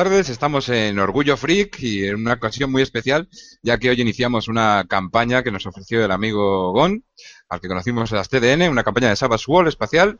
Buenas 0.00 0.12
tardes, 0.12 0.30
estamos 0.30 0.68
en 0.70 0.98
Orgullo 0.98 1.36
Freak 1.36 1.82
y 1.82 2.06
en 2.06 2.14
una 2.14 2.32
ocasión 2.32 2.72
muy 2.72 2.80
especial, 2.80 3.28
ya 3.62 3.76
que 3.76 3.90
hoy 3.90 4.00
iniciamos 4.00 4.48
una 4.48 4.86
campaña 4.88 5.42
que 5.42 5.50
nos 5.50 5.66
ofreció 5.66 6.02
el 6.02 6.10
amigo 6.10 6.72
Gon, 6.72 7.04
al 7.50 7.60
que 7.60 7.68
conocimos 7.68 8.10
en 8.10 8.16
las 8.16 8.30
TDN, 8.30 8.70
una 8.70 8.82
campaña 8.82 9.10
de 9.10 9.16
Savage 9.16 9.44
World 9.46 9.68
espacial, 9.68 10.18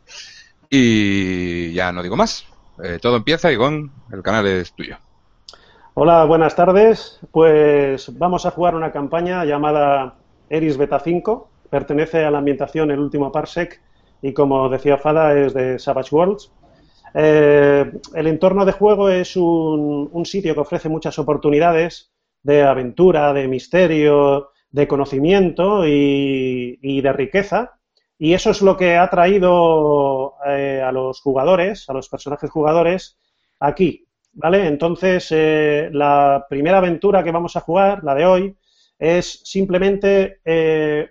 y 0.68 1.72
ya 1.72 1.92
no 1.92 2.02
digo 2.02 2.14
más. 2.14 2.44
Eh, 2.84 2.98
todo 3.00 3.16
empieza 3.16 3.50
y 3.50 3.56
Gon, 3.56 3.90
el 4.12 4.22
canal 4.22 4.46
es 4.48 4.74
tuyo. 4.74 4.98
Hola, 5.94 6.26
buenas 6.26 6.54
tardes. 6.54 7.18
Pues 7.30 8.18
vamos 8.18 8.44
a 8.44 8.50
jugar 8.50 8.74
una 8.74 8.92
campaña 8.92 9.46
llamada 9.46 10.16
Eris 10.50 10.76
Beta 10.76 11.00
5. 11.00 11.50
Pertenece 11.70 12.22
a 12.26 12.30
la 12.30 12.36
ambientación 12.36 12.90
El 12.90 12.98
último 12.98 13.32
Parsec 13.32 13.80
y, 14.20 14.34
como 14.34 14.68
decía 14.68 14.98
Fada, 14.98 15.32
es 15.40 15.54
de 15.54 15.78
Savage 15.78 16.14
Worlds. 16.14 16.52
Eh, 17.14 17.92
el 18.14 18.26
entorno 18.26 18.64
de 18.64 18.72
juego 18.72 19.08
es 19.08 19.36
un, 19.36 20.22
sitio 20.24 20.54
que 20.54 20.60
ofrece 20.60 20.88
muchas 20.88 21.18
oportunidades 21.18 22.12
de 22.42 22.62
aventura, 22.62 23.32
de 23.32 23.48
misterio, 23.48 24.50
de 24.70 24.88
conocimiento 24.88 25.86
y, 25.86 27.00
de 27.00 27.12
riqueza. 27.12 27.78
Y 28.18 28.34
eso 28.34 28.50
es 28.50 28.62
lo 28.62 28.76
que 28.76 28.96
ha 28.96 29.08
traído 29.08 30.34
eh, 30.46 30.82
a 30.84 30.92
los 30.92 31.20
jugadores, 31.20 31.88
a 31.88 31.94
los 31.94 32.08
personajes 32.08 32.50
jugadores, 32.50 33.18
aquí. 33.58 34.06
¿Vale? 34.32 34.66
Entonces, 34.66 35.26
eh, 35.32 35.90
la 35.92 36.46
primera 36.48 36.78
aventura 36.78 37.24
que 37.24 37.32
vamos 37.32 37.56
a 37.56 37.60
jugar, 37.60 38.04
la 38.04 38.14
de 38.14 38.26
hoy, 38.26 38.56
es 38.98 39.40
simplemente 39.44 40.40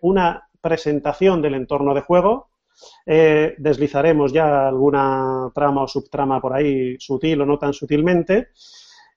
una 0.02 0.48
presentación 0.62 1.42
del 1.42 1.56
entorno 1.56 1.96
de 1.96 2.02
juego 2.02 2.49
eh, 3.06 3.56
deslizaremos 3.58 4.32
ya 4.34 4.68
alguna 4.68 5.52
trama 5.54 5.84
o 5.84 5.88
subtrama 5.88 6.42
por 6.42 6.54
ahí 6.54 6.96
sutil 7.00 7.42
o 7.42 7.46
no 7.46 7.58
tan 7.58 7.74
sutilmente. 7.74 8.50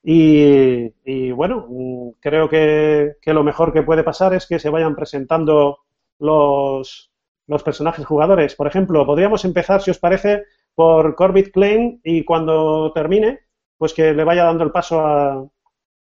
Y, 0.04 1.30
bueno, 1.32 1.66
mm, 1.68 2.10
creo 2.20 2.48
que, 2.48 3.16
lo 3.26 3.44
mejor 3.44 3.72
que 3.72 3.82
puede 3.82 4.02
pasar 4.02 4.34
es 4.34 4.46
que 4.46 4.58
se 4.58 4.70
vayan 4.70 4.96
presentando 4.96 5.78
los, 6.18 7.12
los 7.46 7.62
personajes 7.62 8.06
jugadores. 8.06 8.54
Por 8.56 8.66
ejemplo, 8.66 9.06
podríamos 9.06 9.44
empezar, 9.44 9.80
si 9.80 9.90
os 9.90 9.98
parece, 9.98 10.44
por 10.74 11.14
Corbett 11.14 11.52
Klein 11.52 12.00
y 12.02 12.24
cuando 12.24 12.92
termine, 12.92 13.40
pues 13.78 13.94
que 13.94 14.12
le 14.14 14.24
vaya 14.24 14.44
dando 14.44 14.64
el 14.64 14.72
paso 14.72 15.00
a, 15.00 15.44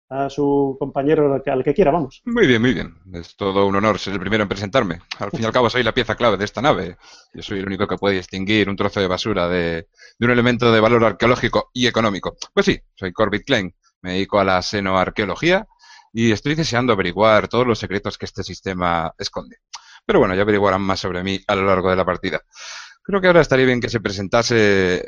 a 0.08 0.30
su 0.30 0.76
compañero 0.78 1.42
al 1.44 1.64
que, 1.64 1.74
quiera, 1.74 1.90
vamos. 1.90 2.22
Muy 2.24 2.46
bien, 2.46 2.60
muy 2.62 2.72
bien. 2.72 2.94
Es 3.12 3.36
todo 3.36 3.66
un 3.66 3.74
honor 3.74 3.98
ser 3.98 4.12
el 4.12 4.20
primero 4.20 4.42
en 4.42 4.48
presentarme. 4.48 5.00
Al 5.18 5.30
fin 5.30 5.42
y 5.42 5.44
al 5.44 5.52
cabo 5.52 5.68
soy 5.68 5.82
la 5.82 5.92
pieza 5.92 6.14
clave 6.14 6.36
de 6.36 6.44
esta 6.44 6.62
nave. 6.62 6.96
Yo 7.34 7.42
soy 7.42 7.58
el 7.58 7.66
único 7.66 7.86
que 7.86 7.96
puede 7.96 8.16
distinguir 8.16 8.68
un 8.68 8.76
trozo 8.76 9.00
de 9.00 9.08
basura 9.08 9.48
de, 9.48 9.88
un 10.20 10.30
elemento 10.30 10.70
de 10.70 10.80
valor 10.80 11.04
arqueológico 11.04 11.70
y 11.72 11.86
económico. 11.86 12.36
Pues 12.52 12.66
sí, 12.66 12.80
soy 12.94 13.12
Corbett 13.12 13.44
Klein. 13.44 13.74
Me 14.02 14.12
dedico 14.12 14.38
a 14.38 14.44
la 14.44 14.62
senoarqueología 14.62 15.66
y 16.12 16.30
estoy 16.30 16.54
deseando 16.54 16.92
averiguar 16.92 17.48
todos 17.48 17.66
los 17.66 17.78
secretos 17.78 18.16
que 18.16 18.26
este 18.26 18.44
sistema 18.44 19.12
esconde. 19.18 19.56
Pero 20.04 20.20
bueno, 20.20 20.34
ya 20.36 20.42
averiguarán 20.42 20.82
más 20.82 21.00
sobre 21.00 21.24
mí 21.24 21.40
a 21.48 21.56
lo 21.56 21.66
largo 21.66 21.90
de 21.90 21.96
la 21.96 22.04
partida. 22.04 22.40
Creo 23.02 23.20
que 23.20 23.26
ahora 23.26 23.40
estaría 23.40 23.66
bien 23.66 23.80
que 23.80 23.88
se 23.88 24.00
presentase 24.00 25.04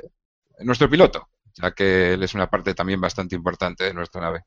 nuestro 0.60 0.90
piloto, 0.90 1.28
ya 1.54 1.70
que 1.70 2.14
él 2.14 2.22
es 2.24 2.34
una 2.34 2.50
parte 2.50 2.74
también 2.74 3.00
bastante 3.00 3.36
importante 3.36 3.84
de 3.84 3.94
nuestra 3.94 4.20
nave. 4.20 4.44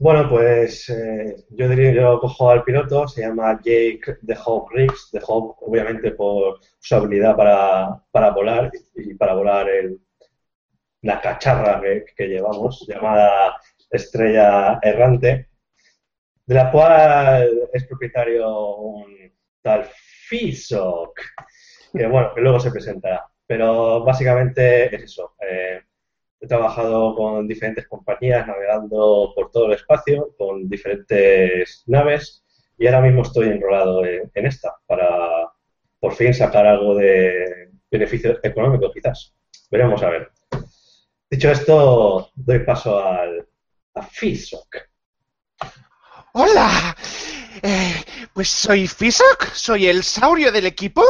Bueno, 0.00 0.28
pues 0.30 0.88
eh, 0.90 1.36
yo 1.50 1.68
diría, 1.68 1.92
yo 1.92 2.20
cojo 2.20 2.50
al 2.50 2.62
piloto, 2.62 3.08
se 3.08 3.22
llama 3.22 3.58
Jake 3.60 4.18
The 4.24 4.34
Hawk 4.34 4.70
Riggs, 4.72 5.10
The 5.10 5.18
Hawk 5.18 5.60
obviamente 5.62 6.12
por 6.12 6.60
su 6.78 6.94
habilidad 6.94 7.36
para, 7.36 8.30
volar 8.30 8.70
y 8.94 9.14
para 9.14 9.34
volar 9.34 9.68
el, 9.68 10.00
la 11.02 11.20
cacharra 11.20 11.80
que, 11.82 12.28
llevamos, 12.28 12.86
llamada 12.86 13.56
Estrella 13.90 14.78
Errante, 14.82 15.48
de 16.46 16.54
la 16.54 16.70
cual 16.70 17.68
es 17.72 17.84
propietario 17.84 18.76
un 18.76 19.32
tal 19.62 19.84
Fisok, 20.28 21.20
que 21.92 22.06
bueno, 22.06 22.34
que 22.34 22.40
luego 22.40 22.60
se 22.60 22.70
presentará. 22.70 23.26
Pero 23.46 24.04
básicamente 24.04 24.94
es 24.94 25.02
eso. 25.02 25.34
Eh, 25.40 25.82
He 26.40 26.46
trabajado 26.46 27.14
con 27.16 27.48
diferentes 27.48 27.86
compañías 27.88 28.46
navegando 28.46 29.32
por 29.34 29.50
todo 29.50 29.66
el 29.66 29.72
espacio, 29.72 30.34
con 30.38 30.68
diferentes 30.68 31.82
naves, 31.86 32.44
y 32.78 32.86
ahora 32.86 33.00
mismo 33.00 33.22
estoy 33.22 33.48
enrolado 33.48 34.04
en, 34.04 34.30
esta 34.34 34.76
para 34.86 35.50
por 35.98 36.14
fin 36.14 36.32
sacar 36.32 36.66
algo 36.66 36.94
de 36.94 37.70
beneficio 37.90 38.38
económico, 38.42 38.92
quizás. 38.92 39.34
Veremos 39.70 40.02
a 40.02 40.10
ver. 40.10 40.30
Dicho 41.28 41.50
esto, 41.50 42.30
doy 42.34 42.60
paso 42.60 43.04
al, 43.04 43.46
a 43.94 44.02
Fisok. 44.02 44.76
¡Hola! 46.34 46.94
Eh, 47.62 48.04
pues 48.32 48.48
soy 48.48 48.86
Fisok, 48.86 49.52
soy 49.52 49.86
el 49.86 50.04
saurio 50.04 50.52
del 50.52 50.66
equipo 50.66 51.02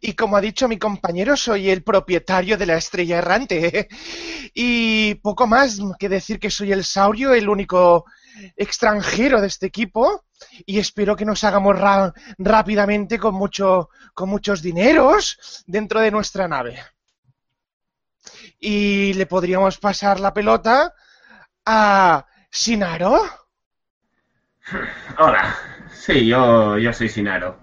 y 0.00 0.14
como 0.14 0.36
ha 0.36 0.40
dicho 0.40 0.68
mi 0.68 0.78
compañero, 0.78 1.36
soy 1.36 1.70
el 1.70 1.82
propietario 1.82 2.56
de 2.56 2.66
la 2.66 2.76
estrella 2.76 3.18
errante. 3.18 3.88
Y 4.54 5.14
poco 5.16 5.46
más 5.46 5.78
que 5.98 6.10
decir 6.10 6.38
que 6.38 6.50
soy 6.50 6.72
el 6.72 6.84
saurio, 6.84 7.32
el 7.32 7.48
único 7.48 8.04
extranjero 8.56 9.40
de 9.40 9.46
este 9.46 9.66
equipo 9.66 10.24
y 10.66 10.78
espero 10.78 11.16
que 11.16 11.24
nos 11.24 11.42
hagamos 11.44 11.76
rápidamente 12.38 13.18
con, 13.18 13.38
con 14.14 14.28
muchos 14.28 14.60
dineros 14.60 15.64
dentro 15.66 16.00
de 16.00 16.10
nuestra 16.10 16.48
nave. 16.48 16.82
Y 18.58 19.14
le 19.14 19.26
podríamos 19.26 19.78
pasar 19.78 20.20
la 20.20 20.34
pelota 20.34 20.92
a 21.64 22.26
Sinaro. 22.50 23.22
Hola, 25.18 25.71
Sí, 26.04 26.26
yo, 26.26 26.78
yo 26.78 26.92
soy 26.92 27.08
Sinaro. 27.08 27.58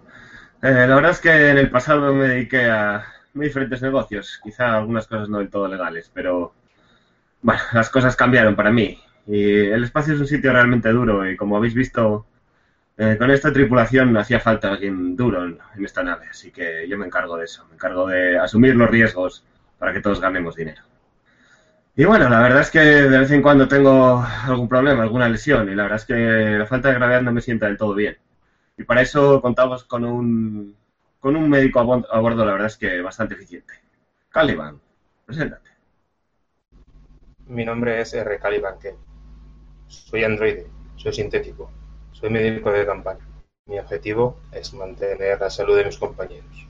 Eh, 0.62 0.86
la 0.88 0.96
verdad 0.96 1.12
es 1.12 1.20
que 1.20 1.50
en 1.50 1.58
el 1.58 1.70
pasado 1.70 2.14
me 2.14 2.30
dediqué 2.30 2.70
a 2.70 3.06
diferentes 3.34 3.82
negocios, 3.82 4.40
quizá 4.42 4.78
algunas 4.78 5.08
cosas 5.08 5.28
no 5.28 5.40
del 5.40 5.50
todo 5.50 5.68
legales, 5.68 6.10
pero 6.14 6.54
bueno, 7.42 7.62
las 7.74 7.90
cosas 7.90 8.16
cambiaron 8.16 8.56
para 8.56 8.72
mí. 8.72 8.98
Y 9.28 9.44
el 9.44 9.84
espacio 9.84 10.14
es 10.14 10.22
un 10.22 10.28
sitio 10.28 10.54
realmente 10.54 10.90
duro 10.90 11.30
y 11.30 11.36
como 11.36 11.58
habéis 11.58 11.74
visto, 11.74 12.28
eh, 12.98 13.18
con 13.20 13.30
esta 13.30 13.52
tripulación 13.52 14.16
hacía 14.16 14.40
falta 14.40 14.70
alguien 14.70 15.18
duro 15.18 15.44
en, 15.46 15.60
esta 15.84 16.02
nave, 16.02 16.28
así 16.30 16.50
que 16.50 16.88
yo 16.88 16.98
me 16.98 17.08
encargo 17.08 17.36
de 17.36 17.44
eso, 17.44 17.66
me 17.68 17.74
encargo 17.76 18.08
de 18.08 18.38
asumir 18.40 18.74
los 18.74 18.90
riesgos 18.90 19.44
para 19.78 19.92
que 19.92 20.00
todos 20.00 20.22
ganemos 20.22 20.56
dinero. 20.56 20.82
Y 21.98 22.06
bueno, 22.06 22.30
la 22.30 22.40
verdad 22.40 22.62
es 22.62 22.72
que 22.72 22.80
de 22.80 23.20
vez 23.20 23.32
en 23.32 23.42
cuando 23.42 23.68
tengo 23.68 24.26
algún 24.46 24.70
problema, 24.70 25.04
alguna 25.04 25.28
lesión, 25.28 25.70
y 25.70 25.76
la 25.76 25.84
verdad 25.84 26.00
es 26.00 26.06
que 26.06 26.58
la 26.58 26.66
falta 26.66 26.88
de 26.88 26.96
gravedad 26.96 27.22
no 27.22 27.34
me 27.34 27.42
sienta 27.42 27.66
del 27.66 27.76
todo 27.76 27.94
bien. 27.96 28.18
Y 28.80 28.86
para 28.86 29.02
eso 29.02 29.42
contamos 29.42 29.84
con 29.84 30.06
un, 30.06 30.74
con 31.20 31.36
un 31.36 31.50
médico 31.50 31.82
a, 31.82 31.84
bordo, 31.84 32.46
la 32.46 32.54
verdad 32.54 32.68
es 32.68 32.78
que 32.78 33.02
bastante 33.02 33.34
eficiente. 33.34 33.74
Caliban, 34.30 34.80
preséntate. 35.26 35.70
Mi 37.48 37.66
nombre 37.66 38.00
es 38.00 38.14
R. 38.14 38.40
Caliban 38.40 38.76
Soy 39.88 40.24
androide, 40.24 40.68
soy 40.96 41.12
sintético, 41.12 41.70
soy 42.14 42.30
médico 42.30 42.72
de 42.72 42.86
campaña. 42.86 43.28
Mi 43.66 43.78
objetivo 43.80 44.38
es 44.54 44.74
mantener 44.74 45.42
la 45.42 45.50
salud 45.50 45.76
de 45.76 45.84
mis 45.84 45.98
compañeros. 45.98 46.70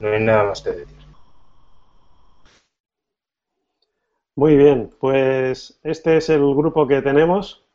No 0.00 0.08
hay 0.08 0.22
nada 0.22 0.44
más 0.44 0.62
que 0.62 0.70
decir. 0.70 0.96
Muy 4.34 4.56
bien, 4.56 4.94
pues 4.98 5.78
este 5.82 6.16
es 6.16 6.30
el 6.30 6.40
grupo 6.54 6.86
que 6.86 7.02
tenemos. 7.02 7.67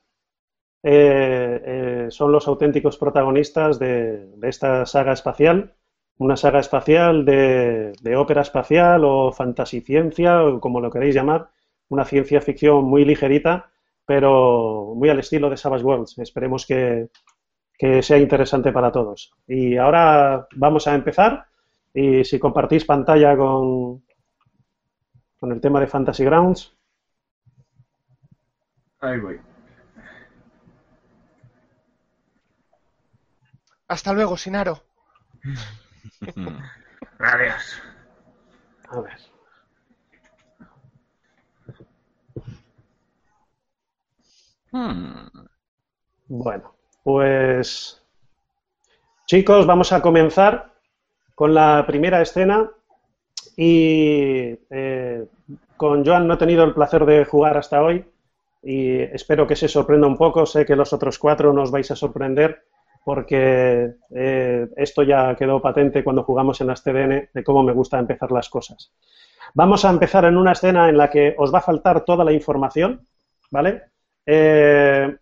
Eh, 0.86 1.62
eh, 1.66 2.08
son 2.10 2.34
los 2.34 2.46
auténticos 2.46 2.98
protagonistas 2.98 3.80
de, 3.80 4.28
esta 4.42 4.86
saga 4.86 5.14
espacial, 5.14 5.74
una 6.18 6.36
saga 6.36 6.60
espacial 6.60 7.24
de, 7.24 8.16
ópera 8.18 8.42
espacial 8.42 9.06
o 9.06 9.32
fantasiciencia, 9.32 10.44
o 10.44 10.60
como 10.60 10.82
lo 10.82 10.92
queréis 10.92 11.16
llamar, 11.16 11.50
una 11.88 12.04
ciencia 12.04 12.42
ficción 12.42 12.84
muy 12.84 13.06
ligerita, 13.06 13.72
pero 14.06 14.94
muy 14.96 15.10
al 15.10 15.20
estilo 15.20 15.50
de 15.50 15.58
Savage 15.58 15.86
Worlds. 15.86 16.18
Esperemos 16.20 16.66
que, 16.68 17.10
sea 18.02 18.18
interesante 18.18 18.72
para 18.72 18.92
todos. 18.94 19.34
Y 19.46 19.76
ahora 19.76 20.48
vamos 20.56 20.88
a 20.88 20.96
empezar. 20.96 21.48
Y 21.94 22.24
si 22.24 22.40
compartís 22.40 22.86
pantalla 22.86 23.36
con, 23.36 24.04
con 25.38 25.52
el 25.52 25.60
tema 25.60 25.82
de 25.82 25.88
Fantasy 25.88 26.24
Grounds. 26.24 26.74
Ahí 29.02 29.20
voy. 29.20 29.53
Hasta 33.94 34.12
luego, 34.12 34.38
Sinaro. 34.38 34.80
Adiós. 37.19 37.81
A 38.90 39.01
ver. 39.01 39.19
Hmm. 44.72 45.28
Bueno, 46.28 46.74
pues 47.04 48.01
chicos, 49.28 49.68
vamos 49.68 49.92
a 49.92 50.01
comenzar 50.01 50.74
con 51.36 51.54
la 51.54 51.86
primera 51.86 52.19
escena 52.24 52.72
y 53.56 54.57
eh, 54.72 55.28
con 55.78 56.04
Joan 56.04 56.28
no 56.28 56.34
he 56.34 56.38
tenido 56.38 56.63
el 56.63 56.74
placer 56.74 57.06
de 57.06 57.25
jugar 57.25 57.57
hasta 57.57 57.84
hoy 57.84 58.12
y 58.63 59.01
espero 59.01 59.46
que 59.46 59.56
se 59.56 59.68
sorprenda 59.68 60.07
un 60.07 60.18
poco. 60.18 60.48
Sé 60.48 60.66
que 60.66 60.75
los 60.75 60.94
otros 60.94 61.19
cuatro 61.19 61.54
nos 61.54 61.69
vais 61.69 61.92
a 61.92 61.96
sorprender 61.96 62.66
porque 63.04 63.96
eh, 64.16 64.68
esto 64.78 65.04
ya 65.04 65.36
quedó 65.36 65.62
patente 65.62 66.04
cuando 66.04 66.24
jugamos 66.24 66.62
en 66.62 66.68
las 66.68 66.84
TDN 66.84 67.30
de 67.34 67.44
cómo 67.44 67.64
me 67.64 67.74
gusta 67.74 68.00
empezar 68.00 68.32
las 68.32 68.50
cosas. 68.50 68.94
Vamos 69.54 69.84
a 69.84 69.90
empezar 69.90 70.26
en 70.26 70.38
una 70.38 70.54
escena 70.54 70.88
en 70.90 70.98
la 70.98 71.10
que 71.10 71.36
os 71.38 71.54
va 71.54 71.60
a 71.60 71.64
faltar 71.64 72.06
toda 72.06 72.24
la 72.24 72.32
información, 72.32 73.06
¿vale? 73.52 73.84
Eh, 74.26 75.16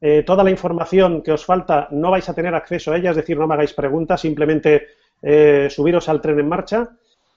eh, 0.00 0.22
toda 0.24 0.44
la 0.44 0.50
información 0.50 1.20
que 1.22 1.32
os 1.32 1.44
falta 1.44 1.88
no 1.90 2.10
vais 2.10 2.28
a 2.28 2.34
tener 2.34 2.54
acceso 2.54 2.92
a 2.92 2.96
ella, 2.96 3.10
es 3.10 3.16
decir, 3.16 3.36
no 3.36 3.46
me 3.46 3.54
hagáis 3.54 3.72
preguntas, 3.72 4.20
simplemente 4.20 4.86
subiros 5.70 6.10
al 6.10 6.20
tren 6.20 6.38
en 6.38 6.48
marcha 6.48 6.90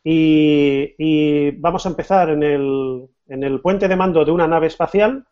y, 0.04 1.52
vamos 1.52 1.86
a 1.86 1.90
empezar 1.90 2.30
en 2.32 2.44
el, 2.44 3.08
en 3.30 3.44
el, 3.44 3.62
puente 3.62 3.88
de 3.88 3.96
mando 3.96 4.26
de 4.26 4.32
una 4.32 4.46
nave 4.46 4.68
espacial 4.68 5.26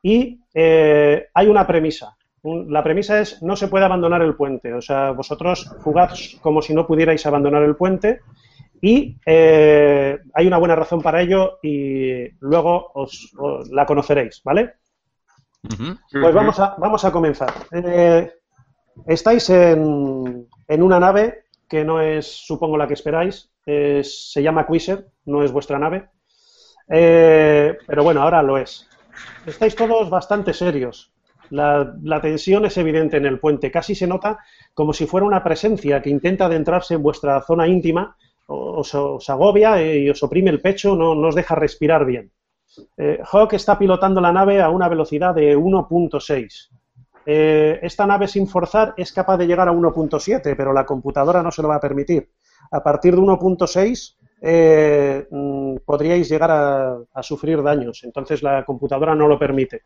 y 0.00 0.40
hay 0.54 1.46
una 1.48 1.66
premisa 1.66 2.17
la 2.66 2.82
premisa 2.82 3.20
es 3.20 3.42
no 3.42 3.56
se 3.56 3.68
puede 3.68 3.84
abandonar 3.84 4.22
el 4.22 4.34
puente. 4.34 4.72
O 4.72 4.80
sea, 4.80 5.12
vosotros 5.12 5.70
jugad 5.82 6.10
como 6.40 6.62
si 6.62 6.74
no 6.74 6.86
pudierais 6.86 7.24
abandonar 7.26 7.62
el 7.62 7.76
puente 7.76 8.20
y 8.80 9.16
eh, 9.26 10.18
hay 10.34 10.46
una 10.46 10.58
buena 10.58 10.76
razón 10.76 11.02
para 11.02 11.20
ello 11.20 11.58
y 11.62 12.28
luego 12.40 12.90
os, 12.94 13.32
la 13.70 13.86
conoceréis, 13.86 14.40
¿vale? 14.44 14.74
Pues 16.12 16.34
vamos 16.34 16.58
a, 16.60 16.76
vamos 16.78 17.04
a 17.04 17.10
comenzar. 17.10 17.52
Eh, 17.72 18.32
estáis 19.06 19.50
en, 19.50 20.46
en, 20.68 20.82
una 20.82 21.00
nave 21.00 21.44
que 21.68 21.84
no 21.84 22.00
es, 22.00 22.26
supongo, 22.26 22.76
la 22.76 22.86
que 22.86 22.94
esperáis. 22.94 23.50
se 23.64 24.42
llama 24.42 24.66
Quiser, 24.66 25.08
no 25.24 25.42
es 25.42 25.52
vuestra 25.52 25.78
nave. 25.78 26.08
Eh, 26.88 27.76
pero 27.86 28.02
bueno, 28.02 28.22
ahora 28.22 28.42
lo 28.42 28.56
es. 28.56 28.88
Estáis 29.46 29.74
todos 29.74 30.08
bastante 30.08 30.54
serios. 30.54 31.12
La, 31.50 32.20
tensión 32.20 32.64
es 32.64 32.76
evidente 32.76 33.16
en 33.16 33.26
el 33.26 33.38
puente, 33.38 33.70
casi 33.70 33.94
se 33.94 34.06
nota 34.06 34.38
como 34.74 34.92
si 34.92 35.06
fuera 35.06 35.26
una 35.26 35.42
presencia 35.42 36.02
que 36.02 36.10
intenta 36.10 36.46
adentrarse 36.46 36.94
en 36.94 37.02
vuestra 37.02 37.40
zona 37.42 37.66
íntima, 37.66 38.16
os, 38.46 38.94
os 38.94 39.30
agobia 39.30 39.80
eh, 39.80 40.00
y 40.00 40.10
os 40.10 40.22
oprime 40.22 40.50
el 40.50 40.60
pecho, 40.60 40.96
no, 40.96 41.12
os 41.12 41.34
deja 41.34 41.54
respirar 41.54 42.04
bien. 42.04 42.30
Eh, 42.96 43.20
Hawk 43.30 43.54
está 43.54 43.78
pilotando 43.78 44.20
la 44.20 44.32
nave 44.32 44.60
a 44.60 44.70
una 44.70 44.88
velocidad 44.88 45.34
de 45.34 45.56
1.6. 45.56 46.68
Eh, 47.26 47.78
esta 47.82 48.06
nave 48.06 48.26
sin 48.26 48.46
forzar 48.46 48.94
es 48.96 49.12
capaz 49.12 49.36
de 49.36 49.46
llegar 49.46 49.68
a 49.68 49.72
1.7, 49.72 50.54
pero 50.56 50.72
la 50.72 50.86
computadora 50.86 51.42
no 51.42 51.50
se 51.50 51.60
lo 51.60 51.68
va 51.68 51.76
a 51.76 51.80
permitir. 51.80 52.30
A 52.70 52.82
partir 52.82 53.14
de 53.14 53.20
1.6 53.20 55.26
mm, 55.30 55.76
podríais 55.84 56.28
llegar 56.28 56.50
a, 56.50 57.22
sufrir 57.22 57.62
daños, 57.62 58.04
entonces 58.04 58.42
la 58.42 58.64
computadora 58.64 59.14
no 59.14 59.28
lo 59.28 59.38
permite. 59.38 59.82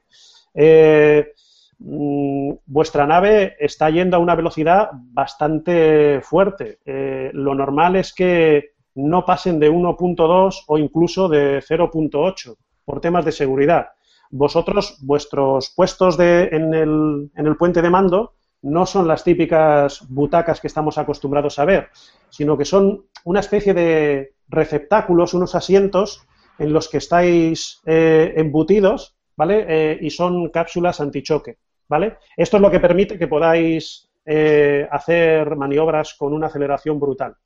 Mm, 1.84 2.52
vuestra 2.66 3.06
nave 3.06 3.56
está 3.58 3.90
yendo 3.90 4.16
a 4.16 4.20
una 4.20 4.36
velocidad 4.36 4.90
bastante 4.92 6.20
fuerte. 6.22 6.78
Eh, 6.84 7.30
lo 7.34 7.54
normal 7.54 7.96
es 7.96 8.12
que 8.14 8.74
no 8.94 9.24
pasen 9.24 9.58
de 9.58 9.70
1.2 9.70 10.64
o 10.68 10.78
incluso 10.78 11.28
de 11.28 11.60
0.8 11.60 12.56
por 12.84 13.00
temas 13.00 13.24
de 13.24 13.32
seguridad. 13.32 13.88
Vosotros, 14.30 14.98
vuestros 15.02 15.72
puestos 15.74 16.18
en, 16.20 16.72
el, 16.72 17.30
en 17.34 17.46
el 17.46 17.56
puente 17.56 17.82
de 17.82 17.90
mando 17.90 18.34
no 18.62 18.86
son 18.86 19.08
las 19.08 19.24
típicas 19.24 20.06
butacas 20.08 20.60
que 20.60 20.68
estamos 20.68 20.98
acostumbrados 20.98 21.58
a 21.58 21.64
ver, 21.64 21.88
sino 22.30 22.56
que 22.56 22.64
son 22.64 23.06
una 23.24 23.40
especie 23.40 23.74
de 23.74 24.34
receptáculos, 24.48 25.34
unos 25.34 25.56
asientos 25.56 26.24
en 26.58 26.72
los 26.72 26.88
que 26.88 26.98
estáis 26.98 27.82
eh, 27.86 28.34
embutidos, 28.36 29.16
¿vale? 29.36 29.64
Eh, 29.68 29.98
y 30.00 30.10
son 30.10 30.48
cápsulas 30.50 31.00
antichoque. 31.00 31.58
¿Vale? 31.92 32.16
Esto 32.34 32.56
es 32.56 32.62
lo 32.62 32.70
que 32.70 32.80
permite 32.80 33.18
que 33.18 33.28
podáis 33.28 34.10
eh, 34.24 34.88
hacer 34.90 35.56
maniobras 35.56 36.14
con 36.14 36.32
una 36.32 36.46
aceleración 36.46 36.98
brutal. 36.98 37.36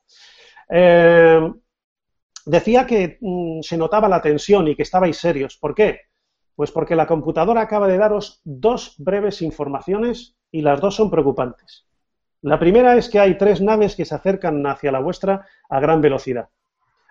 Eh, 0.70 1.52
decía 2.44 2.86
que 2.86 3.18
mm, 3.20 3.62
se 3.62 3.76
notaba 3.76 4.08
la 4.08 4.22
tensión 4.22 4.68
y 4.68 4.76
que 4.76 4.84
estabais 4.84 5.16
serios. 5.16 5.56
¿Por 5.56 5.74
qué? 5.74 6.02
Pues 6.54 6.70
porque 6.70 6.94
la 6.94 7.08
computadora 7.08 7.60
acaba 7.60 7.88
de 7.88 7.98
daros 7.98 8.40
dos 8.44 8.94
breves 8.98 9.42
informaciones 9.42 10.36
y 10.52 10.62
las 10.62 10.80
dos 10.80 10.94
son 10.94 11.10
preocupantes. 11.10 11.84
La 12.42 12.60
primera 12.60 12.96
es 12.96 13.08
que 13.08 13.18
hay 13.18 13.36
tres 13.36 13.60
naves 13.60 13.96
que 13.96 14.04
se 14.04 14.14
acercan 14.14 14.64
hacia 14.64 14.92
la 14.92 15.00
vuestra 15.00 15.44
a 15.68 15.80
gran 15.80 16.00
velocidad. 16.00 16.50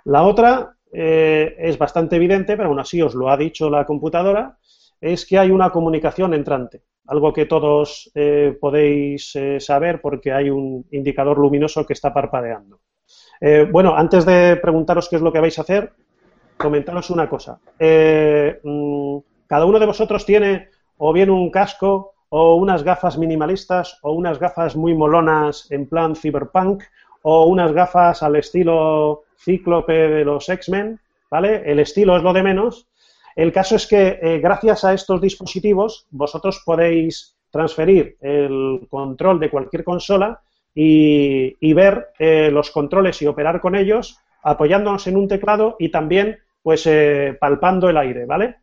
La 0.06 0.24
otra 0.24 0.78
eh, 0.94 1.54
es 1.60 1.78
bastante 1.78 2.16
evidente, 2.16 2.56
pero 2.56 2.70
aún 2.70 2.80
así 2.80 3.02
os 3.02 3.14
lo 3.14 3.30
ha 3.30 3.36
dicho 3.36 3.70
la 3.70 3.86
computadora, 3.86 4.58
es 5.02 5.26
que 5.26 5.38
hay 5.38 5.52
una 5.52 5.72
comunicación 5.72 6.34
entrante 6.34 6.84
algo 7.08 7.34
que 7.34 7.46
todos 7.46 8.12
eh, 8.16 8.58
podéis 8.60 9.36
eh, 9.36 9.60
saber 9.60 10.02
porque 10.02 10.32
hay 10.32 10.50
un 10.50 10.86
indicador 10.92 11.38
luminoso 11.38 11.86
que 11.86 11.94
está 11.94 12.14
parpadeando. 12.14 12.80
Eh, 13.40 13.68
bueno, 13.72 13.96
antes 13.96 14.26
de 14.26 14.58
preguntaros 14.58 15.10
qué 15.10 15.18
es 15.18 15.22
lo 15.22 15.32
que 15.32 15.40
vais 15.40 15.58
a 15.60 15.62
hacer, 15.62 15.94
comentaros 16.58 17.10
una 17.10 17.30
cosa. 17.30 17.60
Mm, 17.80 19.18
cada 19.48 19.66
uno 19.66 19.80
de 19.80 19.86
vosotros 19.86 20.26
tiene 20.26 20.70
o 20.98 21.14
bien 21.14 21.30
un 21.30 21.52
casco 21.52 22.14
o 22.30 22.56
unas 22.56 22.84
gafas 22.84 23.18
minimalistas 23.18 24.00
o 24.02 24.14
unas 24.14 24.40
gafas 24.40 24.76
muy 24.76 24.96
molonas 24.96 25.72
en 25.72 25.88
plan 25.88 26.16
cyberpunk 26.16 26.84
o 27.22 27.46
unas 27.46 27.72
gafas 27.74 28.24
al 28.24 28.36
estilo 28.36 29.24
cíclope 29.38 29.94
de 29.94 30.26
los 30.26 30.48
X-Men, 30.48 31.00
¿vale? 31.30 31.64
El 31.66 31.80
estilo 31.80 32.16
es 32.18 32.24
lo 32.24 32.34
de 32.34 32.44
menos, 32.44 32.88
el 33.36 33.52
caso 33.52 33.76
es 33.76 33.86
que 33.88 34.20
eh, 34.22 34.40
gracias 34.40 34.84
a 34.86 34.94
estos 34.94 35.20
dispositivos 35.20 36.08
vosotros 36.10 36.62
podéis 36.66 37.36
transferir 37.52 38.18
el 38.22 38.88
control 38.90 39.40
de 39.40 39.50
cualquier 39.50 39.84
consola 39.84 40.42
y, 40.74 41.74
ver 41.74 42.10
eh, 42.20 42.50
los 42.52 42.70
controles 42.72 43.22
y 43.22 43.28
operar 43.28 43.62
con 43.62 43.76
ellos 43.76 44.20
apoyándonos 44.44 45.08
en 45.08 45.16
un 45.18 45.28
teclado 45.28 45.76
y 45.80 45.90
también 45.90 46.38
pues 46.62 46.86
eh, 46.88 47.38
palpando 47.40 47.90
el 47.90 47.98
aire, 47.98 48.26
¿vale? 48.26 48.58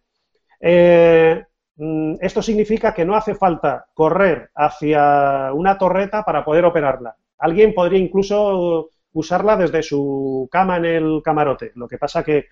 Mm, 1.76 2.16
esto 2.20 2.42
significa 2.42 2.92
que 2.94 3.04
no 3.04 3.16
hace 3.16 3.34
falta 3.34 3.86
correr 3.94 4.50
hacia 4.54 5.52
una 5.52 5.78
torreta 5.78 6.22
para 6.22 6.44
poder 6.44 6.64
operarla. 6.64 7.16
Alguien 7.38 7.74
podría 7.74 7.98
incluso 7.98 8.90
usarla 9.14 9.56
desde 9.56 9.82
su 9.82 10.48
cama 10.50 10.76
en 10.76 10.84
el 10.84 11.22
camarote. 11.24 11.72
Lo 11.74 11.88
que 11.88 11.98
pasa 11.98 12.22
que 12.22 12.46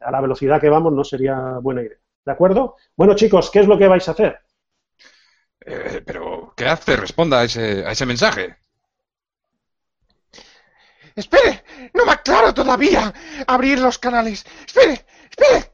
a 0.00 0.10
la 0.10 0.20
velocidad 0.20 0.60
que 0.60 0.68
vamos 0.68 0.92
no 0.92 1.04
sería 1.04 1.58
buena 1.60 1.82
idea. 1.82 1.98
¿De 2.24 2.32
acuerdo? 2.32 2.76
Bueno, 2.96 3.14
chicos, 3.14 3.50
¿qué 3.50 3.60
es 3.60 3.66
lo 3.66 3.76
que 3.76 3.88
vais 3.88 4.06
a 4.08 4.12
hacer? 4.12 4.38
Eh, 5.64 6.02
pero, 6.04 6.52
¿qué 6.56 6.66
hace? 6.66 6.96
Responda 6.96 7.40
a 7.40 7.44
ese, 7.44 7.84
a 7.84 7.92
ese 7.92 8.06
mensaje. 8.06 8.56
Espere, 11.14 11.62
no 11.94 12.06
me 12.06 12.12
aclaro 12.12 12.54
todavía 12.54 13.12
abrir 13.46 13.78
los 13.78 13.98
canales. 13.98 14.44
Espere, 14.66 15.04
espere. 15.28 15.72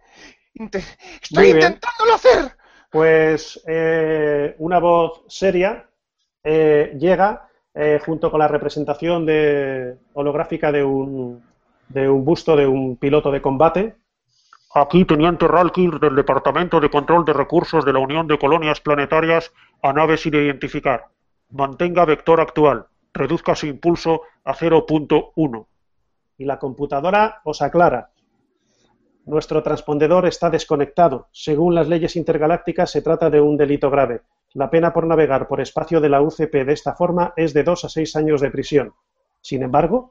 estoy 1.22 1.50
intentándolo 1.50 2.14
hacer. 2.14 2.56
Pues 2.90 3.62
eh, 3.66 4.54
una 4.58 4.78
voz 4.78 5.22
seria 5.28 5.88
eh, 6.42 6.96
llega 6.98 7.44
junto 8.04 8.28
con 8.28 8.40
la 8.40 8.48
representación 8.48 9.24
de, 9.24 9.98
holográfica 10.14 10.72
de 10.72 10.82
un, 10.82 11.44
de 11.88 12.08
un 12.08 12.24
busto 12.24 12.56
de 12.56 12.66
un 12.66 12.96
piloto 12.96 13.30
de 13.30 13.40
combate 13.40 13.94
Aquí, 14.74 15.06
Teniente 15.06 15.48
Ralkir 15.48 15.98
del 15.98 16.14
Departamento 16.14 16.78
de 16.78 16.90
Control 16.90 17.24
de 17.24 17.32
Recursos 17.32 17.86
de 17.86 17.92
la 17.94 18.00
Unión 18.00 18.26
de 18.26 18.38
Colonias 18.38 18.82
Planetarias 18.82 19.50
a 19.82 19.94
naves 19.94 20.20
sin 20.20 20.34
identificar. 20.34 21.06
Mantenga 21.50 22.04
vector 22.04 22.38
actual. 22.38 22.86
Reduzca 23.14 23.54
su 23.54 23.66
impulso 23.66 24.20
a 24.44 24.54
0.1. 24.54 25.66
Y 26.36 26.44
la 26.44 26.58
computadora 26.58 27.40
os 27.44 27.62
aclara. 27.62 28.10
Nuestro 29.24 29.62
transpondedor 29.62 30.26
está 30.26 30.50
desconectado. 30.50 31.28
Según 31.32 31.74
las 31.74 31.88
leyes 31.88 32.14
intergalácticas, 32.16 32.90
se 32.90 33.00
trata 33.00 33.30
de 33.30 33.40
un 33.40 33.56
delito 33.56 33.90
grave. 33.90 34.20
La 34.52 34.68
pena 34.68 34.92
por 34.92 35.06
navegar 35.06 35.48
por 35.48 35.62
espacio 35.62 35.98
de 36.00 36.10
la 36.10 36.20
UCP 36.20 36.52
de 36.66 36.72
esta 36.74 36.94
forma 36.94 37.32
es 37.36 37.54
de 37.54 37.62
dos 37.64 37.86
a 37.86 37.88
seis 37.88 38.14
años 38.16 38.42
de 38.42 38.50
prisión. 38.50 38.92
Sin 39.40 39.62
embargo, 39.62 40.10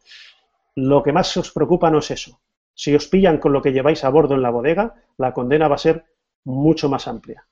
lo 0.74 1.04
que 1.04 1.14
más 1.14 1.38
os 1.38 1.52
preocupa 1.52 1.92
no 1.92 2.00
es 2.00 2.10
eso. 2.10 2.40
Si 2.78 2.94
os 2.94 3.08
pillan 3.08 3.40
con 3.40 3.54
lo 3.54 3.62
que 3.64 3.72
lleváis 3.72 4.04
a 4.04 4.10
bordo 4.10 4.36
en 4.36 4.44
la 4.44 4.52
bodega, 4.52 4.94
la 5.18 5.34
condena 5.34 5.68
va 5.68 5.76
a 5.76 5.80
ser 5.80 6.06
mucho 6.44 6.88
más 6.90 7.08
amplia. 7.08 7.44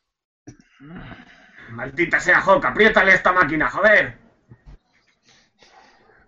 Maldita 1.72 2.20
sea 2.20 2.41
Hawk, 2.41 2.63
apriétale 2.63 3.15
esta 3.15 3.34
máquina, 3.34 3.67
joder. 3.67 4.20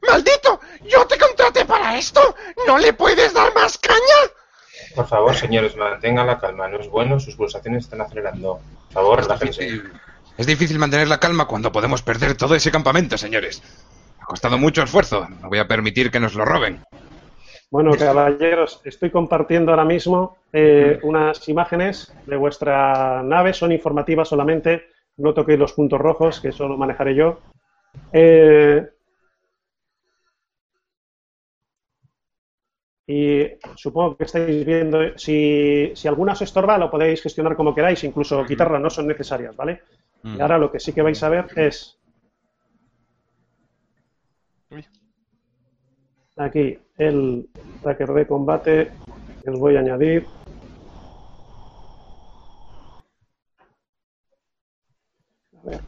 ¡Maldito! 0.02 0.60
¡Yo 0.90 1.06
te 1.06 1.16
contraté 1.20 1.64
para 1.64 1.96
esto! 1.96 2.36
¿No 2.66 2.80
le 2.80 2.94
puedes 2.94 3.36
dar 3.36 3.54
más 3.54 3.78
caña? 3.78 4.34
Por 4.96 5.08
favor, 5.08 5.36
señores, 5.36 5.78
mantengan 5.78 6.26
la 6.26 6.40
calma. 6.40 6.68
No 6.68 6.80
es 6.80 6.90
bueno, 6.90 7.20
sus 7.20 7.36
pulsaciones 7.36 7.84
están 7.84 8.02
acelerando. 8.02 8.60
Por 8.86 8.94
favor, 8.94 9.22
relájense. 9.22 9.84
Es 10.38 10.48
difícil 10.48 10.80
mantener 10.80 11.08
la 11.08 11.20
calma 11.20 11.46
cuando 11.46 11.72
podemos 11.72 12.02
perder 12.02 12.36
todo 12.36 12.56
ese 12.56 12.72
campamento, 12.72 13.16
señores. 13.16 13.62
Ha 14.20 14.26
costado 14.26 14.58
mucho 14.58 14.82
esfuerzo. 14.82 15.28
No 15.40 15.50
voy 15.50 15.60
a 15.60 15.68
permitir 15.68 16.10
que 16.10 16.20
nos 16.20 16.34
lo 16.34 16.46
roben. 16.46 16.84
Bueno, 17.70 17.92
caballeros, 17.98 18.82
estoy 18.86 19.12
compartiendo 19.12 19.72
ahora 19.72 19.84
mismo 19.84 20.38
eh, 20.54 21.00
unas 21.04 21.48
imágenes 21.50 22.14
de 22.26 22.38
vuestra 22.38 23.22
nave, 23.24 23.52
son 23.54 23.74
informativas 23.74 24.30
solamente, 24.30 24.84
no 25.18 25.34
toquéis 25.34 25.60
los 25.60 25.74
puntos 25.74 26.00
rojos, 26.00 26.40
que 26.40 26.50
eso 26.50 26.68
lo 26.68 26.78
manejaré 26.78 27.14
yo. 27.16 27.40
Eh, 28.14 28.88
y 33.06 33.48
supongo 33.76 34.16
que 34.16 34.24
estáis 34.24 34.66
viendo, 34.66 35.18
si, 35.18 35.92
si 35.94 36.08
alguna 36.08 36.34
os 36.34 36.42
estorba, 36.42 36.78
lo 36.78 36.90
podéis 36.90 37.22
gestionar 37.22 37.56
como 37.58 37.76
queráis, 37.76 38.04
incluso 38.06 38.46
quitarla, 38.46 38.80
no 38.80 38.90
son 38.90 39.08
necesarias, 39.08 39.56
¿vale? 39.56 39.82
Y 40.24 40.40
ahora 40.40 40.58
lo 40.58 40.72
que 40.72 40.80
sí 40.80 40.94
que 40.94 41.02
vais 41.02 41.22
a 41.24 41.30
ver 41.30 41.48
es 41.56 41.98
aquí 46.38 46.80
el 46.98 47.50
tracker 47.82 48.14
de 48.14 48.28
combate 48.28 48.92
que 49.44 49.50
os 49.50 49.60
voy 49.60 49.76
a 49.76 49.80
añadir. 49.80 50.26
A 55.64 55.70
ver. 55.70 55.82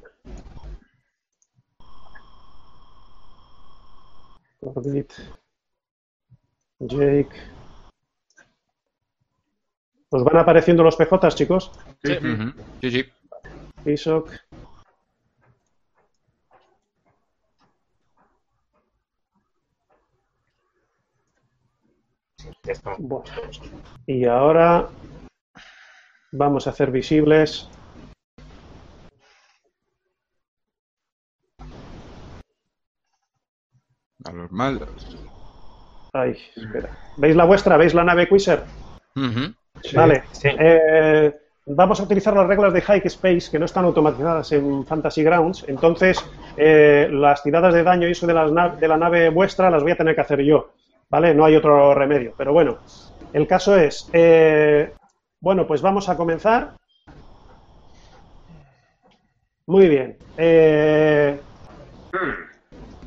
Corbett, 4.59 5.13
Jake. 6.79 7.35
¿Os 10.11 10.23
van 10.23 10.37
apareciendo 10.37 10.83
los 10.83 10.95
PJs, 10.95 11.35
chicos? 11.35 11.71
Sí, 12.03 12.13
sí. 12.81 12.91
sí. 12.91 13.05
Isok. 13.85 14.31
Ya. 22.73 22.95
Bueno. 22.99 23.25
Y 24.05 24.25
ahora 24.25 24.87
vamos 26.31 26.67
a 26.67 26.69
hacer 26.71 26.91
visibles. 26.91 27.69
A 34.25 34.31
los 34.33 34.51
malos. 34.51 35.17
Ay, 36.13 36.35
espera. 36.55 36.89
¿Veis 37.17 37.35
la 37.35 37.45
vuestra? 37.45 37.77
¿Veis 37.77 37.93
la 37.93 38.03
nave 38.03 38.27
Quiser? 38.27 38.63
Vale. 39.95 40.23
Sí. 40.31 40.49
Eh, 40.59 41.33
vamos 41.67 41.99
a 41.99 42.03
utilizar 42.03 42.35
las 42.35 42.47
reglas 42.47 42.73
de 42.73 42.81
Hike 42.81 43.07
Space 43.07 43.49
que 43.49 43.59
no 43.59 43.65
están 43.65 43.85
automatizadas 43.85 44.51
en 44.51 44.85
Fantasy 44.85 45.23
Grounds. 45.23 45.65
Entonces, 45.67 46.23
eh, 46.57 47.07
las 47.11 47.43
tiradas 47.43 47.73
de 47.73 47.83
daño 47.83 48.07
y 48.07 48.11
eso 48.11 48.27
de, 48.27 48.33
las 48.33 48.51
na- 48.51 48.69
de 48.75 48.87
la 48.87 48.97
nave 48.97 49.29
vuestra 49.29 49.69
las 49.69 49.83
voy 49.83 49.93
a 49.93 49.97
tener 49.97 50.15
que 50.15 50.21
hacer 50.21 50.41
yo. 50.41 50.71
¿Vale? 51.09 51.33
No 51.33 51.45
hay 51.45 51.55
otro 51.55 51.93
remedio. 51.93 52.33
Pero 52.37 52.53
bueno, 52.53 52.77
el 53.33 53.47
caso 53.47 53.75
es. 53.77 54.09
eh, 54.13 54.93
bueno, 55.41 55.65
pues 55.65 55.81
vamos 55.81 56.09
a 56.09 56.17
comenzar. 56.17 56.71
Muy 59.67 59.87
bien. 59.87 60.17
Eh, 60.37 61.39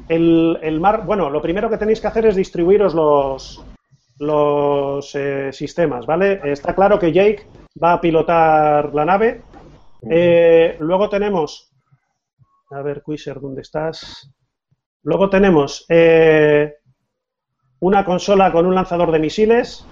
el, 0.09 0.59
el 0.63 0.81
mar, 0.81 1.05
bueno, 1.05 1.29
lo 1.31 1.43
primero 1.43 1.69
que 1.69 1.79
tenéis 1.79 2.01
que 2.01 2.07
hacer 2.07 2.27
es 2.27 2.37
distribuiros 2.37 2.95
los, 2.95 3.65
los 4.19 5.15
eh, 5.15 5.53
sistemas, 5.53 6.07
¿vale? 6.07 6.41
Está 6.45 6.75
claro 6.75 6.99
que 6.99 7.13
Jake 7.13 7.47
va 7.83 7.95
a 7.95 8.01
pilotar 8.01 8.95
la 8.95 9.05
nave. 9.05 9.43
Eh, 10.09 10.77
luego 10.81 11.09
tenemos, 11.09 11.73
a 12.71 12.83
ver, 12.83 13.03
Quiser, 13.05 13.41
¿dónde 13.41 13.63
estás? 13.63 14.31
Luego 15.05 15.29
tenemos 15.29 15.85
eh, 15.89 16.77
una 17.83 18.05
consola 18.05 18.53
con 18.53 18.65
un 18.65 18.77
lanzador 18.77 19.11
de 19.11 19.19
misiles. 19.19 19.85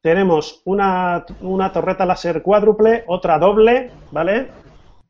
Tenemos 0.00 0.62
una, 0.64 1.26
una 1.40 1.72
torreta 1.72 2.06
láser 2.06 2.40
cuádruple, 2.40 3.02
otra 3.08 3.38
doble, 3.38 3.90
¿vale? 4.12 4.48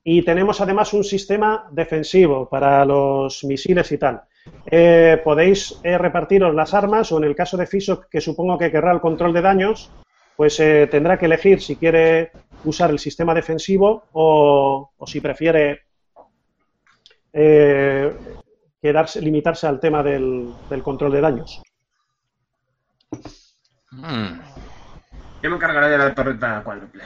Y 0.03 0.23
tenemos 0.23 0.63
además 0.63 0.95
un 0.95 1.05
sistema 1.05 1.69
defensivo 1.71 2.49
para 2.49 2.87
los 2.87 3.45
misiles 3.45 3.93
y 3.93 3.99
tal. 3.99 4.23
Eh, 4.65 5.21
podéis 5.23 5.79
eh, 5.83 5.99
repartiros 5.99 6.55
las 6.55 6.73
armas 6.73 7.13
o 7.13 7.19
en 7.19 7.25
el 7.25 7.37
caso 7.37 7.59
de 7.59 7.67
Fisok, 7.67 8.09
que 8.09 8.23
supongo 8.23 8.57
que 8.57 8.71
querrá 8.71 8.93
el 8.93 9.01
control 9.01 9.35
de 9.35 9.43
daños, 9.43 9.91
pues 10.37 10.59
eh, 10.59 10.89
tendrá 10.91 11.19
que 11.19 11.27
elegir 11.27 11.61
si 11.61 11.77
quiere 11.77 12.33
usar 12.65 12.91
el 12.91 12.99
sistema 12.99 13.35
defensivo 13.35 14.05
o, 14.13 14.91
o 14.97 15.07
si 15.07 15.21
prefiere 15.21 15.83
quedarse, 18.81 19.21
limitarse 19.21 19.67
al 19.67 19.79
tema 19.79 20.03
del, 20.03 20.49
del 20.71 20.83
control 20.83 21.13
de 21.13 21.21
daños. 21.21 21.63
Mm. 23.93 24.41
Yo 25.43 25.51
me 25.51 25.57
encargaré 25.57 25.91
de 25.91 25.99
la 25.99 26.15
torreta 26.15 26.63
cuádruple. 26.63 27.03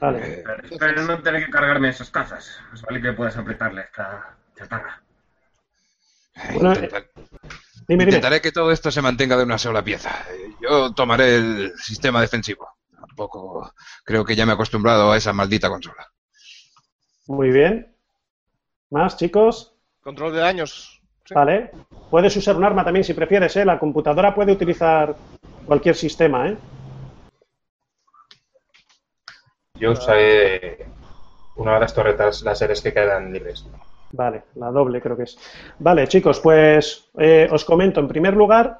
Vale. 0.00 0.18
Eh, 0.40 0.42
Pero 0.44 0.62
espero 0.68 1.02
no 1.02 1.18
tener 1.22 1.44
que 1.44 1.50
cargarme 1.50 1.88
esas 1.90 2.10
cazas. 2.10 2.58
Pues 2.70 2.82
vale 2.82 3.00
que 3.00 3.12
puedas 3.12 3.36
apretarle 3.36 3.82
esta 3.82 4.34
chatarra. 4.56 5.00
Bueno, 6.54 6.72
intentar- 6.74 7.06
Dime, 7.86 8.04
dime. 8.04 8.16
Intentaré 8.16 8.40
que 8.40 8.52
todo 8.52 8.70
esto 8.70 8.90
se 8.90 9.02
mantenga 9.02 9.36
de 9.36 9.44
una 9.44 9.58
sola 9.58 9.82
pieza. 9.82 10.10
Eh, 10.30 10.54
Yo 10.62 10.92
tomaré 10.94 11.36
el 11.36 11.72
sistema 11.76 12.20
defensivo. 12.20 12.68
Tampoco 12.94 13.74
creo 14.04 14.24
que 14.24 14.36
ya 14.36 14.46
me 14.46 14.52
he 14.52 14.54
acostumbrado 14.54 15.10
a 15.10 15.16
esa 15.16 15.32
maldita 15.32 15.68
consola. 15.68 16.06
Muy 17.26 17.50
bien. 17.50 17.94
¿Más, 18.90 19.16
chicos? 19.16 19.74
Control 20.02 20.32
de 20.32 20.40
daños. 20.40 21.00
Sí. 21.24 21.34
Vale. 21.34 21.70
Puedes 22.10 22.36
usar 22.36 22.56
un 22.56 22.64
arma 22.64 22.84
también 22.84 23.04
si 23.04 23.12
prefieres, 23.14 23.54
¿eh? 23.56 23.64
La 23.64 23.78
computadora 23.78 24.34
puede 24.34 24.52
utilizar 24.52 25.14
cualquier 25.70 25.94
sistema, 25.94 26.48
¿eh? 26.48 26.56
Yo 29.78 29.92
usaré 29.92 30.84
una 31.54 31.74
de 31.74 31.80
las 31.80 31.94
torretas 31.94 32.42
láseres 32.42 32.82
que 32.82 32.92
quedan 32.92 33.32
libres. 33.32 33.64
Vale, 34.10 34.42
la 34.56 34.72
doble 34.72 35.00
creo 35.00 35.16
que 35.16 35.22
es. 35.22 35.38
Vale, 35.78 36.08
chicos, 36.08 36.40
pues 36.40 37.08
eh, 37.16 37.48
os 37.52 37.64
comento. 37.64 38.00
En 38.00 38.08
primer 38.08 38.34
lugar, 38.34 38.78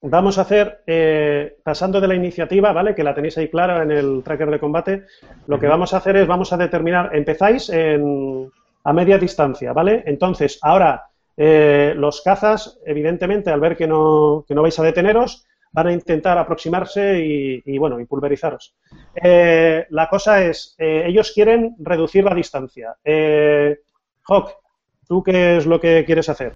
vamos 0.00 0.38
a 0.38 0.42
hacer, 0.42 0.82
eh, 0.86 1.58
pasando 1.62 2.00
de 2.00 2.08
la 2.08 2.14
iniciativa, 2.14 2.72
¿vale? 2.72 2.94
Que 2.94 3.04
la 3.04 3.14
tenéis 3.14 3.36
ahí 3.36 3.50
clara 3.50 3.82
en 3.82 3.90
el 3.90 4.22
tracker 4.24 4.50
de 4.50 4.60
combate. 4.60 5.04
Lo 5.46 5.60
que 5.60 5.66
vamos 5.66 5.92
a 5.92 5.98
hacer 5.98 6.16
es, 6.16 6.26
vamos 6.26 6.54
a 6.54 6.56
determinar, 6.56 7.14
empezáis 7.14 7.68
en, 7.68 8.50
a 8.82 8.92
media 8.94 9.18
distancia, 9.18 9.74
¿vale? 9.74 10.04
Entonces, 10.06 10.58
ahora, 10.62 11.10
eh, 11.36 11.92
los 11.94 12.22
cazas, 12.22 12.80
evidentemente, 12.86 13.50
al 13.50 13.60
ver 13.60 13.76
que 13.76 13.86
no, 13.86 14.46
que 14.48 14.54
no 14.54 14.62
vais 14.62 14.78
a 14.78 14.84
deteneros, 14.84 15.46
van 15.72 15.86
a 15.86 15.92
intentar 15.92 16.36
aproximarse 16.38 17.18
y, 17.24 17.62
y, 17.64 17.78
bueno, 17.78 17.98
y 18.00 18.04
pulverizaros. 18.06 18.74
Eh, 19.14 19.86
la 19.90 20.08
cosa 20.08 20.42
es, 20.44 20.74
eh, 20.78 21.04
ellos 21.06 21.32
quieren 21.34 21.74
reducir 21.78 22.24
la 22.24 22.34
distancia. 22.34 22.96
Eh, 23.04 23.78
Hawk, 24.28 24.50
¿tú 25.08 25.22
qué 25.22 25.56
es 25.56 25.66
lo 25.66 25.80
que 25.80 26.04
quieres 26.04 26.28
hacer 26.28 26.54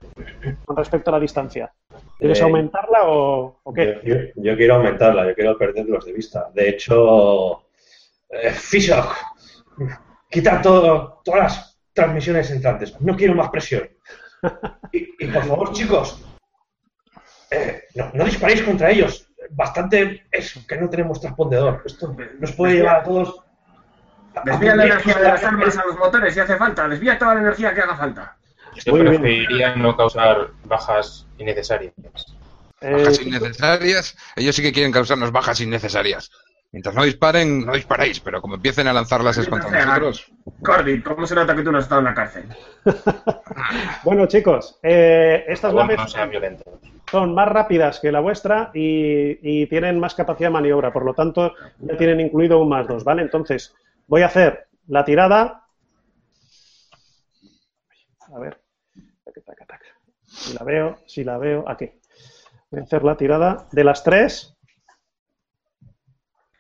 con 0.65 0.77
respecto 0.77 1.11
a 1.11 1.15
la 1.15 1.21
distancia? 1.21 1.73
¿Quieres 2.19 2.41
Eh, 2.41 2.43
aumentarla 2.45 3.05
o, 3.09 3.61
o 3.63 3.73
qué? 3.73 4.01
Yo, 4.05 4.15
yo- 4.15 4.21
yo 4.37 4.57
quiero 4.57 4.75
aumentarla, 4.77 5.27
yo 5.27 5.35
quiero 5.35 5.57
perderlos 5.59 6.05
de 6.05 6.13
vista. 6.13 6.51
De 6.55 6.69
hecho, 6.69 7.63
eh, 8.31 8.51
Fishok, 8.51 9.15
quita 10.31 10.61
todo, 10.61 11.21
todas 11.25 11.43
las 11.43 11.79
transmisiones 11.93 12.51
entrantes. 12.51 13.01
No 13.01 13.17
quiero 13.17 13.35
más 13.35 13.49
presión. 13.51 13.89
Y, 14.93 15.09
y 15.19 15.27
por 15.33 15.43
favor, 15.45 15.73
chicos, 15.73 16.23
eh, 17.51 17.85
no, 17.95 18.11
no 18.15 18.25
disparéis 18.25 18.63
contra 18.63 18.91
ellos. 18.91 19.29
Bastante 19.51 20.27
es 20.31 20.59
que 20.67 20.77
no 20.77 20.89
tenemos 20.91 21.21
transpondedor. 21.21 21.83
Esto 21.87 22.15
nos 22.41 22.53
puede 22.53 22.75
llevar 22.75 22.97
a 22.97 23.03
todos. 23.05 23.41
a- 24.35 24.43
Desvía 24.45 24.75
la 24.77 24.85
energía 24.87 25.15
de 25.15 25.23
las 25.29 25.45
armas 25.45 25.77
a 25.79 25.85
los 25.87 25.97
motores 25.99 26.35
si 26.35 26.41
hace 26.41 26.57
falta. 26.57 26.89
Desvía 26.89 27.19
toda 27.19 27.35
la 27.35 27.41
energía 27.41 27.73
que 27.75 27.81
haga 27.81 27.97
falta. 27.97 28.37
Yo 28.85 28.93
Muy 28.93 29.03
bien. 29.03 29.13
preferiría 29.15 29.75
no 29.77 29.97
causar 29.97 30.49
bajas 30.65 31.27
innecesarias. 31.39 31.95
Eh, 32.83 32.93
Bajas 32.93 33.21
innecesarias. 33.23 34.17
Ellos 34.37 34.55
sí 34.55 34.63
que 34.63 34.73
quieren 34.73 34.93
causarnos 34.93 35.33
bajas 35.33 35.61
innecesarias. 35.61 36.31
Mientras 36.73 36.95
no 36.95 37.05
disparen, 37.05 37.65
no 37.65 37.73
disparéis, 37.73 38.21
pero 38.21 38.43
como 38.43 38.57
empiecen 38.57 38.87
a 38.89 38.93
lanzar 38.93 39.23
láseres 39.25 39.49
contra 39.49 39.71
nosotros. 39.87 40.27
Cordy, 40.63 41.01
¿cómo 41.01 41.27
se 41.27 41.35
nota 41.35 41.55
que 41.57 41.63
tú 41.63 41.73
no 41.73 41.79
has 41.79 41.85
estado 41.85 42.01
en 42.01 42.05
la 42.07 42.15
cárcel? 42.15 42.45
bueno, 44.05 44.27
chicos, 44.27 44.79
eh, 44.83 45.45
estas 45.49 45.73
naves 45.73 45.97
no 45.97 46.09
sean 46.09 46.29
violentos. 46.31 46.67
Son 47.11 47.35
más 47.35 47.49
rápidas 47.49 48.01
que 48.01 48.13
la 48.13 48.21
vuestra 48.21 48.71
y, 48.75 49.67
tienen 49.67 49.99
más 49.99 50.15
capacidad 50.15 50.49
de 50.49 50.55
maniobra, 50.55 50.93
por 50.93 51.05
lo 51.05 51.15
tanto, 51.15 51.55
ya 51.79 51.97
tienen 51.97 52.21
incluido 52.21 52.61
un 52.61 52.69
más 52.69 52.87
dos, 52.87 53.05
¿vale? 53.05 53.23
Entonces, 53.23 53.75
voy 54.07 54.23
a 54.23 54.27
hacer 54.27 54.69
la 54.89 55.05
tirada. 55.05 55.65
A 58.33 58.39
ver. 58.39 58.61
Si 60.27 60.53
la 60.53 60.65
veo, 60.65 60.99
si 61.07 61.25
la 61.25 61.39
veo, 61.39 61.65
aquí. 61.69 61.91
Voy 62.71 62.81
a 62.81 62.83
hacer 62.83 63.05
la 63.05 63.17
tirada 63.17 63.69
de 63.73 63.85
las 63.85 64.03
tres. 64.03 64.57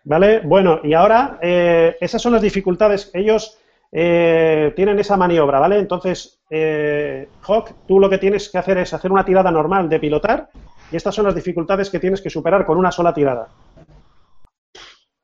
¿Vale? 0.04 0.40
Bueno, 0.40 0.80
y 0.84 0.94
ahora, 0.94 1.38
eh, 1.42 1.96
esas 2.00 2.22
son 2.22 2.32
las 2.32 2.42
dificultades. 2.42 3.10
Ellos 3.12 3.58
eh, 3.98 4.74
tienen 4.76 4.98
esa 4.98 5.16
maniobra, 5.16 5.58
¿vale? 5.58 5.78
Entonces, 5.78 6.38
eh, 6.50 7.30
Hawk, 7.40 7.70
tú 7.88 7.98
lo 7.98 8.10
que 8.10 8.18
tienes 8.18 8.50
que 8.50 8.58
hacer 8.58 8.76
es 8.76 8.92
hacer 8.92 9.10
una 9.10 9.24
tirada 9.24 9.50
normal 9.50 9.88
de 9.88 9.98
pilotar 9.98 10.50
y 10.92 10.96
estas 10.96 11.14
son 11.14 11.24
las 11.24 11.34
dificultades 11.34 11.88
que 11.88 11.98
tienes 11.98 12.20
que 12.20 12.28
superar 12.28 12.66
con 12.66 12.76
una 12.76 12.92
sola 12.92 13.14
tirada. 13.14 13.48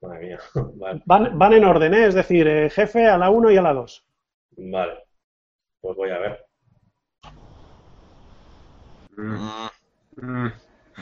Madre 0.00 0.21
mía. 0.21 0.38
Vale. 0.55 1.02
Van, 1.05 1.38
van 1.38 1.52
en 1.52 1.64
orden, 1.64 1.93
¿eh? 1.93 2.07
es 2.07 2.14
decir, 2.14 2.49
eh, 2.49 2.71
jefe 2.71 3.07
a 3.07 3.19
la 3.19 3.29
1 3.29 3.50
y 3.50 3.59
a 3.59 3.62
la 3.62 3.75
2. 3.75 4.07
Vale. 4.57 5.05
Pues 5.83 5.95
voy 5.95 6.11
a 6.11 6.19
ver. 6.19 6.47
Mm, 9.19 9.35
Mm, 9.37 9.69
mm. 10.17 10.47
mm. 10.47 10.52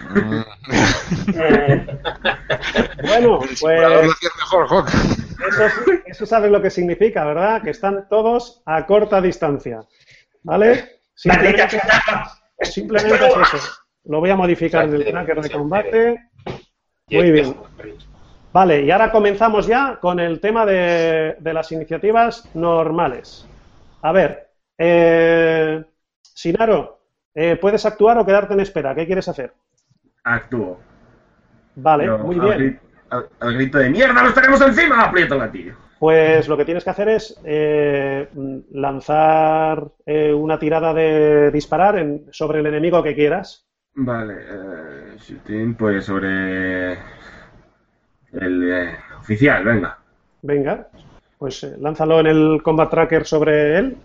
Bueno, 3.02 3.40
El 3.42 3.56
simulador 3.56 4.04
pues 4.04 4.16
mejor, 4.38 4.84
eso, 5.48 5.92
eso 6.06 6.26
sabes 6.26 6.50
lo 6.50 6.60
que 6.60 6.70
significa, 6.70 7.24
¿verdad? 7.24 7.62
Que 7.62 7.70
están 7.70 8.08
todos 8.08 8.62
a 8.66 8.86
corta 8.86 9.20
distancia. 9.20 9.82
¿Vale? 10.42 11.00
¡Maldita 11.24 11.68
Simplemente, 12.62 13.26
es 13.26 13.54
eso. 13.54 13.72
Lo 14.04 14.20
voy 14.20 14.30
a 14.30 14.36
modificar 14.36 14.84
en 14.84 14.94
el 14.94 15.04
tracker 15.04 15.40
de 15.40 15.50
combate. 15.50 16.30
Muy 17.08 17.30
bien. 17.30 17.56
Vale, 18.52 18.82
y 18.82 18.90
ahora 18.90 19.12
comenzamos 19.12 19.66
ya 19.66 19.98
con 20.00 20.18
el 20.18 20.40
tema 20.40 20.66
de, 20.66 21.36
de 21.38 21.54
las 21.54 21.70
iniciativas 21.72 22.48
normales. 22.54 23.46
A 24.02 24.12
ver, 24.12 24.50
eh, 24.76 25.84
Sinaro, 26.22 27.00
eh, 27.34 27.56
¿puedes 27.56 27.84
actuar 27.86 28.18
o 28.18 28.26
quedarte 28.26 28.54
en 28.54 28.60
espera? 28.60 28.94
¿Qué 28.94 29.06
quieres 29.06 29.28
hacer? 29.28 29.52
Actúo. 30.24 30.80
Vale, 31.76 32.06
Yo, 32.06 32.18
muy 32.18 32.38
al 32.38 32.58
bien. 32.58 32.80
Al, 33.10 33.28
al 33.40 33.54
grito 33.54 33.78
de 33.78 33.90
¡Mierda, 33.90 34.22
nos 34.22 34.34
tenemos 34.34 34.60
encima! 34.60 35.02
Aprieto 35.04 35.34
el 35.34 35.40
gatillo. 35.40 35.74
Pues 35.98 36.48
lo 36.48 36.56
que 36.56 36.64
tienes 36.64 36.84
que 36.84 36.90
hacer 36.90 37.08
es 37.10 37.38
eh, 37.44 38.28
lanzar 38.72 39.88
eh, 40.06 40.32
una 40.32 40.58
tirada 40.58 40.94
de 40.94 41.50
disparar 41.50 41.98
en- 41.98 42.26
sobre 42.30 42.60
el 42.60 42.66
enemigo 42.66 43.02
que 43.02 43.14
quieras. 43.14 43.66
Vale, 43.94 44.34
eh, 44.38 45.16
shooting, 45.18 45.74
pues 45.74 46.04
sobre 46.04 46.92
el 48.32 48.72
eh, 48.72 48.96
oficial, 49.18 49.64
venga. 49.64 49.98
Venga, 50.42 50.88
pues 51.38 51.64
eh, 51.64 51.74
lánzalo 51.78 52.20
en 52.20 52.26
el 52.28 52.62
combat 52.62 52.88
tracker 52.88 53.26
sobre 53.26 53.76
él. 53.78 53.96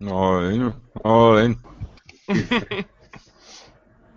No, 0.00 0.40
no, 1.04 1.38
eh. 1.38 1.56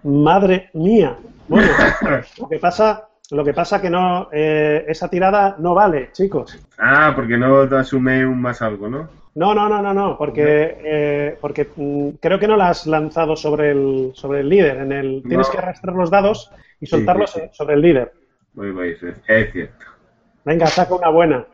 Madre 0.04 0.70
mía. 0.74 1.18
Bueno, 1.48 1.72
lo 2.40 2.50
que 2.50 2.60
pasa, 2.60 3.08
lo 3.32 3.44
que 3.44 3.54
pasa 3.54 3.82
que 3.82 3.90
no, 3.90 4.30
eh, 4.32 4.86
esa 4.88 5.10
tirada 5.10 5.56
no 5.60 5.74
vale, 5.74 6.12
chicos. 6.12 6.60
Ah, 6.78 7.14
porque 7.16 7.38
no 7.38 7.68
te 7.68 7.78
asume 7.78 8.26
un 8.26 8.42
más 8.42 8.62
algo, 8.62 8.90
¿no? 8.90 9.10
No, 9.36 9.56
no, 9.56 9.68
no, 9.68 9.82
no, 9.82 9.94
no, 9.94 10.18
porque, 10.18 10.78
eh, 10.84 11.38
porque 11.42 11.68
mm, 11.76 12.10
creo 12.22 12.38
que 12.38 12.48
no 12.48 12.56
la 12.56 12.70
has 12.70 12.86
lanzado 12.86 13.36
sobre 13.36 13.72
el, 13.72 14.12
sobre 14.14 14.42
el 14.42 14.50
líder. 14.50 14.78
En 14.78 14.92
el, 14.92 15.24
Tienes 15.28 15.50
que 15.50 15.58
arrastrar 15.58 15.96
los 15.96 16.12
dados 16.12 16.52
y 16.80 16.86
soltarlos 16.86 17.32
sí, 17.32 17.40
sí. 17.42 17.50
sobre 17.52 17.74
el 17.74 17.82
líder. 17.82 18.14
Es 19.28 19.52
cierto. 19.52 19.86
Venga, 20.46 20.68
saca 20.68 20.94
una 20.94 21.10
buena. 21.10 21.48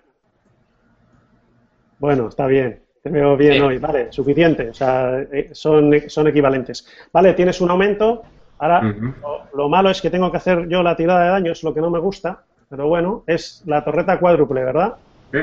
Bueno, 1.99 2.27
está 2.27 2.47
bien. 2.47 2.81
Te 3.01 3.09
veo 3.09 3.37
bien 3.37 3.53
Sí. 3.53 3.59
hoy. 3.61 3.77
Vale, 3.77 4.11
suficiente. 4.11 4.69
O 4.69 4.73
sea, 4.73 5.19
eh, 5.21 5.49
son, 5.53 5.93
son 6.07 6.27
equivalentes. 6.27 6.85
Vale, 7.13 7.33
tienes 7.33 7.61
un 7.61 7.71
aumento. 7.71 8.23
Ahora, 8.57 8.81
lo, 8.81 9.45
lo 9.53 9.69
malo 9.69 9.89
es 9.89 10.01
que 10.01 10.09
tengo 10.09 10.29
que 10.31 10.37
hacer 10.37 10.67
yo 10.67 10.83
la 10.83 10.95
tirada 10.95 11.23
de 11.23 11.29
daño, 11.29 11.51
es 11.53 11.63
lo 11.63 11.73
que 11.73 11.79
no 11.79 11.89
me 11.89 11.99
gusta. 11.99 12.43
Pero 12.69 12.87
bueno, 12.87 13.23
es 13.25 13.63
la 13.65 13.83
torreta 13.83 14.19
cuádruple, 14.19 14.63
¿verdad? 14.63 14.95
Sí. 15.31 15.39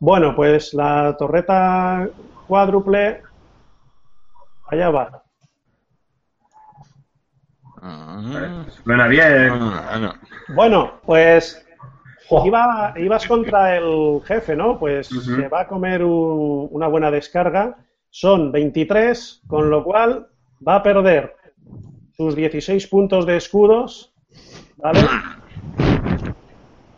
Bueno, 0.00 0.34
pues 0.34 0.72
la 0.74 1.14
torreta 1.18 2.08
cuádruple. 2.46 3.22
Allá 4.70 4.90
va. 4.90 5.22
Mm. 7.82 8.64
Suena 8.84 9.06
bien. 9.06 9.50
Ah, 9.52 9.98
no. 10.00 10.14
Bueno, 10.54 11.00
pues 11.04 11.64
Iba, 12.44 12.94
ibas 12.96 13.26
contra 13.26 13.76
el 13.76 14.20
jefe, 14.24 14.54
¿no? 14.54 14.78
Pues 14.78 15.10
Ujú. 15.10 15.36
se 15.36 15.48
va 15.48 15.62
a 15.62 15.66
comer 15.66 16.04
un- 16.04 16.68
una 16.70 16.86
buena 16.88 17.10
descarga. 17.10 17.76
Son 18.10 18.52
23, 18.52 19.42
con 19.46 19.70
lo 19.70 19.82
cual 19.84 20.26
va 20.66 20.76
a 20.76 20.82
perder 20.82 21.34
sus 22.16 22.34
16 22.34 22.86
puntos 22.86 23.24
de 23.26 23.36
escudos, 23.36 24.12
¿vale? 24.76 25.00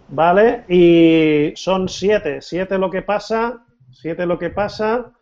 Vale, 0.08 0.64
y 0.68 1.52
son 1.54 1.88
7. 1.88 2.40
7 2.40 2.78
lo 2.78 2.90
que 2.90 3.02
pasa, 3.02 3.64
7 3.92 4.26
lo 4.26 4.38
que 4.38 4.50
pasa, 4.50 5.12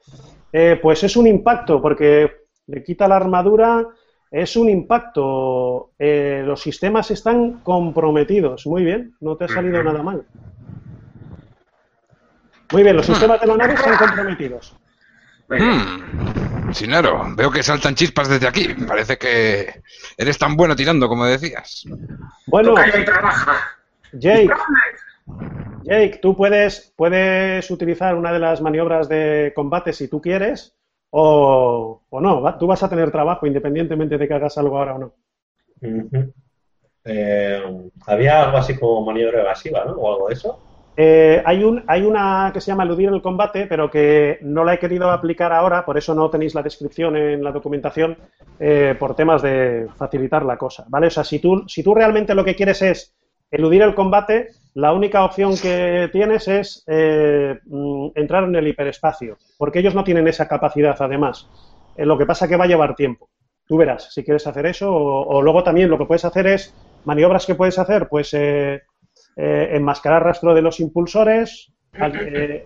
eh, 0.52 0.78
pues 0.80 1.04
es 1.04 1.16
un 1.16 1.26
impacto, 1.26 1.82
porque 1.82 2.30
le 2.68 2.82
quita 2.82 3.06
la 3.08 3.16
armadura, 3.16 3.86
es 4.30 4.56
un 4.56 4.68
impacto. 4.68 5.92
Eh, 5.98 6.42
los 6.44 6.60
sistemas 6.60 7.10
están 7.10 7.60
comprometidos. 7.60 8.66
Muy 8.66 8.84
bien, 8.84 9.14
no 9.20 9.36
te 9.36 9.44
ha 9.44 9.48
salido 9.48 9.82
nada 9.82 10.02
mal. 10.02 10.24
Muy 12.72 12.82
bien, 12.82 12.96
los 12.96 13.06
sistemas 13.06 13.40
de 13.40 13.46
la 13.46 13.56
nave 13.56 13.74
están 13.74 13.96
comprometidos. 13.96 14.76
Venga. 15.48 15.66
Mm. 15.66 16.72
Sinaro, 16.72 17.24
veo 17.34 17.50
que 17.50 17.62
saltan 17.62 17.94
chispas 17.94 18.28
desde 18.28 18.46
aquí. 18.46 18.74
Parece 18.86 19.16
que 19.16 19.82
eres 20.16 20.38
tan 20.38 20.56
bueno 20.56 20.76
tirando 20.76 21.08
como 21.08 21.24
decías. 21.24 21.84
Bueno. 22.46 22.74
Jake, 24.12 24.48
Jake, 25.82 26.18
tú 26.22 26.36
puedes, 26.36 26.92
puedes 26.96 27.70
utilizar 27.70 28.14
una 28.14 28.32
de 28.32 28.38
las 28.38 28.60
maniobras 28.60 29.08
de 29.08 29.52
combate 29.54 29.92
si 29.92 30.08
tú 30.08 30.20
quieres, 30.20 30.74
o, 31.10 32.02
o 32.08 32.20
no. 32.20 32.42
Va- 32.42 32.58
Tú 32.58 32.66
vas 32.66 32.82
a 32.82 32.88
tener 32.88 33.10
trabajo 33.10 33.46
independientemente 33.46 34.18
de 34.18 34.28
que 34.28 34.34
hagas 34.34 34.58
algo 34.58 34.78
ahora 34.78 34.94
o 34.96 34.98
no. 34.98 35.14
Eh, 37.04 37.62
había 38.06 38.44
algo 38.44 38.58
así 38.58 38.78
como 38.78 39.04
maniobra 39.04 39.40
evasiva, 39.40 39.84
¿no? 39.84 39.92
O 39.92 40.12
algo 40.12 40.28
de 40.28 40.34
eso. 40.34 40.58
Eh, 41.00 41.40
hay, 41.46 41.62
un, 41.62 41.84
hay 41.86 42.02
una 42.02 42.50
que 42.52 42.60
se 42.60 42.72
llama 42.72 42.82
eludir 42.82 43.08
el 43.08 43.22
combate, 43.22 43.66
pero 43.68 43.88
que 43.88 44.38
no 44.42 44.64
la 44.64 44.74
he 44.74 44.78
querido 44.80 45.08
aplicar 45.10 45.52
ahora, 45.52 45.84
por 45.84 45.96
eso 45.96 46.12
no 46.12 46.28
tenéis 46.28 46.56
la 46.56 46.62
descripción 46.62 47.16
en 47.16 47.44
la 47.44 47.52
documentación, 47.52 48.18
eh, 48.58 48.96
por 48.98 49.14
temas 49.14 49.40
de 49.42 49.86
facilitar 49.96 50.44
la 50.44 50.58
cosa, 50.58 50.84
¿vale? 50.88 51.06
O 51.06 51.10
sea, 51.10 51.22
si 51.22 51.38
tú, 51.38 51.62
si 51.68 51.84
tú 51.84 51.94
realmente 51.94 52.34
lo 52.34 52.44
que 52.44 52.56
quieres 52.56 52.82
es 52.82 53.14
eludir 53.48 53.82
el 53.82 53.94
combate, 53.94 54.48
la 54.78 54.92
única 54.92 55.24
opción 55.24 55.56
que 55.60 56.08
tienes 56.12 56.46
es 56.46 56.84
eh, 56.86 57.58
mm, 57.64 58.10
entrar 58.14 58.44
en 58.44 58.54
el 58.54 58.68
hiperespacio, 58.68 59.36
porque 59.56 59.80
ellos 59.80 59.96
no 59.96 60.04
tienen 60.04 60.28
esa 60.28 60.46
capacidad, 60.46 60.96
además. 61.00 61.50
Eh, 61.96 62.06
lo 62.06 62.16
que 62.16 62.26
pasa 62.26 62.46
que 62.46 62.56
va 62.56 62.62
a 62.62 62.68
llevar 62.68 62.94
tiempo. 62.94 63.28
Tú 63.66 63.76
verás 63.76 64.14
si 64.14 64.22
quieres 64.22 64.46
hacer 64.46 64.66
eso, 64.66 64.88
o, 64.94 65.42
luego 65.42 65.64
también 65.64 65.90
lo 65.90 65.98
que 65.98 66.04
puedes 66.04 66.24
hacer 66.24 66.46
es 66.46 66.72
maniobras 67.04 67.44
que 67.44 67.56
puedes 67.56 67.76
hacer, 67.76 68.06
pues 68.08 68.32
eh, 68.34 68.82
enmascarar 69.36 70.22
rastro 70.22 70.54
de 70.54 70.62
los 70.62 70.78
impulsores, 70.78 71.72
que 71.90 72.64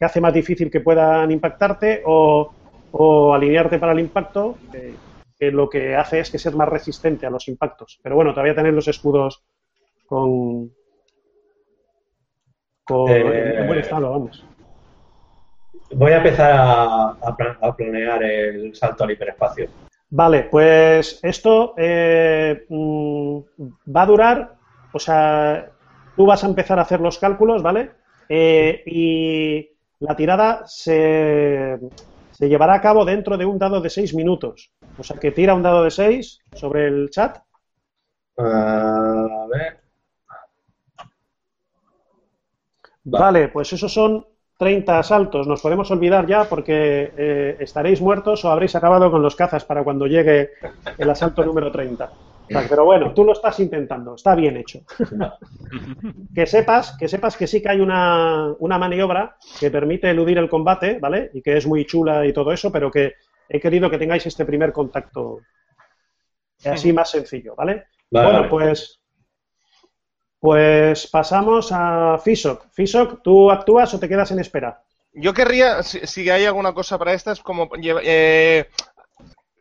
hace 0.00 0.20
más 0.20 0.34
difícil 0.34 0.72
que 0.72 0.80
puedan 0.80 1.30
impactarte, 1.30 2.02
o, 2.04 3.32
alinearte 3.32 3.78
para 3.78 3.92
el 3.92 4.00
impacto, 4.00 4.56
que 5.38 5.52
lo 5.52 5.70
que 5.70 5.94
hace 5.94 6.18
es 6.18 6.32
que 6.32 6.40
ser 6.40 6.56
más 6.56 6.68
resistente 6.68 7.26
a 7.26 7.30
los 7.30 7.46
impactos. 7.46 8.00
Pero 8.02 8.16
bueno, 8.16 8.32
todavía 8.32 8.56
tener 8.56 8.74
los 8.74 8.88
escudos 8.88 9.44
con, 10.04 10.72
con 12.84 13.10
Eh, 13.10 13.54
en 13.60 13.66
buen 13.66 13.78
estado, 13.80 14.10
vamos. 14.10 14.44
Voy 15.94 16.12
a 16.12 16.16
empezar 16.18 16.52
a, 16.52 17.08
a 17.10 17.36
pla- 17.36 17.58
a 17.60 17.76
planear 17.76 18.22
el 18.22 18.74
salto 18.74 19.04
al 19.04 19.10
hiperespacio. 19.12 19.68
Vale, 20.10 20.44
pues 20.50 21.18
esto 21.22 21.74
eh, 21.78 22.66
mm, 22.68 23.38
va 23.94 24.02
a 24.02 24.06
durar, 24.06 24.54
o 24.90 24.98
sea, 24.98 25.70
tú 26.14 26.26
vas 26.26 26.44
a 26.44 26.48
empezar 26.48 26.78
a 26.78 26.82
hacer 26.82 27.00
los 27.00 27.18
cálculos, 27.18 27.62
¿vale? 27.62 27.92
Eh, 28.28 28.82
y 28.86 29.70
la 30.00 30.14
tirada 30.16 30.62
se, 30.66 31.78
se 32.30 32.48
llevará 32.48 32.74
a 32.74 32.80
cabo 32.80 33.04
dentro 33.04 33.38
de 33.38 33.46
un 33.46 33.58
dado 33.58 33.80
de 33.80 33.88
6 33.90 34.14
minutos. 34.14 34.72
O 34.96 35.02
sea, 35.02 35.18
que 35.18 35.32
tira 35.32 35.54
un 35.54 35.62
dado 35.62 35.84
de 35.84 35.90
6 35.90 36.42
sobre 36.52 36.86
el 36.88 37.08
chat. 37.10 37.38
A 38.36 39.46
ver. 39.50 39.81
Va. 43.04 43.20
Vale, 43.20 43.48
pues 43.48 43.72
esos 43.72 43.92
son 43.92 44.26
30 44.62 44.98
asaltos. 44.98 45.48
Nos 45.48 45.60
podemos 45.60 45.90
olvidar 45.90 46.26
ya 46.26 46.44
porque 46.44 47.12
eh, 47.16 47.56
estaréis 47.58 48.00
muertos 48.00 48.44
o 48.44 48.50
habréis 48.50 48.76
acabado 48.76 49.10
con 49.10 49.20
los 49.20 49.34
cazas 49.34 49.64
para 49.64 49.82
cuando 49.82 50.06
llegue 50.06 50.50
el 50.98 51.10
asalto 51.10 51.44
número 51.44 51.72
30. 51.72 52.12
Vale, 52.48 52.66
pero 52.68 52.84
bueno, 52.84 53.12
tú 53.12 53.24
lo 53.24 53.32
estás 53.32 53.58
intentando, 53.60 54.14
está 54.14 54.36
bien 54.36 54.56
hecho. 54.56 54.82
que 56.34 56.46
sepas, 56.46 56.96
que 56.96 57.08
sepas 57.08 57.36
que 57.36 57.46
sí 57.48 57.60
que 57.60 57.70
hay 57.70 57.80
una, 57.80 58.54
una 58.58 58.78
maniobra 58.78 59.36
que 59.58 59.70
permite 59.70 60.10
eludir 60.10 60.38
el 60.38 60.48
combate, 60.48 60.98
¿vale? 61.00 61.30
Y 61.34 61.42
que 61.42 61.56
es 61.56 61.66
muy 61.66 61.84
chula 61.84 62.24
y 62.24 62.32
todo 62.32 62.52
eso, 62.52 62.70
pero 62.70 62.90
que 62.90 63.14
he 63.48 63.58
querido 63.58 63.90
que 63.90 63.98
tengáis 63.98 64.26
este 64.26 64.44
primer 64.44 64.72
contacto 64.72 65.40
así 66.64 66.92
más 66.92 67.10
sencillo, 67.10 67.56
¿vale? 67.56 67.86
Vale, 68.10 68.26
bueno, 68.26 68.38
vale. 68.40 68.48
pues 68.48 69.01
pues 70.42 71.06
pasamos 71.06 71.68
a 71.70 72.18
Fisok. 72.18 72.64
Fisok, 72.72 73.22
¿tú 73.22 73.48
actúas 73.48 73.94
o 73.94 74.00
te 74.00 74.08
quedas 74.08 74.32
en 74.32 74.40
espera? 74.40 74.82
Yo 75.12 75.32
querría, 75.32 75.84
si, 75.84 76.04
si 76.04 76.28
hay 76.30 76.44
alguna 76.46 76.74
cosa 76.74 76.98
para 76.98 77.12
estas, 77.12 77.38
como 77.40 77.70
eh, 77.80 78.66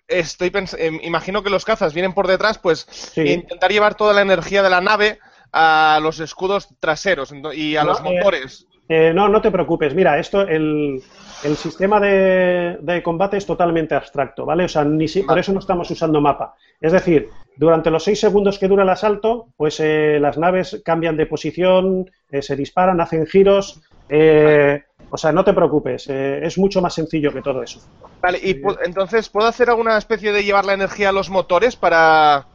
estoy 0.07 0.49
pens- 0.49 0.75
em, 0.79 0.99
imagino 1.03 1.43
que 1.43 1.51
los 1.51 1.65
cazas 1.65 1.93
vienen 1.93 2.13
por 2.13 2.27
detrás, 2.27 2.57
pues 2.57 2.87
Sí. 2.89 3.21
intentar 3.21 3.71
llevar 3.71 3.93
toda 3.93 4.13
la 4.15 4.21
energía 4.21 4.63
de 4.63 4.71
la 4.71 4.81
nave 4.81 5.19
a 5.53 5.99
los 6.01 6.19
escudos 6.19 6.69
traseros 6.79 7.31
y 7.53 7.75
a 7.75 7.83
No, 7.83 7.89
los 7.91 7.99
eh, 7.99 8.03
motores. 8.03 8.61
Eh, 8.63 8.70
no, 9.13 9.27
no 9.29 9.41
te 9.41 9.51
preocupes. 9.51 9.93
Mira, 9.95 10.19
esto, 10.19 10.41
el, 10.41 11.03
el 11.41 11.57
sistema 11.57 11.99
de, 11.99 12.77
de 12.81 13.03
combate 13.03 13.37
es 13.37 13.45
totalmente 13.45 13.95
abstracto, 13.95 14.45
¿vale? 14.45 14.65
O 14.65 14.67
sea, 14.67 14.83
ni 14.83 15.07
si- 15.07 15.23
por 15.23 15.39
eso 15.39 15.53
no 15.53 15.59
estamos 15.59 15.89
usando 15.91 16.21
mapa. 16.21 16.55
Es 16.79 16.91
decir, 16.91 17.31
durante 17.55 17.91
los 17.91 18.03
seis 18.03 18.19
segundos 18.19 18.57
que 18.59 18.67
dura 18.67 18.83
el 18.83 18.89
asalto, 18.89 19.49
pues 19.57 19.79
eh, 19.79 20.19
las 20.19 20.37
naves 20.37 20.81
cambian 20.85 21.17
de 21.17 21.25
posición, 21.27 22.09
eh, 22.29 22.41
se 22.41 22.55
disparan, 22.55 23.01
hacen 23.01 23.25
giros. 23.27 23.81
eh, 24.07 24.83
o 25.13 25.17
sea, 25.17 25.31
no 25.33 25.43
te 25.43 25.53
preocupes. 25.53 26.07
eh, 26.09 26.39
es 26.45 26.57
mucho 26.57 26.81
más 26.81 26.93
sencillo 26.93 27.33
que 27.33 27.41
todo 27.41 27.61
eso. 27.63 27.81
Vale, 28.21 28.39
y 28.41 28.61
entonces, 28.85 29.29
¿puedo 29.29 29.47
hacer 29.47 29.69
alguna 29.69 29.97
especie 29.97 30.31
de 30.31 30.43
llevar 30.43 30.63
la 30.65 30.73
energía 30.73 31.09
a 31.09 31.11
los 31.11 31.29
motores 31.29 31.75
para 31.75 32.47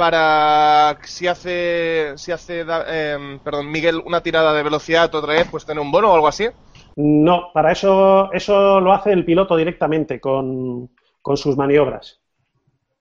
para 0.00 0.96
si 1.04 1.26
hace 1.26 2.14
si 2.16 2.32
hace 2.32 2.60
em, 2.60 3.38
perdón 3.40 3.70
Miguel 3.70 4.00
una 4.02 4.22
tirada 4.22 4.54
de 4.54 4.62
velocidad 4.62 5.14
otra 5.14 5.34
vez 5.34 5.46
pues 5.50 5.66
tener 5.66 5.82
un 5.82 5.92
bono 5.92 6.10
o 6.10 6.14
algo 6.14 6.26
así 6.26 6.48
No, 6.96 7.50
para 7.52 7.70
eso, 7.72 8.32
eso 8.32 8.80
lo 8.80 8.94
hace 8.94 9.12
el 9.12 9.26
piloto 9.26 9.56
directamente 9.56 10.18
con, 10.18 10.88
con 11.20 11.36
sus 11.36 11.54
maniobras. 11.54 12.18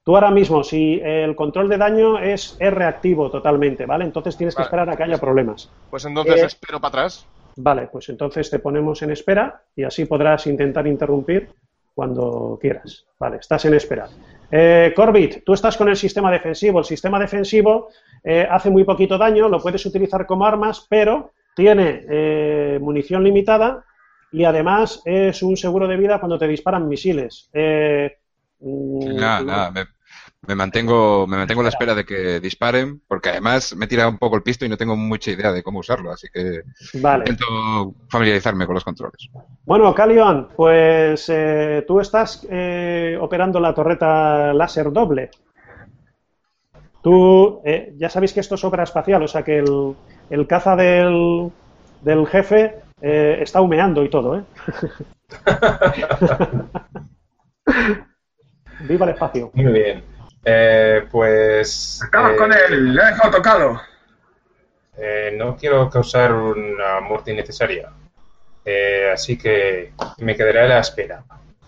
Tú 0.04 0.16
ahora 0.16 0.30
mismo, 0.32 0.62
si 0.64 1.00
el 1.02 1.36
control 1.36 1.70
de 1.70 1.78
daño 1.78 2.20
es, 2.20 2.58
es 2.60 2.74
reactivo 2.74 3.30
totalmente, 3.32 3.86
¿vale? 3.86 4.04
Entonces 4.04 4.36
tienes 4.36 4.56
que 4.56 4.64
esperar 4.64 4.90
a 4.90 4.98
que 4.98 5.04
haya 5.04 5.18
problemas. 5.20 5.72
pues 5.90 6.04
entonces 6.04 6.44
Eh, 6.44 6.46
espero 6.48 6.82
para 6.82 6.90
atrás 7.04 7.26
Vale, 7.56 7.88
pues 7.92 8.10
entonces 8.10 8.50
te 8.50 8.60
ponemos 8.60 9.02
en 9.04 9.12
espera 9.12 9.64
y 9.76 9.84
así 9.84 10.04
podrás 10.06 10.48
intentar 10.48 10.86
interrumpir 10.86 11.50
cuando 11.96 12.58
quieras. 12.62 13.06
Vale, 13.18 13.38
estás 13.38 13.64
en 13.66 13.74
espera. 13.74 14.10
Eh, 14.52 14.94
Corbett, 14.96 15.44
tú 15.46 15.54
estás 15.54 15.78
con 15.78 15.90
el 15.90 15.96
sistema 15.96 16.32
defensivo. 16.32 16.80
El 16.80 16.86
sistema 16.86 17.20
defensivo 17.20 17.90
eh, 18.24 18.48
hace 18.50 18.70
muy 18.70 18.84
poquito 18.84 19.18
daño, 19.18 19.48
lo 19.50 19.60
puedes 19.60 19.86
utilizar 19.86 20.26
como 20.26 20.46
armas, 20.46 20.86
pero 20.90 21.34
tiene 21.56 22.06
eh, 22.10 22.80
munición 22.82 23.24
limitada 23.24 23.86
y 24.32 24.44
además 24.44 25.02
es 25.06 25.42
un 25.44 25.58
seguro 25.58 25.88
de 25.88 25.98
vida 25.98 26.20
cuando 26.20 26.38
te 26.38 26.48
disparan 26.48 26.88
misiles. 26.88 27.50
Eh, 27.54 28.18
mm, 28.60 29.16
Nada, 29.16 29.42
nada, 29.44 29.72
me, 29.72 29.86
me 30.47 30.56
mantengo, 30.56 31.28
me 31.28 31.38
mantengo 31.38 31.62
a 31.62 31.63
la 31.63 31.69
espera 31.69 31.93
de 31.93 32.06
que 32.06 32.39
disparen, 32.39 33.02
porque 33.08 33.30
además 33.30 33.75
me 33.75 33.88
tira 33.88 34.08
un 34.08 34.17
poco 34.17 34.36
el 34.36 34.43
pisto 34.43 34.65
y 34.65 34.69
no 34.69 34.78
tengo 34.78 34.95
mucha 34.95 35.32
idea 35.32 35.52
de 35.52 35.62
cómo 35.62 35.80
usarlo, 35.80 36.12
así 36.12 36.28
que 36.34 36.62
Vale. 37.02 37.25
intento 37.28 37.93
familiarizarme 38.10 38.65
con 38.65 38.75
los 38.75 38.84
controles. 38.84 39.30
Bueno, 39.65 39.93
Calion, 39.93 40.49
pues 40.56 41.30
eh, 41.30 41.84
tú 41.88 41.99
estás 41.99 42.47
eh, 42.49 43.17
operando 43.19 43.60
la 43.60 43.73
torreta 43.73 44.54
láser 44.54 44.91
doble. 44.91 45.30
Tú, 47.02 47.62
eh, 47.63 47.93
ya 47.97 48.10
sabéis 48.10 48.34
que 48.34 48.39
esto 48.39 48.56
es 48.56 48.63
obra 48.63 48.84
espacial, 48.84 49.23
o 49.23 49.28
sea 49.28 49.43
que 49.43 49.60
el, 49.60 49.95
el 50.30 50.47
caza 50.47 50.75
del, 50.75 51.52
del 52.02 52.28
jefe 52.28 52.75
eh, 53.02 53.38
está 53.41 53.62
humeando 53.62 54.04
y 54.04 54.10
todo, 54.10 54.39
¿eh? 54.39 54.43
Viva 58.88 59.06
el 59.06 59.12
espacio. 59.12 59.52
Muy 59.54 59.71
bien. 59.71 60.04
Eh, 60.45 61.06
pues. 61.12 62.02
Acabas 62.04 62.34
eh, 62.34 62.36
con 62.38 62.54
él, 62.54 62.93
le 62.93 63.02
he 63.02 63.06
dejado 63.06 63.32
tocado. 63.32 63.82
eh, 64.97 65.34
no 65.38 65.56
quiero 65.58 65.89
causar 65.89 66.34
una 66.34 66.99
muerte 67.02 67.32
innecesaria. 67.32 67.89
Eh, 68.65 69.10
así 69.13 69.38
que 69.38 69.93
me 70.19 70.36
quedaré 70.36 70.62
a 70.62 70.67
la 70.67 70.80
espera. 70.80 71.23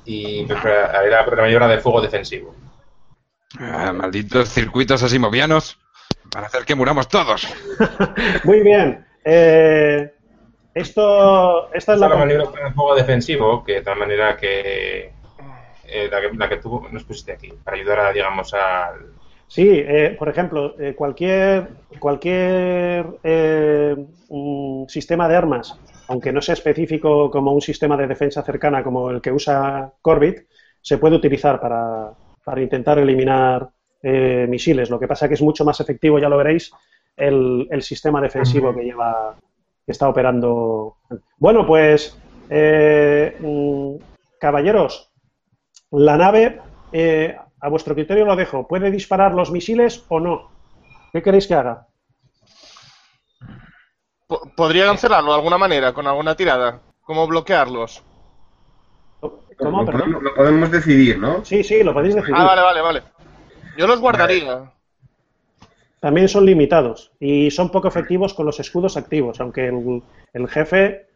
Y 0.05 0.45
prepara- 0.45 0.91
haré 0.97 1.09
la 1.09 1.25
maniobra 1.25 1.67
de 1.67 1.79
fuego 1.79 2.01
defensivo. 2.01 2.55
Ah, 3.59 3.91
malditos 3.93 4.49
circuitos 4.49 5.03
asimovianos 5.03 5.77
para 6.31 6.47
hacer 6.47 6.63
que 6.65 6.75
muramos 6.75 7.07
todos. 7.07 7.47
Muy 8.43 8.61
bien. 8.61 9.05
Eh, 9.23 10.11
esto, 10.73 11.67
esta 11.73 11.93
es 11.93 11.95
Esta 11.95 11.95
la... 11.97 12.05
es 12.07 12.11
la 12.11 12.17
maniobra 12.17 12.63
de 12.69 12.73
fuego 12.73 12.95
defensivo, 12.95 13.63
que 13.63 13.73
de 13.75 13.81
tal 13.81 13.97
manera 13.99 14.35
que. 14.37 15.13
Eh, 15.91 16.09
la 16.09 16.21
que, 16.21 16.37
la 16.37 16.49
que 16.49 16.57
tú 16.57 16.81
nos 16.91 17.03
pusiste 17.03 17.33
aquí, 17.33 17.53
para 17.63 17.77
ayudar 17.77 17.99
a, 17.99 18.11
digamos, 18.13 18.53
al. 18.53 19.11
Sí, 19.47 19.67
eh, 19.69 20.15
por 20.17 20.29
ejemplo, 20.29 20.75
eh, 20.79 20.95
cualquier, 20.95 21.67
cualquier 21.99 23.05
eh, 23.23 23.95
mm, 24.29 24.85
sistema 24.87 25.27
de 25.27 25.35
armas, 25.35 25.77
aunque 26.07 26.31
no 26.31 26.41
sea 26.41 26.53
específico 26.53 27.29
como 27.29 27.51
un 27.51 27.61
sistema 27.61 27.97
de 27.97 28.07
defensa 28.07 28.43
cercana 28.43 28.81
como 28.81 29.09
el 29.11 29.21
que 29.21 29.31
usa 29.31 29.91
Corbett, 30.01 30.47
se 30.81 30.97
puede 30.97 31.17
utilizar 31.17 31.59
para, 31.59 32.11
para 32.43 32.61
intentar 32.61 32.97
eliminar 32.97 33.69
misiles. 34.03 34.89
Lo 34.89 34.99
que 34.99 35.07
pasa 35.07 35.27
que 35.27 35.35
es 35.35 35.43
mucho 35.43 35.63
más 35.63 35.79
efectivo, 35.79 36.17
ya 36.17 36.27
lo 36.27 36.37
veréis, 36.37 36.71
el, 37.15 37.67
el 37.69 37.81
sistema 37.83 38.19
defensivo 38.19 38.73
que 38.73 38.83
lleva, 38.83 39.35
que 39.85 39.91
está 39.91 40.09
operando. 40.09 40.95
Bueno, 41.37 41.65
pues, 41.67 42.17
eh, 42.49 43.37
mm, 43.39 43.95
caballeros, 44.39 45.10
la 45.91 46.17
nave, 46.17 46.61
eh, 46.91 47.35
a 47.59 47.69
vuestro 47.69 47.93
criterio 47.93 48.25
lo 48.25 48.35
dejo. 48.35 48.67
¿Puede 48.67 48.89
disparar 48.91 49.33
los 49.33 49.51
misiles 49.51 50.03
o 50.09 50.19
no? 50.19 50.49
¿Qué 51.13 51.21
queréis 51.21 51.47
que 51.47 51.53
haga? 51.53 51.87
Po- 54.27 54.49
podría 54.55 54.85
cancelarlo 54.85 55.31
de 55.31 55.37
alguna 55.37 55.57
manera 55.57 55.93
con 55.93 56.07
alguna 56.07 56.35
tirada 56.35 56.79
cómo 57.01 57.27
bloquearlos 57.27 58.03
¿Cómo? 59.57 59.83
Lo 59.83 59.91
podemos, 59.91 60.23
lo 60.23 60.33
podemos 60.33 60.71
decidir, 60.71 61.19
¿no? 61.19 61.43
Sí, 61.45 61.63
sí, 61.63 61.83
lo 61.83 61.93
podéis 61.93 62.15
decidir. 62.15 62.35
ah 62.37 62.45
vale 62.45 62.61
vale 62.61 62.81
vale 62.81 63.03
yo 63.77 63.85
los 63.87 63.99
guardaría 63.99 64.71
También 65.99 66.27
son 66.29 66.45
limitados 66.45 67.11
y 67.19 67.51
son 67.51 67.69
poco 67.71 67.87
efectivos 67.89 68.33
con 68.33 68.45
los 68.45 68.59
escudos 68.59 68.95
activos, 68.97 69.39
aunque 69.41 69.67
el, 69.67 70.01
el 70.33 70.47
jefe, 70.47 71.07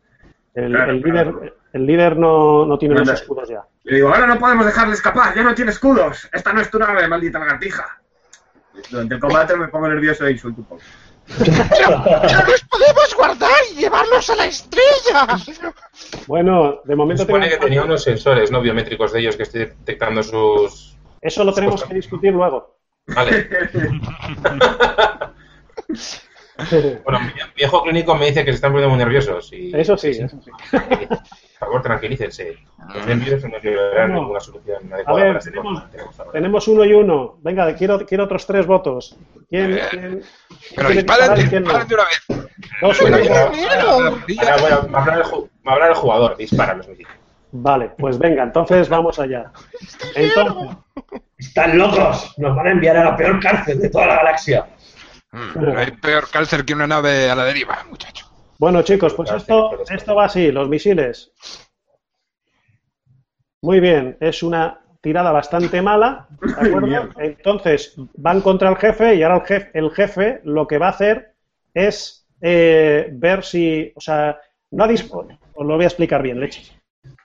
el, 0.53 0.71
Claro, 0.73 0.91
el 0.91 1.01
claro. 1.01 1.31
líder, 1.41 1.53
el 1.73 1.85
líder 1.85 2.17
no, 2.17 2.65
no 2.65 2.77
tiene 2.77 2.95
los 2.95 3.09
escudos 3.09 3.49
ya. 3.49 3.65
Le 3.85 3.97
digo, 3.97 4.09
ahora 4.09 4.25
no 4.25 4.39
podemos 4.39 4.65
dejarle 4.65 4.95
escapar, 4.95 5.35
ya 5.35 5.43
no 5.43 5.53
tiene 5.53 5.69
escudos. 5.69 6.27
Esta 6.33 6.51
no 6.51 6.61
es 6.61 6.71
tu 6.71 6.79
nave, 6.79 7.07
maldita 7.07 7.37
lagartija. 7.37 8.01
Durante 8.89 9.13
el 9.13 9.19
combate 9.19 9.55
me 9.55 9.67
pongo 9.67 9.87
nervioso 9.87 10.25
e 10.25 10.31
insulto 10.31 10.61
un 10.61 10.67
poco. 10.67 10.81
¡Ya 11.45 12.45
los 12.47 12.61
podemos 12.63 13.15
guardar 13.15 13.51
y 13.71 13.75
llevarlos 13.75 14.29
a 14.29 14.35
la 14.35 14.45
estrella! 14.47 15.37
Bueno, 16.27 16.81
de 16.83 16.93
Se 16.93 16.95
momento 16.95 17.23
supone 17.23 17.47
que 17.47 17.57
tenía 17.57 17.83
unos 17.83 18.03
sensores 18.03 18.51
no 18.51 18.61
biométricos 18.61 19.13
de 19.13 19.19
ellos 19.19 19.35
que 19.35 19.43
estoy 19.43 19.61
detectando 19.61 20.23
sus. 20.23 20.97
eso 21.21 21.43
lo 21.43 21.53
tenemos 21.53 21.83
que 21.83 21.93
discutir 21.93 22.33
luego. 22.33 22.77
Vale. 23.07 23.47
Bueno, 27.03 27.19
mi 27.19 27.33
viejo 27.53 27.83
clínico 27.83 28.15
me 28.15 28.27
dice 28.27 28.45
que 28.45 28.51
se 28.51 28.55
están 28.55 28.71
poniendo 28.71 28.95
muy 28.95 29.03
nerviosos. 29.03 29.51
Y, 29.51 29.75
Eso 29.75 29.97
sí, 29.97 30.11
eso 30.11 30.39
sí. 30.41 30.49
Por 31.65 31.73
favor, 31.73 31.81
tranquilícense. 31.81 32.57
Los 32.93 33.05
nervios 33.07 33.43
no 33.43 33.57
llevarán 33.57 34.13
No. 34.13 34.19
ninguna 34.21 34.39
solución 34.39 34.91
A 34.91 34.95
adecuada 34.95 35.19
ver, 35.19 35.27
para 35.27 35.39
este 35.39 35.51
tenemos, 35.51 35.83
que 35.83 35.99
tenemos 36.31 36.67
uno 36.67 36.85
y 36.85 36.93
uno. 36.93 37.37
Venga, 37.41 37.75
quiero, 37.75 38.05
quiero 38.05 38.23
otros 38.25 38.45
tres 38.45 38.65
votos. 38.67 39.17
¿Quién, 39.49 39.79
quién- 39.89 40.21
Pero 40.75 40.89
disparen, 40.89 41.63
no? 41.63 41.73
de 41.85 41.95
una 41.95 42.03
vez. 42.05 42.47
Dos, 42.81 43.01
uno. 43.01 43.17
Bueno, 43.17 44.89
va 44.93 44.99
a 44.99 45.01
hablar 45.01 45.89
el, 45.89 45.91
a 45.91 45.95
jugador, 45.95 46.37
dispara 46.37 46.73
los 46.75 46.87
misiles. 46.87 47.11
Vale, 47.51 47.91
pues 47.97 48.19
venga, 48.19 48.43
entonces 48.43 48.87
vamos 48.89 49.17
allá. 49.17 49.51
Entonces, 50.13 50.77
¡Están 51.37 51.77
locos! 51.77 52.33
Nos 52.37 52.55
van 52.55 52.67
a 52.67 52.71
enviar 52.71 52.97
a 52.97 53.05
la 53.05 53.17
peor 53.17 53.39
cárcel 53.39 53.79
de 53.79 53.89
toda 53.89 54.07
la 54.07 54.15
galaxia. 54.17 54.67
Mm, 55.31 55.59
No 55.61 55.77
hay 55.79 55.91
peor 55.91 56.29
cáncer 56.29 56.63
que 56.65 56.73
una 56.73 56.85
nave 56.87 57.29
a 57.29 57.35
la 57.35 57.45
deriva, 57.45 57.83
muchacho. 57.89 58.24
Bueno, 58.57 58.81
chicos, 58.83 59.13
pues 59.13 59.31
esto, 59.31 59.83
esto 59.89 60.15
va 60.15 60.25
así, 60.25 60.51
los 60.51 60.69
misiles. 60.69 61.33
Muy 63.61 63.79
bien, 63.79 64.17
es 64.19 64.43
una 64.43 64.79
tirada 65.01 65.31
bastante 65.31 65.81
mala, 65.81 66.27
¿de 66.41 66.69
acuerdo? 66.69 67.09
Entonces, 67.17 67.95
van 68.15 68.41
contra 68.41 68.69
el 68.69 68.77
jefe 68.77 69.15
y 69.15 69.23
ahora 69.23 69.37
el 69.37 69.45
jefe, 69.45 69.69
el 69.73 69.91
jefe 69.91 70.41
lo 70.43 70.67
que 70.67 70.77
va 70.77 70.87
a 70.87 70.91
hacer 70.91 71.33
es 71.73 72.27
eh, 72.41 73.09
ver 73.11 73.43
si, 73.43 73.91
o 73.95 73.99
sea, 73.99 74.39
no 74.71 74.83
ha 74.83 74.87
os 74.87 75.65
lo 75.65 75.75
voy 75.75 75.83
a 75.83 75.87
explicar 75.87 76.21
bien, 76.21 76.39
leches. 76.39 76.73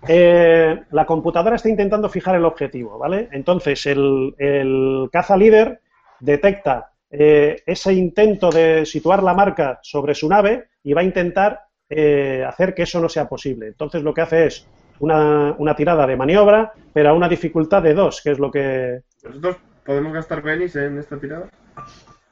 Eh, 0.09 0.83
la 0.91 1.07
computadora 1.07 1.57
está 1.57 1.69
intentando 1.69 2.09
fijar 2.09 2.35
el 2.37 2.45
objetivo, 2.45 2.99
¿vale? 2.99 3.29
Entonces, 3.33 3.87
el, 3.87 4.35
el 4.39 5.09
caza 5.13 5.37
líder 5.37 5.81
detecta 6.21 6.93
eh, 7.11 7.63
ese 7.67 7.93
intento 7.93 8.51
de 8.51 8.85
situar 8.87 9.23
la 9.23 9.35
marca 9.35 9.79
sobre 9.83 10.15
su 10.15 10.29
nave 10.29 10.70
y 10.83 10.93
va 10.93 11.01
a 11.01 11.05
intentar 11.05 11.63
eh, 11.89 12.45
hacer 12.47 12.75
que 12.75 12.83
eso 12.83 13.01
no 13.01 13.09
sea 13.09 13.29
posible. 13.29 13.67
Entonces, 13.69 14.03
lo 14.03 14.15
que 14.15 14.21
hace 14.21 14.47
es 14.47 14.67
una, 15.01 15.55
una 15.59 15.75
tirada 15.75 16.07
de 16.07 16.17
maniobra, 16.17 16.73
pero 16.93 17.11
a 17.11 17.13
una 17.15 17.29
dificultad 17.29 17.83
de 17.83 17.95
dos, 17.95 18.21
que 18.23 18.31
es 18.33 18.39
lo 18.39 18.51
que... 18.51 19.01
¿Nosotros 19.25 19.57
podemos 19.85 20.13
gastar 20.13 20.43
penis 20.43 20.77
en 20.77 20.99
esta 20.99 21.19
tirada? 21.19 21.47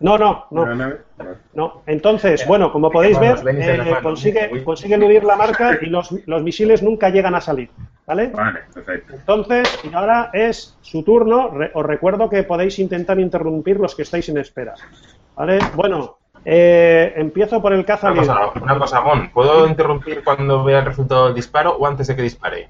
No, 0.01 0.17
no, 0.17 0.47
¿En 0.53 0.79
la 0.79 0.89
no. 0.89 0.95
No, 1.55 1.83
entonces, 1.87 2.47
bueno, 2.47 2.71
como 2.71 2.89
podéis 2.89 3.19
ver, 3.19 3.43
venis 3.43 3.67
eh, 3.67 3.97
consigue, 4.01 4.63
consigue 4.63 4.95
eludir 4.95 5.25
la 5.25 5.35
marca 5.35 5.77
y 5.81 5.87
los, 5.87 6.13
los 6.27 6.43
misiles 6.45 6.85
nunca 6.85 7.11
llegan 7.11 7.35
a 7.35 7.41
salir. 7.41 7.69
¿vale? 8.07 8.29
Vale, 8.29 8.61
perfecto. 8.73 9.15
Entonces, 9.15 9.81
y 9.83 9.93
ahora 9.93 10.31
es 10.33 10.79
su 10.83 11.03
turno. 11.03 11.51
Re- 11.51 11.73
os 11.75 11.85
recuerdo 11.85 12.31
que 12.31 12.45
podéis 12.45 12.79
intentar 12.79 13.19
interrumpir 13.19 13.81
los 13.81 13.97
que 13.97 14.03
estáis 14.03 14.29
en 14.29 14.39
espera. 14.39 14.75
¿Vale? 15.35 15.59
Bueno, 15.75 16.18
eh, 16.45 17.13
empiezo 17.17 17.61
por 17.61 17.73
el 17.73 17.85
caza 17.85 18.13
Una 18.13 18.21
cosa, 18.21 18.53
una 18.63 18.79
cosa, 18.79 19.03
¿puedo 19.33 19.67
interrumpir 19.67 20.23
cuando 20.25 20.65
vea 20.65 20.81
el 20.81 20.87
resultado 20.87 21.27
del 21.27 21.35
disparo 21.35 21.77
o 21.77 21.87
antes 21.87 22.07
de 22.07 22.17
que 22.17 22.23
dispare? 22.23 22.69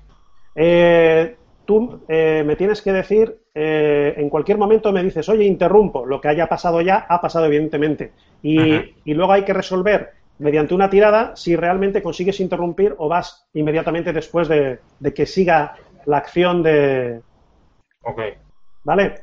Eh, 0.55 1.37
tú 1.65 2.01
eh, 2.09 2.43
me 2.45 2.57
tienes 2.57 2.83
que 2.83 2.93
decir, 2.93 3.43
eh, 3.55 4.15
en 4.17 4.29
cualquier 4.29 4.59
momento 4.59 4.91
me 4.93 5.03
dices, 5.03 5.29
oye, 5.29 5.45
interrumpo. 5.45 6.05
Lo 6.05 6.21
que 6.21 6.29
haya 6.29 6.49
pasado 6.49 6.81
ya, 6.81 7.07
ha 7.09 7.21
pasado 7.21 7.47
evidentemente. 7.47 8.13
Y 8.43 9.15
luego 9.15 9.33
hay 9.33 9.45
que 9.45 9.53
resolver 9.53 10.13
mediante 10.39 10.75
una 10.75 10.91
tirada 10.91 11.35
si 11.37 11.57
realmente 11.57 12.03
consigues 12.03 12.41
interrumpir 12.41 12.95
o 12.99 13.09
vas 13.09 13.47
inmediatamente 13.55 14.13
después 14.13 14.49
de, 14.49 14.79
de 14.99 15.15
que 15.15 15.27
siga 15.27 15.75
la 16.07 16.19
acción 16.19 16.63
de... 16.63 17.21
Ok. 18.03 18.21
¿Vale? 18.85 19.23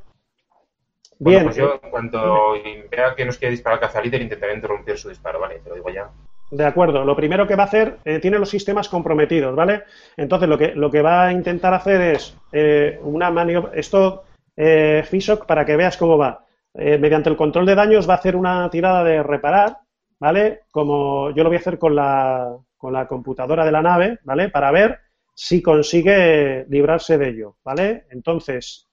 Bueno, 1.17 1.39
Bien. 1.39 1.43
pues 1.45 1.56
yo, 1.56 1.80
en 1.82 1.89
cuanto 1.89 2.54
vea 2.91 3.15
que 3.15 3.25
nos 3.25 3.38
quiere 3.38 3.51
disparar 3.51 3.80
caza 3.80 4.01
líder, 4.01 4.21
intentaré 4.21 4.54
interrumpir 4.54 4.97
su 4.97 5.10
disparo, 5.10 5.39
¿vale? 5.39 5.60
Te 5.60 5.69
lo 5.69 5.75
digo 5.75 5.89
ya. 5.89 6.10
De 6.51 6.65
acuerdo. 6.65 7.04
Lo 7.04 7.15
primero 7.15 7.47
que 7.47 7.56
va 7.56 7.63
a 7.63 7.67
hacer, 7.67 7.97
eh, 8.06 8.19
tiene 8.19 8.38
los 8.38 8.49
sistemas 8.49 8.89
comprometidos, 8.89 9.56
¿vale? 9.56 9.84
Entonces, 10.17 10.47
lo 10.47 10.58
que, 10.58 10.75
lo 10.75 10.91
que 10.91 11.01
va 11.01 11.28
a 11.28 11.32
intentar 11.32 11.73
hacer 11.73 12.01
es 12.01 12.38
eh, 12.51 12.99
una 13.01 13.32
maniobra. 13.32 13.71
Esto, 13.73 14.25
eh, 14.56 15.04
Fisok, 15.10 15.45
para 15.45 15.65
que 15.65 15.75
veas 15.75 15.97
cómo 15.97 16.17
va. 16.17 16.45
Eh, 16.78 16.97
mediante 16.97 17.30
el 17.30 17.38
control 17.38 17.65
de 17.65 17.75
daños 17.75 18.08
va 18.08 18.15
a 18.15 18.17
hacer 18.17 18.36
una 18.36 18.69
tirada 18.69 19.04
de 19.04 19.23
reparar, 19.23 19.78
¿vale? 20.19 20.62
Como 20.71 21.32
yo 21.32 21.43
lo 21.43 21.49
voy 21.49 21.58
a 21.58 21.60
hacer 21.60 21.80
con 21.80 21.95
la, 21.95 22.54
con 22.78 22.91
la 22.91 23.08
computadora 23.08 23.63
de 23.65 23.71
la 23.71 23.82
nave, 23.82 24.19
¿vale? 24.23 24.49
Para 24.49 24.71
ver 24.71 24.99
si 25.34 25.62
consigue 25.62 26.65
librarse 26.69 27.17
de 27.17 27.30
ello, 27.30 27.56
¿vale? 27.63 28.06
Entonces, 28.10 28.84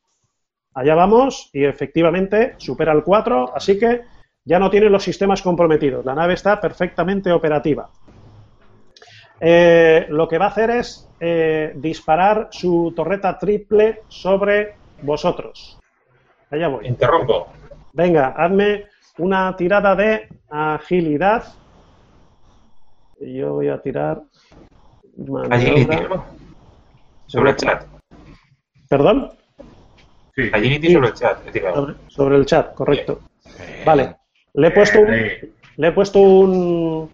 allá 0.75 0.95
vamos 0.95 1.51
y 1.53 1.65
efectivamente 1.65 2.55
supera 2.59 2.93
el 2.93 3.03
4, 3.03 3.55
así 3.55 3.79
que 3.79 4.03
ya 4.45 4.59
no 4.59 4.71
tiene 4.71 4.91
los 4.91 5.03
sistemas 5.03 5.43
comprometidos. 5.43 6.05
La 6.05 6.15
nave 6.15 6.35
está 6.35 6.61
perfectamente 6.61 7.31
operativa. 7.33 7.91
Eh, 9.41 10.07
lo 10.09 10.29
que 10.29 10.39
va 10.39 10.47
a 10.47 10.49
hacer 10.49 10.71
es 10.71 11.09
eh, 11.19 11.73
disparar 11.75 12.49
su 12.51 12.93
torreta 12.95 13.39
triple 13.39 14.03
sobre 14.09 14.77
vosotros. 15.03 15.79
Allá 16.51 16.69
voy. 16.69 16.87
Interrumpo. 16.87 17.49
Venga, 17.93 18.35
hazme 18.37 18.87
una 19.19 19.55
tirada 19.57 19.95
de 19.95 20.29
agilidad. 20.49 21.45
Yo 23.21 23.55
voy 23.55 23.69
a 23.69 23.81
tirar. 23.81 24.23
¿no? 25.17 25.43
Sobre 27.27 27.51
el 27.51 27.57
chat. 27.57 27.85
¿Perdón? 28.89 29.33
Sí. 30.35 30.51
Agility 30.53 30.87
Sí. 30.89 30.93
sobre 30.95 31.09
el 31.09 31.15
chat. 31.15 31.47
he 31.47 31.51
tirado. 31.53 31.75
Sobre, 31.77 31.95
sobre 32.09 32.37
el 32.37 32.47
chat, 32.47 32.75
correcto. 32.75 33.21
Vale. 33.85 34.17
Le 34.55 34.69
he 34.69 34.71
puesto 34.71 35.01
un, 35.01 35.13
Eh, 35.13 35.53
Le 35.77 35.89
he 35.89 35.93
puesto 35.93 36.21
un. 36.21 37.11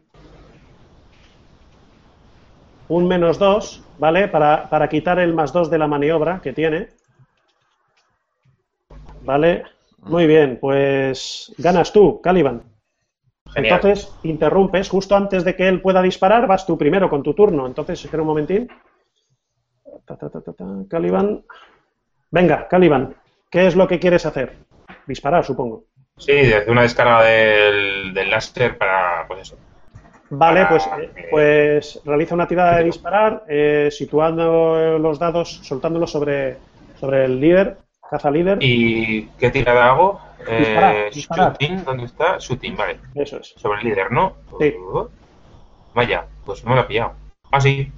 Un 2.88 3.06
menos 3.06 3.38
2, 3.38 3.84
¿vale? 3.98 4.28
Para, 4.28 4.68
para 4.70 4.88
quitar 4.88 5.18
el 5.18 5.34
más 5.34 5.52
2 5.52 5.70
de 5.70 5.78
la 5.78 5.86
maniobra 5.86 6.40
que 6.40 6.52
tiene. 6.54 6.88
¿Vale? 9.22 9.64
Muy 9.98 10.26
bien, 10.26 10.58
pues 10.60 11.52
ganas 11.58 11.92
tú, 11.92 12.20
Caliban. 12.22 12.62
Genial. 13.52 13.74
Entonces, 13.76 14.14
interrumpes 14.22 14.88
justo 14.88 15.16
antes 15.16 15.44
de 15.44 15.54
que 15.54 15.68
él 15.68 15.82
pueda 15.82 16.00
disparar, 16.02 16.46
vas 16.46 16.64
tú 16.66 16.78
primero 16.78 17.10
con 17.10 17.22
tu 17.22 17.34
turno. 17.34 17.66
Entonces, 17.66 18.02
espera 18.04 18.22
un 18.22 18.28
momentín. 18.28 18.68
Ta, 20.06 20.16
ta, 20.16 20.30
ta, 20.30 20.40
ta, 20.40 20.52
ta. 20.52 20.64
Caliban. 20.88 21.44
Venga, 22.30 22.68
Caliban, 22.68 23.14
¿qué 23.50 23.66
es 23.66 23.76
lo 23.76 23.88
que 23.88 23.98
quieres 23.98 24.26
hacer? 24.26 24.56
Disparar, 25.06 25.44
supongo. 25.44 25.84
Sí, 26.16 26.32
desde 26.32 26.70
una 26.70 26.82
descarga 26.82 27.22
del, 27.24 28.12
del 28.12 28.30
láser 28.30 28.76
para, 28.76 29.24
pues 29.26 29.40
eso. 29.42 29.58
Vale, 30.30 30.64
Para 30.64 30.68
pues, 30.68 30.86
eh, 30.86 31.28
pues 31.30 32.00
realiza 32.04 32.34
una 32.34 32.46
tirada 32.46 32.76
de 32.76 32.84
disparar, 32.84 33.44
eh, 33.48 33.88
situando 33.90 34.98
los 34.98 35.18
dados, 35.18 35.60
soltándolos 35.62 36.10
sobre, 36.10 36.58
sobre 37.00 37.24
el 37.24 37.40
líder, 37.40 37.78
caza 38.10 38.30
líder. 38.30 38.58
¿Y 38.60 39.26
qué 39.38 39.50
tirada 39.50 39.86
hago? 39.86 40.20
Eh, 40.46 41.10
Disparar. 41.14 41.52
Shooting, 41.52 41.84
¿dónde 41.84 42.04
está? 42.04 42.36
Shooting, 42.38 42.76
vale. 42.76 43.00
Eso 43.14 43.38
es. 43.38 43.54
Sobre 43.56 43.80
el 43.80 43.86
líder, 43.88 44.12
¿no? 44.12 44.36
Sí. 44.60 44.74
Vaya, 45.94 46.26
pues 46.44 46.62
no 46.64 46.70
me 46.70 46.76
la 46.76 46.82
he 46.82 46.86
pillado. 46.86 47.12
Ah, 47.50 47.60
sí. 47.60 47.90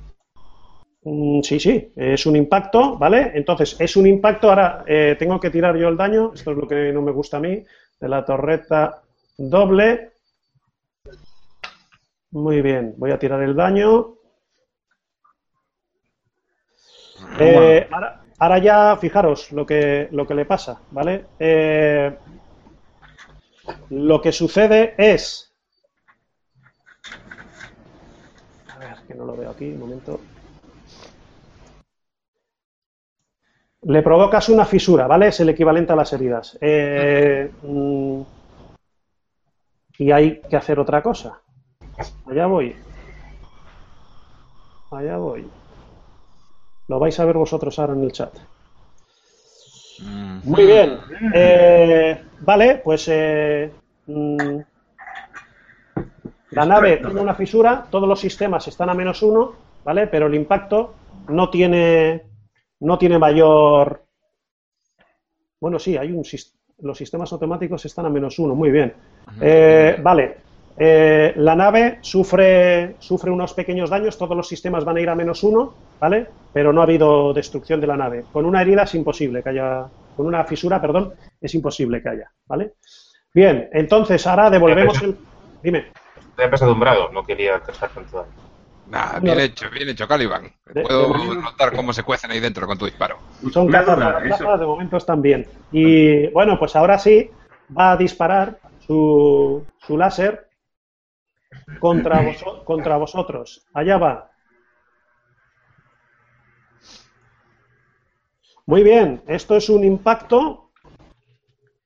Mm, 1.03 1.41
sí, 1.43 1.59
sí, 1.59 1.93
es 1.97 2.27
un 2.27 2.37
impacto, 2.37 2.99
¿vale? 2.99 3.33
Entonces, 3.35 3.77
es 3.81 3.97
un 3.97 4.07
impacto. 4.07 4.51
Ahora 4.51 4.85
eh, 4.87 5.17
tengo 5.19 5.41
que 5.41 5.51
tirar 5.51 5.77
yo 5.77 5.89
el 5.89 5.97
daño. 5.97 6.33
Esto 6.35 6.53
es 6.53 6.57
lo 6.57 6.69
que 6.69 6.93
no 6.93 7.03
me 7.03 7.13
gusta 7.13 7.39
a 7.39 7.41
mí. 7.41 7.65
De 7.99 8.09
la 8.09 8.25
torreta 8.25 9.03
doble. 9.37 10.13
Muy 12.33 12.63
bien, 12.63 12.95
voy 12.97 13.11
a 13.11 13.19
tirar 13.19 13.43
el 13.43 13.57
daño. 13.57 14.15
Eh, 17.39 17.89
ahora, 17.91 18.23
ahora 18.39 18.59
ya, 18.59 18.97
fijaros 18.97 19.51
lo 19.53 19.67
que, 19.67 20.09
lo 20.13 20.27
que 20.27 20.35
le 20.35 20.45
pasa, 20.45 20.81
¿vale? 20.91 21.27
Eh, 21.39 22.17
lo 23.91 24.21
que 24.21 24.33
sucede 24.33 24.95
es. 24.97 25.53
A 28.69 28.79
ver, 28.79 28.97
que 29.09 29.15
no 29.15 29.25
lo 29.25 29.37
veo 29.37 29.51
aquí, 29.51 29.65
un 29.71 29.81
momento. 29.81 30.21
Le 33.83 34.03
provocas 34.03 34.49
una 34.49 34.67
fisura, 34.67 35.07
¿vale? 35.07 35.29
Es 35.29 35.41
el 35.41 35.49
equivalente 35.49 35.93
a 35.93 35.97
las 35.97 36.13
heridas. 36.13 36.59
Eh, 36.61 37.51
mm, 37.63 38.21
y 39.99 40.13
hay 40.13 40.41
que 40.41 40.57
hacer 40.57 40.79
otra 40.79 41.03
cosa. 41.03 41.41
Allá 42.27 42.47
voy. 42.47 42.77
Allá 44.91 45.17
voy. 45.17 45.49
Lo 46.89 46.99
vais 46.99 47.19
a 47.21 47.25
ver 47.25 47.37
vosotros 47.37 47.79
ahora 47.79 47.93
en 47.93 48.05
el 48.05 48.13
chat. 48.13 48.35
Mm. 50.01 50.39
Muy 50.45 50.67
bien. 50.67 50.99
Eh, 51.35 52.23
vale, 52.41 52.81
pues 52.83 53.07
eh, 53.09 53.71
mm, 54.07 54.59
la 56.51 56.67
nave 56.67 56.97
tiene 56.97 57.21
una 57.21 57.35
fisura, 57.35 57.87
todos 57.91 58.09
los 58.09 58.19
sistemas 58.19 58.67
están 58.67 58.91
a 58.91 58.95
menos 58.95 59.23
uno, 59.23 59.53
¿vale? 59.85 60.07
Pero 60.07 60.27
el 60.27 60.35
impacto 60.35 60.95
no 61.29 61.51
tiene, 61.51 62.25
no 62.81 62.99
tiene 62.99 63.19
mayor. 63.19 64.03
Bueno, 65.61 65.79
sí, 65.79 65.97
hay 65.97 66.13
un 66.13 66.25
los 66.83 66.97
sistemas 66.97 67.33
automáticos 67.33 67.85
están 67.85 68.07
a 68.07 68.11
menos 68.11 68.39
uno, 68.39 68.55
muy 68.55 68.71
bien. 68.71 68.95
Eh, 69.41 69.99
vale. 70.03 70.37
Eh, 70.77 71.35
la 71.37 71.55
nave 71.55 71.99
sufre, 72.01 72.97
sufre 73.01 73.31
unos 73.31 73.53
pequeños 73.53 73.91
daños, 73.91 74.17
todos 74.17 74.35
los 74.37 74.49
sistemas 74.49 74.85
van 74.85 74.97
a 74.97 75.01
ir 75.01 75.11
a 75.11 75.15
menos 75.15 75.43
uno, 75.43 75.75
¿vale? 76.01 76.27
Pero 76.55 76.73
no 76.73 76.81
ha 76.81 76.85
habido 76.85 77.35
destrucción 77.35 77.81
de 77.81 77.87
la 77.87 77.97
nave. 77.97 78.25
Con 78.33 78.47
una 78.47 78.63
herida 78.63 78.85
es 78.85 78.95
imposible 78.95 79.43
que 79.43 79.51
haya, 79.51 79.87
con 80.17 80.27
una 80.27 80.45
fisura, 80.45 80.81
perdón, 80.81 81.13
es 81.39 81.55
imposible 81.55 82.03
que 82.03 82.09
haya, 82.09 82.31
¿vale? 82.47 82.75
Bien, 83.35 83.69
entonces 83.73 84.27
ahora 84.27 84.49
devolvemos 84.49 85.03
el... 85.03 85.19
Dime. 85.63 85.87
Te 86.35 86.45
he 86.45 86.49
pesadumbrado, 86.49 87.11
no 87.13 87.25
quería 87.25 87.61
causar 87.61 87.91
tanto 87.91 88.17
daño. 88.17 88.50
Nah, 88.91 89.15
No. 89.15 89.21
bien 89.21 89.41
hecho, 89.41 89.71
bien 89.71 89.89
hecho, 89.89 90.09
Caliban. 90.09 90.53
De- 90.67 90.83
Puedo 90.83 91.03
de 91.03 91.09
momento- 91.09 91.43
notar 91.43 91.75
cómo 91.77 91.93
se 91.93 92.03
cuecen 92.03 92.31
ahí 92.33 92.41
dentro 92.41 92.67
con 92.67 92.77
tu 92.77 92.87
disparo. 92.87 93.19
Son 93.53 93.69
plazas, 93.69 94.59
de 94.61 94.67
momento 94.67 94.97
están 94.97 95.23
bien. 95.23 95.47
Y 95.71 96.27
bueno, 96.29 96.59
pues 96.59 96.75
ahora 96.75 96.99
sí 96.99 97.31
va 97.77 97.93
a 97.93 97.97
disparar 97.97 98.59
su, 98.81 99.65
su 99.79 99.97
láser 99.97 100.49
contra, 101.79 102.21
voso- 102.23 102.65
contra 102.65 102.97
vosotros. 102.97 103.65
Allá 103.75 103.97
va. 103.99 104.31
Muy 108.67 108.83
bien, 108.83 109.23
esto 109.27 109.57
es 109.57 109.69
un 109.69 109.85
impacto. 109.85 110.71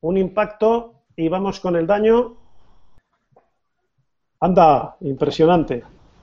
Un 0.01 0.17
impacto 0.19 1.03
y 1.17 1.29
vamos 1.29 1.61
con 1.61 1.77
el 1.77 1.87
daño. 1.87 2.37
Anda, 4.41 4.97
impresionante. 5.01 5.83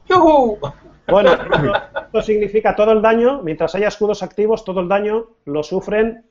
¡Yujú! 0.09 0.57
Bueno, 1.07 1.31
esto, 1.33 2.21
significa 2.21 2.75
todo 2.75 2.91
el 2.91 3.01
daño, 3.01 3.41
mientras 3.41 3.75
haya 3.75 3.87
escudos 3.87 4.23
activos, 4.23 4.63
todo 4.63 4.81
el 4.81 4.87
daño 4.87 5.27
lo 5.45 5.63
sufren 5.63 6.25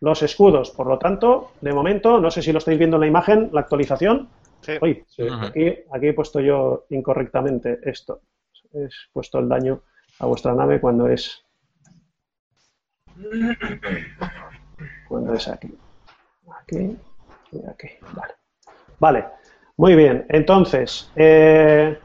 los 0.00 0.22
escudos. 0.22 0.70
Por 0.70 0.86
lo 0.86 0.98
tanto, 0.98 1.52
de 1.60 1.72
momento, 1.72 2.18
no 2.20 2.30
sé 2.30 2.42
si 2.42 2.52
lo 2.52 2.58
estáis 2.58 2.78
viendo 2.78 2.96
en 2.96 3.02
la 3.02 3.06
imagen, 3.06 3.50
la 3.52 3.60
actualización. 3.60 4.28
Sí. 4.60 4.72
Uy, 4.80 5.04
Sí. 5.08 5.22
Ujú. 5.24 5.46
aquí, 5.46 5.74
aquí 5.92 6.06
he 6.08 6.12
puesto 6.14 6.40
yo 6.40 6.84
incorrectamente 6.90 7.80
esto. 7.84 8.20
He 8.72 8.88
puesto 9.12 9.38
el 9.38 9.48
daño 9.48 9.82
a 10.20 10.26
vuestra 10.26 10.54
nave 10.54 10.80
cuando 10.80 11.08
es. 11.08 11.44
Cuando 15.08 15.34
es 15.34 15.48
aquí. 15.48 15.74
Aquí 16.60 16.96
y 17.52 17.58
aquí. 17.68 17.88
Vale. 18.12 18.34
Vale. 18.98 19.24
Muy 19.76 19.94
bien. 19.94 20.24
Entonces, 20.28 21.10
eh, 21.16 21.98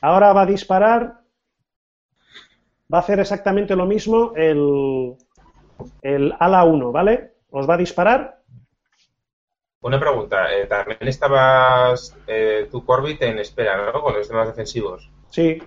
ahora 0.00 0.32
va 0.32 0.42
a 0.42 0.46
disparar 0.46 1.20
va 2.92 2.98
a 2.98 3.00
hacer 3.00 3.20
exactamente 3.20 3.76
lo 3.76 3.86
mismo 3.86 4.32
el, 4.34 5.14
el 6.02 6.34
ala 6.40 6.64
1, 6.64 6.90
¿vale? 6.92 7.34
Os 7.50 7.68
va 7.68 7.74
a 7.74 7.78
disparar. 7.78 8.40
Una 9.82 9.98
pregunta, 9.98 10.52
eh, 10.54 10.66
también 10.66 10.98
estabas 11.08 12.14
eh, 12.26 12.68
tu 12.70 12.84
Corbit 12.84 13.22
en 13.22 13.38
espera, 13.38 13.92
¿no? 13.92 14.02
Con 14.02 14.14
los 14.14 14.28
temas 14.28 14.48
defensivos. 14.48 15.08
Sí, 15.30 15.62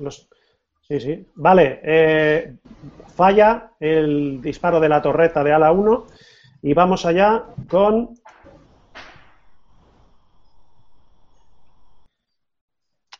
los- 0.00 0.28
sí, 0.82 1.00
sí. 1.00 1.26
Vale, 1.36 1.80
eh, 1.82 2.56
falla 3.14 3.70
el 3.80 4.42
disparo 4.42 4.80
de 4.80 4.88
la 4.88 5.00
torreta 5.00 5.42
de 5.44 5.52
ala 5.52 5.72
1 5.72 6.06
y 6.62 6.74
vamos 6.74 7.06
allá 7.06 7.44
con 7.70 8.14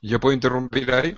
¿Yo 0.00 0.20
puedo 0.20 0.34
interrumpir 0.34 0.92
ahí? 0.92 1.16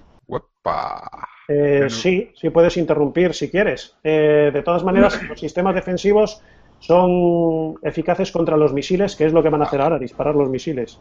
Eh, 1.48 1.90
Sí, 1.90 2.30
sí 2.36 2.50
puedes 2.50 2.76
interrumpir 2.76 3.34
si 3.34 3.50
quieres. 3.50 3.96
Eh, 4.04 4.50
de 4.52 4.62
todas 4.62 4.84
maneras, 4.84 5.20
los 5.24 5.40
sistemas 5.40 5.74
defensivos 5.74 6.40
son 6.78 7.74
eficaces 7.82 8.30
contra 8.30 8.56
los 8.56 8.72
misiles, 8.72 9.16
que 9.16 9.26
es 9.26 9.32
lo 9.32 9.42
que 9.42 9.48
van 9.48 9.62
a 9.62 9.64
hacer 9.64 9.80
ahora, 9.80 9.98
disparar 9.98 10.34
los 10.34 10.48
misiles. 10.48 11.00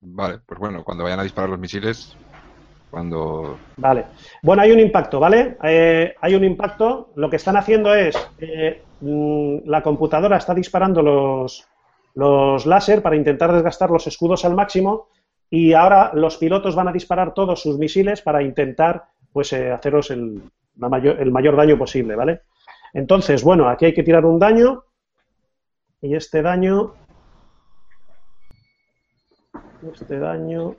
Vale, 0.00 0.38
pues 0.46 0.58
bueno, 0.58 0.82
cuando 0.82 1.04
vayan 1.04 1.20
a 1.20 1.24
disparar 1.24 1.50
los 1.50 1.58
misiles, 1.58 2.16
cuando... 2.90 3.58
Vale. 3.76 4.06
Bueno, 4.42 4.62
hay 4.62 4.72
un 4.72 4.80
impacto, 4.80 5.20
¿vale? 5.20 5.56
Eh, 5.62 6.14
hay 6.20 6.34
un 6.34 6.44
impacto. 6.44 7.12
Lo 7.16 7.30
que 7.30 7.36
están 7.36 7.56
haciendo 7.56 7.94
es, 7.94 8.16
eh, 8.38 8.82
mm, 9.00 9.58
la 9.66 9.82
computadora 9.82 10.38
está 10.38 10.54
disparando 10.54 11.02
los, 11.02 11.68
los 12.14 12.66
láser 12.66 13.02
para 13.02 13.16
intentar 13.16 13.52
desgastar 13.52 13.90
los 13.90 14.06
escudos 14.06 14.44
al 14.44 14.54
máximo 14.54 15.08
y 15.54 15.74
ahora 15.74 16.12
los 16.14 16.38
pilotos 16.38 16.74
van 16.74 16.88
a 16.88 16.92
disparar 16.92 17.34
todos 17.34 17.60
sus 17.60 17.76
misiles 17.76 18.22
para 18.22 18.42
intentar, 18.42 19.04
pues, 19.34 19.52
eh, 19.52 19.70
haceros 19.70 20.10
el, 20.10 20.50
la 20.78 20.88
mayor, 20.88 21.20
el 21.20 21.30
mayor 21.30 21.56
daño 21.56 21.76
posible, 21.76 22.16
¿vale? 22.16 22.40
Entonces, 22.94 23.44
bueno, 23.44 23.68
aquí 23.68 23.84
hay 23.84 23.92
que 23.92 24.02
tirar 24.02 24.24
un 24.24 24.38
daño 24.38 24.84
y 26.00 26.14
este 26.14 26.40
daño... 26.40 26.94
Este 29.92 30.18
daño... 30.18 30.74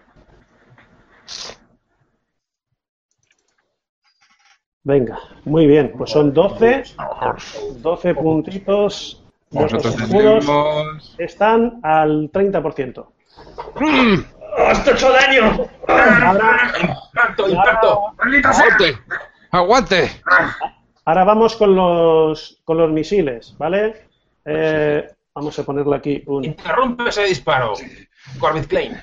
Venga, 4.84 5.20
muy 5.46 5.68
bien, 5.68 5.94
pues 5.96 6.10
son 6.10 6.34
12, 6.34 6.84
12 7.78 8.16
puntitos. 8.16 9.24
Los 9.52 9.72
Nosotros 9.72 10.02
escudos 10.02 11.16
están 11.20 11.80
al 11.84 12.32
30%. 12.32 13.06
¡Oh, 14.58 14.72
esto 14.72 14.92
ha 14.92 14.94
hecho 14.94 15.12
daño! 15.12 15.68
Ahora, 15.88 16.74
¡Impacto, 16.82 17.50
impacto! 17.50 18.14
¡Aguante! 18.44 18.98
¡Aguante! 19.52 20.22
ahora 21.06 21.24
vamos 21.24 21.56
con 21.56 21.76
los, 21.76 22.62
con 22.64 22.78
los 22.78 22.92
misiles, 22.92 23.56
¿vale? 23.58 24.08
Eh, 24.46 25.08
vamos 25.34 25.58
a 25.60 25.64
ponerle 25.64 25.96
aquí 25.96 26.24
un... 26.28 26.46
Interrumpe 26.46 27.10
ese 27.10 27.26
disparo. 27.26 27.74
Corbett 28.40 28.68
Klein. 28.68 28.98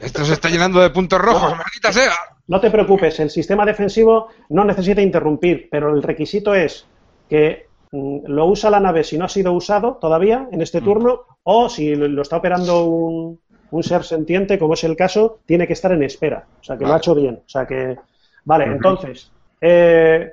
Esto 0.00 0.24
se 0.24 0.32
está 0.32 0.48
llenando 0.48 0.80
de 0.80 0.90
puntos 0.90 1.20
rojos, 1.20 1.56
maldita 1.56 1.92
sea. 1.92 2.12
No 2.46 2.60
te 2.60 2.70
preocupes, 2.70 3.20
el 3.20 3.30
sistema 3.30 3.64
defensivo 3.64 4.28
no 4.48 4.64
necesita 4.64 5.00
interrumpir, 5.00 5.68
pero 5.70 5.94
el 5.94 6.02
requisito 6.02 6.54
es 6.54 6.86
que 7.28 7.68
mm, 7.92 8.26
lo 8.26 8.46
usa 8.46 8.70
la 8.70 8.80
nave 8.80 9.04
si 9.04 9.16
no 9.16 9.26
ha 9.26 9.28
sido 9.28 9.52
usado 9.52 9.98
todavía 10.00 10.48
en 10.50 10.60
este 10.60 10.80
turno, 10.80 11.22
o 11.42 11.68
si 11.68 11.94
lo 11.94 12.08
lo 12.08 12.22
está 12.22 12.38
operando 12.38 12.84
un, 12.84 13.40
un 13.76 13.82
ser 13.82 14.04
sentiente, 14.04 14.58
como 14.58 14.74
es 14.74 14.84
el 14.84 14.96
caso, 14.96 15.40
tiene 15.46 15.66
que 15.66 15.72
estar 15.74 15.92
en 15.92 16.02
espera. 16.02 16.46
O 16.60 16.64
sea, 16.64 16.76
que 16.76 16.84
lo 16.84 16.94
ha 16.94 16.98
hecho 16.98 17.14
bien. 17.14 17.42
O 17.44 17.48
sea, 17.48 17.66
que. 17.66 17.96
Vale, 18.44 18.64
entonces. 18.64 19.30
eh, 19.60 20.32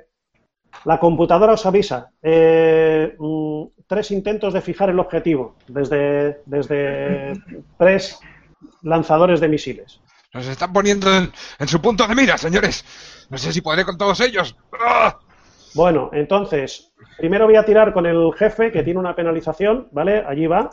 la 0.84 0.98
computadora 0.98 1.52
os 1.52 1.66
avisa. 1.66 2.10
eh, 2.22 3.14
mm, 3.18 3.62
tres 3.86 4.10
intentos 4.10 4.54
de 4.54 4.60
fijar 4.62 4.88
el 4.90 4.98
objetivo 4.98 5.56
desde, 5.68 6.40
desde 6.46 7.32
tres 7.78 8.18
lanzadores 8.82 9.40
de 9.40 9.48
misiles. 9.48 10.00
Nos 10.32 10.46
están 10.46 10.72
poniendo 10.72 11.12
en, 11.14 11.30
en 11.58 11.68
su 11.68 11.80
punto 11.80 12.06
de 12.06 12.14
mira, 12.14 12.38
señores. 12.38 12.84
No 13.28 13.36
sé 13.36 13.52
si 13.52 13.60
podré 13.60 13.84
con 13.84 13.98
todos 13.98 14.18
ellos. 14.20 14.56
¡Ah! 14.80 15.18
Bueno, 15.74 16.10
entonces, 16.12 16.92
primero 17.18 17.46
voy 17.46 17.56
a 17.56 17.64
tirar 17.64 17.92
con 17.92 18.06
el 18.06 18.32
jefe, 18.34 18.72
que 18.72 18.82
tiene 18.82 18.98
una 19.00 19.14
penalización, 19.14 19.88
¿vale? 19.92 20.24
Allí 20.26 20.46
va. 20.46 20.70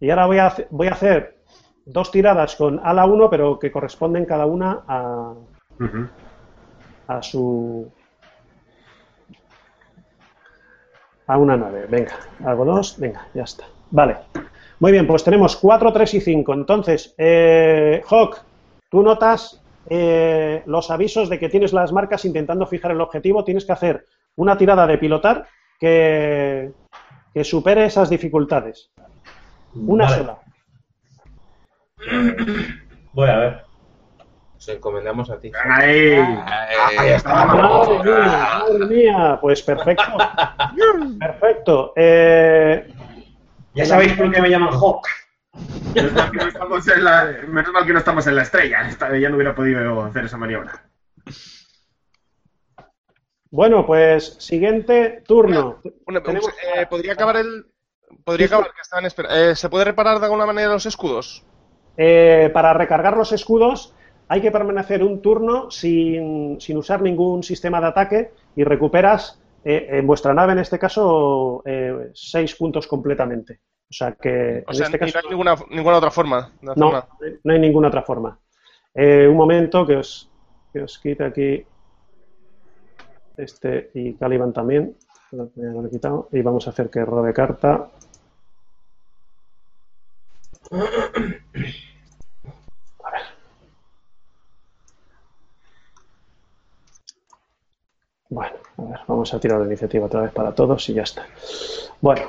Y 0.00 0.10
ahora 0.10 0.26
voy 0.26 0.38
a, 0.38 0.54
voy 0.70 0.86
a 0.88 0.92
hacer 0.92 1.36
dos 1.84 2.10
tiradas 2.10 2.56
con 2.56 2.80
ala 2.82 3.04
1, 3.04 3.30
pero 3.30 3.58
que 3.58 3.70
corresponden 3.70 4.24
cada 4.24 4.46
una 4.46 4.82
a, 4.88 5.34
a 7.06 7.22
su... 7.22 7.90
a 11.26 11.38
una 11.38 11.56
nave. 11.56 11.86
Venga, 11.86 12.14
hago 12.44 12.64
dos, 12.64 12.98
venga, 12.98 13.28
ya 13.34 13.44
está. 13.44 13.64
Vale. 13.90 14.16
Muy 14.80 14.92
bien, 14.92 15.06
pues 15.06 15.22
tenemos 15.22 15.56
4, 15.56 15.92
3 15.92 16.14
y 16.14 16.20
5. 16.20 16.54
Entonces, 16.54 17.14
eh, 17.18 18.02
Hawk, 18.08 18.38
tú 18.88 19.02
notas 19.02 19.62
eh, 19.88 20.62
los 20.66 20.90
avisos 20.90 21.28
de 21.28 21.38
que 21.38 21.48
tienes 21.48 21.72
las 21.72 21.92
marcas 21.92 22.24
intentando 22.24 22.66
fijar 22.66 22.92
el 22.92 23.00
objetivo. 23.00 23.44
Tienes 23.44 23.64
que 23.64 23.72
hacer 23.72 24.06
una 24.36 24.56
tirada 24.56 24.86
de 24.86 24.98
pilotar 24.98 25.46
que, 25.78 26.72
que 27.34 27.44
supere 27.44 27.84
esas 27.84 28.08
dificultades. 28.08 28.90
Una 29.74 30.04
Vale, 30.04 30.16
sola. 30.16 30.38
Voy 33.12 33.28
a 33.28 33.36
ver. 33.38 33.62
Nos 34.54 34.68
encomendamos 34.68 35.30
a 35.30 35.38
ti. 35.40 35.50
Ahí. 35.64 36.14
Ahí 36.98 37.08
está. 37.10 37.44
Madre 37.46 37.98
mía, 38.04 38.58
madre 38.58 38.86
mía. 38.86 39.38
Pues 39.40 39.62
perfecto. 39.62 40.02
Perfecto. 41.18 41.92
Eh, 41.96 42.92
Ya 43.74 43.86
sabéis 43.86 44.12
por 44.14 44.30
qué 44.32 44.40
me 44.42 44.50
llaman 44.50 44.74
Hawk. 44.74 45.06
Menos 45.94 46.12
mal 46.12 46.30
que 46.30 46.36
no 46.36 46.46
estamos 46.48 46.88
en 46.88 47.04
la, 47.04 47.36
menos 47.48 47.72
mal 47.72 47.86
que 47.86 47.92
no 47.92 47.98
estamos 47.98 48.26
en 48.26 48.36
la 48.36 48.42
estrella. 48.42 48.86
Esta- 48.88 49.16
ya 49.18 49.28
no 49.28 49.36
hubiera 49.36 49.54
podido 49.54 50.04
hacer 50.04 50.24
esa 50.26 50.36
maniobra. 50.36 50.84
bueno, 53.50 53.84
pues 53.86 54.36
siguiente 54.38 55.22
turno. 55.26 55.80
Una- 56.06 56.22
Tenemos- 56.22 56.52
eh, 56.76 56.86
¿Podría 56.88 57.14
acabar 57.14 57.36
el...? 57.36 57.66
¿Podría 58.24 58.46
Sí, 58.48 58.54
acabar 58.54 58.72
que 58.74 58.80
estaban 58.80 59.04
espera- 59.06 59.50
eh, 59.50 59.56
¿Se 59.56 59.68
puede 59.68 59.84
reparar 59.84 60.18
de 60.18 60.24
alguna 60.26 60.46
manera 60.46 60.68
los 60.72 60.86
escudos? 60.86 61.44
Eh, 61.96 62.50
para 62.52 62.72
recargar 62.72 63.16
los 63.16 63.32
escudos 63.32 63.94
hay 64.28 64.40
que 64.40 64.50
permanecer 64.52 65.02
un 65.02 65.20
turno 65.20 65.70
sin, 65.70 66.60
sin 66.60 66.76
usar 66.76 67.02
ningún 67.02 67.42
sistema 67.42 67.80
de 67.80 67.86
ataque 67.88 68.30
y 68.56 68.62
recuperas 68.64 69.40
eh, 69.64 69.88
en 69.90 70.06
vuestra 70.06 70.32
nave, 70.32 70.52
en 70.52 70.60
este 70.60 70.78
caso, 70.78 71.62
eh, 71.66 72.10
seis 72.14 72.54
puntos 72.54 72.86
completamente. 72.86 73.60
O 73.90 73.92
sea 73.92 74.12
que 74.12 74.62
O 74.66 74.70
en 74.70 74.74
sea, 74.76 74.86
este 74.86 74.98
caso 75.00 75.18
no 75.18 75.24
hay 75.24 75.30
ninguna, 75.30 75.56
ninguna 75.70 75.96
otra 75.98 76.10
forma 76.12 76.52
de 76.60 76.72
no, 76.76 77.04
no 77.44 77.52
hay 77.52 77.58
ninguna 77.58 77.88
otra 77.88 78.02
forma. 78.02 78.38
Un 78.94 79.36
momento 79.36 79.84
que 79.86 79.96
os, 79.96 80.30
que 80.72 80.82
os 80.82 80.98
quite 80.98 81.24
aquí 81.24 81.64
este 83.36 83.90
y 83.94 84.14
Caliban 84.14 84.52
también. 84.52 84.96
Ya 85.32 85.44
lo 85.54 85.86
he 85.86 85.90
quitado. 85.90 86.28
Y 86.32 86.42
vamos 86.42 86.66
a 86.66 86.70
hacer 86.70 86.90
que 86.90 87.04
robe 87.04 87.32
carta. 87.32 87.88
A 90.72 90.76
ver. 93.10 93.22
Bueno, 98.28 98.56
a 98.78 98.82
ver, 98.82 99.00
vamos 99.06 99.34
a 99.34 99.40
tirar 99.40 99.60
la 99.60 99.66
iniciativa 99.66 100.06
otra 100.06 100.22
vez 100.22 100.32
para 100.32 100.54
todos 100.54 100.88
y 100.88 100.94
ya 100.94 101.02
está. 101.02 101.26
Bueno, 102.00 102.22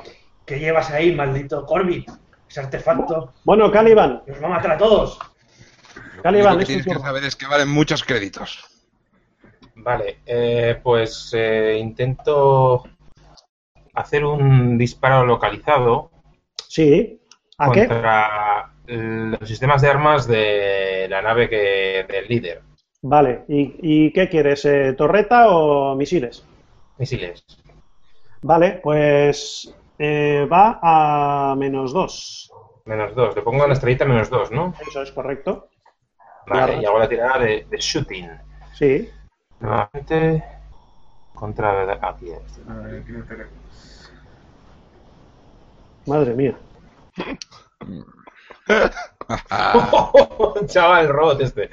¿Qué 0.46 0.60
llevas 0.60 0.90
ahí, 0.92 1.16
maldito 1.16 1.66
Corbin? 1.66 2.06
Ese 2.50 2.60
artefacto 2.60 3.34
bueno, 3.46 3.72
Caliban, 3.72 4.22
nos 4.28 4.44
va 4.44 4.48
a 4.48 4.50
matar 4.50 4.72
a 4.72 4.78
todos. 4.78 5.18
Lo 6.18 6.24
Caliban, 6.24 6.56
único 6.56 6.60
que 6.60 6.66
tienes 6.66 6.86
que 6.86 7.00
saber 7.02 7.24
es 7.24 7.36
que 7.38 7.48
valen 7.48 7.70
muchos 7.70 8.04
créditos. 8.04 8.71
Vale, 9.84 10.20
eh, 10.26 10.80
pues 10.84 11.32
eh, 11.36 11.78
intento 11.80 12.84
hacer 13.94 14.24
un 14.26 14.78
disparo 14.78 15.26
localizado 15.26 16.12
Sí. 16.68 17.20
¿A 17.58 17.72
qué? 17.72 17.88
contra 17.88 18.74
los 18.88 19.48
sistemas 19.48 19.82
de 19.82 19.90
armas 19.90 20.28
de 20.28 21.08
la 21.10 21.22
nave 21.22 21.50
que 21.50 22.06
del 22.08 22.28
líder. 22.28 22.62
Vale, 23.02 23.44
¿y, 23.48 23.76
y 23.82 24.12
qué 24.14 24.30
quieres? 24.30 24.64
eh, 24.66 24.94
¿Torreta 24.94 25.50
o 25.50 25.96
misiles? 25.96 26.46
Misiles. 26.98 27.44
Vale, 28.42 28.80
pues 28.84 29.74
eh, 30.00 30.48
va 30.52 30.80
a 30.82 31.56
menos 31.56 31.94
dos. 31.94 32.52
Menos 32.86 33.14
dos. 33.16 33.36
Le 33.36 33.42
pongo 33.42 33.64
en 33.64 33.70
la 33.70 33.74
estrellita 33.74 34.06
menos 34.06 34.30
dos, 34.30 34.52
¿no? 34.52 34.74
Eso 34.88 35.02
es 35.02 35.12
correcto. 35.12 35.68
Vale, 36.48 36.82
y 36.82 36.86
hago 36.86 37.00
la 37.00 37.08
tirada 37.10 37.40
de, 37.40 37.66
de 37.70 37.78
shooting. 37.78 38.30
Sí. 38.74 39.10
Nuevamente 39.62 40.44
contra 41.36 41.94
aquí. 42.10 42.32
este. 42.32 42.62
A 42.70 42.74
ver, 42.78 43.02
aquí 43.02 43.12
lo 43.12 43.24
tenemos. 43.24 44.12
Madre 46.08 46.34
mía. 46.34 46.58
Chaval, 50.66 51.06
el 51.06 51.12
robot 51.12 51.42
este. 51.42 51.70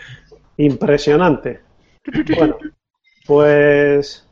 Impresionante. 0.59 1.63
Bueno, 2.37 2.59
pues 3.27 4.29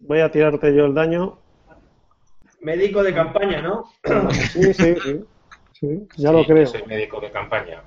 voy 0.00 0.20
a 0.20 0.30
tirarte 0.30 0.74
yo 0.74 0.84
el 0.86 0.94
daño. 0.94 1.38
Médico 2.60 3.02
de 3.02 3.12
campaña, 3.14 3.60
¿no? 3.62 3.90
Sí, 4.32 4.72
sí, 4.74 4.94
sí. 4.94 5.24
sí, 5.72 6.06
ya 6.16 6.30
Sí, 6.30 6.34
lo 6.34 6.44
creo. 6.44 6.66
Soy 6.66 6.84
médico 6.86 7.20
de 7.20 7.30
campaña. 7.30 7.82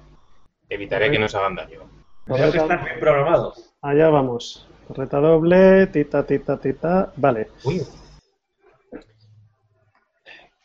Evitaré 0.69 1.09
que 1.09 1.19
nos 1.19 1.33
hagan 1.35 1.55
daño. 1.55 1.89
Creo 2.25 2.51
que 2.51 2.57
está 2.57 2.77
bien 2.77 2.99
programado. 2.99 3.53
Allá 3.81 4.09
vamos. 4.09 4.67
Reta 4.89 5.19
doble, 5.19 5.87
tita, 5.87 6.25
tita, 6.25 6.57
tita. 6.57 7.13
Vale. 7.17 7.49
Uy, 7.63 7.81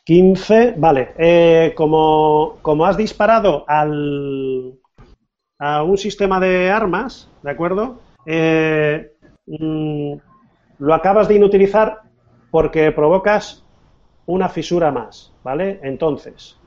15, 0.03 0.75
vale. 0.77 1.13
Eh, 1.17 1.73
como, 1.75 2.57
como 2.61 2.85
has 2.85 2.97
disparado 2.97 3.63
al, 3.67 4.77
a 5.59 5.83
un 5.83 5.97
sistema 5.97 6.39
de 6.39 6.69
armas, 6.69 7.29
¿de 7.41 7.51
acuerdo? 7.51 8.01
Eh, 8.25 9.13
mm, 9.45 10.13
lo 10.79 10.93
acabas 10.93 11.27
de 11.27 11.35
inutilizar 11.35 12.01
porque 12.51 12.91
provocas 12.91 13.63
una 14.25 14.49
fisura 14.49 14.91
más, 14.91 15.33
¿vale? 15.43 15.79
Entonces, 15.83 16.57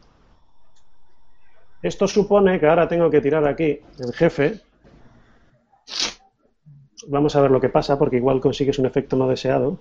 esto 1.83 2.09
supone 2.09 2.59
que 2.59 2.67
ahora 2.67 2.89
tengo 2.89 3.11
que 3.11 3.21
tirar 3.21 3.47
aquí 3.47 3.81
el 3.99 4.13
jefe. 4.15 4.61
Vamos 7.09 7.37
a 7.37 7.41
ver 7.41 7.51
lo 7.51 7.61
que 7.61 7.69
pasa 7.69 7.99
porque 7.99 8.17
igual 8.17 8.41
consigues 8.41 8.79
un 8.79 8.87
efecto 8.87 9.17
no 9.17 9.29
deseado. 9.29 9.79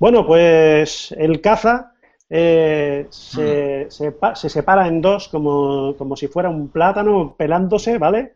Bueno, 0.00 0.26
pues 0.26 1.12
el 1.18 1.40
caza 1.40 1.92
eh, 2.30 3.06
se, 3.10 3.86
se 3.90 4.12
pa- 4.12 4.34
se 4.34 4.48
separa 4.48 4.86
en 4.86 5.00
dos 5.00 5.28
como, 5.28 5.94
como 5.96 6.16
si 6.16 6.28
fuera 6.28 6.48
un 6.48 6.68
plátano 6.68 7.34
pelándose, 7.36 7.98
¿vale? 7.98 8.34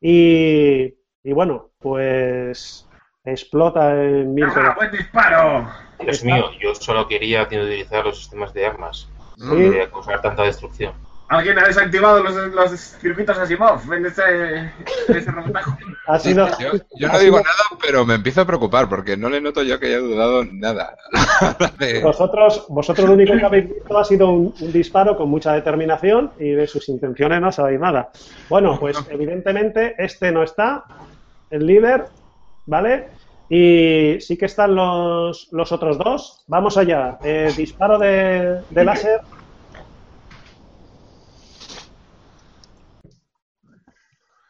Y, 0.00 0.94
y 1.24 1.32
bueno, 1.32 1.70
pues 1.78 2.86
explota 3.24 3.92
en 4.02 4.34
mil 4.34 4.44
¡Ah, 4.44 4.54
pedazos. 4.54 4.76
buen 4.76 4.92
disparo! 4.92 5.68
Dios 6.00 6.16
Está- 6.22 6.26
mío, 6.34 6.44
yo 6.60 6.74
solo 6.74 7.06
quería 7.06 7.42
utilizar 7.42 8.04
los 8.04 8.18
sistemas 8.18 8.52
de 8.54 8.66
armas. 8.66 9.08
No 9.36 9.52
Sí. 9.54 9.56
quería 9.62 9.90
causar 9.90 10.20
tanta 10.20 10.42
destrucción. 10.42 10.92
¿Alguien 11.30 11.58
ha 11.60 11.64
desactivado 11.64 12.22
los, 12.24 12.34
los 12.52 12.70
circuitos 13.00 13.38
Asimov 13.38 13.80
en 13.92 14.04
ese, 14.06 14.22
en 14.56 14.72
ese 15.16 15.30
robotajo? 15.30 15.78
Ha 16.08 16.18
sido, 16.18 16.48
Yo, 16.58 16.72
yo 16.96 17.08
no 17.08 17.18
digo 17.20 17.38
sido- 17.38 17.44
nada, 17.44 17.80
pero 17.80 18.04
me 18.04 18.14
empiezo 18.16 18.40
a 18.40 18.46
preocupar 18.46 18.88
porque 18.88 19.16
no 19.16 19.28
le 19.30 19.40
noto 19.40 19.62
yo 19.62 19.78
que 19.78 19.86
haya 19.86 19.98
dudado 20.00 20.44
nada. 20.44 20.96
Vosotros, 22.02 22.66
vosotros 22.68 23.06
lo 23.08 23.14
único 23.14 23.34
que 23.36 23.44
habéis 23.44 23.68
visto 23.68 23.98
ha 23.98 24.04
sido 24.04 24.30
un, 24.30 24.54
un 24.60 24.72
disparo 24.72 25.16
con 25.16 25.28
mucha 25.28 25.52
determinación 25.52 26.32
y 26.38 26.50
de 26.50 26.66
sus 26.66 26.88
intenciones 26.88 27.40
no 27.40 27.52
sabéis 27.52 27.80
nada. 27.80 28.10
Bueno, 28.48 28.76
pues 28.78 28.96
evidentemente 29.08 29.94
este 29.98 30.32
no 30.32 30.42
está, 30.42 30.84
el 31.50 31.66
líder, 31.66 32.06
¿vale? 32.66 33.08
Y 33.48 34.16
sí 34.20 34.36
que 34.36 34.46
están 34.46 34.74
los, 34.74 35.48
los 35.52 35.72
otros 35.72 35.98
dos. 35.98 36.44
Vamos 36.46 36.76
allá. 36.76 37.18
Eh, 37.22 37.52
disparo 37.56 37.98
de, 37.98 38.60
de 38.70 38.84
láser. 38.84 39.20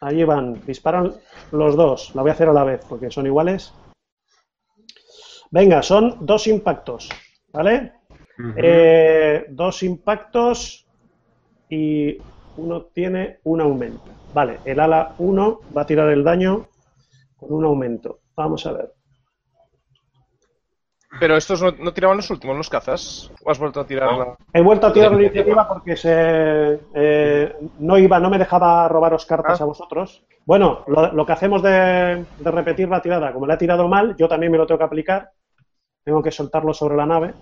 Allí 0.01 0.25
van. 0.25 0.65
Disparan 0.67 1.13
los 1.53 1.77
dos. 1.77 2.15
La 2.15 2.23
voy 2.23 2.31
a 2.31 2.35
hacer 2.35 2.49
a 2.49 2.53
la 2.53 2.65
vez 2.65 2.81
porque 2.89 3.11
son 3.11 3.27
iguales. 3.27 3.73
Venga, 5.51 5.83
son 5.83 6.19
dos 6.21 6.47
impactos, 6.47 7.09
¿vale? 7.53 7.93
Eh, 8.57 9.47
dos 9.51 9.83
impactos 9.83 10.87
y 11.69 12.17
uno 12.57 12.85
tiene 12.85 13.41
un 13.45 13.61
aumento. 13.61 14.11
Vale, 14.33 14.59
el 14.65 14.81
ala 14.81 15.15
1 15.19 15.61
va 15.77 15.83
a 15.83 15.87
tirar 15.87 16.09
el 16.11 16.25
daño 16.25 16.69
con 17.37 17.53
un 17.53 17.65
aumento. 17.65 18.21
Vamos 18.37 18.65
a 18.67 18.73
ver. 18.73 18.95
Pero 21.19 21.37
estos 21.37 21.61
no, 21.61 21.73
no 21.73 21.93
tiraban 21.93 22.19
los 22.19 22.31
últimos, 22.31 22.57
los 22.57 22.71
cazas. 22.71 23.31
¿O 23.45 23.51
has 23.51 23.59
vuelto 23.59 23.81
a 23.81 23.87
tirar 23.87 24.13
la- 24.13 24.37
He 24.53 24.61
vuelto 24.63 24.87
a 24.87 24.93
tirar 24.93 25.11
la 25.13 25.23
iniciativa 25.23 25.67
porque 25.67 25.97
se, 25.97 26.81
eh, 26.95 27.57
no 27.81 27.99
iba, 27.99 28.21
no 28.21 28.31
me 28.31 28.39
dejaba 28.39 28.87
robaros 28.89 29.27
cartas 29.27 29.61
Ah. 29.61 29.65
a 29.65 29.67
vosotros. 29.67 30.23
Bueno, 30.47 30.85
lo, 30.87 31.13
lo 31.13 31.27
que 31.27 31.33
hacemos 31.33 31.63
de, 31.63 32.25
de 32.39 32.51
repetir 32.51 32.89
la 32.89 33.03
tirada, 33.03 33.33
como 33.33 33.47
la 33.47 33.55
he 33.55 33.59
tirado 33.59 33.89
mal, 33.89 34.15
yo 34.17 34.29
también 34.29 34.53
me 34.53 34.59
lo 34.59 34.67
tengo 34.67 34.79
que 34.79 34.85
aplicar. 34.85 35.31
Tengo 36.05 36.23
que 36.23 36.31
soltarlo 36.31 36.73
sobre 36.73 36.97
la 36.97 37.07
nave. 37.07 37.35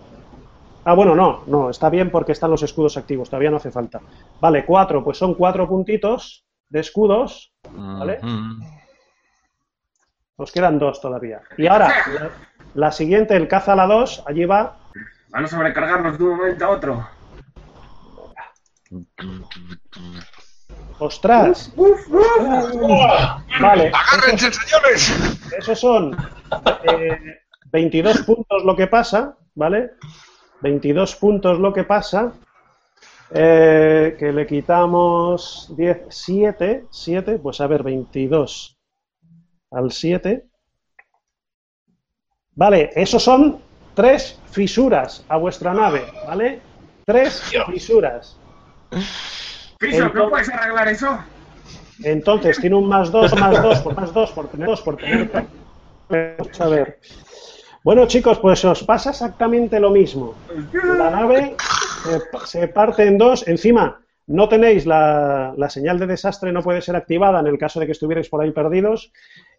Ah, 0.85 0.95
bueno, 0.95 1.15
no, 1.15 1.43
no, 1.47 1.69
está 1.69 1.91
bien 1.91 2.11
porque 2.11 2.33
están 2.33 2.51
los 2.51 2.63
escudos 2.63 2.97
activos, 2.97 3.29
todavía 3.29 3.51
no 3.51 3.59
hace 3.59 3.71
falta. 3.71 4.01
Vale, 4.41 4.65
cuatro, 4.65 5.05
pues 5.05 5.19
son 5.19 5.35
cuatro 5.35 5.69
puntitos 5.69 6.47
de 6.71 6.81
escudos. 6.81 7.53
¿Vale? 7.71 8.19
Nos 10.39 10.53
quedan 10.53 10.79
dos 10.79 11.01
todavía. 11.01 11.43
Y 11.57 11.67
ahora, 11.67 11.93
la, 12.75 12.93
siguiente, 12.93 13.37
el 13.37 13.49
caza 13.49 13.73
a 13.73 13.77
la 13.77 13.87
2, 13.87 14.25
allí 14.27 14.45
va. 14.45 14.77
Van 15.31 15.45
a 15.45 15.49
sobrecargarnos 15.49 16.19
de 16.19 16.25
un 16.25 16.37
momento 16.37 16.65
a 16.65 16.69
otro. 16.71 17.09
¡Ostras! 21.01 21.73
Vale, 23.61 23.93
¡Agárrense, 23.95 24.53
señores! 24.53 25.13
esos 25.57 25.79
son 25.79 26.17
eh, 26.85 27.19
22 27.71 28.23
puntos 28.23 28.65
lo 28.65 28.75
que 28.75 28.87
pasa, 28.89 29.37
¿vale? 29.55 29.93
22 30.63 31.15
puntos 31.17 31.59
lo 31.61 31.73
que 31.73 31.85
pasa. 31.85 32.33
eh, 33.31 34.17
que 34.19 34.33
le 34.33 34.47
quitamos 34.47 35.71
10, 35.77 36.07
7, 36.09 36.87
7, 36.91 37.39
pues 37.39 37.61
a 37.61 37.67
ver, 37.67 37.83
22 37.83 38.79
al 39.71 39.93
7. 39.93 40.47
Vale, 42.59 42.91
esos 42.97 43.23
son 43.23 43.61
tres 43.95 44.37
fisuras 44.51 45.25
a 45.29 45.37
vuestra 45.37 45.73
nave, 45.73 46.05
¿vale? 46.27 46.61
Tres 47.07 47.41
Dios. 47.53 47.65
fisuras. 47.71 48.37
Criso, 49.79 50.01
¿no 50.01 50.07
Entonces- 50.07 50.29
puedes 50.31 50.49
arreglar 50.51 50.89
eso? 50.89 51.19
Entonces 52.03 52.59
tiene 52.59 52.75
un 52.75 52.89
más 52.89 53.13
2, 53.13 53.39
más 53.39 53.63
2, 53.63 53.79
por 53.79 53.95
más 53.95 54.13
2, 54.13 54.31
por 54.33 54.49
tener 54.49 54.67
2, 54.67 54.81
por 54.83 54.97
tener. 54.97 55.31
Vamos 56.09 56.61
a 56.61 56.67
ver. 56.69 56.99
Bueno, 57.85 58.07
chicos, 58.09 58.41
pues 58.41 58.65
os 58.65 58.83
pasa 58.83 59.11
exactamente 59.11 59.79
lo 59.79 59.91
mismo. 59.91 60.35
La 60.73 61.11
nave 61.11 61.55
se, 62.03 62.47
se 62.47 62.67
parte 62.69 63.07
en 63.07 63.19
dos. 63.19 63.47
Encima, 63.47 64.01
no 64.29 64.49
tenéis 64.49 64.87
la, 64.87 65.55
la 65.57 65.71
señal 65.71 65.99
de 65.99 66.07
desastre, 66.07 66.53
no 66.53 66.63
puede 66.63 66.83
ser 66.83 66.97
activada 66.97 67.41
en 67.41 67.47
el 67.47 67.59
caso 67.59 67.81
de 67.81 67.87
que 67.87 67.93
estuvierais 67.93 68.29
por 68.29 68.43
ahí 68.43 68.51
perdidos. 68.53 69.11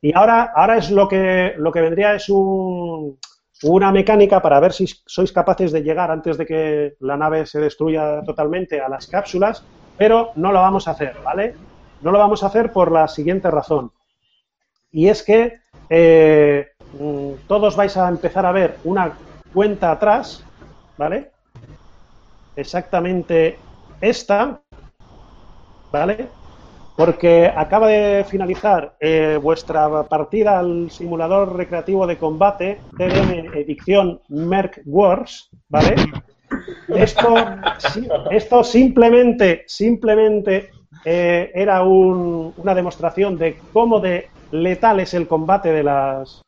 Y 0.01 0.15
ahora, 0.15 0.51
ahora 0.55 0.78
es 0.78 0.91
lo 0.91 1.07
que, 1.07 1.53
lo 1.57 1.72
que 1.72 1.82
vendría 1.82 2.13
es 2.15 2.30
un- 2.30 3.17
una 3.63 3.91
mecánica 3.91 4.41
para 4.41 4.59
ver 4.59 4.72
si 4.72 4.86
sois 5.05 5.32
capaces 5.34 5.72
de 5.72 5.82
llegar 5.84 6.11
antes 6.11 6.38
de 6.38 6.45
que 6.45 6.95
la 7.01 7.17
nave 7.17 7.45
se 7.45 7.59
destruya 7.59 8.22
totalmente 8.24 8.80
a 8.80 8.88
las 8.88 9.07
cápsulas, 9.07 9.65
pero 9.97 10.32
no 10.36 10.51
lo 10.51 10.61
vamos 10.61 10.88
a 10.88 10.91
hacer, 10.91 11.15
¿vale? 11.26 11.55
No 12.01 12.11
lo 12.11 12.20
vamos 12.20 12.43
a 12.43 12.47
hacer 12.47 12.72
por 12.72 12.91
la 12.91 13.07
siguiente 13.07 13.51
razón. 13.51 13.91
Y 14.91 15.09
es 15.09 15.24
que 15.24 15.59
eh, 15.89 16.67
mm, 16.99 17.32
todos 17.47 17.76
vais 17.76 17.97
a 17.97 18.07
empezar 18.07 18.45
a 18.45 18.51
ver 18.51 18.78
una 18.84 19.11
cuenta 19.53 19.91
atrás, 19.91 20.43
¿vale? 20.97 21.32
Exactamente 22.55 23.57
esta, 24.02 24.62
¿vale? 25.91 26.28
Porque 26.95 27.52
acaba 27.56 27.88
de 27.88 28.26
finalizar 28.26 28.95
eh, 29.00 29.39
vuestra 29.41 30.04
partida 30.04 30.60
al 30.60 30.91
simulador 30.91 31.56
recreativo 31.56 32.06
de 32.06 32.18
combate 32.18 32.80
TDM 32.97 33.58
Edición 33.58 34.22
Merc 34.30 34.82
Wars, 34.86 35.50
¿vale? 35.70 35.95
Esto, 36.89 37.36
esto 38.32 38.64
simplemente, 38.64 39.64
simplemente 39.68 40.72
eh, 41.06 41.52
era 41.54 41.84
un- 41.84 42.54
una 42.58 42.76
demostración 42.76 43.38
de 43.38 43.58
cómo 43.72 44.00
de 44.00 44.28
letal 44.52 45.00
es 45.00 45.14
el 45.14 45.28
combate 45.28 45.72
de 45.72 45.84
las, 45.84 46.41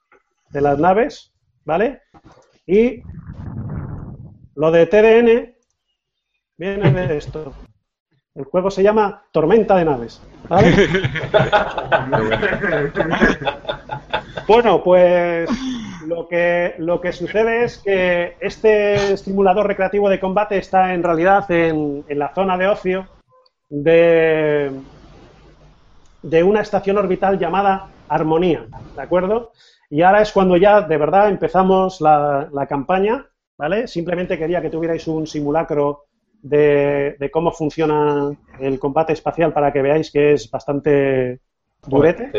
de 0.49 0.61
las 0.61 0.77
naves, 0.79 1.31
¿vale? 1.63 2.01
Y 2.67 3.01
lo 4.55 4.71
de 4.71 4.85
TDN 4.87 5.50
viene 6.61 7.07
de 7.07 7.17
esto. 7.17 7.53
El 8.35 8.45
juego 8.45 8.69
se 8.69 8.83
llama 8.83 9.23
Tormenta 9.31 9.75
de 9.75 9.85
Naves, 9.85 10.21
¿vale? 10.47 10.71
Bueno, 14.47 14.83
pues 14.83 15.49
lo 16.07 16.27
que, 16.27 16.75
lo 16.77 16.99
que 16.99 17.11
sucede 17.13 17.63
es 17.63 17.77
que 17.77 18.35
este 18.39 19.15
simulador 19.17 19.67
recreativo 19.67 20.09
de 20.09 20.19
combate 20.19 20.57
está 20.57 20.93
en 20.93 21.03
realidad 21.03 21.49
en, 21.51 22.03
en 22.07 22.19
la 22.19 22.33
zona 22.33 22.57
de 22.57 22.67
ocio 22.67 23.07
de, 23.69 24.71
de 26.21 26.43
una 26.43 26.61
estación 26.61 26.97
orbital 26.97 27.39
llamada 27.39 27.87
Armonía, 28.09 28.65
¿de 28.95 29.01
acuerdo? 29.01 29.51
Y 29.89 30.01
ahora 30.01 30.21
es 30.21 30.31
cuando 30.31 30.57
ya 30.57 30.81
de 30.81 30.97
verdad 30.97 31.29
empezamos 31.29 32.01
la, 32.01 32.49
la 32.51 32.67
campaña, 32.67 33.27
¿vale? 33.57 33.87
Simplemente 33.87 34.37
quería 34.37 34.61
que 34.61 34.69
tuvierais 34.69 35.07
un 35.07 35.27
simulacro 35.27 36.07
de, 36.41 37.15
de 37.19 37.31
cómo 37.31 37.51
funciona 37.51 38.31
el 38.59 38.79
combate 38.79 39.13
espacial 39.13 39.53
para 39.53 39.71
que 39.71 39.81
veáis 39.81 40.11
que 40.11 40.33
es 40.33 40.49
bastante 40.49 41.39
durete. 41.85 42.31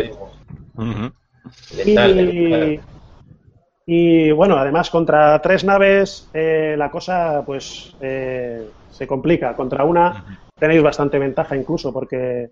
Y, 3.84 4.30
bueno, 4.30 4.56
además 4.56 4.90
contra 4.90 5.42
tres 5.42 5.64
naves 5.64 6.30
eh, 6.32 6.76
la 6.78 6.90
cosa 6.90 7.42
pues 7.44 7.96
eh, 8.00 8.68
se 8.90 9.06
complica. 9.06 9.56
Contra 9.56 9.84
una 9.84 10.38
tenéis 10.58 10.82
bastante 10.82 11.18
ventaja 11.18 11.56
incluso 11.56 11.92
porque 11.92 12.50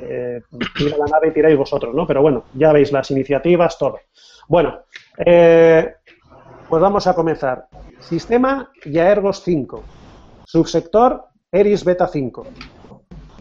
eh, 0.00 0.42
tira 0.76 0.96
la 0.96 1.06
nave 1.06 1.28
y 1.28 1.30
tiráis 1.30 1.56
vosotros, 1.56 1.94
¿no? 1.94 2.06
Pero 2.06 2.22
bueno, 2.22 2.44
ya 2.54 2.72
veis 2.72 2.90
las 2.92 3.10
iniciativas, 3.10 3.78
todo. 3.78 4.00
Bueno, 4.48 4.80
eh, 5.24 5.94
pues 6.68 6.82
vamos 6.82 7.06
a 7.06 7.14
comenzar. 7.14 7.68
Sistema 8.00 8.70
Yaergos 8.84 9.42
5. 9.42 9.82
Subsector 10.46 11.24
Eris 11.50 11.84
Beta 11.84 12.06
5. 12.06 12.46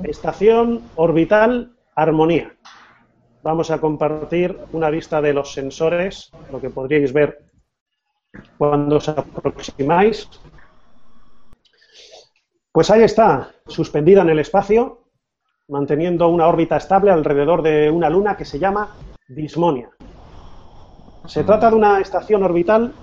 Estación 0.06 0.82
orbital 0.96 1.78
Armonía. 1.96 2.58
Vamos 3.44 3.70
a 3.70 3.80
compartir 3.80 4.58
una 4.72 4.90
vista 4.90 5.22
de 5.22 5.32
los 5.32 5.54
sensores, 5.54 6.32
lo 6.52 6.60
que 6.60 6.72
podríais 6.72 7.14
ver 7.14 7.46
cuando 8.58 8.96
os 8.96 9.08
aproximáis. 9.08 10.28
Pues 12.72 12.90
ahí 12.90 13.04
está, 13.04 13.52
suspendida 13.68 14.24
en 14.24 14.30
el 14.30 14.40
espacio, 14.40 15.04
manteniendo 15.68 16.28
una 16.28 16.48
órbita 16.48 16.78
estable 16.78 17.12
alrededor 17.12 17.62
de 17.62 17.92
una 17.92 18.10
luna 18.10 18.36
que 18.36 18.46
se 18.46 18.58
llama 18.58 18.96
Dismonia. 19.28 19.92
Se 21.28 21.44
trata 21.44 21.70
de 21.70 21.76
una 21.76 22.02
estación 22.02 22.42
orbital 22.42 22.96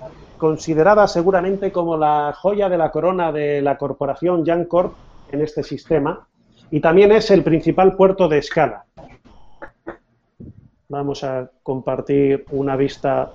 considerada 0.43 1.07
seguramente 1.07 1.71
como 1.71 1.95
la 1.95 2.33
joya 2.33 2.67
de 2.67 2.77
la 2.77 2.91
corona 2.91 3.31
de 3.31 3.61
la 3.61 3.77
corporación 3.77 4.45
Jancorp 4.45 4.93
en 5.31 5.39
este 5.39 5.63
sistema 5.63 6.27
y 6.69 6.81
también 6.81 7.13
es 7.13 7.31
el 7.31 7.45
principal 7.45 7.95
puerto 7.95 8.27
de 8.27 8.39
escala. 8.39 8.83
Vamos 10.89 11.23
a 11.23 11.49
compartir 11.63 12.43
una 12.51 12.75
vista 12.75 13.31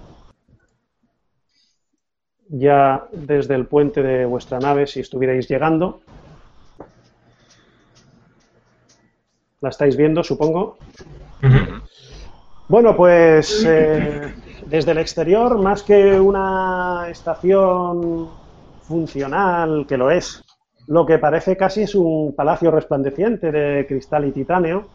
ya 2.50 3.06
desde 3.10 3.54
el 3.54 3.64
puente 3.64 4.02
de 4.02 4.26
vuestra 4.26 4.58
nave 4.58 4.86
si 4.86 5.00
estuvierais 5.00 5.48
llegando. 5.48 6.02
¿La 9.62 9.70
estáis 9.70 9.96
viendo, 9.96 10.22
supongo? 10.22 10.76
Bueno, 12.68 12.94
pues 12.94 13.64
eh, 13.66 14.34
desde 14.68 14.92
el 14.92 14.98
exterior, 14.98 15.58
más 15.58 15.82
que 15.82 16.20
una 16.20 17.06
estación 17.08 18.28
funcional, 18.82 19.86
que 19.88 19.96
lo 19.96 20.10
es, 20.10 20.44
lo 20.86 21.06
que 21.06 21.18
parece 21.18 21.56
casi 21.56 21.82
es 21.82 21.94
un 21.94 22.34
palacio 22.34 22.70
resplandeciente 22.70 23.50
de 23.50 23.86
cristal 23.86 24.26
y 24.26 24.32
titanio. 24.32 24.86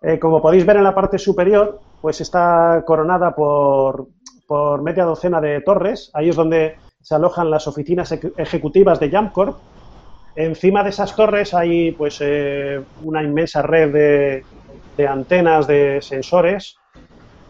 Eh, 0.00 0.18
como 0.18 0.40
podéis 0.40 0.66
ver 0.66 0.76
en 0.76 0.84
la 0.84 0.94
parte 0.94 1.18
superior, 1.18 1.80
pues 2.00 2.20
está 2.20 2.82
coronada 2.86 3.34
por, 3.34 4.06
por 4.46 4.82
media 4.82 5.04
docena 5.04 5.40
de 5.40 5.60
torres. 5.60 6.10
Ahí 6.14 6.28
es 6.28 6.36
donde 6.36 6.76
se 7.00 7.14
alojan 7.14 7.50
las 7.50 7.66
oficinas 7.68 8.10
eje- 8.12 8.32
ejecutivas 8.36 8.98
de 8.98 9.10
Jamcorp. 9.10 9.56
Encima 10.34 10.82
de 10.82 10.90
esas 10.90 11.14
torres 11.14 11.54
hay 11.54 11.92
pues 11.92 12.18
eh, 12.20 12.80
una 13.04 13.22
inmensa 13.22 13.62
red 13.62 13.92
de, 13.92 14.44
de 14.96 15.06
antenas 15.06 15.66
de 15.66 16.00
sensores 16.02 16.76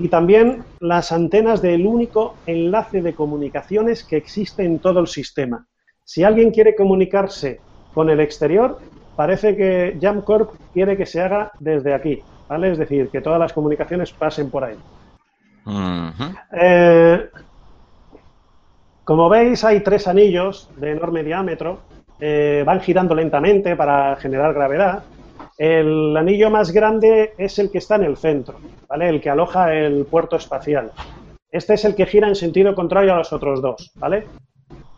y 0.03 0.09
también 0.09 0.65
las 0.81 1.13
antenas 1.13 1.63
del 1.63 1.87
único 1.87 2.41
enlace 2.47 3.03
de 3.03 3.15
comunicaciones 3.15 4.05
que 4.05 4.17
existe 4.17 4.65
en 4.65 4.81
todo 4.81 4.99
el 5.01 5.07
sistema. 5.07 5.69
Si 6.05 6.25
alguien 6.25 6.51
quiere 6.51 6.75
comunicarse 6.75 7.65
con 7.93 8.11
el 8.11 8.21
exterior, 8.21 8.83
parece 9.15 9.57
que 9.57 9.99
Jamcorp 10.01 10.57
quiere 10.73 10.97
que 10.97 11.07
se 11.07 11.21
haga 11.21 11.53
desde 11.61 11.95
aquí, 11.95 12.27
¿vale? 12.49 12.73
Es 12.73 12.79
decir, 12.79 13.11
que 13.11 13.21
todas 13.21 13.39
las 13.39 13.53
comunicaciones 13.53 14.13
pasen 14.13 14.51
por 14.51 14.65
ahí. 14.65 14.83
Eh, 16.51 17.31
como 19.05 19.29
veis, 19.29 19.65
hay 19.65 19.83
tres 19.83 20.07
anillos 20.09 20.71
de 20.77 20.93
enorme 20.93 21.23
diámetro. 21.25 21.87
eh, 22.25 22.63
van 22.65 22.81
girando 22.81 23.15
lentamente 23.17 23.75
para 23.77 24.17
generar 24.17 24.55
gravedad. 24.55 25.07
El 25.63 26.17
anillo 26.17 26.51
más 26.51 26.73
grande 26.73 27.35
es 27.39 27.57
el 27.61 27.71
que 27.71 27.79
está 27.79 27.95
en 27.95 28.03
el 28.03 28.17
centro, 28.17 28.57
¿vale? 28.89 29.09
El 29.09 29.21
que 29.21 29.31
aloja 29.31 29.73
el 29.73 30.07
puerto 30.07 30.35
espacial. 30.35 30.91
Este 31.53 31.75
es 31.75 31.85
el 31.85 31.95
que 31.95 32.05
gira 32.05 32.27
en 32.27 32.35
sentido 32.35 32.75
contrario 32.75 33.15
a 33.15 33.19
los 33.19 33.33
otros 33.33 33.63
dos, 33.63 33.93
¿vale? 33.95 34.27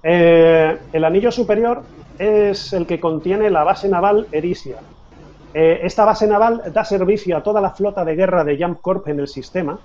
Eh, 0.02 0.74
el 0.90 1.04
anillo 1.04 1.30
superior 1.30 1.82
es 2.18 2.72
el 2.72 2.86
que 2.86 2.98
contiene 2.98 3.50
la 3.50 3.62
base 3.62 3.90
naval 3.90 4.26
Erisia. 4.32 4.76
Eh, 5.52 5.80
esta 5.82 6.06
base 6.06 6.26
naval 6.26 6.62
da 6.72 6.82
servicio 6.82 7.36
a 7.36 7.42
toda 7.42 7.60
la 7.60 7.72
flota 7.72 8.02
de 8.02 8.16
guerra 8.16 8.42
de 8.42 8.56
Jump 8.56 8.80
Corp 8.80 9.06
en 9.08 9.20
el 9.20 9.28
sistema, 9.28 9.78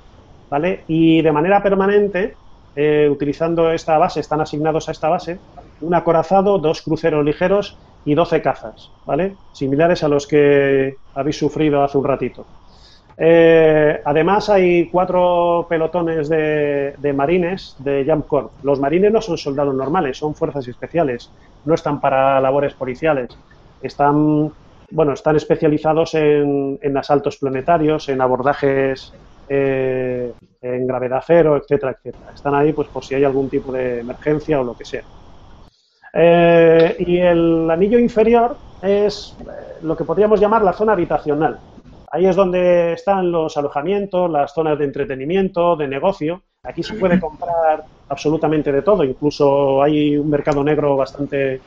¿vale? 0.49 0.85
Y 0.87 1.21
de 1.21 1.31
manera 1.33 1.61
permanente, 1.61 2.35
eh, 2.73 3.09
utilizando 3.11 3.69
esta 3.69 3.97
base, 3.97 4.21
están 4.21 4.39
asignados 4.39 4.87
a 4.87 4.93
esta 4.93 5.09
base 5.09 5.39
un 5.81 5.93
acorazado, 5.93 6.57
dos 6.57 6.81
cruceros 6.81 7.25
ligeros 7.25 7.77
y 8.09 8.15
12 8.15 8.41
cazas, 8.41 8.89
¿vale? 9.05 9.35
Similares 9.51 10.03
a 10.03 10.07
los 10.07 10.25
que 10.25 10.95
habéis 11.13 11.37
sufrido 11.37 11.83
hace 11.83 11.95
un 11.99 12.05
ratito. 12.05 12.43
Eh, 13.15 14.01
además, 14.03 14.49
hay 14.49 14.89
cuatro 14.89 15.67
pelotones 15.69 16.27
de, 16.27 17.13
marines 17.15 17.75
de 17.77 18.03
Jump 18.07 18.25
Corp. 18.25 18.53
Los 18.63 18.79
marines 18.79 19.11
no 19.11 19.21
son 19.21 19.37
soldados 19.37 19.75
normales, 19.75 20.17
son 20.17 20.33
fuerzas 20.33 20.67
especiales, 20.67 21.35
no 21.65 21.75
están 21.75 22.01
para 22.01 22.41
labores 22.41 22.73
policiales. 22.73 23.37
Están, 23.79 24.51
bueno, 24.89 25.13
están 25.13 25.35
especializados 25.35 26.15
en, 26.15 26.79
en 26.81 26.97
asaltos 26.97 27.37
planetarios, 27.37 28.09
en 28.09 28.21
abordajes 28.21 29.13
eh, 29.47 30.33
en 30.61 30.87
gravedad 30.87 31.23
cero, 31.25 31.57
etcétera, 31.57 31.91
etcétera. 31.91 32.31
Están 32.33 32.55
ahí 32.55 32.73
pues 32.73 32.89
por 32.89 33.03
si 33.03 33.13
hay 33.13 33.23
algún 33.23 33.49
tipo 33.51 33.71
de 33.71 33.99
emergencia 33.99 34.59
o 34.59 34.63
lo 34.63 34.75
que 34.75 34.85
sea. 34.85 35.03
Eh, 36.13 36.95
y 36.99 37.17
el 37.17 37.69
anillo 37.69 37.99
inferior 37.99 38.57
es 38.81 39.35
eh, 39.41 39.77
lo 39.83 39.95
que 39.95 40.03
podríamos 40.03 40.39
llamar 40.39 40.63
la 40.63 40.73
zona 40.73 40.93
habitacional. 40.93 41.59
Ahí 42.11 42.25
es 42.25 42.35
donde 42.35 42.93
están 42.93 43.31
los 43.31 43.55
alojamientos, 43.57 44.29
las 44.31 44.53
zonas 44.53 44.79
de 44.79 44.85
entretenimiento, 44.85 45.75
de 45.75 45.87
negocio. 45.87 46.41
Aquí 46.63 46.81
se 46.81 46.95
puede 46.95 47.19
comprar 47.19 47.83
absolutamente 48.09 48.71
de 48.71 48.81
todo, 48.81 49.03
incluso 49.03 49.81
hay 49.81 50.17
un 50.17 50.29
mercado 50.29 50.63
negro 50.63 50.97
bastante 50.97 51.61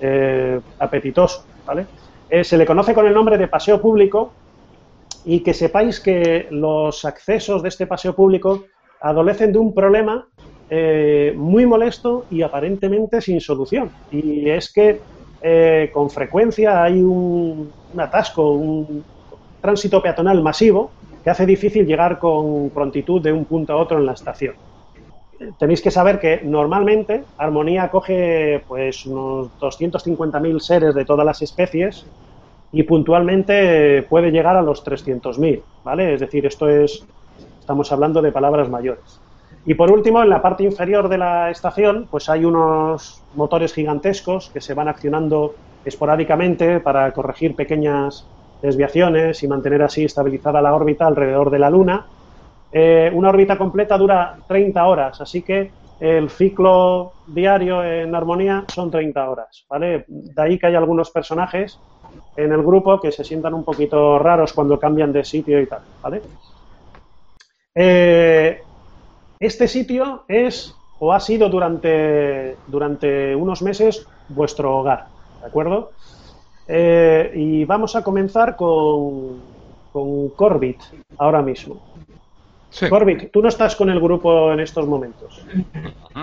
eh, 0.00 0.60
apetitoso. 0.80 1.44
¿vale? 1.64 1.86
Eh, 2.28 2.42
se 2.42 2.58
le 2.58 2.66
conoce 2.66 2.94
con 2.94 3.06
el 3.06 3.14
nombre 3.14 3.38
de 3.38 3.48
paseo 3.48 3.80
público 3.80 4.32
y 5.24 5.40
que 5.40 5.54
sepáis 5.54 6.00
que 6.00 6.48
los 6.50 7.04
accesos 7.04 7.62
de 7.62 7.68
este 7.68 7.86
paseo 7.86 8.14
público 8.14 8.64
adolecen 9.00 9.52
de 9.52 9.58
un 9.58 9.72
problema 9.72 10.26
eh, 10.70 11.32
muy 11.36 11.66
molesto 11.66 12.26
y 12.30 12.42
aparentemente 12.42 13.20
sin 13.20 13.40
solución. 13.40 13.90
Y 14.10 14.48
es 14.48 14.72
que 14.72 15.00
eh, 15.42 15.90
con 15.92 16.10
frecuencia 16.10 16.82
hay 16.82 17.02
un, 17.02 17.70
un 17.92 18.00
atasco, 18.00 18.52
un 18.52 19.04
tránsito 19.60 20.02
peatonal 20.02 20.42
masivo 20.42 20.90
que 21.22 21.30
hace 21.30 21.46
difícil 21.46 21.86
llegar 21.86 22.18
con 22.18 22.70
prontitud 22.70 23.22
de 23.22 23.32
un 23.32 23.44
punto 23.46 23.72
a 23.72 23.76
otro 23.76 23.98
en 23.98 24.06
la 24.06 24.12
estación. 24.12 24.54
Tenéis 25.58 25.82
que 25.82 25.90
saber 25.90 26.20
que 26.20 26.40
normalmente 26.42 27.24
Armonía 27.38 27.90
coge 27.90 28.62
pues 28.68 29.04
unos 29.06 29.48
250.000 29.60 30.60
seres 30.60 30.94
de 30.94 31.04
todas 31.04 31.26
las 31.26 31.42
especies 31.42 32.06
y 32.72 32.82
puntualmente 32.84 34.02
puede 34.02 34.30
llegar 34.30 34.56
a 34.56 34.62
los 34.62 34.84
300.000, 34.84 35.62
¿vale? 35.84 36.14
Es 36.14 36.20
decir, 36.20 36.46
esto 36.46 36.68
es 36.68 37.04
estamos 37.60 37.90
hablando 37.92 38.20
de 38.20 38.30
palabras 38.30 38.68
mayores. 38.68 39.20
Y 39.66 39.74
por 39.74 39.90
último, 39.90 40.22
en 40.22 40.28
la 40.28 40.42
parte 40.42 40.64
inferior 40.64 41.08
de 41.08 41.18
la 41.18 41.50
estación, 41.50 42.06
pues 42.10 42.28
hay 42.28 42.44
unos 42.44 43.22
motores 43.34 43.72
gigantescos 43.72 44.50
que 44.50 44.60
se 44.60 44.74
van 44.74 44.88
accionando 44.88 45.54
esporádicamente 45.84 46.80
para 46.80 47.10
corregir 47.12 47.56
pequeñas 47.56 48.26
desviaciones 48.60 49.42
y 49.42 49.48
mantener 49.48 49.82
así 49.82 50.04
estabilizada 50.04 50.60
la 50.60 50.74
órbita 50.74 51.06
alrededor 51.06 51.50
de 51.50 51.58
la 51.58 51.70
Luna. 51.70 52.06
Eh, 52.72 53.10
una 53.14 53.30
órbita 53.30 53.56
completa 53.56 53.96
dura 53.96 54.36
30 54.46 54.86
horas, 54.86 55.20
así 55.20 55.42
que 55.42 55.70
el 56.00 56.28
ciclo 56.28 57.12
diario 57.28 57.84
en 57.84 58.14
armonía 58.14 58.64
son 58.68 58.90
30 58.90 59.30
horas, 59.30 59.64
¿vale? 59.68 60.04
De 60.08 60.42
ahí 60.42 60.58
que 60.58 60.66
hay 60.66 60.74
algunos 60.74 61.10
personajes 61.10 61.78
en 62.36 62.52
el 62.52 62.62
grupo 62.62 63.00
que 63.00 63.12
se 63.12 63.24
sientan 63.24 63.54
un 63.54 63.64
poquito 63.64 64.18
raros 64.18 64.52
cuando 64.52 64.78
cambian 64.78 65.12
de 65.12 65.24
sitio 65.24 65.60
y 65.60 65.66
tal, 65.66 65.80
¿vale? 66.02 66.20
Eh, 67.74 68.63
este 69.46 69.68
sitio 69.68 70.24
es 70.28 70.74
o 70.98 71.12
ha 71.12 71.20
sido 71.20 71.48
durante, 71.48 72.56
durante 72.66 73.34
unos 73.34 73.62
meses 73.62 74.06
vuestro 74.28 74.78
hogar, 74.78 75.06
¿de 75.40 75.46
acuerdo? 75.46 75.92
Eh, 76.66 77.32
y 77.34 77.64
vamos 77.64 77.94
a 77.96 78.02
comenzar 78.02 78.56
con, 78.56 79.40
con 79.92 80.30
Corbit 80.30 80.80
ahora 81.18 81.42
mismo. 81.42 81.80
Sí. 82.70 82.88
Corbit, 82.88 83.30
tú 83.30 83.42
no 83.42 83.48
estás 83.48 83.76
con 83.76 83.90
el 83.90 84.00
grupo 84.00 84.52
en 84.52 84.60
estos 84.60 84.86
momentos. 84.86 85.44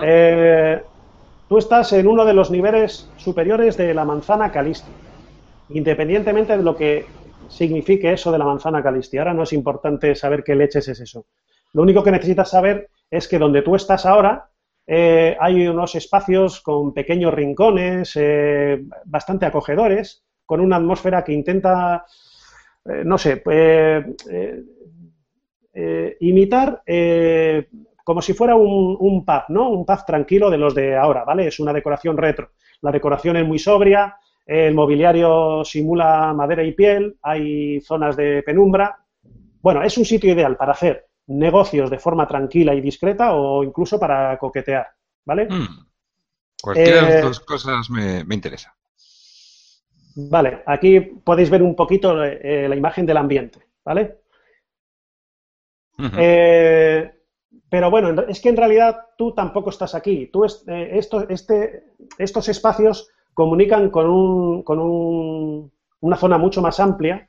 Eh, 0.02 0.82
tú 1.48 1.58
estás 1.58 1.92
en 1.92 2.06
uno 2.06 2.24
de 2.24 2.34
los 2.34 2.50
niveles 2.50 3.08
superiores 3.16 3.76
de 3.76 3.94
la 3.94 4.04
manzana 4.04 4.50
Calisti. 4.50 4.90
Independientemente 5.70 6.56
de 6.56 6.62
lo 6.62 6.76
que 6.76 7.06
signifique 7.48 8.12
eso 8.12 8.32
de 8.32 8.38
la 8.38 8.44
manzana 8.44 8.82
Calisti. 8.82 9.16
Ahora 9.16 9.32
no 9.32 9.44
es 9.44 9.52
importante 9.52 10.14
saber 10.14 10.44
qué 10.44 10.54
leches 10.54 10.88
es 10.88 11.00
eso. 11.00 11.24
Lo 11.72 11.82
único 11.82 12.02
que 12.02 12.10
necesitas 12.10 12.50
saber 12.50 12.90
es 13.12 13.28
que 13.28 13.38
donde 13.38 13.60
tú 13.62 13.76
estás 13.76 14.06
ahora 14.06 14.48
eh, 14.86 15.36
hay 15.38 15.68
unos 15.68 15.94
espacios 15.94 16.60
con 16.60 16.92
pequeños 16.94 17.32
rincones, 17.32 18.12
eh, 18.16 18.82
bastante 19.04 19.46
acogedores, 19.46 20.24
con 20.44 20.60
una 20.60 20.76
atmósfera 20.76 21.22
que 21.22 21.32
intenta, 21.32 22.04
eh, 22.84 23.02
no 23.04 23.16
sé, 23.18 23.42
imitar 26.20 26.82
como 28.02 28.20
si 28.20 28.32
fuera 28.32 28.56
un, 28.56 28.96
un, 28.98 29.24
pub, 29.24 29.42
¿no? 29.48 29.70
Un 29.70 29.86
pub 29.86 30.04
tranquilo 30.04 30.50
de 30.50 30.58
los 30.58 30.74
de 30.74 30.96
ahora, 30.96 31.24
¿vale? 31.24 31.46
Es 31.46 31.60
una 31.60 31.72
decoración 31.72 32.16
retro. 32.16 32.50
La 32.80 32.90
decoración 32.90 33.36
es 33.36 33.46
muy 33.46 33.58
sobria, 33.58 34.16
el 34.44 34.74
mobiliario 34.74 35.64
simula 35.64 36.32
madera 36.34 36.64
y 36.64 36.72
piel, 36.72 37.16
hay 37.22 37.80
zonas 37.82 38.16
de 38.16 38.42
penumbra. 38.42 38.98
Bueno, 39.60 39.82
es 39.84 39.96
un 39.98 40.04
sitio 40.04 40.32
ideal 40.32 40.56
para 40.56 40.72
hacer 40.72 41.11
negocios 41.26 41.90
de 41.90 41.98
forma 41.98 42.26
tranquila 42.26 42.74
y 42.74 42.80
discreta 42.80 43.34
o 43.34 43.62
incluso 43.62 43.98
para 43.98 44.38
coquetear, 44.38 44.86
¿vale? 45.24 45.48
Mm. 45.48 45.86
Cualquiera 46.60 46.96
de 46.96 47.02
las 47.02 47.14
eh, 47.14 47.20
dos 47.22 47.40
cosas 47.40 47.90
me, 47.90 48.24
interesa. 48.30 48.74
Vale, 50.14 50.62
aquí 50.66 51.00
podéis 51.00 51.50
ver 51.50 51.62
un 51.62 51.74
poquito 51.74 52.22
eh, 52.22 52.68
la 52.68 52.76
imagen 52.76 53.06
del 53.06 53.16
ambiente, 53.16 53.60
¿vale? 53.84 54.18
Eh, 56.18 57.10
pero 57.68 57.90
bueno, 57.90 58.22
es 58.28 58.40
que 58.40 58.48
en 58.48 58.56
realidad 58.56 58.96
tú 59.16 59.34
tampoco 59.34 59.70
estás 59.70 59.94
aquí. 59.94 60.30
Tú 60.32 60.44
este, 60.44 61.84
estos 62.18 62.48
espacios 62.48 63.08
comunican 63.34 63.90
con, 63.90 64.06
un, 64.08 64.62
con 64.62 64.78
un, 64.78 65.72
una 66.00 66.16
zona 66.16 66.38
mucho 66.38 66.60
más 66.62 66.78
amplia, 66.80 67.28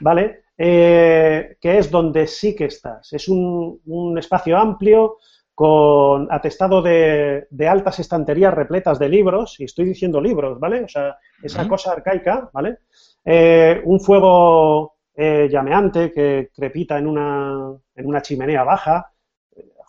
¿vale? 0.00 0.44
Eh, 0.62 1.56
que 1.58 1.78
es 1.78 1.90
donde 1.90 2.26
sí 2.26 2.54
que 2.54 2.66
estás. 2.66 3.14
Es 3.14 3.28
un, 3.28 3.80
un 3.86 4.18
espacio 4.18 4.58
amplio 4.58 5.16
con 5.54 6.28
atestado 6.30 6.82
de, 6.82 7.46
de, 7.48 7.66
altas 7.66 7.98
estanterías 7.98 8.52
repletas 8.52 8.98
de 8.98 9.08
libros, 9.08 9.58
y 9.58 9.64
estoy 9.64 9.86
diciendo 9.86 10.20
libros, 10.20 10.60
¿vale? 10.60 10.84
O 10.84 10.88
sea, 10.88 11.16
esa 11.42 11.66
cosa 11.66 11.92
arcaica, 11.92 12.50
¿vale? 12.52 12.80
Eh, 13.24 13.80
un 13.86 14.00
fuego 14.00 14.96
eh, 15.14 15.48
llameante 15.50 16.12
que 16.12 16.50
crepita 16.54 16.98
en 16.98 17.06
una, 17.06 17.72
en 17.94 18.06
una 18.06 18.20
chimenea 18.20 18.62
baja. 18.62 19.10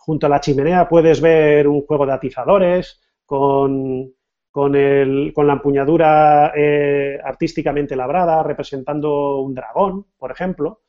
Junto 0.05 0.28
a 0.28 0.30
la 0.30 0.39
chimenea 0.39 0.88
puedes 0.88 1.19
ver 1.19 1.67
un 1.67 1.86
juego 1.86 2.05
de 2.05 2.13
atizadores 2.13 3.01
con 3.26 4.09
con, 4.51 4.75
el, 4.75 5.31
con 5.33 5.47
la 5.47 5.53
empuñadura 5.53 6.51
eh, 6.55 7.17
artísticamente 7.23 7.95
labrada, 7.95 8.43
representando 8.43 9.39
un 9.39 9.55
dragón, 9.55 10.05
por 10.17 10.31
ejemplo. 10.31 10.81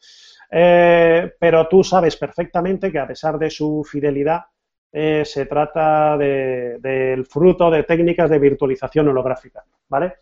Eh, 0.50 1.32
pero 1.38 1.68
tú 1.68 1.82
sabes 1.82 2.16
perfectamente 2.16 2.90
que 2.90 2.98
a 2.98 3.06
pesar 3.06 3.38
de 3.38 3.48
su 3.48 3.86
fidelidad, 3.88 4.40
eh, 4.94 5.22
se 5.24 5.46
trata 5.46 6.18
del 6.18 7.24
fruto 7.24 7.70
de 7.70 7.84
técnicas 7.84 8.28
de 8.28 8.38
virtualización 8.38 9.08
holográfica, 9.08 9.64
¿vale? 9.88 10.16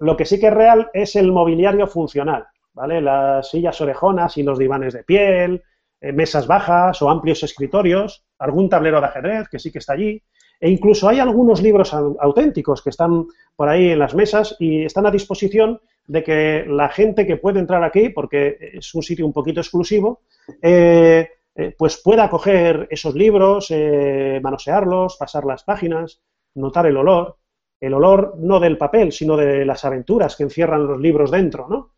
lo 0.00 0.16
que 0.16 0.26
sí 0.26 0.38
que 0.38 0.48
es 0.48 0.52
real 0.52 0.90
es 0.92 1.16
el 1.16 1.32
mobiliario 1.32 1.86
funcional, 1.86 2.46
¿vale? 2.74 3.00
Las 3.00 3.48
sillas 3.48 3.80
orejonas 3.80 4.36
y 4.36 4.42
los 4.42 4.58
divanes 4.58 4.92
de 4.92 5.04
piel, 5.04 5.62
mesas 6.00 6.46
bajas 6.46 7.00
o 7.00 7.08
amplios 7.08 7.42
escritorios, 7.44 8.26
algún 8.38 8.68
tablero 8.68 9.00
de 9.00 9.06
ajedrez 9.06 9.48
que 9.48 9.58
sí 9.58 9.72
que 9.72 9.78
está 9.78 9.94
allí, 9.94 10.22
e 10.64 10.70
incluso 10.70 11.10
hay 11.10 11.18
algunos 11.18 11.60
libros 11.60 11.92
auténticos 11.92 12.80
que 12.80 12.88
están 12.88 13.26
por 13.54 13.68
ahí 13.68 13.90
en 13.90 13.98
las 13.98 14.14
mesas 14.14 14.56
y 14.58 14.86
están 14.86 15.04
a 15.04 15.10
disposición 15.10 15.78
de 16.06 16.24
que 16.24 16.64
la 16.66 16.88
gente 16.88 17.26
que 17.26 17.36
puede 17.36 17.60
entrar 17.60 17.84
aquí, 17.84 18.08
porque 18.08 18.56
es 18.72 18.94
un 18.94 19.02
sitio 19.02 19.26
un 19.26 19.34
poquito 19.34 19.60
exclusivo, 19.60 20.22
eh, 20.62 21.28
eh, 21.54 21.74
pues 21.76 22.00
pueda 22.02 22.30
coger 22.30 22.88
esos 22.90 23.14
libros, 23.14 23.66
eh, 23.68 24.40
manosearlos, 24.42 25.18
pasar 25.18 25.44
las 25.44 25.64
páginas, 25.64 26.22
notar 26.54 26.86
el 26.86 26.96
olor, 26.96 27.36
el 27.78 27.92
olor 27.92 28.36
no 28.38 28.58
del 28.58 28.78
papel, 28.78 29.12
sino 29.12 29.36
de 29.36 29.66
las 29.66 29.84
aventuras 29.84 30.34
que 30.34 30.44
encierran 30.44 30.86
los 30.86 30.98
libros 30.98 31.30
dentro, 31.30 31.68
¿no? 31.68 31.90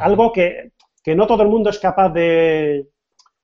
algo 0.00 0.32
que, 0.32 0.72
que, 1.04 1.14
no 1.14 1.26
todo 1.26 1.42
el 1.42 1.50
mundo 1.50 1.68
es 1.68 1.78
capaz 1.78 2.08
de, 2.08 2.88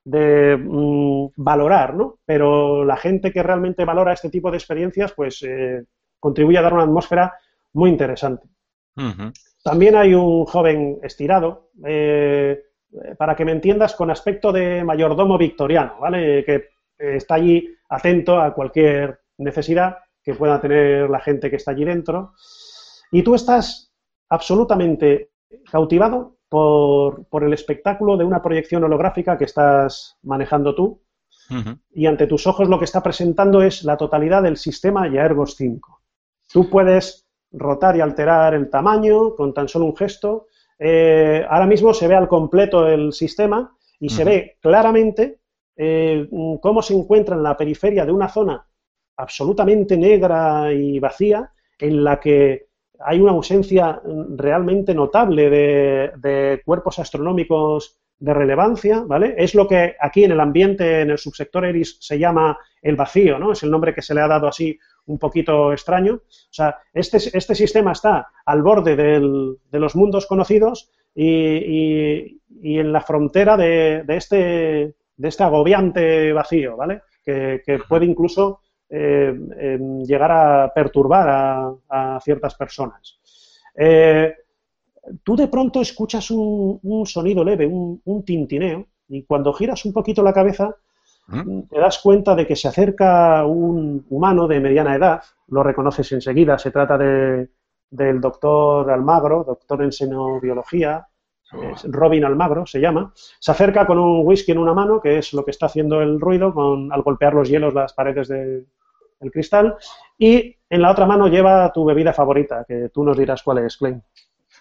de 0.03 0.57
mm, 0.57 1.33
valorar, 1.37 1.95
¿no? 1.95 2.19
Pero 2.25 2.83
la 2.83 2.97
gente 2.97 3.31
que 3.31 3.43
realmente 3.43 3.85
valora 3.85 4.13
este 4.13 4.29
tipo 4.29 4.51
de 4.51 4.57
experiencias, 4.57 5.13
pues 5.13 5.41
eh, 5.43 5.83
contribuye 6.19 6.57
a 6.57 6.61
dar 6.61 6.73
una 6.73 6.83
atmósfera 6.83 7.33
muy 7.73 7.89
interesante. 7.89 8.47
También 9.63 9.95
hay 9.95 10.13
un 10.13 10.45
joven 10.45 10.99
estirado, 11.01 11.69
eh, 11.85 12.61
para 13.17 13.35
que 13.35 13.45
me 13.45 13.53
entiendas, 13.53 13.95
con 13.95 14.11
aspecto 14.11 14.51
de 14.51 14.83
mayordomo 14.83 15.37
victoriano, 15.37 15.97
¿vale? 15.99 16.43
Que 16.45 16.69
está 16.97 17.35
allí 17.35 17.67
atento 17.89 18.39
a 18.39 18.53
cualquier 18.53 19.19
necesidad 19.37 19.97
que 20.23 20.35
pueda 20.35 20.61
tener 20.61 21.09
la 21.09 21.19
gente 21.19 21.49
que 21.49 21.55
está 21.55 21.71
allí 21.71 21.85
dentro. 21.85 22.33
Y 23.11 23.23
tú 23.23 23.35
estás 23.35 23.91
absolutamente 24.29 25.31
cautivado 25.71 26.37
por, 26.53 27.43
el 27.43 27.53
espectáculo 27.53 28.15
de 28.15 28.23
una 28.23 28.39
proyección 28.39 28.83
holográfica 28.83 29.39
que 29.39 29.45
estás 29.45 30.19
manejando 30.21 30.75
tú. 30.75 31.01
Y 31.91 32.05
ante 32.05 32.27
tus 32.27 32.45
ojos 32.45 32.69
lo 32.69 32.77
que 32.77 32.85
está 32.85 33.01
presentando 33.01 33.63
es 33.63 33.83
la 33.83 33.97
totalidad 33.97 34.43
del 34.43 34.57
sistema 34.57 35.11
Yaergos 35.11 35.55
5. 35.55 36.01
Tú 36.51 36.69
puedes 36.69 37.27
rotar 37.51 37.97
y 37.97 38.01
alterar 38.01 38.53
el 38.53 38.69
tamaño 38.69 39.33
con 39.35 39.53
tan 39.53 39.67
solo 39.67 39.85
un 39.85 39.95
gesto. 39.95 40.45
Eh, 40.77 41.43
ahora 41.49 41.65
mismo 41.65 41.91
se 41.91 42.07
ve 42.07 42.15
al 42.15 42.27
completo 42.27 42.87
el 42.87 43.13
sistema 43.13 43.75
y 43.99 44.09
se 44.09 44.23
ve 44.23 44.57
claramente 44.61 45.39
eh, 45.75 46.29
cómo 46.61 46.83
se 46.83 46.93
encuentra 46.93 47.35
en 47.35 47.43
la 47.43 47.57
periferia 47.57 48.05
de 48.05 48.11
una 48.11 48.29
zona 48.29 48.65
absolutamente 49.17 49.97
negra 49.97 50.71
y 50.71 50.99
vacía 50.99 51.51
en 51.79 52.03
la 52.03 52.19
que 52.19 52.67
hay 53.05 53.19
una 53.19 53.31
ausencia 53.31 54.01
realmente 54.35 54.93
notable 54.93 55.49
de, 55.49 56.61
cuerpos 56.65 56.99
astronómicos 56.99 57.97
de 58.19 58.33
relevancia, 58.33 59.03
¿vale? 59.05 59.35
Es 59.37 59.53
lo 59.53 59.67
que 59.67 59.95
aquí 59.99 60.23
en 60.23 60.31
el 60.31 60.39
ambiente, 60.39 61.01
en 61.01 61.11
el 61.11 61.17
subsector 61.17 61.65
ERIS, 61.65 61.97
se 61.99 62.17
llama 62.17 62.57
el 62.81 62.95
vacío, 62.95 63.37
¿no? 63.37 63.51
Es 63.51 63.63
el 63.63 63.71
nombre 63.71 63.93
que 63.93 64.01
se 64.01 64.13
le 64.13 64.21
ha 64.21 64.27
dado 64.27 64.47
así 64.47 64.77
un 65.05 65.19
poquito 65.19 65.73
extraño. 65.73 66.15
O 66.15 66.53
sea, 66.53 66.77
este, 66.93 67.17
este 67.17 67.55
sistema 67.55 67.91
está 67.91 68.29
al 68.45 68.61
borde 68.61 68.95
de 68.95 69.79
los 69.79 69.95
mundos 69.95 70.25
conocidos 70.25 70.89
y, 71.15 72.39
en 72.63 72.93
la 72.93 73.01
frontera 73.01 73.57
de, 73.57 74.03
este, 74.07 74.95
de 75.17 75.27
este 75.27 75.43
agobiante 75.43 76.31
vacío, 76.33 76.77
¿vale? 76.77 77.01
Que 77.25 77.79
puede 77.87 78.05
incluso 78.05 78.61
eh, 78.89 79.33
em, 79.57 80.03
llegar 80.03 80.31
a 80.31 80.73
perturbar 80.73 81.75
a, 81.89 82.19
ciertas 82.23 82.55
personas. 82.55 83.19
Eh, 83.75 84.33
tú 85.23 85.35
de 85.35 85.47
pronto 85.47 85.81
escuchas 85.81 86.29
un, 86.31 87.03
sonido 87.05 87.43
leve, 87.43 87.65
un, 87.65 88.23
tintineo, 88.25 88.87
y 89.07 89.23
cuando 89.23 89.53
giras 89.53 89.85
un 89.85 89.93
poquito 89.93 90.23
la 90.23 90.33
cabeza, 90.33 90.75
¿Mm? 91.27 91.61
te 91.69 91.79
das 91.79 91.99
cuenta 91.99 92.35
de 92.35 92.45
que 92.45 92.55
se 92.55 92.67
acerca 92.67 93.45
un 93.45 94.05
humano 94.09 94.47
de 94.47 94.59
mediana 94.59 94.95
edad, 94.95 95.23
lo 95.47 95.63
reconoces 95.63 96.11
enseguida, 96.11 96.57
se 96.57 96.71
trata 96.71 96.97
de, 96.97 97.49
del 97.89 98.19
doctor 98.19 98.89
Almagro, 98.89 99.43
doctor 99.43 99.83
en 99.83 99.91
xenobiología, 99.91 101.07
Robin 101.85 102.25
Almagro 102.25 102.65
se 102.65 102.79
llama, 102.79 103.13
se 103.15 103.51
acerca 103.51 103.85
con 103.85 103.99
un 103.99 104.25
whisky 104.25 104.51
en 104.51 104.57
una 104.57 104.73
mano, 104.73 105.01
que 105.01 105.17
es 105.17 105.33
lo 105.33 105.45
que 105.45 105.51
está 105.51 105.67
haciendo 105.67 106.01
el 106.01 106.19
ruido 106.19 106.53
con, 106.53 106.91
al 106.91 107.01
golpear 107.01 107.33
los 107.33 107.49
hielos 107.49 107.73
las 107.73 107.93
paredes 107.93 108.27
de, 108.27 108.65
el 109.19 109.31
cristal, 109.31 109.75
y 110.17 110.55
en 110.69 110.81
la 110.81 110.91
otra 110.91 111.05
mano 111.05 111.27
lleva 111.27 111.71
tu 111.71 111.85
bebida 111.85 112.13
favorita, 112.13 112.65
que 112.67 112.89
tú 112.89 113.03
nos 113.03 113.17
dirás 113.17 113.43
cuál 113.43 113.59
es, 113.59 113.77
Klein. 113.77 114.01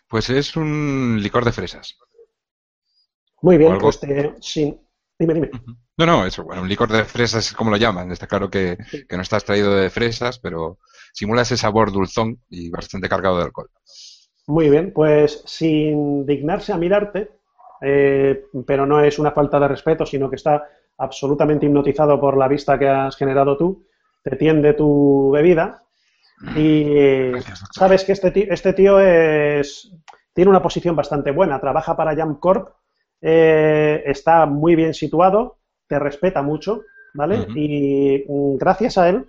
Pues 0.08 0.30
es 0.30 0.56
un 0.56 1.18
licor 1.20 1.44
de 1.44 1.52
fresas. 1.52 1.96
Muy 3.40 3.58
bien, 3.58 3.78
pues 3.78 4.00
sí. 4.40 4.78
Dime, 5.18 5.34
dime. 5.34 5.50
No, 5.96 6.06
no, 6.06 6.26
eso, 6.26 6.42
bueno, 6.42 6.62
un 6.62 6.68
licor 6.68 6.90
de 6.90 7.04
fresas 7.04 7.46
es 7.46 7.52
como 7.54 7.70
lo 7.70 7.76
llaman. 7.76 8.10
Está 8.10 8.26
claro 8.26 8.50
que, 8.50 8.78
no 9.10 9.22
está 9.22 9.36
extraído 9.36 9.74
de 9.74 9.90
fresas, 9.90 10.38
pero 10.38 10.78
simula 11.12 11.42
ese 11.42 11.56
sabor 11.56 11.92
dulzón 11.92 12.40
y 12.48 12.70
bastante 12.70 13.08
cargado 13.08 13.36
de 13.36 13.44
alcohol. 13.44 13.70
Muy 14.52 14.68
bien, 14.68 14.92
pues 14.92 15.42
sin 15.46 16.26
dignarse 16.26 16.74
a 16.74 16.76
mirarte, 16.76 17.30
eh, 17.80 18.44
pero 18.66 18.84
no 18.84 19.02
es 19.02 19.18
una 19.18 19.30
falta 19.30 19.58
de 19.58 19.66
respeto, 19.66 20.04
sino 20.04 20.28
que 20.28 20.36
está 20.36 20.68
absolutamente 20.98 21.64
hipnotizado 21.64 22.20
por 22.20 22.36
la 22.36 22.48
vista 22.48 22.78
que 22.78 22.86
has 22.86 23.16
generado 23.16 23.56
tú, 23.56 23.86
te 24.22 24.36
tiende 24.36 24.74
tu 24.74 25.30
bebida 25.30 25.82
y 26.54 27.32
sabes 27.72 28.04
que 28.04 28.12
este 28.12 28.30
tío, 28.30 28.44
este 28.50 28.74
tío 28.74 29.00
es, 29.00 29.90
tiene 30.34 30.50
una 30.50 30.60
posición 30.60 30.94
bastante 30.96 31.30
buena, 31.30 31.58
trabaja 31.58 31.96
para 31.96 32.14
Jamcorp, 32.14 32.74
eh, 33.22 34.02
está 34.04 34.44
muy 34.44 34.76
bien 34.76 34.92
situado, 34.92 35.60
te 35.86 35.98
respeta 35.98 36.42
mucho, 36.42 36.82
¿vale? 37.14 37.46
Y 37.56 38.24
gracias 38.58 38.98
a 38.98 39.08
él, 39.08 39.24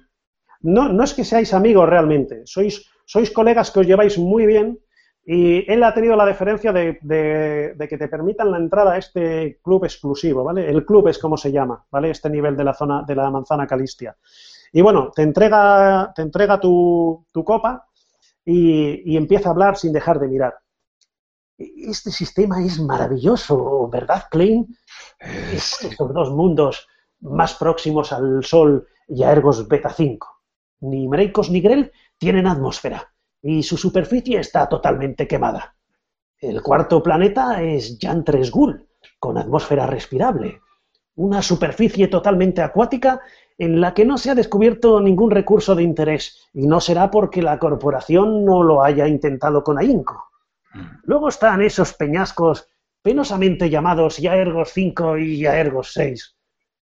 no, 0.59 0.89
no 0.89 1.05
es 1.05 1.13
que 1.13 1.23
seáis 1.23 1.53
amigos 1.53 1.87
realmente, 1.87 2.41
sois, 2.43 2.91
sois 3.05 3.31
colegas 3.31 3.71
que 3.71 3.79
os 3.79 3.87
lleváis 3.87 4.17
muy 4.17 4.45
bien, 4.45 4.79
Y 5.25 5.71
él 5.71 5.81
ha 5.83 5.93
tenido 5.93 6.17
la 6.17 6.25
deferencia 6.25 6.73
de, 6.73 6.99
de, 7.01 7.87
que 7.87 7.97
te 7.97 8.09
permitan 8.09 8.51
la 8.51 8.57
entrada 8.57 8.93
a 8.93 8.97
este 8.97 9.59
club 9.63 9.85
exclusivo, 9.85 10.43
¿vale? 10.43 10.69
El 10.69 10.85
club 10.85 11.07
es 11.07 11.17
como 11.17 11.37
se 11.37 11.51
llama, 11.51 11.85
¿vale? 11.89 12.09
Este 12.09 12.29
nivel 12.29 12.57
de 12.57 12.65
la 12.65 12.73
zona 12.73 13.03
de 13.07 13.15
la 13.15 13.29
manzana 13.29 13.65
Calistia. 13.65 14.17
Y 14.73 14.81
bueno, 14.81 15.11
te 15.15 15.21
entrega, 15.21 16.11
te 16.13 16.23
entrega 16.23 16.59
tu, 16.59 17.25
tu 17.31 17.43
copa 17.45 17.87
y, 18.43 19.13
y, 19.13 19.15
empieza 19.15 19.47
a 19.47 19.51
hablar 19.53 19.77
sin 19.77 19.93
dejar 19.93 20.19
de 20.19 20.27
mirar. 20.27 20.55
Este 21.57 22.11
sistema 22.11 22.61
es 22.61 22.81
maravilloso, 22.81 23.87
¿verdad, 23.87 24.25
Klein? 24.29 24.75
Estos 25.19 26.13
dos 26.13 26.31
mundos 26.31 26.85
más 27.21 27.53
próximos 27.53 28.11
al 28.11 28.43
Sol 28.43 28.85
y 29.07 29.23
a 29.23 29.31
Ergos 29.31 29.65
Beta 29.69 29.89
5. 29.89 30.27
Ni 30.81 31.07
Mreikos 31.07 31.49
ni 31.49 31.61
Grel 31.61 31.93
tienen 32.17 32.47
atmósfera 32.47 33.12
y 33.43 33.61
su 33.61 33.77
superficie 33.77 34.39
está 34.39 34.67
totalmente 34.67 35.27
quemada. 35.27 35.75
El 36.39 36.61
cuarto 36.61 37.03
planeta 37.03 37.61
es 37.61 37.99
Yantres 37.99 38.49
Gul, 38.49 38.87
con 39.19 39.37
atmósfera 39.37 39.85
respirable, 39.85 40.61
una 41.15 41.41
superficie 41.41 42.07
totalmente 42.07 42.61
acuática 42.61 43.21
en 43.57 43.79
la 43.79 43.93
que 43.93 44.05
no 44.05 44.17
se 44.17 44.31
ha 44.31 44.35
descubierto 44.35 44.99
ningún 44.99 45.29
recurso 45.29 45.75
de 45.75 45.83
interés, 45.83 46.49
y 46.53 46.65
no 46.65 46.79
será 46.79 47.11
porque 47.11 47.41
la 47.41 47.59
corporación 47.59 48.45
no 48.45 48.63
lo 48.63 48.83
haya 48.83 49.07
intentado 49.07 49.63
con 49.63 49.77
ahínco. 49.77 50.29
Mm. 50.73 50.81
Luego 51.03 51.29
están 51.29 51.61
esos 51.61 51.93
peñascos 51.93 52.67
penosamente 53.01 53.69
llamados 53.69 54.17
Yaergos 54.17 54.71
5 54.73 55.17
y 55.17 55.39
Yaergos 55.39 55.93
6, 55.93 56.35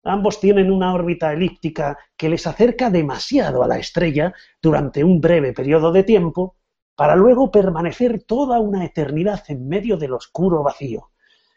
Ambos 0.04 0.40
tienen 0.40 0.72
una 0.72 0.94
órbita 0.94 1.34
elíptica 1.34 1.98
que 2.16 2.30
les 2.30 2.48
acerca 2.48 2.90
demasiado 2.90 3.64
a 3.64 3.68
la 3.68 3.78
estrella 3.78 4.34
durante 4.62 5.04
un 5.04 5.20
breve 5.20 5.54
periodo 5.54 5.92
de 5.92 6.04
tiempo 6.04 6.56
para 6.96 7.16
luego 7.16 7.52
permanecer 7.52 8.24
toda 8.24 8.60
una 8.60 8.86
eternidad 8.86 9.44
en 9.48 9.68
medio 9.68 9.98
del 9.98 10.14
oscuro 10.14 10.64
vacío. 10.64 11.12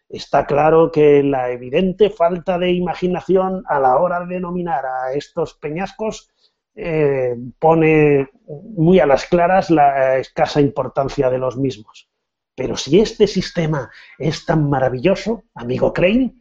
Está 0.08 0.44
claro 0.46 0.90
que 0.90 1.22
la 1.22 1.50
evidente 1.50 2.10
falta 2.10 2.58
de 2.58 2.72
imaginación 2.72 3.64
a 3.66 3.80
la 3.80 3.96
hora 3.96 4.20
de 4.20 4.34
denominar 4.34 4.84
a 4.84 5.12
estos 5.14 5.54
peñascos 5.54 6.30
eh, 6.74 7.34
pone 7.58 8.28
muy 8.76 8.98
a 9.00 9.06
las 9.06 9.26
claras 9.26 9.70
la 9.70 10.18
escasa 10.18 10.60
importancia 10.60 11.30
de 11.30 11.38
los 11.38 11.56
mismos. 11.56 12.08
Pero 12.54 12.76
si 12.76 13.00
este 13.00 13.26
sistema 13.26 13.90
es 14.18 14.44
tan 14.44 14.68
maravilloso, 14.68 15.44
amigo 15.54 15.92
Crane, 15.92 16.34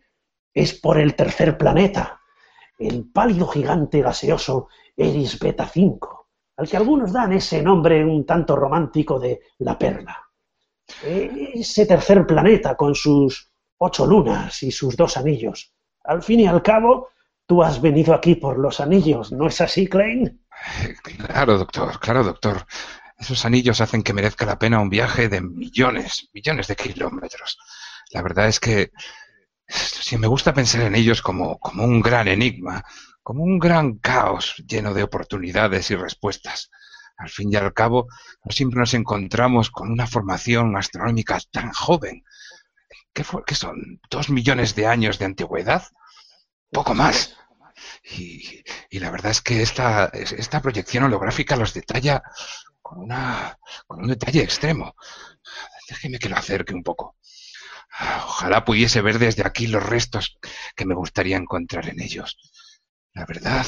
es 0.54 0.74
por 0.74 1.00
el 1.00 1.16
tercer 1.16 1.58
planeta, 1.58 2.22
el 2.78 3.10
pálido 3.12 3.48
gigante 3.48 4.02
gaseoso 4.02 4.68
Eris 4.96 5.40
Beta 5.40 5.68
5, 5.68 6.30
al 6.58 6.70
que 6.70 6.78
algunos 6.78 7.14
dan 7.14 7.34
ese 7.34 7.62
nombre 7.62 8.04
un 8.04 8.26
tanto 8.26 8.56
romántico 8.56 9.20
de 9.20 9.42
la 9.60 9.78
perla. 9.78 10.18
Ese 11.04 11.86
tercer 11.86 12.26
planeta 12.26 12.76
con 12.76 12.96
sus 12.96 13.52
ocho 13.78 14.06
lunas 14.06 14.62
y 14.64 14.72
sus 14.72 14.96
dos 14.96 15.18
anillos. 15.18 15.74
Al 16.04 16.22
fin 16.22 16.42
y 16.42 16.48
al 16.48 16.62
cabo, 16.62 17.10
tú 17.46 17.64
has 17.64 17.82
venido 17.82 18.14
aquí 18.14 18.36
por 18.36 18.60
los 18.60 18.80
anillos, 18.80 19.32
¿no 19.32 19.48
es 19.48 19.62
así, 19.62 19.88
Klein? 19.88 20.46
Claro, 21.04 21.58
doctor, 21.58 22.00
claro, 22.00 22.24
doctor. 22.24 22.66
Esos 23.18 23.46
anillos 23.46 23.82
hacen 23.82 24.04
que 24.04 24.14
merezca 24.14 24.46
la 24.46 24.60
pena 24.60 24.80
un 24.80 24.90
viaje 24.90 25.30
de 25.30 25.42
millones, 25.42 26.30
millones 26.34 26.68
de 26.68 26.76
kilómetros. 26.76 27.58
La 28.12 28.22
verdad 28.22 28.48
es 28.48 28.60
que 28.60 28.92
si 29.72 30.18
me 30.18 30.28
gusta 30.28 30.54
pensar 30.54 30.82
en 30.82 30.96
ellos 30.96 31.22
como, 31.22 31.60
como 31.60 31.84
un 31.84 32.02
gran 32.02 32.28
enigma, 32.28 32.84
como 33.24 33.44
un 33.44 33.60
gran 33.60 33.98
caos 33.98 34.56
lleno 34.68 34.94
de 34.94 35.04
oportunidades 35.04 35.90
y 35.92 35.96
respuestas. 35.96 36.70
Al 37.18 37.30
fin 37.30 37.52
y 37.52 37.56
al 37.56 37.74
cabo, 37.74 38.08
no 38.44 38.52
siempre 38.52 38.80
nos 38.80 38.94
encontramos 38.94 39.70
con 39.70 39.92
una 39.92 40.08
formación 40.08 40.76
astronómica 40.76 41.40
tan 41.52 41.72
joven. 41.72 42.24
¿Qué, 43.14 43.24
¿Qué, 43.46 43.56
son? 43.56 44.02
¿Dos 44.10 44.30
millones 44.30 44.76
de 44.76 44.88
años 44.88 45.20
de 45.20 45.26
antigüedad? 45.26 45.84
Poco 46.72 46.94
más. 46.94 47.36
Y, 48.04 48.64
y 48.90 49.00
la 49.00 49.12
verdad 49.12 49.32
es 49.32 49.42
que 49.42 49.62
esta, 49.62 50.06
esta 50.14 50.62
proyección 50.62 51.04
holográfica 51.04 51.56
los 51.56 51.74
detalla 51.74 52.24
con, 52.82 53.00
una, 53.00 53.58
con 53.88 54.02
un 54.02 54.08
detalle 54.08 54.42
extremo. 54.42 54.96
Déjeme 55.88 56.20
que 56.20 56.30
lo 56.30 56.38
acerque 56.38 56.74
un 56.74 56.84
poco. 56.84 57.18
Ojalá 58.00 58.64
pudiese 58.66 59.02
ver 59.02 59.20
desde 59.20 59.46
aquí 59.46 59.68
los 59.68 59.84
restos 59.84 60.38
que 60.76 60.86
me 60.86 60.96
gustaría 60.96 61.38
encontrar 61.38 61.90
en 61.90 62.02
ellos. 62.02 62.38
La 63.14 63.26
verdad 63.26 63.66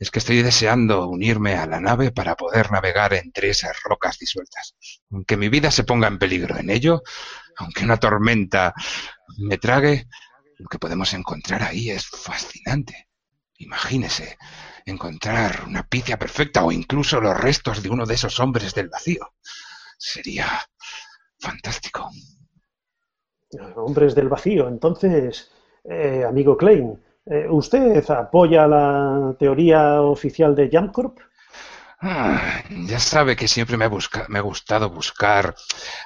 es 0.00 0.10
que 0.10 0.18
estoy 0.18 0.42
deseando 0.42 1.08
unirme 1.08 1.54
a 1.54 1.66
la 1.66 1.80
nave 1.80 2.10
para 2.10 2.34
poder 2.34 2.72
navegar 2.72 3.14
entre 3.14 3.50
esas 3.50 3.80
rocas 3.84 4.18
disueltas. 4.18 4.74
Aunque 5.10 5.36
mi 5.36 5.48
vida 5.48 5.70
se 5.70 5.84
ponga 5.84 6.08
en 6.08 6.18
peligro 6.18 6.56
en 6.58 6.70
ello, 6.70 7.02
aunque 7.56 7.84
una 7.84 7.98
tormenta 7.98 8.74
me 9.38 9.58
trague, 9.58 10.08
lo 10.58 10.68
que 10.68 10.80
podemos 10.80 11.12
encontrar 11.14 11.62
ahí 11.62 11.90
es 11.90 12.06
fascinante. 12.06 13.08
Imagínese 13.58 14.36
encontrar 14.84 15.64
una 15.66 15.86
picia 15.86 16.18
perfecta 16.18 16.64
o 16.64 16.72
incluso 16.72 17.20
los 17.20 17.38
restos 17.38 17.80
de 17.80 17.90
uno 17.90 18.06
de 18.06 18.14
esos 18.14 18.40
hombres 18.40 18.74
del 18.74 18.88
vacío. 18.88 19.34
Sería 19.96 20.68
fantástico. 21.38 22.10
Hombres 23.76 24.14
del 24.14 24.28
vacío. 24.28 24.68
Entonces, 24.68 25.50
eh, 25.84 26.24
amigo 26.26 26.56
Klein, 26.56 26.98
eh, 27.26 27.46
¿usted 27.48 28.08
apoya 28.10 28.66
la 28.66 29.34
teoría 29.38 30.00
oficial 30.02 30.54
de 30.54 30.68
Jamcorp? 30.70 31.18
Ah, 32.00 32.62
ya 32.86 32.98
sabe 32.98 33.34
que 33.34 33.48
siempre 33.48 33.78
me, 33.78 33.88
me 34.28 34.38
ha 34.38 34.42
gustado 34.42 34.90
buscar 34.90 35.54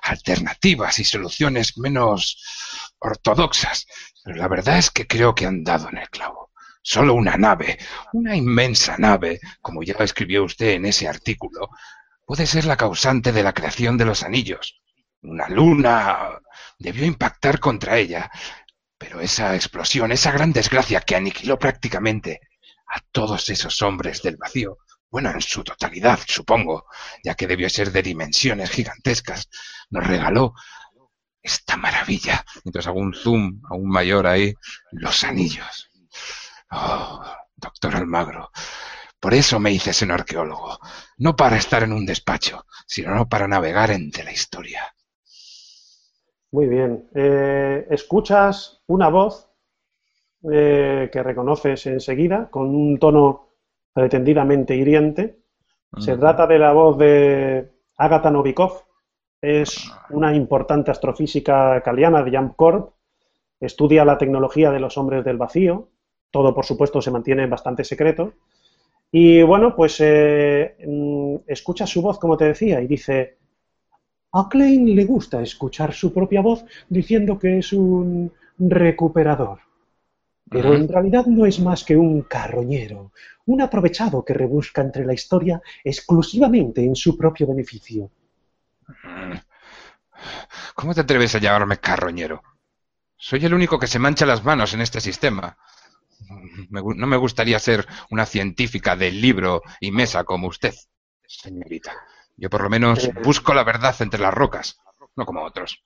alternativas 0.02 0.98
y 1.00 1.04
soluciones 1.04 1.76
menos 1.76 2.94
ortodoxas, 3.00 3.86
pero 4.24 4.36
la 4.36 4.46
verdad 4.48 4.78
es 4.78 4.90
que 4.90 5.06
creo 5.06 5.34
que 5.34 5.46
han 5.46 5.64
dado 5.64 5.88
en 5.88 5.98
el 5.98 6.08
clavo. 6.08 6.52
Solo 6.82 7.14
una 7.14 7.36
nave, 7.36 7.78
una 8.12 8.36
inmensa 8.36 8.96
nave, 8.96 9.40
como 9.60 9.82
ya 9.82 9.94
escribió 9.98 10.44
usted 10.44 10.70
en 10.70 10.86
ese 10.86 11.08
artículo, 11.08 11.68
puede 12.24 12.46
ser 12.46 12.64
la 12.64 12.76
causante 12.76 13.32
de 13.32 13.42
la 13.42 13.52
creación 13.52 13.98
de 13.98 14.04
los 14.04 14.22
anillos. 14.22 14.80
Una 15.22 15.48
luna 15.48 16.38
debió 16.78 17.04
impactar 17.04 17.60
contra 17.60 17.98
ella, 17.98 18.30
pero 18.96 19.20
esa 19.20 19.54
explosión, 19.54 20.12
esa 20.12 20.32
gran 20.32 20.52
desgracia 20.52 21.00
que 21.00 21.16
aniquiló 21.16 21.58
prácticamente 21.58 22.40
a 22.88 23.00
todos 23.12 23.50
esos 23.50 23.82
hombres 23.82 24.22
del 24.22 24.36
vacío, 24.36 24.78
bueno, 25.10 25.30
en 25.30 25.40
su 25.40 25.64
totalidad, 25.64 26.18
supongo, 26.26 26.86
ya 27.24 27.34
que 27.34 27.46
debió 27.46 27.68
ser 27.70 27.90
de 27.92 28.02
dimensiones 28.02 28.70
gigantescas, 28.70 29.48
nos 29.90 30.06
regaló 30.06 30.54
esta 31.42 31.76
maravilla, 31.76 32.44
mientras 32.64 32.86
hago 32.86 32.98
un 32.98 33.14
zoom 33.14 33.62
aún 33.70 33.88
mayor 33.88 34.26
ahí, 34.26 34.54
los 34.92 35.24
anillos. 35.24 35.90
Oh, 36.70 37.24
doctor 37.56 37.96
Almagro, 37.96 38.50
por 39.18 39.32
eso 39.32 39.58
me 39.58 39.72
hice 39.72 40.04
un 40.04 40.10
arqueólogo, 40.10 40.78
no 41.16 41.34
para 41.34 41.56
estar 41.56 41.82
en 41.82 41.92
un 41.92 42.04
despacho, 42.04 42.66
sino 42.86 43.28
para 43.28 43.48
navegar 43.48 43.90
entre 43.90 44.24
la 44.24 44.32
historia. 44.32 44.94
Muy 46.50 46.66
bien. 46.66 47.08
Eh, 47.14 47.86
escuchas 47.90 48.82
una 48.86 49.08
voz 49.08 49.50
eh, 50.50 51.10
que 51.12 51.22
reconoces 51.22 51.86
enseguida 51.86 52.48
con 52.50 52.74
un 52.74 52.98
tono 52.98 53.48
pretendidamente 53.92 54.74
hiriente. 54.76 55.38
Se 55.98 56.16
trata 56.16 56.46
de 56.46 56.58
la 56.58 56.72
voz 56.72 56.98
de 56.98 57.70
Agatha 57.96 58.30
Novikov. 58.30 58.84
Es 59.40 59.90
una 60.10 60.34
importante 60.34 60.90
astrofísica 60.90 61.80
caliana 61.82 62.22
de 62.22 62.50
Corp. 62.56 62.92
Estudia 63.60 64.04
la 64.04 64.18
tecnología 64.18 64.70
de 64.70 64.80
los 64.80 64.96
hombres 64.98 65.24
del 65.24 65.38
vacío. 65.38 65.88
Todo, 66.30 66.54
por 66.54 66.64
supuesto, 66.64 67.00
se 67.02 67.10
mantiene 67.10 67.46
bastante 67.46 67.84
secreto. 67.84 68.34
Y 69.10 69.42
bueno, 69.42 69.74
pues 69.74 69.96
eh, 70.00 70.76
mm, 70.86 71.36
escucha 71.46 71.86
su 71.86 72.02
voz, 72.02 72.18
como 72.18 72.36
te 72.36 72.44
decía, 72.44 72.80
y 72.80 72.86
dice, 72.86 73.38
a 74.32 74.48
Klein 74.48 74.94
le 74.94 75.04
gusta 75.04 75.42
escuchar 75.42 75.92
su 75.94 76.12
propia 76.12 76.40
voz 76.40 76.64
diciendo 76.88 77.38
que 77.38 77.58
es 77.58 77.72
un 77.72 78.32
recuperador. 78.58 79.60
Pero 80.50 80.74
en 80.74 80.88
realidad 80.88 81.26
no 81.26 81.44
es 81.44 81.60
más 81.60 81.84
que 81.84 81.96
un 81.96 82.22
carroñero, 82.22 83.12
un 83.46 83.60
aprovechado 83.60 84.24
que 84.24 84.34
rebusca 84.34 84.80
entre 84.80 85.04
la 85.04 85.12
historia 85.12 85.60
exclusivamente 85.84 86.82
en 86.82 86.96
su 86.96 87.16
propio 87.16 87.46
beneficio. 87.46 88.10
¿Cómo 90.74 90.94
te 90.94 91.02
atreves 91.02 91.34
a 91.34 91.38
llamarme 91.38 91.78
carroñero? 91.78 92.42
Soy 93.16 93.44
el 93.44 93.52
único 93.52 93.78
que 93.78 93.86
se 93.86 93.98
mancha 93.98 94.24
las 94.24 94.44
manos 94.44 94.72
en 94.72 94.80
este 94.80 95.00
sistema. 95.00 95.56
no 96.70 97.06
me 97.06 97.16
gustaría 97.16 97.58
ser 97.58 97.86
una 98.10 98.24
científica 98.24 98.96
del 98.96 99.20
libro 99.20 99.62
y 99.80 99.90
mesa 99.90 100.24
como 100.24 100.48
usted, 100.48 100.74
señorita. 101.26 101.92
Yo 102.38 102.48
por 102.48 102.62
lo 102.62 102.70
menos 102.70 103.04
eh, 103.04 103.12
busco 103.24 103.52
la 103.52 103.64
verdad 103.64 103.94
entre 104.00 104.20
las 104.20 104.32
rocas, 104.32 104.80
no 105.16 105.26
como 105.26 105.42
otros. 105.44 105.82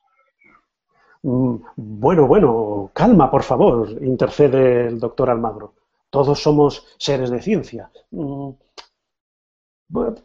Mm, 1.23 1.57
bueno, 1.77 2.27
bueno, 2.27 2.91
calma, 2.95 3.31
por 3.31 3.43
favor, 3.43 3.89
intercede 4.03 4.87
el 4.89 5.01
doctor 5.01 5.31
Almagro. 5.31 5.75
Todos 6.11 6.41
somos 6.43 6.87
seres 6.99 7.31
de 7.31 7.41
ciencia. 7.41 7.91
Mm, 8.11 8.51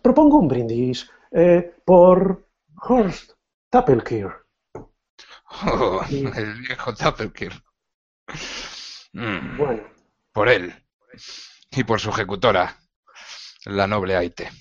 propongo 0.01 0.37
un 0.39 0.47
brindis 0.47 1.09
eh, 1.31 1.75
por 1.85 2.45
Horst 2.81 3.31
Tappelkir. 3.69 4.27
Oh, 5.63 6.01
el 6.09 6.53
viejo 6.61 6.93
Tappelkir. 6.93 7.53
Mm, 9.13 9.57
Bueno, 9.57 9.83
Por 10.33 10.49
él. 10.49 10.73
Y 11.71 11.83
por 11.85 11.99
su 12.01 12.09
ejecutora, 12.09 12.77
la 13.65 13.87
noble 13.87 14.15
Aite. 14.15 14.51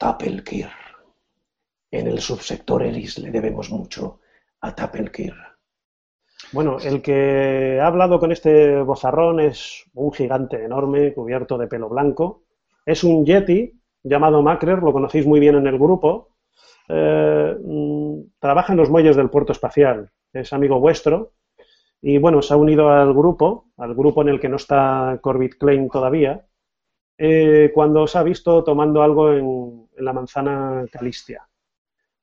Tappelkir. 0.00 0.68
En 1.90 2.06
el 2.06 2.20
subsector 2.20 2.82
Eris 2.82 3.18
le 3.18 3.30
debemos 3.30 3.70
mucho 3.70 4.20
a 4.62 4.74
Tappelkir. 4.74 5.34
Bueno, 6.52 6.78
el 6.82 7.02
que 7.02 7.78
ha 7.78 7.86
hablado 7.86 8.18
con 8.18 8.32
este 8.32 8.80
bozarrón 8.80 9.40
es 9.40 9.84
un 9.92 10.10
gigante 10.10 10.64
enorme, 10.64 11.12
cubierto 11.12 11.58
de 11.58 11.66
pelo 11.66 11.90
blanco. 11.90 12.44
Es 12.86 13.04
un 13.04 13.26
yeti 13.26 13.78
llamado 14.02 14.40
Macrer, 14.40 14.82
lo 14.82 14.94
conocéis 14.94 15.26
muy 15.26 15.38
bien 15.38 15.56
en 15.56 15.66
el 15.66 15.78
grupo. 15.78 16.30
Eh, 16.88 17.54
mm, 17.62 18.20
trabaja 18.38 18.72
en 18.72 18.78
los 18.78 18.88
muelles 18.88 19.16
del 19.16 19.28
puerto 19.28 19.52
espacial, 19.52 20.10
es 20.32 20.50
amigo 20.54 20.80
vuestro. 20.80 21.34
Y 22.00 22.16
bueno, 22.16 22.40
se 22.40 22.54
ha 22.54 22.56
unido 22.56 22.88
al 22.88 23.12
grupo, 23.12 23.66
al 23.76 23.94
grupo 23.94 24.22
en 24.22 24.30
el 24.30 24.40
que 24.40 24.48
no 24.48 24.56
está 24.56 25.18
Corbett 25.20 25.58
Klein 25.58 25.90
todavía, 25.90 26.46
eh, 27.22 27.70
cuando 27.74 28.04
os 28.04 28.16
ha 28.16 28.22
visto 28.22 28.64
tomando 28.64 29.02
algo 29.02 29.30
en, 29.30 29.86
en 30.00 30.04
la 30.06 30.12
manzana 30.12 30.84
Calistia. 30.90 31.46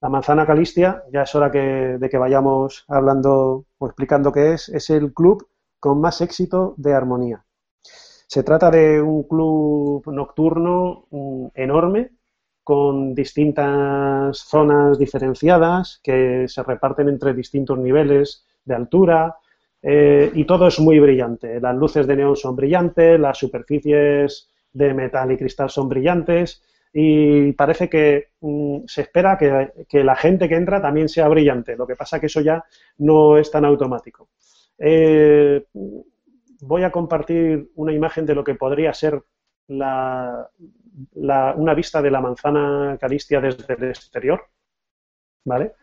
La 0.02 0.10
manzana 0.10 0.46
Calistia, 0.46 1.04
ya 1.12 1.24
es 1.24 1.34
hora 1.36 1.50
que- 1.52 1.98
de 2.00 2.10
que 2.10 2.18
vayamos 2.18 2.86
hablando 2.88 3.66
o 3.78 3.88
explicando 3.88 4.32
qué 4.32 4.54
es, 4.54 4.70
es 4.70 4.90
el 4.90 5.14
club 5.14 5.48
con 5.80 6.02
más 6.02 6.22
éxito 6.22 6.74
de 6.78 6.94
armonía. 6.94 7.44
Se 8.28 8.44
trata 8.44 8.70
de 8.70 9.02
un 9.02 9.24
club 9.24 10.04
nocturno 10.08 11.06
mm, 11.12 11.48
enorme, 11.56 12.12
con 12.64 13.14
distintas 13.16 14.38
zonas 14.40 15.00
diferenciadas 15.00 16.02
que 16.04 16.48
se 16.50 16.64
reparten 16.64 17.08
entre 17.08 17.34
distintos 17.34 17.78
niveles 17.80 18.46
de 18.66 18.76
altura 18.76 19.38
eh, 19.82 20.30
y 20.34 20.44
todo 20.46 20.68
es 20.68 20.78
muy 20.80 21.00
brillante. 21.00 21.62
Las 21.62 21.76
luces 21.78 22.06
de 22.08 22.18
neón 22.18 22.36
son 22.36 22.56
brillantes, 22.58 23.18
las 23.20 23.38
superficies 23.38 24.50
de 24.74 24.94
metal 24.94 25.32
y 25.32 25.38
cristal 25.38 25.70
son 25.70 25.88
brillantes 25.88 26.62
y 27.00 27.52
parece 27.54 27.90
que 27.90 28.30
mm, 28.42 28.80
se 28.88 29.02
espera 29.02 29.38
que, 29.38 29.72
que 29.88 30.04
la 30.04 30.16
gente 30.16 30.50
que 30.50 30.56
entra 30.56 30.82
también 30.82 31.10
sea 31.10 31.28
brillante. 31.28 31.76
Lo 31.76 31.86
que 31.86 31.96
pasa 31.96 32.20
que 32.20 32.26
eso 32.28 32.42
ya 32.42 32.64
no 33.00 33.38
es 33.38 33.52
tan 33.52 33.66
automático. 33.66 34.30
Eh, 34.80 35.66
voy 36.62 36.84
a 36.84 36.92
compartir 36.92 37.72
una 37.76 37.94
imagen 37.94 38.26
de 38.26 38.36
lo 38.36 38.44
que 38.44 38.56
podría 38.56 38.94
ser 38.94 39.22
la, 39.68 40.50
la- 41.16 41.54
una 41.58 41.74
vista 41.74 42.02
de 42.02 42.12
la 42.12 42.22
manzana 42.22 42.98
Calistia 43.00 43.42
desde 43.42 43.74
el 43.76 43.84
exterior. 43.90 44.42
¿Vale? 45.46 45.74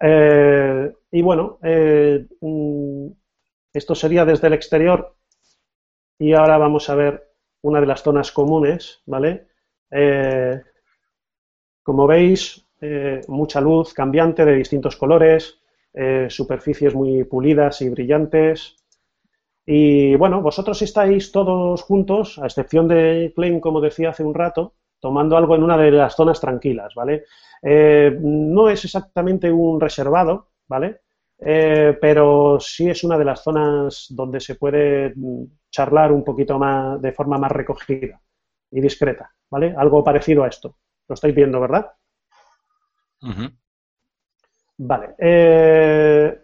Eh, 0.00 0.92
y 1.12 1.22
bueno, 1.22 1.58
eh, 1.62 2.26
mm, 2.40 3.08
esto 3.74 3.94
sería 3.94 4.24
desde 4.24 4.48
el 4.48 4.54
exterior 4.54 5.16
y 6.18 6.32
ahora 6.32 6.58
vamos 6.58 6.88
a 6.88 6.94
ver 6.94 7.32
una 7.62 7.80
de 7.80 7.86
las 7.86 8.02
zonas 8.02 8.32
comunes, 8.32 9.02
¿vale? 9.06 9.48
Eh, 9.92 10.58
como 11.82 12.06
veis, 12.06 12.66
eh, 12.80 13.20
mucha 13.28 13.60
luz 13.60 13.92
cambiante 13.92 14.44
de 14.44 14.54
distintos 14.54 14.96
colores, 14.96 15.60
eh, 15.92 16.26
superficies 16.30 16.94
muy 16.94 17.24
pulidas 17.24 17.82
y 17.82 17.90
brillantes. 17.90 18.76
Y 19.66 20.16
bueno, 20.16 20.40
vosotros 20.40 20.80
estáis 20.82 21.30
todos 21.30 21.82
juntos, 21.82 22.38
a 22.38 22.46
excepción 22.46 22.88
de 22.88 23.32
Klein, 23.34 23.60
como 23.60 23.80
decía 23.80 24.10
hace 24.10 24.24
un 24.24 24.34
rato, 24.34 24.74
tomando 24.98 25.36
algo 25.36 25.54
en 25.54 25.62
una 25.62 25.76
de 25.76 25.90
las 25.90 26.16
zonas 26.16 26.40
tranquilas, 26.40 26.94
¿vale? 26.94 27.24
No 27.62 28.68
es 28.68 28.84
exactamente 28.84 29.52
un 29.52 29.80
reservado, 29.80 30.48
¿vale? 30.66 31.00
Pero 31.38 32.58
sí 32.60 32.88
es 32.88 33.04
una 33.04 33.18
de 33.18 33.24
las 33.24 33.42
zonas 33.42 34.06
donde 34.10 34.40
se 34.40 34.56
puede 34.56 35.12
mm, 35.14 35.44
charlar 35.70 36.12
un 36.12 36.24
poquito 36.24 36.58
más, 36.58 37.00
de 37.00 37.12
forma 37.12 37.38
más 37.38 37.52
recogida 37.52 38.20
y 38.72 38.80
discreta, 38.80 39.30
¿vale? 39.50 39.74
Algo 39.78 40.04
parecido 40.04 40.44
a 40.44 40.48
esto. 40.48 40.76
Lo 41.08 41.14
estáis 41.14 41.34
viendo, 41.34 41.60
¿verdad? 41.60 41.92
Vale. 44.78 45.14
eh, 45.18 46.38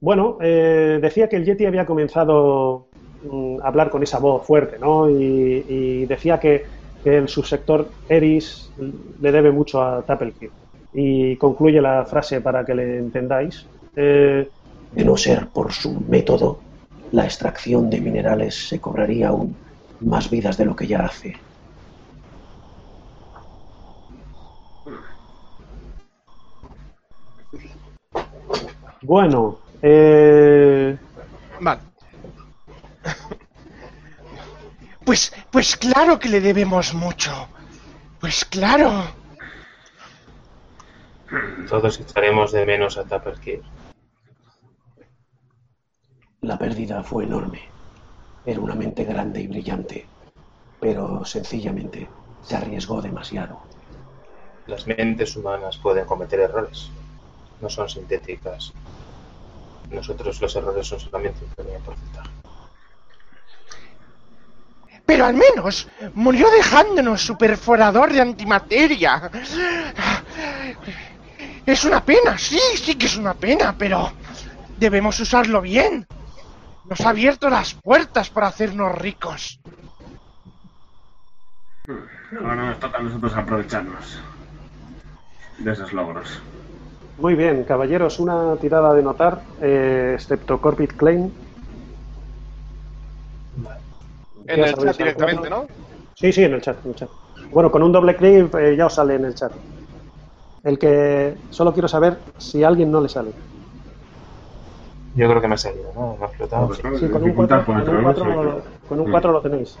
bueno, 0.00 0.38
eh, 0.40 0.98
decía 1.02 1.28
que 1.28 1.36
el 1.36 1.44
Yeti 1.44 1.66
había 1.66 1.86
comenzado 1.86 2.90
mm, 3.22 3.60
a 3.62 3.68
hablar 3.68 3.90
con 3.90 4.02
esa 4.02 4.18
voz 4.18 4.46
fuerte, 4.46 4.78
¿no? 4.78 5.10
Y, 5.10 5.64
y 5.68 6.06
decía 6.06 6.40
que, 6.40 6.72
que 7.02 7.18
el 7.18 7.28
subsector 7.28 7.96
Eris 8.08 8.74
le 8.76 9.32
debe 9.32 9.52
mucho 9.52 9.82
a 9.82 10.04
Tappelkir. 10.06 10.54
Y 10.92 11.36
concluye 11.38 11.80
la 11.82 12.04
frase 12.06 12.40
para 12.40 12.64
que 12.64 12.74
le 12.74 12.98
entendáis. 12.98 13.70
Eh, 13.94 14.52
De 14.92 15.04
no 15.04 15.16
ser 15.16 15.48
por 15.50 15.72
su 15.72 16.00
método, 16.00 16.66
la 17.12 17.24
extracción 17.24 17.90
de 17.90 18.00
minerales 18.00 18.68
se 18.68 18.80
cobraría 18.80 19.28
aún 19.28 19.64
más 20.00 20.30
vidas 20.30 20.56
de 20.56 20.64
lo 20.64 20.74
que 20.76 20.86
ya 20.86 21.04
hace. 21.04 21.44
Bueno, 29.02 29.58
eh, 29.82 30.96
Vale. 31.60 31.80
Pues, 35.04 35.32
pues 35.50 35.76
claro 35.76 36.18
que 36.20 36.28
le 36.28 36.40
debemos 36.40 36.94
mucho. 36.94 37.48
Pues 38.20 38.44
claro. 38.44 39.02
Todos 41.68 41.98
echaremos 41.98 42.52
de 42.52 42.66
menos 42.66 42.96
a 42.96 43.04
Tupperkir. 43.04 43.62
La 46.42 46.58
pérdida 46.58 47.02
fue 47.02 47.24
enorme. 47.24 47.62
Era 48.44 48.60
una 48.60 48.74
mente 48.74 49.04
grande 49.04 49.40
y 49.40 49.48
brillante, 49.48 50.06
pero 50.80 51.24
sencillamente 51.24 52.06
se 52.42 52.56
arriesgó 52.56 53.02
demasiado. 53.02 53.60
Las 54.66 54.86
mentes 54.86 55.34
humanas 55.34 55.76
pueden 55.78 56.04
cometer 56.04 56.40
errores. 56.40 56.90
No 57.60 57.68
son 57.68 57.88
sintéticas. 57.88 58.72
Nosotros 59.90 60.40
los 60.40 60.56
errores 60.56 60.86
son 60.86 61.00
solamente 61.00 61.44
un 61.44 61.50
pequeño 61.50 61.78
porcentaje. 61.80 62.30
Pero 65.04 65.26
al 65.26 65.34
menos 65.34 65.88
murió 66.14 66.48
dejándonos 66.50 67.20
su 67.20 67.36
perforador 67.36 68.12
de 68.12 68.20
antimateria. 68.20 69.30
Es 71.66 71.84
una 71.84 72.04
pena, 72.04 72.38
sí, 72.38 72.60
sí 72.76 72.94
que 72.94 73.06
es 73.06 73.16
una 73.16 73.34
pena, 73.34 73.74
pero 73.76 74.12
debemos 74.78 75.18
usarlo 75.18 75.60
bien. 75.60 76.06
Nos 76.84 77.00
ha 77.00 77.10
abierto 77.10 77.50
las 77.50 77.74
puertas 77.74 78.30
para 78.30 78.46
hacernos 78.46 78.96
ricos. 78.96 79.60
Ahora 82.38 82.54
nos 82.54 82.80
toca 82.80 82.98
a 82.98 83.02
nosotros 83.02 83.34
aprovecharnos 83.34 84.20
de 85.58 85.72
esos 85.72 85.92
logros. 85.92 86.40
Muy 87.20 87.34
bien, 87.34 87.64
caballeros, 87.64 88.18
una 88.18 88.56
tirada 88.56 88.94
de 88.94 89.02
notar, 89.02 89.42
eh, 89.60 90.12
excepto 90.14 90.60
Corbett 90.60 90.92
Klein. 90.96 91.32
En 94.46 94.64
el 94.64 94.74
chat 94.74 94.96
directamente, 94.96 95.48
cuatro. 95.48 95.68
¿no? 95.68 95.68
Sí, 96.14 96.32
sí, 96.32 96.44
en 96.44 96.54
el 96.54 96.60
chat, 96.60 96.82
en 96.84 96.90
el 96.90 96.96
chat. 96.96 97.10
Bueno, 97.52 97.70
con 97.70 97.82
un 97.82 97.92
doble 97.92 98.16
clic 98.16 98.54
eh, 98.54 98.74
ya 98.76 98.86
os 98.86 98.94
sale 98.94 99.14
en 99.14 99.24
el 99.26 99.34
chat. 99.34 99.52
El 100.64 100.78
que 100.78 101.36
solo 101.50 101.72
quiero 101.72 101.88
saber 101.88 102.18
si 102.38 102.62
a 102.62 102.68
alguien 102.68 102.90
no 102.90 103.00
le 103.00 103.08
sale. 103.08 103.32
Yo 105.14 105.28
creo 105.28 105.40
que 105.40 105.48
me 105.48 105.54
ha 105.54 105.58
salido, 105.58 105.92
¿no? 105.94 106.16
Me 106.16 106.24
ha 106.24 106.28
explotado. 106.28 106.72
Sí. 106.74 106.82
Sí, 106.98 107.08
con 107.08 107.16
un 107.16 107.24
dificultad 107.24 107.62
4, 107.66 108.02
cuatro, 108.02 108.24
¿no? 108.24 108.42
lo, 108.44 108.60
Sí. 108.60 108.66
con 108.88 109.00
un 109.00 109.08
Mm. 109.08 109.10
cuatro 109.10 109.32
lo 109.32 109.42
tenéis. 109.42 109.78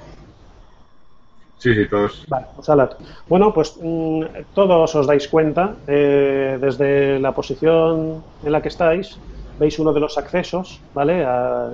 Sí, 1.60 1.74
sí, 1.74 1.86
todos. 1.88 2.24
Vale, 2.26 2.46
sale. 2.62 2.88
Bueno, 3.28 3.52
pues 3.52 3.76
mm, 3.78 4.22
todos 4.54 4.94
os 4.94 5.06
dais 5.06 5.28
cuenta, 5.28 5.76
eh, 5.86 6.56
desde 6.58 7.20
la 7.20 7.32
posición 7.32 8.24
en 8.42 8.52
la 8.52 8.62
que 8.62 8.68
estáis, 8.68 9.18
veis 9.58 9.78
uno 9.78 9.92
de 9.92 10.00
los 10.00 10.16
accesos, 10.16 10.80
¿vale? 10.94 11.22
A, 11.22 11.68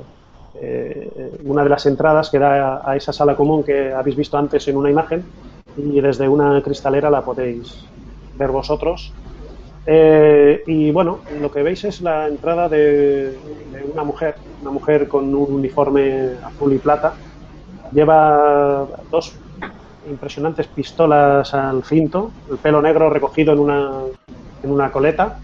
eh, 0.60 1.38
una 1.44 1.62
de 1.62 1.68
las 1.68 1.86
entradas 1.86 2.30
que 2.30 2.40
da 2.40 2.82
a, 2.84 2.96
esa 2.96 3.12
sala 3.12 3.36
común 3.36 3.62
que 3.62 3.92
habéis 3.92 4.16
visto 4.16 4.36
antes 4.36 4.66
en 4.66 4.76
una 4.76 4.90
imagen 4.90 5.22
y 5.76 6.00
desde 6.00 6.28
una 6.28 6.60
cristalera 6.62 7.08
la 7.08 7.22
podéis 7.22 7.84
ver 8.36 8.50
vosotros. 8.50 9.12
Eh, 9.86 10.64
y 10.66 10.90
bueno, 10.90 11.20
lo 11.40 11.48
que 11.52 11.62
veis 11.62 11.84
es 11.84 12.00
la 12.00 12.26
entrada 12.26 12.68
de 12.68 13.38
una 13.92 14.02
mujer, 14.02 14.34
una 14.62 14.72
mujer 14.72 15.06
con 15.06 15.32
un 15.32 15.54
uniforme 15.54 16.30
azul 16.42 16.72
y 16.72 16.78
plata. 16.78 17.14
Lleva 17.92 18.88
dos 19.12 19.36
impresionantes 20.08 20.66
pistolas 20.66 21.52
al 21.54 21.82
cinto, 21.84 22.30
el 22.50 22.58
pelo 22.58 22.80
negro 22.80 23.10
recogido 23.10 23.52
en 23.52 23.58
una, 23.58 23.90
en 24.62 24.70
una 24.70 24.90
coleta. 24.90 25.38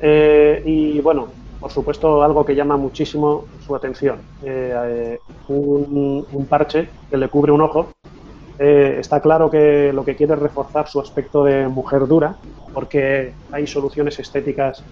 Eh, 0.00 0.62
y 0.64 1.00
bueno, 1.00 1.28
por 1.60 1.70
supuesto, 1.70 2.22
algo 2.22 2.44
que 2.44 2.54
llama 2.54 2.76
muchísimo 2.76 3.44
su 3.66 3.74
atención: 3.74 4.16
eh, 4.42 4.74
eh, 4.74 5.18
un, 5.48 6.26
un 6.32 6.46
parche 6.46 6.88
que 7.10 7.16
le 7.16 7.28
cubre 7.28 7.52
un 7.52 7.60
ojo 7.60 7.88
Eh, 8.62 8.98
está 9.00 9.20
claro 9.22 9.48
que 9.48 9.90
lo 9.90 10.04
que 10.04 10.14
quiere 10.14 10.34
es 10.34 10.38
reforzar 10.38 10.86
su 10.86 11.00
aspecto 11.00 11.42
de 11.44 11.66
mujer 11.66 12.06
dura, 12.06 12.36
porque 12.74 13.32
hay 13.50 13.66
soluciones 13.66 14.18
estéticas, 14.18 14.84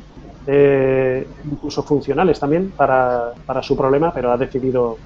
eh, 0.47 1.27
incluso 1.45 1.83
funcionales 1.83 2.41
también, 2.41 2.71
para, 2.71 3.35
para 3.45 3.61
su 3.61 3.77
problema, 3.77 4.11
pero 4.11 4.33
ha 4.33 4.39
decidido 4.39 4.97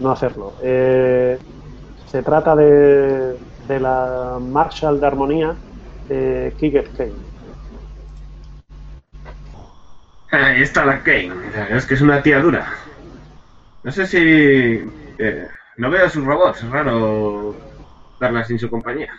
no 0.00 0.10
hacerlo. 0.10 0.54
Eh, 0.62 1.36
se 2.12 2.22
trata 2.22 2.54
de, 2.54 3.38
de 3.68 3.80
la 3.80 4.38
Marshall 4.38 5.00
de 5.00 5.06
Armonía, 5.06 5.56
eh, 6.10 6.54
Kiget 6.58 6.94
Kane. 6.94 7.12
Ahí 10.30 10.62
está 10.62 10.84
la 10.84 11.02
Kane. 11.02 11.32
Es 11.70 11.86
que 11.86 11.94
es 11.94 12.00
una 12.02 12.22
tía 12.22 12.40
dura. 12.40 12.66
No 13.82 13.92
sé 13.92 14.06
si... 14.06 14.18
eh, 15.18 15.48
no 15.78 15.90
veo 15.90 16.08
sus 16.10 16.24
robots. 16.24 16.62
Es 16.62 16.70
raro 16.70 17.56
darla 18.20 18.44
sin 18.44 18.58
su 18.58 18.68
compañía. 18.68 19.12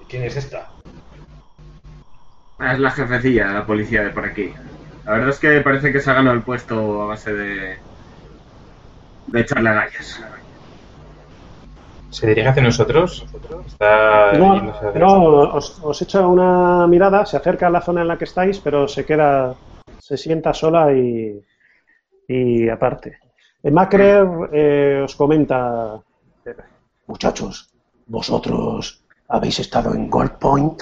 ¿Y 0.00 0.04
quién 0.06 0.24
es 0.24 0.36
esta? 0.36 0.68
Ah, 2.58 2.72
Es 2.74 2.78
la 2.80 2.90
jefecilla 2.90 3.48
de 3.48 3.54
la 3.54 3.66
policía 3.66 4.02
de 4.02 4.10
por 4.10 4.24
aquí. 4.24 4.52
La 5.04 5.12
verdad 5.12 5.30
es 5.30 5.38
que 5.38 5.60
parece 5.60 5.92
que 5.92 6.00
se 6.00 6.10
ha 6.10 6.14
ganado 6.14 6.36
el 6.36 6.42
puesto 6.42 7.02
a 7.02 7.06
base 7.06 7.32
de... 7.32 7.78
de 9.26 9.40
echarle 9.40 9.72
gallas. 9.72 10.20
¿Se 12.10 12.26
dirige 12.26 12.48
hacia 12.48 12.62
nosotros? 12.62 13.24
Está 13.66 14.30
No, 14.38 14.48
hacia 14.56 14.62
no, 14.94 15.10
nosotros. 15.10 15.54
os, 15.58 15.66
os 15.82 16.02
echa 16.02 16.26
una 16.26 16.86
mirada, 16.86 17.24
se 17.26 17.36
acerca 17.36 17.66
a 17.66 17.70
la 17.70 17.80
zona 17.80 18.02
en 18.02 18.08
la 18.08 18.18
que 18.18 18.24
estáis, 18.24 18.60
pero 18.60 18.86
se 18.88 19.04
queda, 19.04 19.54
se 19.98 20.16
sienta 20.16 20.52
sola 20.54 20.92
y, 20.92 21.40
y 22.28 22.68
aparte. 22.68 23.18
Eh, 23.62 23.70
Macrer 23.70 24.26
eh, 24.52 25.02
os 25.04 25.14
comenta, 25.16 26.02
Muchachos, 27.08 27.74
vosotros 28.06 29.04
habéis 29.28 29.58
estado 29.60 29.94
en 29.94 30.08
Gold 30.08 30.38
Point, 30.38 30.80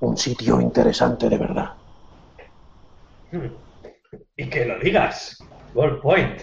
un 0.00 0.16
sitio 0.16 0.60
interesante 0.60 1.28
de 1.28 1.38
verdad. 1.38 1.70
Y 4.36 4.48
que 4.48 4.64
lo 4.66 4.78
digas. 4.78 5.36
Gold 5.72 6.00
Point. 6.00 6.40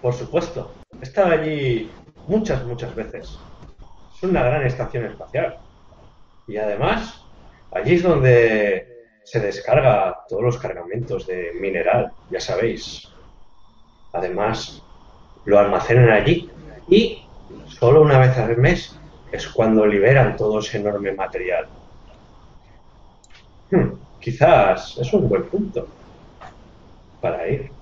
Por 0.00 0.14
supuesto. 0.14 0.72
He 1.00 1.04
estado 1.04 1.32
allí 1.32 1.90
muchas, 2.26 2.64
muchas 2.64 2.94
veces. 2.94 3.38
Es 4.22 4.28
una 4.28 4.44
gran 4.44 4.64
estación 4.64 5.06
espacial. 5.06 5.58
Y 6.46 6.56
además, 6.56 7.26
allí 7.72 7.94
es 7.94 8.04
donde 8.04 8.86
se 9.24 9.40
descarga 9.40 10.16
todos 10.28 10.44
los 10.44 10.58
cargamentos 10.58 11.26
de 11.26 11.50
mineral, 11.60 12.12
ya 12.30 12.38
sabéis. 12.38 13.08
Además, 14.12 14.80
lo 15.44 15.58
almacenan 15.58 16.10
allí 16.10 16.48
y 16.88 17.18
solo 17.66 18.02
una 18.02 18.20
vez 18.20 18.38
al 18.38 18.56
mes 18.58 18.96
es 19.32 19.48
cuando 19.48 19.84
liberan 19.84 20.36
todo 20.36 20.60
ese 20.60 20.78
enorme 20.78 21.10
material. 21.14 21.68
Hmm, 23.72 23.90
quizás 24.20 24.98
es 24.98 25.12
un 25.12 25.28
buen 25.28 25.48
punto 25.50 25.88
para 27.20 27.48
ir. 27.48 27.72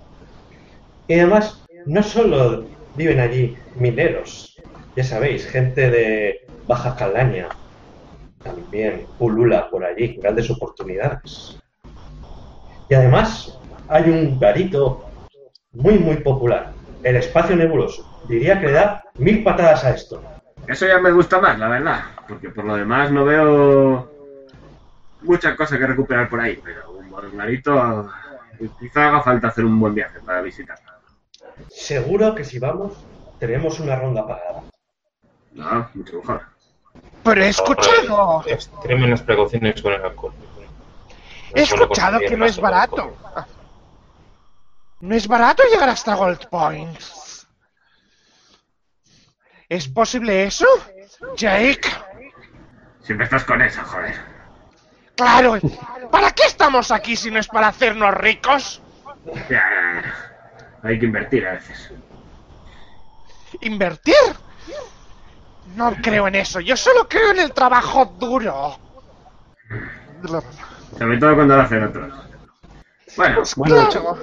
Y 1.07 1.18
además, 1.18 1.66
no 1.84 2.03
solo 2.03 2.64
viven 2.95 3.20
allí 3.20 3.55
mineros, 3.74 4.57
ya 4.97 5.05
sabéis, 5.05 5.47
gente 5.47 5.91
de 5.91 6.47
Baja 6.66 6.97
Calaña, 6.97 7.49
también 8.43 9.07
pulula 9.18 9.68
por 9.70 9.84
allí, 9.84 10.16
grandes 10.16 10.51
oportunidades. 10.51 11.59
Y 12.88 12.95
además, 12.95 13.59
hay 13.88 14.11
un 14.11 14.38
garito 14.38 15.05
muy, 15.72 15.99
muy 15.99 16.16
popular, 16.16 16.72
el 17.03 17.16
espacio 17.16 17.57
nebuloso. 17.57 18.07
Diría 18.28 18.61
que 18.61 18.66
le 18.66 18.72
da 18.72 19.05
mil 19.14 19.43
patadas 19.43 19.84
a 19.84 19.91
esto. 19.91 20.22
Eso 20.66 20.86
ya 20.86 20.99
me 20.99 21.11
gusta 21.11 21.41
más, 21.41 21.59
la 21.59 21.68
verdad. 21.68 22.01
Porque 22.28 22.51
por 22.51 22.64
lo 22.64 22.76
demás 22.76 23.11
no 23.11 23.24
veo 23.24 24.11
mucha 25.22 25.57
cosa 25.57 25.78
que 25.78 25.86
recuperar 25.86 26.28
por 26.28 26.41
ahí. 26.41 26.61
Pero 26.62 26.93
un 26.93 27.11
margarito 27.11 28.09
quizá 28.78 29.09
haga 29.09 29.22
falta 29.22 29.49
hacer 29.49 29.64
un 29.64 29.80
buen 29.80 29.95
viaje 29.95 30.20
para 30.20 30.43
visitarla. 30.43 30.99
Seguro 31.68 32.34
que 32.34 32.45
si 32.45 32.59
vamos, 32.59 32.93
tenemos 33.38 33.80
una 33.80 33.97
ronda 33.97 34.26
pagada. 34.26 34.62
No, 35.53 35.88
mucho 35.94 36.16
mejor. 36.18 36.46
Pero 37.22 37.42
he 37.44 37.48
escuchado, 37.48 38.42
Extremen 38.46 39.11
las 39.11 39.22
precauciones 39.22 39.80
con 39.82 39.92
el 39.92 40.03
alcohol. 40.05 40.32
he 41.55 41.62
escuchado 41.62 42.18
que 42.20 42.36
no 42.36 42.46
es 42.46 42.59
barato. 42.59 43.16
No 45.01 45.14
es 45.14 45.26
barato 45.28 45.62
llegar 45.70 45.88
hasta 45.88 46.14
Gold 46.14 46.46
Point. 46.48 46.98
¿Es 49.68 49.88
posible 49.88 50.44
eso? 50.44 50.66
Jake, 51.36 51.88
Siempre 53.03 53.24
estás 53.24 53.44
con 53.44 53.61
eso, 53.62 53.82
joder. 53.84 54.14
claro. 55.16 55.59
¿Para 56.11 56.32
qué 56.32 56.44
estamos 56.44 56.90
aquí 56.90 57.16
si 57.16 57.30
no 57.30 57.38
es 57.38 57.46
para 57.48 57.68
hacernos 57.68 58.12
ricos? 58.14 58.82
Ya, 59.48 60.03
hay 60.82 60.98
que 60.98 61.07
invertir 61.07 61.46
a 61.46 61.53
veces. 61.53 61.92
¿Invertir? 63.61 64.14
No 65.76 65.94
creo 66.02 66.28
en 66.28 66.34
eso. 66.34 66.60
Yo 66.60 66.76
solo 66.76 67.06
creo 67.08 67.30
en 67.30 67.40
el 67.40 67.52
trabajo 67.52 68.04
duro. 68.18 68.76
Sobre 70.98 71.18
todo 71.18 71.34
cuando 71.34 71.56
lo 71.56 71.62
hacen 71.62 71.84
otros. 71.84 72.12
Bueno, 73.16 73.42
Bueno, 73.56 73.88
Claro. 73.88 74.16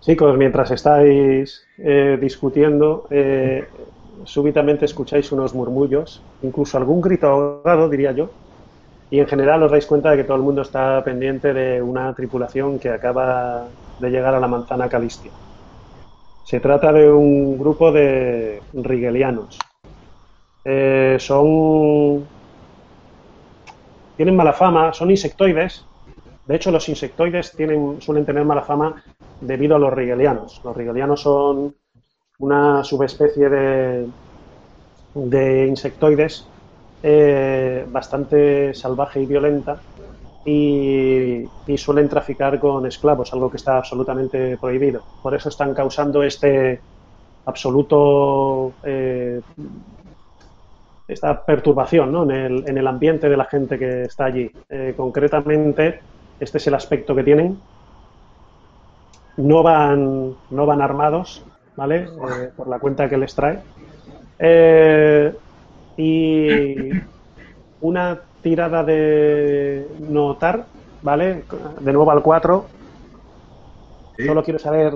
Chicos, 0.00 0.36
mientras 0.36 0.70
estáis 0.70 1.66
eh, 1.78 2.18
discutiendo, 2.20 3.06
eh, 3.10 3.66
súbitamente 4.26 4.84
escucháis 4.84 5.32
unos 5.32 5.54
murmullos, 5.54 6.20
incluso 6.42 6.76
algún 6.76 7.00
grito 7.00 7.26
ahogado, 7.26 7.88
diría 7.88 8.12
yo, 8.12 8.28
y 9.10 9.20
en 9.20 9.26
general 9.26 9.62
os 9.62 9.70
dais 9.70 9.86
cuenta 9.86 10.10
de 10.10 10.18
que 10.18 10.24
todo 10.24 10.36
el 10.36 10.42
mundo 10.42 10.60
está 10.60 11.02
pendiente 11.02 11.54
de 11.54 11.80
una 11.80 12.12
tripulación 12.14 12.78
que 12.78 12.90
acaba 12.90 13.66
de 13.98 14.10
llegar 14.10 14.34
a 14.34 14.40
la 14.40 14.48
manzana 14.48 14.90
Calistia. 14.90 15.30
Se 16.44 16.60
trata 16.60 16.92
de 16.92 17.10
un 17.10 17.58
grupo 17.58 17.90
de 17.90 18.60
rigelianos. 18.74 19.58
Eh, 20.64 21.16
son. 21.20 22.30
tienen 24.16 24.36
mala 24.36 24.52
fama, 24.52 24.92
son 24.92 25.10
insectoides. 25.10 25.90
De 26.44 26.56
hecho, 26.56 26.70
los 26.70 26.88
insectoides 26.88 27.54
tienen, 27.56 28.00
suelen 28.00 28.24
tener 28.26 28.44
mala 28.44 28.62
fama 28.62 29.02
debido 29.40 29.76
a 29.76 29.78
los 29.78 29.92
rigelianos. 29.92 30.60
Los 30.62 30.76
rigelianos 30.76 31.20
son 31.22 31.76
una 32.38 32.84
subespecie 32.84 33.48
de, 33.48 34.12
de 35.14 35.66
insectoides 35.66 36.52
eh, 37.02 37.86
bastante 37.88 38.74
salvaje 38.74 39.20
y 39.22 39.26
violenta 39.26 39.84
y, 40.44 41.52
y 41.66 41.78
suelen 41.78 42.08
traficar 42.08 42.58
con 42.60 42.86
esclavos, 42.86 43.32
algo 43.32 43.50
que 43.50 43.56
está 43.58 43.78
absolutamente 43.78 44.58
prohibido. 44.58 45.06
Por 45.20 45.34
eso 45.34 45.48
están 45.50 45.74
causando 45.74 46.22
este 46.22 46.84
absoluto 47.46 48.78
eh, 48.82 49.42
esta 51.06 51.44
perturbación 51.44 52.12
¿no? 52.12 52.24
en, 52.24 52.30
el, 52.30 52.68
en 52.68 52.78
el 52.78 52.86
ambiente 52.86 53.28
de 53.28 53.36
la 53.36 53.44
gente 53.44 53.78
que 53.78 54.02
está 54.02 54.24
allí. 54.26 54.50
Eh, 54.68 54.94
concretamente, 54.96 56.00
este 56.40 56.58
es 56.58 56.66
el 56.66 56.74
aspecto 56.74 57.14
que 57.14 57.22
tienen. 57.22 57.58
No 59.36 59.62
van, 59.62 60.34
no 60.50 60.66
van 60.66 60.80
armados, 60.80 61.44
¿vale? 61.76 62.04
Eh, 62.04 62.50
por 62.56 62.68
la 62.68 62.78
cuenta 62.78 63.08
que 63.08 63.18
les 63.18 63.34
trae. 63.34 63.58
Eh, 64.38 65.34
y 65.96 66.90
una 67.80 68.20
tirada 68.42 68.82
de 68.82 69.86
notar, 70.08 70.66
¿vale? 71.02 71.44
De 71.80 71.92
nuevo 71.92 72.10
al 72.10 72.22
4. 72.22 72.66
Sí. 74.16 74.26
Solo 74.26 74.44
quiero 74.44 74.58
saber 74.58 74.94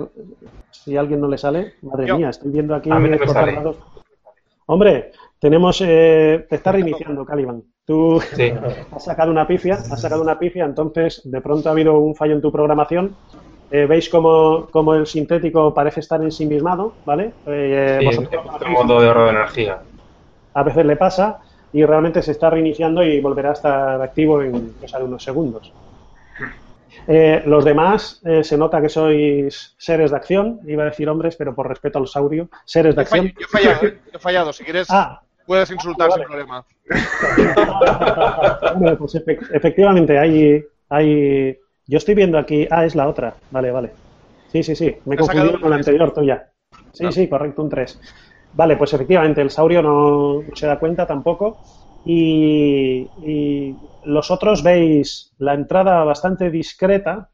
si 0.71 0.95
a 0.95 1.01
alguien 1.01 1.19
no 1.19 1.27
le 1.27 1.37
sale. 1.37 1.73
Madre 1.81 2.07
Yo. 2.07 2.17
mía, 2.17 2.29
estoy 2.29 2.51
viendo 2.51 2.73
aquí 2.73 2.89
A 2.89 2.95
mí 2.99 3.09
no 3.09 3.17
me 3.17 3.27
sale. 3.27 3.59
Hombre, 4.65 5.11
tenemos. 5.39 5.81
Eh, 5.85 6.45
te 6.49 6.55
está 6.55 6.71
reiniciando, 6.71 7.25
Caliban. 7.25 7.63
Tú 7.85 8.21
Sí. 8.33 8.51
has 8.95 9.03
sacado 9.03 9.31
una 9.31 9.47
pifia, 9.47 9.75
has 9.75 10.01
sacado 10.01 10.21
una 10.21 10.37
pifia, 10.37 10.65
entonces 10.65 11.21
de 11.23 11.41
pronto 11.41 11.69
ha 11.69 11.71
habido 11.71 11.99
un 11.99 12.15
fallo 12.15 12.33
en 12.33 12.41
tu 12.41 12.51
programación. 12.51 13.15
Eh, 13.71 13.85
Veis 13.85 14.09
cómo, 14.09 14.67
cómo 14.71 14.95
el 14.95 15.05
sintético 15.05 15.73
parece 15.73 15.99
estar 15.99 16.21
ensimismado, 16.23 16.93
¿vale? 17.05 17.33
Eh, 17.45 17.99
Sí, 18.11 18.27
en 18.65 18.71
modo 18.73 18.99
de 19.01 19.07
ahorro 19.07 19.25
de 19.25 19.29
energía. 19.31 19.81
a 20.53 20.63
veces 20.63 20.85
le 20.85 20.95
pasa 20.95 21.39
y 21.71 21.85
realmente 21.85 22.21
se 22.23 22.31
está 22.31 22.49
reiniciando 22.49 23.03
y 23.03 23.21
volverá 23.21 23.49
a 23.51 23.53
estar 23.53 24.01
activo 24.01 24.41
en 24.41 24.73
cosa 24.73 24.97
de 24.97 25.03
unos 25.05 25.23
segundos. 25.23 25.71
Eh, 27.07 27.43
los 27.45 27.63
demás 27.63 28.21
eh, 28.25 28.43
se 28.43 28.57
nota 28.57 28.81
que 28.81 28.89
sois 28.89 29.75
seres 29.77 30.11
de 30.11 30.17
acción, 30.17 30.59
iba 30.67 30.83
a 30.83 30.87
decir 30.87 31.07
hombres, 31.07 31.35
pero 31.35 31.53
por 31.55 31.67
respeto 31.67 31.97
al 31.99 32.07
saurio, 32.07 32.49
seres 32.65 32.95
de 32.95 33.01
acción. 33.01 33.27
yo 33.27 33.45
he 33.45 33.47
fallado. 33.47 33.81
Yo 33.83 33.89
he 34.15 34.19
fallado. 34.19 34.53
Si 34.53 34.63
quieres, 34.63 34.87
Ah, 34.89 35.21
puedes 35.49 35.71
insultar 35.71 36.09
vale. 36.09 36.23
sin 36.23 36.27
problema. 36.29 36.63
Hombre, 38.75 38.95
pues 38.97 39.15
efe- 39.15 39.39
efectivamente, 39.51 40.19
hay, 40.19 40.63
hay. 40.89 41.57
Yo 41.87 41.97
estoy 41.97 42.13
viendo 42.13 42.37
aquí. 42.37 42.67
Ah, 42.69 42.85
es 42.85 42.93
la 42.95 43.07
otra. 43.07 43.33
Vale, 43.49 43.71
vale. 43.71 43.91
Sí, 44.51 44.61
sí, 44.61 44.75
sí. 44.75 44.95
Me 45.05 45.15
he 45.15 45.17
confundido 45.17 45.55
un 45.55 45.61
con 45.61 45.71
la 45.71 45.77
anterior 45.77 46.13
tuya. 46.13 46.49
Sí, 46.93 47.05
Ah. 47.07 47.11
sí, 47.11 47.27
correcto, 47.27 47.63
un 47.63 47.69
3. 47.69 47.99
Vale, 48.53 48.77
pues 48.77 48.93
efectivamente 48.93 49.41
el 49.41 49.49
saurio 49.49 49.81
no 49.81 50.43
se 50.53 50.67
da 50.67 50.77
cuenta 50.77 51.07
tampoco. 51.07 51.57
Y, 52.05 53.07
y 53.25 53.75
los 54.05 54.29
otros 54.29 54.61
veis 54.61 55.33
la 55.39 55.55
entrada 55.55 56.03
bastante 56.03 56.51
discreta 56.51 57.29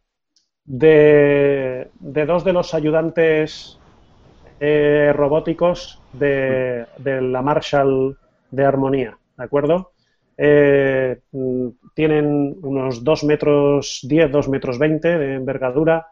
de, 0.63 1.89
de 1.99 2.26
dos 2.26 2.45
de 2.45 2.53
los 2.53 2.74
ayudantes 2.74 3.78
eh, 4.59 5.11
robóticos 5.13 6.01
de, 6.13 6.85
de 6.97 7.21
la 7.21 7.41
Marshall 7.41 8.17
de 8.51 8.65
Armonía, 8.65 9.17
¿de 9.37 9.43
acuerdo? 9.43 9.91
Eh, 10.37 11.19
mm, 11.31 11.67
tienen 11.93 12.57
unos 12.61 13.03
2 13.03 13.23
metros 13.23 13.99
10, 14.03 14.31
2 14.31 14.49
metros 14.49 14.77
20 14.77 15.17
de 15.17 15.35
envergadura 15.35 16.07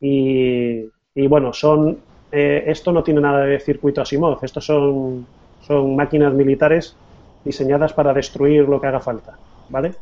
y, 0.00 0.84
y 1.14 1.26
bueno, 1.26 1.52
son 1.52 1.98
eh, 2.30 2.64
esto 2.66 2.90
no 2.92 3.04
tiene 3.04 3.20
nada 3.20 3.44
de 3.44 3.60
circuito 3.60 4.00
Asimov, 4.02 4.38
estos 4.42 4.66
son, 4.66 5.26
son 5.60 5.94
máquinas 5.94 6.32
militares 6.34 6.96
diseñadas 7.44 7.92
para 7.92 8.12
destruir 8.12 8.68
lo 8.68 8.80
que 8.80 8.86
haga 8.88 9.00
falta, 9.00 9.38
¿vale? 9.68 9.92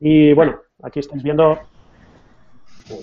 Y 0.00 0.32
bueno, 0.32 0.60
aquí 0.82 1.00
estáis 1.00 1.22
viendo 1.22 1.58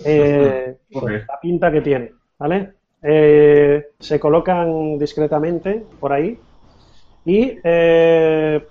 eh, 0.06 0.78
la 0.92 1.40
pinta 1.42 1.72
que 1.72 1.82
tiene, 1.82 2.12
¿vale? 2.38 2.74
Eh, 3.04 3.88
se 4.00 4.20
colocan 4.20 4.98
discretamente 5.00 5.84
por 6.00 6.14
ahí 6.14 6.38
y 7.26 7.58
eh, 7.64 8.62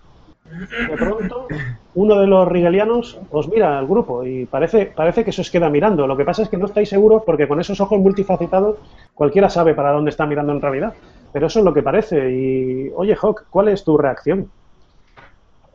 de 0.89 0.97
pronto 0.97 1.49
uno 1.95 2.21
de 2.21 2.27
los 2.27 2.47
rigelianos 2.47 3.19
os 3.31 3.49
mira 3.49 3.79
al 3.79 3.87
grupo 3.87 4.25
y 4.25 4.47
parece, 4.47 4.87
parece 4.87 5.25
que 5.25 5.33
se 5.33 5.41
os 5.41 5.51
queda 5.51 5.69
mirando. 5.69 6.07
Lo 6.07 6.17
que 6.17 6.25
pasa 6.25 6.43
es 6.43 6.49
que 6.49 6.57
no 6.57 6.67
estáis 6.67 6.89
seguros 6.89 7.23
porque 7.27 7.49
con 7.49 7.61
esos 7.61 7.81
ojos 7.81 7.99
multifacetados 7.99 8.79
cualquiera 9.15 9.49
sabe 9.51 9.75
para 9.75 9.93
dónde 9.93 10.11
está 10.11 10.27
mirando 10.27 10.53
en 10.53 10.61
realidad. 10.61 10.95
Pero 11.33 11.47
eso 11.47 11.59
es 11.61 11.65
lo 11.65 11.75
que 11.75 11.83
parece. 11.83 12.31
Y, 12.31 12.91
oye, 12.95 13.17
Hawk, 13.21 13.47
¿cuál 13.51 13.69
es 13.69 13.85
tu 13.85 13.97
reacción? 13.97 14.51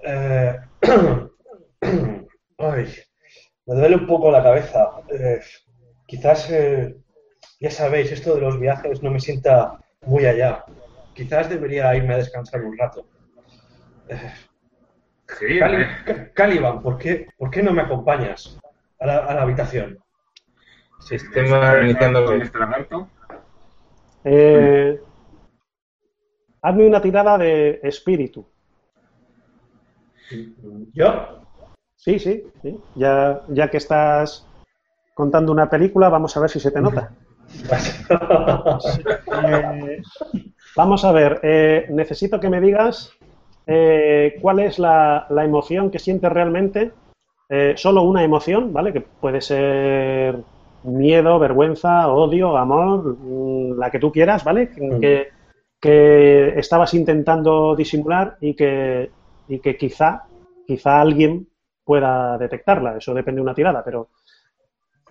Eh, 0.04 0.56
ay, 2.58 2.88
me 3.66 3.76
duele 3.76 3.96
un 3.96 4.08
poco 4.08 4.32
la 4.32 4.44
cabeza. 4.44 4.92
Eh, 5.10 5.40
quizás, 6.06 6.50
eh, 6.52 6.96
ya 7.66 7.72
sabéis, 7.72 8.12
esto 8.12 8.36
de 8.36 8.42
los 8.42 8.60
viajes 8.60 9.02
no 9.02 9.10
me 9.10 9.20
sienta 9.20 9.80
muy 10.06 10.24
allá. 10.28 10.64
Quizás 11.16 11.50
debería 11.50 11.96
irme 11.96 12.14
a 12.14 12.18
descansar 12.18 12.62
un 12.64 12.78
rato. 12.78 13.08
Sí, 15.40 15.58
Cali- 15.58 15.88
Caliban, 16.36 16.84
¿por 16.84 17.00
qué, 17.00 17.28
¿por 17.40 17.50
qué 17.50 17.64
no 17.64 17.74
me 17.74 17.82
acompañas 17.82 18.60
a 19.00 19.08
la, 19.08 19.18
a 19.18 19.34
la 19.34 19.42
habitación? 19.42 19.98
Sistema 21.00 21.74
este 21.80 22.60
lagarto. 22.60 23.10
Eh, 24.26 25.02
hazme 26.62 26.86
una 26.86 27.02
tirada 27.02 27.36
de 27.40 27.80
espíritu. 27.82 28.46
¿Yo? 30.94 31.42
Sí, 31.96 32.20
sí, 32.20 32.44
sí. 32.62 32.78
Ya, 32.96 33.42
ya 33.50 33.72
que 33.72 33.78
estás 33.78 34.46
contando 35.16 35.52
una 35.52 35.68
película, 35.68 36.10
vamos 36.10 36.38
a 36.38 36.42
ver 36.42 36.52
si 36.52 36.60
se 36.60 36.70
te 36.70 36.80
nota. 36.80 37.12
Eh, 39.48 40.02
vamos 40.76 41.04
a 41.06 41.12
ver, 41.12 41.40
eh, 41.44 41.86
necesito 41.90 42.40
que 42.40 42.50
me 42.50 42.62
digas 42.62 43.12
eh, 43.68 44.36
cuál 44.42 44.60
es 44.60 44.80
la, 44.80 45.26
la 45.30 45.44
emoción 45.44 45.90
que 45.92 46.00
sientes 46.00 46.32
realmente. 46.32 46.92
Eh, 47.50 47.74
solo 47.78 48.02
una 48.04 48.24
emoción, 48.24 48.74
¿vale? 48.74 48.92
Que 48.92 49.02
puede 49.02 49.42
ser 49.42 50.38
miedo, 50.84 51.38
vergüenza, 51.40 52.08
odio, 52.12 52.58
amor, 52.58 53.18
mm, 53.20 53.78
la 53.80 53.92
que 53.92 54.00
tú 54.00 54.12
quieras, 54.12 54.44
¿vale? 54.44 54.70
Que, 54.70 54.98
que- 55.00 55.28
que 55.80 56.58
estabas 56.60 56.94
intentando 56.96 57.76
disimular 57.76 58.38
y 58.42 58.56
que, 58.56 59.12
y 59.48 59.60
que 59.60 59.78
quizá, 59.78 60.24
quizá 60.66 61.00
alguien 61.00 61.48
pueda 61.84 62.38
detectarla. 62.40 62.98
Eso 62.98 63.14
depende 63.14 63.38
de 63.40 63.44
una 63.44 63.54
tirada, 63.54 63.84
pero 63.84 64.08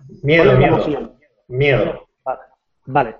¿cuál 0.07 0.19
Miedo, 0.23 0.57
miedo. 0.57 0.73
emoción? 0.75 1.11
Miedo. 1.47 2.04
Vale. 2.85 3.17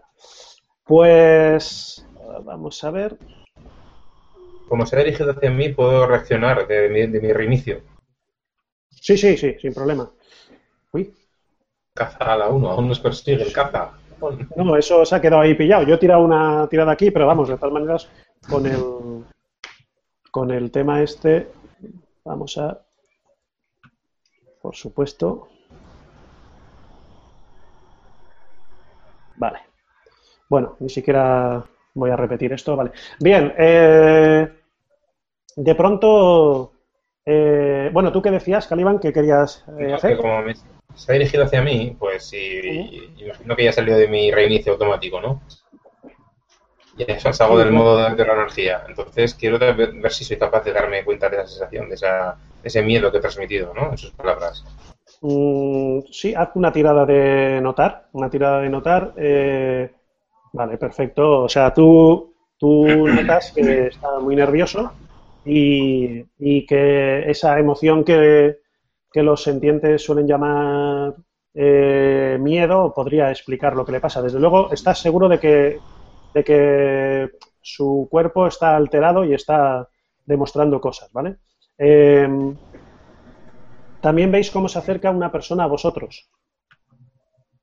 Pues 0.84 2.06
eh, 2.20 2.40
vamos 2.44 2.84
a 2.84 2.92
ver. 2.92 3.18
Como 4.68 4.86
se 4.86 4.96
ha 4.96 5.00
dirigido 5.00 5.32
hacia 5.32 5.52
mí, 5.52 5.70
puedo 5.70 6.08
reaccionar 6.08 6.68
de 6.68 6.90
mi, 6.90 7.08
de 7.08 7.22
mi 7.22 7.34
reinicio. 7.34 7.82
Sí, 8.90 9.18
sí, 9.18 9.38
sí, 9.38 9.56
sin 9.60 9.74
problema. 9.74 10.10
Uy, 10.92 11.14
Caza 11.96 12.34
a 12.34 12.38
la 12.38 12.50
1, 12.50 12.70
aún 12.70 12.90
nos 12.90 13.00
persigue 13.00 13.42
el 13.42 13.54
caza. 13.54 13.94
no, 14.58 14.76
eso 14.76 15.06
se 15.06 15.16
ha 15.16 15.22
quedado 15.22 15.42
ahí 15.42 15.54
pillado. 15.54 15.84
Yo 15.84 15.96
he 15.96 15.98
tirado 15.98 16.24
una 16.24 16.68
tirada 16.68 16.92
aquí, 16.92 17.10
pero 17.10 17.26
vamos, 17.26 17.48
de 17.48 17.56
todas 17.56 17.72
maneras, 17.74 18.10
con 18.50 18.66
el 18.66 19.24
con 20.30 20.52
el 20.52 20.70
tema 20.72 21.02
este, 21.02 21.48
vamos 22.26 22.58
a, 22.58 22.86
por 24.62 24.76
supuesto. 24.76 25.48
Vale. 29.38 29.60
Bueno, 30.50 30.76
ni 30.80 30.90
siquiera 30.90 31.64
voy 31.94 32.12
a 32.12 32.16
repetir 32.16 32.54
esto, 32.54 32.76
vale. 32.76 32.92
Bien, 33.20 33.54
eh, 33.58 34.48
de 35.56 35.76
pronto, 35.76 36.74
eh, 37.26 37.90
bueno, 37.92 38.12
¿tú 38.12 38.22
qué 38.22 38.32
decías, 38.32 38.68
Caliban, 38.68 39.00
que 39.00 39.14
querías 39.14 39.64
eh, 39.80 39.88
No, 39.90 39.96
hacer? 39.96 40.12
que 40.12 40.18
como 40.22 40.42
me- 40.42 40.54
se 40.56 41.12
ha 41.12 41.14
dirigido 41.14 41.44
hacia 41.44 41.62
mí, 41.62 41.96
pues 42.00 42.26
sí, 42.28 43.12
imagino 43.18 43.56
que 43.56 43.64
ya 43.66 43.70
ha 43.72 43.74
salido 43.74 43.98
de 43.98 44.08
mi 44.08 44.32
reinicio 44.32 44.74
automático, 44.74 45.20
¿no? 45.20 45.42
Ya 46.98 47.34
salgo 47.34 47.58
del 47.58 47.72
modo 47.74 47.98
de, 48.10 48.16
de 48.16 48.26
la 48.26 48.34
energía. 48.34 48.84
Entonces 48.88 49.34
quiero 49.36 49.60
ver 49.60 50.12
si 50.12 50.24
soy 50.24 50.38
capaz 50.38 50.64
de 50.64 50.72
darme 50.72 51.04
cuenta 51.04 51.28
de 51.30 51.38
esa 51.38 51.48
sensación, 51.48 51.90
de, 51.90 51.96
esa, 51.96 52.38
de 52.62 52.68
ese 52.70 52.82
miedo 52.82 53.12
que 53.12 53.18
he 53.18 53.22
transmitido, 53.22 53.74
¿no? 53.74 53.92
En 53.92 53.98
sus 53.98 54.12
palabras. 54.12 54.64
Mm, 55.28 56.02
sí, 56.12 56.34
haz 56.36 56.52
una 56.56 56.72
tirada 56.72 57.04
de 57.06 57.60
notar, 57.62 58.10
una 58.14 58.30
tirada 58.30 58.62
de 58.62 58.70
notar. 58.70 59.14
eh, 59.18 59.92
vale, 60.54 60.78
perfecto. 60.78 61.44
O 61.44 61.50
sea, 61.50 61.74
tú, 61.74 62.34
tú 62.60 62.86
notas 63.08 63.52
que 63.56 63.88
está 63.88 64.20
muy 64.20 64.36
nervioso 64.36 64.94
y, 65.44 66.66
que 66.68 67.30
esa 67.30 67.58
emoción 67.60 68.04
que, 68.04 68.60
que 69.12 69.24
los 69.24 69.42
sentientes 69.44 70.04
suelen 70.04 70.28
llamar 70.28 71.16
eh, 71.54 72.38
miedo 72.40 72.94
podría 72.94 73.32
explicar 73.32 73.76
lo 73.76 73.84
que 73.86 73.94
le 73.94 74.00
pasa. 74.02 74.22
Desde 74.22 74.40
luego, 74.40 74.72
estás 74.72 75.00
seguro 75.00 75.28
de 75.28 75.40
que, 75.40 75.80
de 76.34 76.44
que 76.44 77.30
su 77.62 78.08
cuerpo 78.12 78.46
está 78.48 78.76
alterado 78.76 79.26
y 79.26 79.34
está 79.34 79.90
demostrando 80.26 80.80
cosas, 80.80 81.12
¿vale? 81.12 81.38
Em, 81.78 82.56
también 84.06 84.32
veis 84.32 84.52
cómo 84.52 84.68
se 84.68 84.78
acerca 84.78 85.10
una 85.10 85.32
persona 85.32 85.64
a 85.64 85.68
vosotros. 85.68 86.30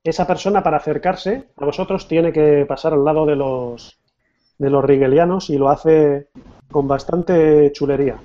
Esa 0.02 0.27
persona 0.27 0.60
para 0.60 0.78
acercarse 0.78 1.51
a 1.56 1.64
vosotros 1.64 2.09
tiene 2.09 2.32
que 2.32 2.66
pasar 2.66 2.94
al 2.94 3.05
lado 3.05 3.27
de 3.27 3.36
los 3.36 4.01
de 4.59 4.69
los 4.69 4.85
rigelianos 4.85 5.51
y 5.51 5.56
lo 5.56 5.69
hace 5.69 6.31
con 6.69 6.89
bastante 6.89 7.70
chulería. 7.70 8.16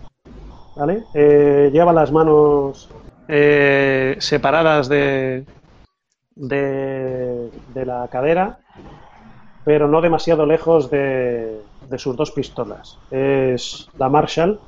¿Vale? 0.76 1.04
Eh, 1.14 1.70
lleva 1.72 1.94
las 1.94 2.12
manos 2.12 2.90
eh, 3.28 4.16
separadas 4.18 4.90
de, 4.90 5.46
de, 6.34 7.52
de 7.72 7.86
la 7.86 8.08
cadera, 8.08 8.62
pero 9.64 9.88
no 9.88 10.02
demasiado 10.02 10.48
lejos 10.48 10.90
de, 10.90 11.62
de 11.88 12.00
sus 12.00 12.16
dos 12.16 12.32
pistolas. 12.32 12.98
Es 13.12 13.88
la 13.96 14.10
Marshall 14.10 14.60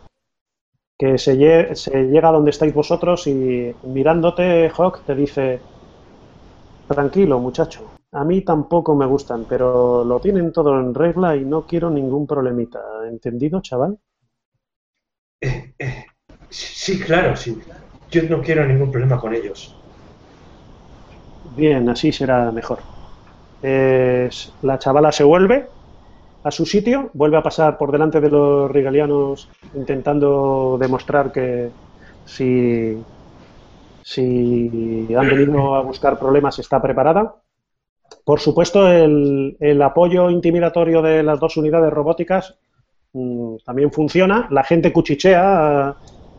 que 0.99 1.09
se, 1.17 1.33
lle- 1.41 1.73
se 1.83 1.95
llega 2.11 2.31
donde 2.35 2.51
estáis 2.51 2.73
vosotros 2.81 3.25
y 3.27 3.35
mirándote, 3.83 4.69
Hawk, 4.75 5.03
te 5.05 5.15
dice, 5.15 5.45
tranquilo, 6.87 7.39
muchacho, 7.39 7.95
a 8.11 8.25
mí 8.25 8.41
tampoco 8.43 8.93
me 8.93 9.05
gustan, 9.05 9.45
pero 9.45 10.03
lo 10.03 10.19
tienen 10.19 10.51
todo 10.51 10.77
en 10.77 10.93
regla 10.93 11.37
y 11.37 11.45
no 11.45 11.65
quiero 11.65 11.89
ningún 11.89 12.27
problemita. 12.27 12.81
¿Entendido, 13.07 13.61
chaval? 13.61 13.97
Eh, 15.41 15.73
eh, 15.77 16.05
sí, 16.49 16.97
claro, 16.99 17.35
sí. 17.35 17.59
Yo 18.09 18.23
no 18.23 18.41
quiero 18.41 18.65
ningún 18.65 18.89
problema 18.91 19.19
con 19.19 19.35
ellos. 19.35 19.83
Bien, 21.43 21.89
así 21.89 22.11
será 22.11 22.51
mejor. 22.51 22.87
Es- 23.61 24.57
la 24.61 24.79
chavala 24.79 25.11
se 25.13 25.23
vuelve 25.25 25.71
a 26.49 26.51
su 26.51 26.65
sitio, 26.65 27.09
vuelve 27.13 27.37
a 27.37 27.43
pasar 27.43 27.77
por 27.77 27.91
delante 27.91 28.19
de 28.19 28.29
los 28.29 28.69
rigalianos 28.69 29.49
intentando 29.73 30.77
demostrar 30.79 31.31
que 31.31 31.69
si, 32.25 32.97
si 34.01 35.07
han 35.15 35.29
venido 35.29 35.75
a 35.75 35.81
buscar 35.81 36.19
problemas 36.19 36.59
está 36.59 36.81
preparada. 36.81 37.35
Por 38.25 38.39
supuesto, 38.39 38.91
el, 38.91 39.55
el 39.59 39.81
apoyo 39.81 40.29
intimidatorio 40.29 41.01
de 41.01 41.23
las 41.23 41.39
dos 41.39 41.55
unidades 41.57 41.93
robóticas 41.93 42.55
mm, 43.13 43.57
también 43.63 43.91
funciona. 43.91 44.47
La 44.49 44.63
gente 44.63 44.91
cuchichea 44.91 45.95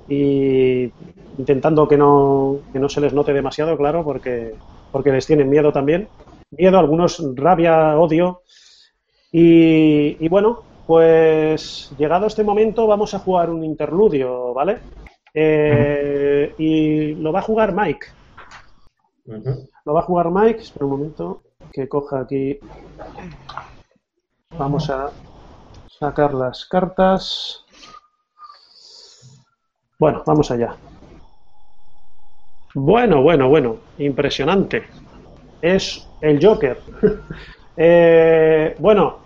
y 0.08 0.90
intentando 1.38 1.86
que 1.86 1.96
no, 1.96 2.58
que 2.72 2.78
no 2.80 2.88
se 2.88 3.00
les 3.00 3.12
note 3.12 3.32
demasiado, 3.32 3.76
claro, 3.76 4.04
porque, 4.04 4.54
porque 4.90 5.12
les 5.12 5.26
tienen 5.26 5.48
miedo 5.48 5.72
también. 5.72 6.08
Miedo, 6.50 6.78
algunos 6.78 7.22
rabia, 7.36 7.96
odio. 7.98 8.42
Y, 9.32 10.16
y 10.24 10.28
bueno, 10.28 10.62
pues 10.86 11.92
llegado 11.98 12.26
este 12.26 12.42
momento 12.42 12.86
vamos 12.86 13.14
a 13.14 13.20
jugar 13.20 13.50
un 13.50 13.64
interludio, 13.64 14.52
¿vale? 14.52 14.78
Eh, 15.32 16.54
y 16.58 17.14
lo 17.14 17.32
va 17.32 17.38
a 17.38 17.42
jugar 17.42 17.72
Mike. 17.72 18.06
Lo 19.84 19.94
va 19.94 20.00
a 20.00 20.04
jugar 20.04 20.30
Mike. 20.30 20.60
Espera 20.60 20.86
un 20.86 20.92
momento 20.92 21.42
que 21.72 21.88
coja 21.88 22.20
aquí. 22.20 22.58
Vamos 24.58 24.90
a 24.90 25.10
sacar 25.86 26.34
las 26.34 26.64
cartas. 26.66 27.64
Bueno, 29.98 30.22
vamos 30.26 30.50
allá. 30.50 30.74
Bueno, 32.74 33.22
bueno, 33.22 33.48
bueno. 33.48 33.76
Impresionante. 33.98 34.84
Es 35.62 36.08
el 36.20 36.44
Joker. 36.44 36.80
Eh, 37.82 38.76
bueno, 38.78 39.19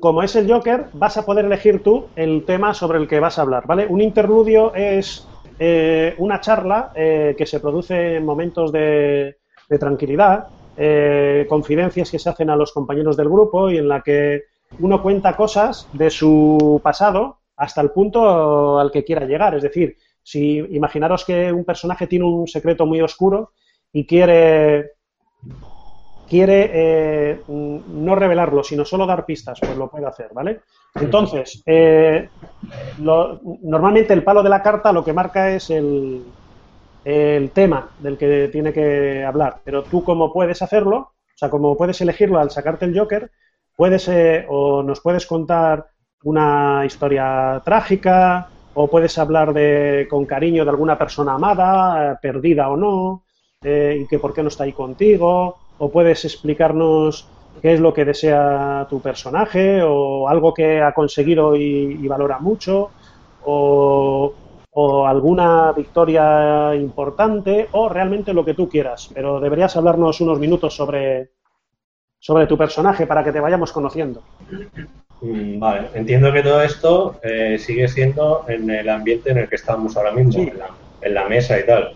como 0.00 0.22
es 0.22 0.34
el 0.34 0.50
Joker, 0.50 0.86
vas 0.92 1.16
a 1.16 1.24
poder 1.24 1.44
elegir 1.44 1.82
tú 1.82 2.06
el 2.16 2.44
tema 2.44 2.74
sobre 2.74 2.98
el 2.98 3.06
que 3.06 3.20
vas 3.20 3.38
a 3.38 3.42
hablar, 3.42 3.66
¿vale? 3.66 3.86
Un 3.86 4.00
interludio 4.00 4.74
es 4.74 5.26
eh, 5.58 6.14
una 6.18 6.40
charla 6.40 6.92
eh, 6.94 7.34
que 7.38 7.46
se 7.46 7.60
produce 7.60 8.16
en 8.16 8.24
momentos 8.24 8.72
de, 8.72 9.38
de 9.68 9.78
tranquilidad, 9.78 10.48
eh, 10.76 11.46
confidencias 11.48 12.10
que 12.10 12.18
se 12.18 12.28
hacen 12.28 12.50
a 12.50 12.56
los 12.56 12.72
compañeros 12.72 13.16
del 13.16 13.28
grupo 13.28 13.70
y 13.70 13.78
en 13.78 13.88
la 13.88 14.02
que 14.02 14.44
uno 14.80 15.02
cuenta 15.02 15.36
cosas 15.36 15.88
de 15.92 16.10
su 16.10 16.80
pasado 16.82 17.38
hasta 17.56 17.80
el 17.80 17.90
punto 17.90 18.78
al 18.78 18.90
que 18.90 19.04
quiera 19.04 19.26
llegar. 19.26 19.54
Es 19.54 19.62
decir, 19.62 19.96
si 20.22 20.58
imaginaros 20.58 21.24
que 21.24 21.52
un 21.52 21.64
personaje 21.64 22.06
tiene 22.06 22.24
un 22.24 22.46
secreto 22.46 22.86
muy 22.86 23.00
oscuro 23.00 23.52
y 23.92 24.06
quiere 24.06 24.92
quiere 26.28 26.70
eh, 26.72 27.42
no 27.48 28.14
revelarlo, 28.14 28.62
sino 28.62 28.84
solo 28.84 29.06
dar 29.06 29.24
pistas, 29.24 29.58
pues 29.60 29.76
lo 29.76 29.88
puede 29.88 30.06
hacer, 30.06 30.28
¿vale? 30.32 30.60
Entonces, 30.94 31.62
eh, 31.66 32.28
normalmente 32.98 34.12
el 34.12 34.24
palo 34.24 34.42
de 34.42 34.48
la 34.48 34.62
carta 34.62 34.92
lo 34.92 35.04
que 35.04 35.12
marca 35.12 35.50
es 35.50 35.70
el, 35.70 36.24
tema 37.54 37.88
del 38.00 38.18
que 38.18 38.48
tiene 38.52 38.72
que 38.72 39.24
hablar, 39.24 39.60
pero 39.64 39.82
tú 39.82 40.04
como 40.04 40.30
puedes 40.30 40.60
hacerlo, 40.60 40.96
o 40.96 41.38
sea, 41.38 41.48
como 41.48 41.74
puedes 41.74 41.98
elegirlo 42.02 42.38
al 42.38 42.50
sacarte 42.50 42.84
el 42.84 42.98
Joker, 42.98 43.30
puedes 43.74 44.08
eh, 44.08 44.44
o 44.48 44.82
nos 44.82 45.00
puedes 45.00 45.26
contar 45.26 45.86
una 46.24 46.82
historia 46.84 47.62
trágica 47.64 48.48
o 48.74 48.88
puedes 48.88 49.16
hablar 49.16 49.54
de 49.54 50.06
con 50.10 50.26
cariño 50.26 50.64
de 50.64 50.70
alguna 50.70 50.98
persona 50.98 51.34
amada, 51.34 52.12
eh, 52.12 52.16
perdida 52.20 52.68
o 52.68 52.76
no, 52.76 53.24
y 53.62 54.06
que 54.06 54.18
por 54.18 54.34
qué 54.34 54.42
no 54.42 54.48
está 54.48 54.64
ahí 54.64 54.72
contigo, 54.72 55.56
o 55.78 55.90
puedes 55.90 56.24
explicarnos 56.24 57.28
qué 57.62 57.74
es 57.74 57.80
lo 57.80 57.92
que 57.92 58.04
desea 58.04 58.86
tu 58.88 59.00
personaje 59.00 59.80
o 59.82 60.28
algo 60.28 60.54
que 60.54 60.80
ha 60.80 60.92
conseguido 60.92 61.56
y, 61.56 61.98
y 62.02 62.08
valora 62.08 62.38
mucho, 62.38 62.90
o, 63.44 64.32
o 64.72 65.06
alguna 65.06 65.72
victoria 65.72 66.74
importante, 66.74 67.68
o 67.72 67.88
realmente 67.88 68.32
lo 68.32 68.44
que 68.44 68.54
tú 68.54 68.68
quieras. 68.68 69.10
Pero 69.12 69.40
deberías 69.40 69.76
hablarnos 69.76 70.20
unos 70.20 70.38
minutos 70.38 70.74
sobre, 70.76 71.30
sobre 72.18 72.46
tu 72.46 72.56
personaje 72.56 73.06
para 73.06 73.24
que 73.24 73.32
te 73.32 73.40
vayamos 73.40 73.72
conociendo. 73.72 74.22
Mm, 75.20 75.58
Vale, 75.58 75.88
entiendo 75.94 76.32
que 76.32 76.42
todo 76.42 76.62
esto 76.62 77.16
eh, 77.24 77.58
sigue 77.58 77.88
siendo 77.88 78.44
en 78.46 78.70
el 78.70 78.88
ambiente 78.88 79.30
en 79.30 79.38
el 79.38 79.48
que 79.48 79.56
estamos 79.56 79.96
ahora 79.96 80.12
mismo, 80.12 80.32
Sí. 80.32 80.48
en, 80.48 80.58
la, 80.58 80.68
en 81.00 81.14
la 81.14 81.28
mesa 81.28 81.58
y 81.58 81.66
tal. 81.66 81.92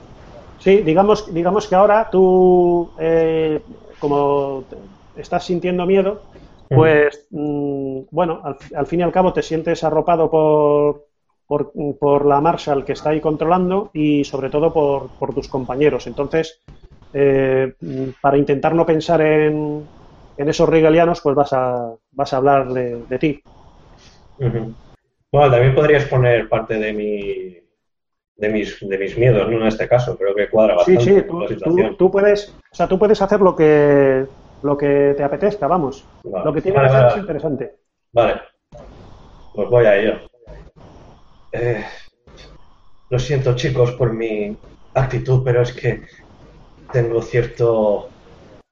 Sí, 0.63 0.83
digamos, 0.83 1.33
digamos 1.35 1.67
que 1.67 1.75
ahora 1.75 2.09
tú, 2.11 2.89
eh, 3.01 3.61
como 3.99 4.65
estás 5.17 5.45
sintiendo 5.45 5.87
miedo, 5.87 6.23
pues 6.69 7.27
mm, 7.31 8.03
bueno, 8.11 8.41
al, 8.45 8.57
al 8.77 8.87
fin 8.87 9.01
y 9.01 9.03
al 9.03 9.13
cabo 9.13 9.33
te 9.33 9.43
sientes 9.43 9.83
arropado 9.83 10.31
por, 10.31 11.07
por, 11.49 11.73
por 11.99 12.27
la 12.27 12.41
Marshall 12.41 12.85
que 12.85 12.93
está 12.93 13.11
ahí 13.11 13.21
controlando 13.21 13.91
y 13.93 14.23
sobre 14.25 14.51
todo 14.51 14.73
por, 14.73 15.11
por 15.19 15.35
tus 15.35 15.49
compañeros. 15.49 16.07
Entonces, 16.07 16.63
eh, 17.13 17.75
mm, 17.81 18.11
para 18.21 18.39
intentar 18.39 18.75
no 18.75 18.87
pensar 18.87 19.21
en, 19.21 19.85
en 20.37 20.49
esos 20.49 20.69
regalianos, 20.69 21.21
pues 21.21 21.35
vas 21.35 21.53
a, 21.53 21.93
vas 22.13 22.33
a 22.33 22.37
hablar 22.37 22.73
de, 22.73 23.05
de 23.05 23.19
ti. 23.19 23.43
Bueno, 25.33 25.51
también 25.51 25.75
podrías 25.75 26.05
poner 26.05 26.49
parte 26.49 26.79
de 26.79 26.93
mi 26.93 27.62
de 28.43 28.49
mis, 28.49 28.77
de 28.81 28.99
mis 28.99 29.17
miedos, 29.17 29.49
¿no? 29.49 29.57
En 29.61 29.67
este 29.69 29.89
caso, 29.89 30.19
creo 30.19 30.35
que 30.35 30.51
cuadra 30.51 30.75
Sí, 30.85 30.97
bastante 30.97 31.21
sí, 31.23 31.27
con 31.29 31.29
tú, 31.29 31.41
la 31.41 31.47
tú- 31.47 31.55
situación. 31.55 31.97
tú 31.97 32.11
puedes, 32.11 32.49
o 32.73 32.75
sea, 32.75 32.89
tú 32.89 32.99
puedes 32.99 33.23
hacer 33.23 33.41
lo 33.41 33.55
que, 33.55 34.27
lo 34.63 34.77
que 34.77 35.15
te 35.17 35.23
apetezca, 35.23 35.69
vamos. 35.69 36.05
Vale. 36.25 36.45
Lo 36.45 36.53
que 36.53 36.61
tiene 36.61 36.79
Vale, 36.79 36.91
que 36.91 36.97
hacer 36.97 37.11
es 37.13 37.17
interesante. 37.19 37.77
Vale, 38.13 38.41
pues 39.55 39.69
voy 39.71 39.85
a 39.87 39.97
ello. 39.97 40.15
Eh, 41.53 41.85
lo 43.11 43.19
siento, 43.21 43.55
chicos, 43.55 43.93
por 43.93 44.13
mi 44.13 44.57
actitud, 44.95 45.43
pero 45.45 45.63
es 45.63 45.73
que 45.73 46.03
tengo 46.91 47.23
cierto 47.23 48.09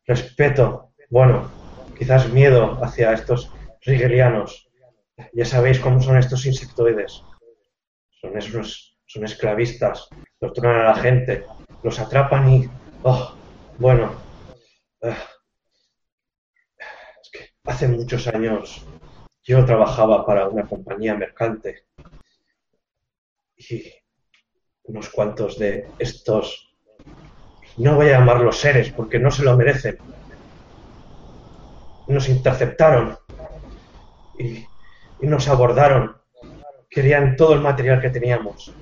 respeto, 0.05 0.91
bueno, 1.11 1.49
quizás 1.97 2.29
miedo 2.33 2.77
hacia 2.83 3.13
estos 3.13 3.53
rigelianos. 3.83 4.69
Ya 5.33 5.45
sabéis 5.45 5.79
cómo 5.79 6.01
son 6.01 6.17
estos 6.17 6.45
insectoides. 6.47 7.23
Son 8.21 8.37
esos, 8.37 8.90
son 9.11 9.25
esclavistas, 9.25 10.09
torturan 10.39 10.77
a 10.77 10.85
la 10.85 10.95
gente, 10.95 11.45
los 11.83 11.99
atrapan 11.99 12.49
y, 12.49 12.71
oh, 13.03 13.35
bueno, 13.77 14.13
eh, 15.03 15.17
es 17.21 17.31
que 17.33 17.51
hace 17.65 17.89
muchos 17.89 18.29
años 18.29 18.87
yo 19.43 19.65
trabajaba 19.65 20.25
para 20.25 20.47
una 20.47 20.65
compañía 20.65 21.17
mercante 21.17 21.87
y 23.57 23.93
unos 24.85 25.09
cuantos 25.09 25.59
de 25.59 25.89
estos, 25.99 26.73
no 27.79 27.97
voy 27.97 28.11
a 28.11 28.21
llamarlos 28.21 28.59
seres 28.61 28.93
porque 28.93 29.19
no 29.19 29.33
se 29.33 29.43
lo 29.43 29.57
merecen, 29.57 29.99
nos 32.07 32.29
interceptaron 32.29 33.19
y, 34.39 34.65
y 35.21 35.27
nos 35.27 35.49
abordaron. 35.49 36.17
Querían 36.89 37.35
todo 37.35 37.55
el 37.55 37.61
material 37.61 38.01
que 38.01 38.11
teníamos. 38.11 38.73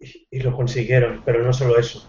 Y, 0.00 0.26
y 0.30 0.40
lo 0.40 0.56
consiguieron, 0.56 1.22
pero 1.24 1.44
no 1.44 1.52
solo 1.52 1.78
eso. 1.78 2.04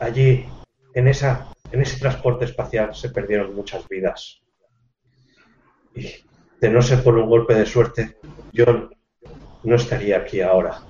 Allí, 0.00 0.46
en, 0.94 1.08
esa, 1.08 1.48
en 1.70 1.80
ese 1.80 1.98
transporte 1.98 2.44
espacial, 2.44 2.94
se 2.94 3.10
perdieron 3.10 3.54
muchas 3.54 3.88
vidas. 3.88 4.42
Y 5.94 6.12
de 6.60 6.70
no 6.70 6.82
ser 6.82 7.02
por 7.02 7.16
un 7.16 7.28
golpe 7.28 7.54
de 7.54 7.66
suerte, 7.66 8.16
yo 8.52 8.90
no 9.62 9.76
estaría 9.76 10.18
aquí 10.18 10.40
ahora. 10.40 10.82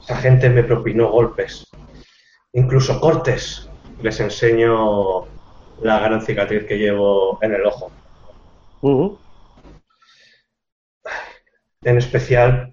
Esa 0.00 0.16
gente 0.16 0.48
me 0.48 0.64
propinó 0.64 1.10
golpes, 1.10 1.66
incluso 2.52 3.00
cortes. 3.00 3.68
Les 4.02 4.18
enseño 4.20 5.26
la 5.82 6.00
gran 6.00 6.22
cicatriz 6.22 6.64
que 6.66 6.78
llevo 6.78 7.38
en 7.42 7.54
el 7.54 7.66
ojo. 7.66 7.92
En 11.82 11.98
especial, 11.98 12.72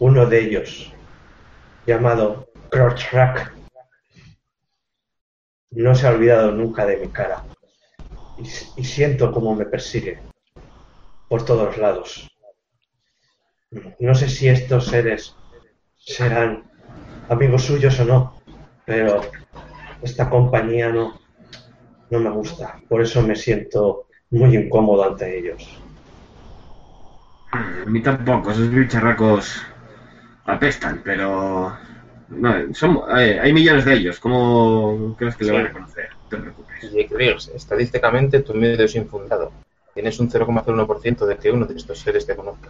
uno 0.00 0.26
de 0.26 0.40
ellos, 0.40 0.92
llamado 1.86 2.48
Crotchrack, 2.70 3.52
no 5.70 5.94
se 5.94 6.06
ha 6.06 6.10
olvidado 6.10 6.52
nunca 6.52 6.86
de 6.86 6.96
mi 6.96 7.08
cara. 7.08 7.44
Y, 8.38 8.84
siento 8.84 9.32
cómo 9.32 9.54
me 9.54 9.66
persigue 9.66 10.20
por 11.28 11.44
todos 11.44 11.76
lados. 11.76 12.30
No 13.98 14.14
sé 14.14 14.28
si 14.28 14.48
estos 14.48 14.86
seres 14.86 15.34
serán 15.96 16.70
amigos 17.28 17.64
suyos 17.64 17.98
o 18.00 18.04
no, 18.04 18.40
pero 18.86 19.20
esta 20.00 20.30
compañía 20.30 20.88
no, 20.90 21.18
no 22.10 22.20
me 22.20 22.30
gusta. 22.30 22.80
Por 22.88 23.02
eso 23.02 23.20
me 23.22 23.34
siento 23.34 24.06
muy 24.30 24.56
incómodo 24.56 25.04
ante 25.04 25.38
ellos. 25.38 25.68
A 27.50 27.84
mí 27.86 28.00
tampoco, 28.00 28.52
esos 28.52 28.70
bicharracos 28.70 29.62
apestan, 30.48 31.00
pero... 31.04 31.76
No, 32.30 32.74
son, 32.74 33.00
eh, 33.16 33.38
hay 33.42 33.52
millones 33.54 33.86
de 33.86 33.94
ellos, 33.94 34.20
¿cómo 34.20 35.14
crees 35.16 35.34
que 35.36 35.44
Sí. 35.44 35.50
le 35.50 35.56
van 35.56 35.66
a 35.68 35.72
conocer? 35.72 36.08
No 36.24 36.28
te 36.28 36.36
preocupes. 36.36 36.92
Jake 36.92 37.08
Riggs, 37.14 37.48
estadísticamente 37.48 38.40
tu 38.40 38.52
miedo 38.54 38.84
es 38.84 38.94
infundado. 38.96 39.50
Tienes 39.94 40.20
un 40.20 40.28
0,01% 40.30 41.24
de 41.26 41.36
que 41.38 41.50
uno 41.50 41.64
de 41.64 41.74
estos 41.76 41.98
seres 41.98 42.26
te 42.26 42.36
conozca. 42.36 42.68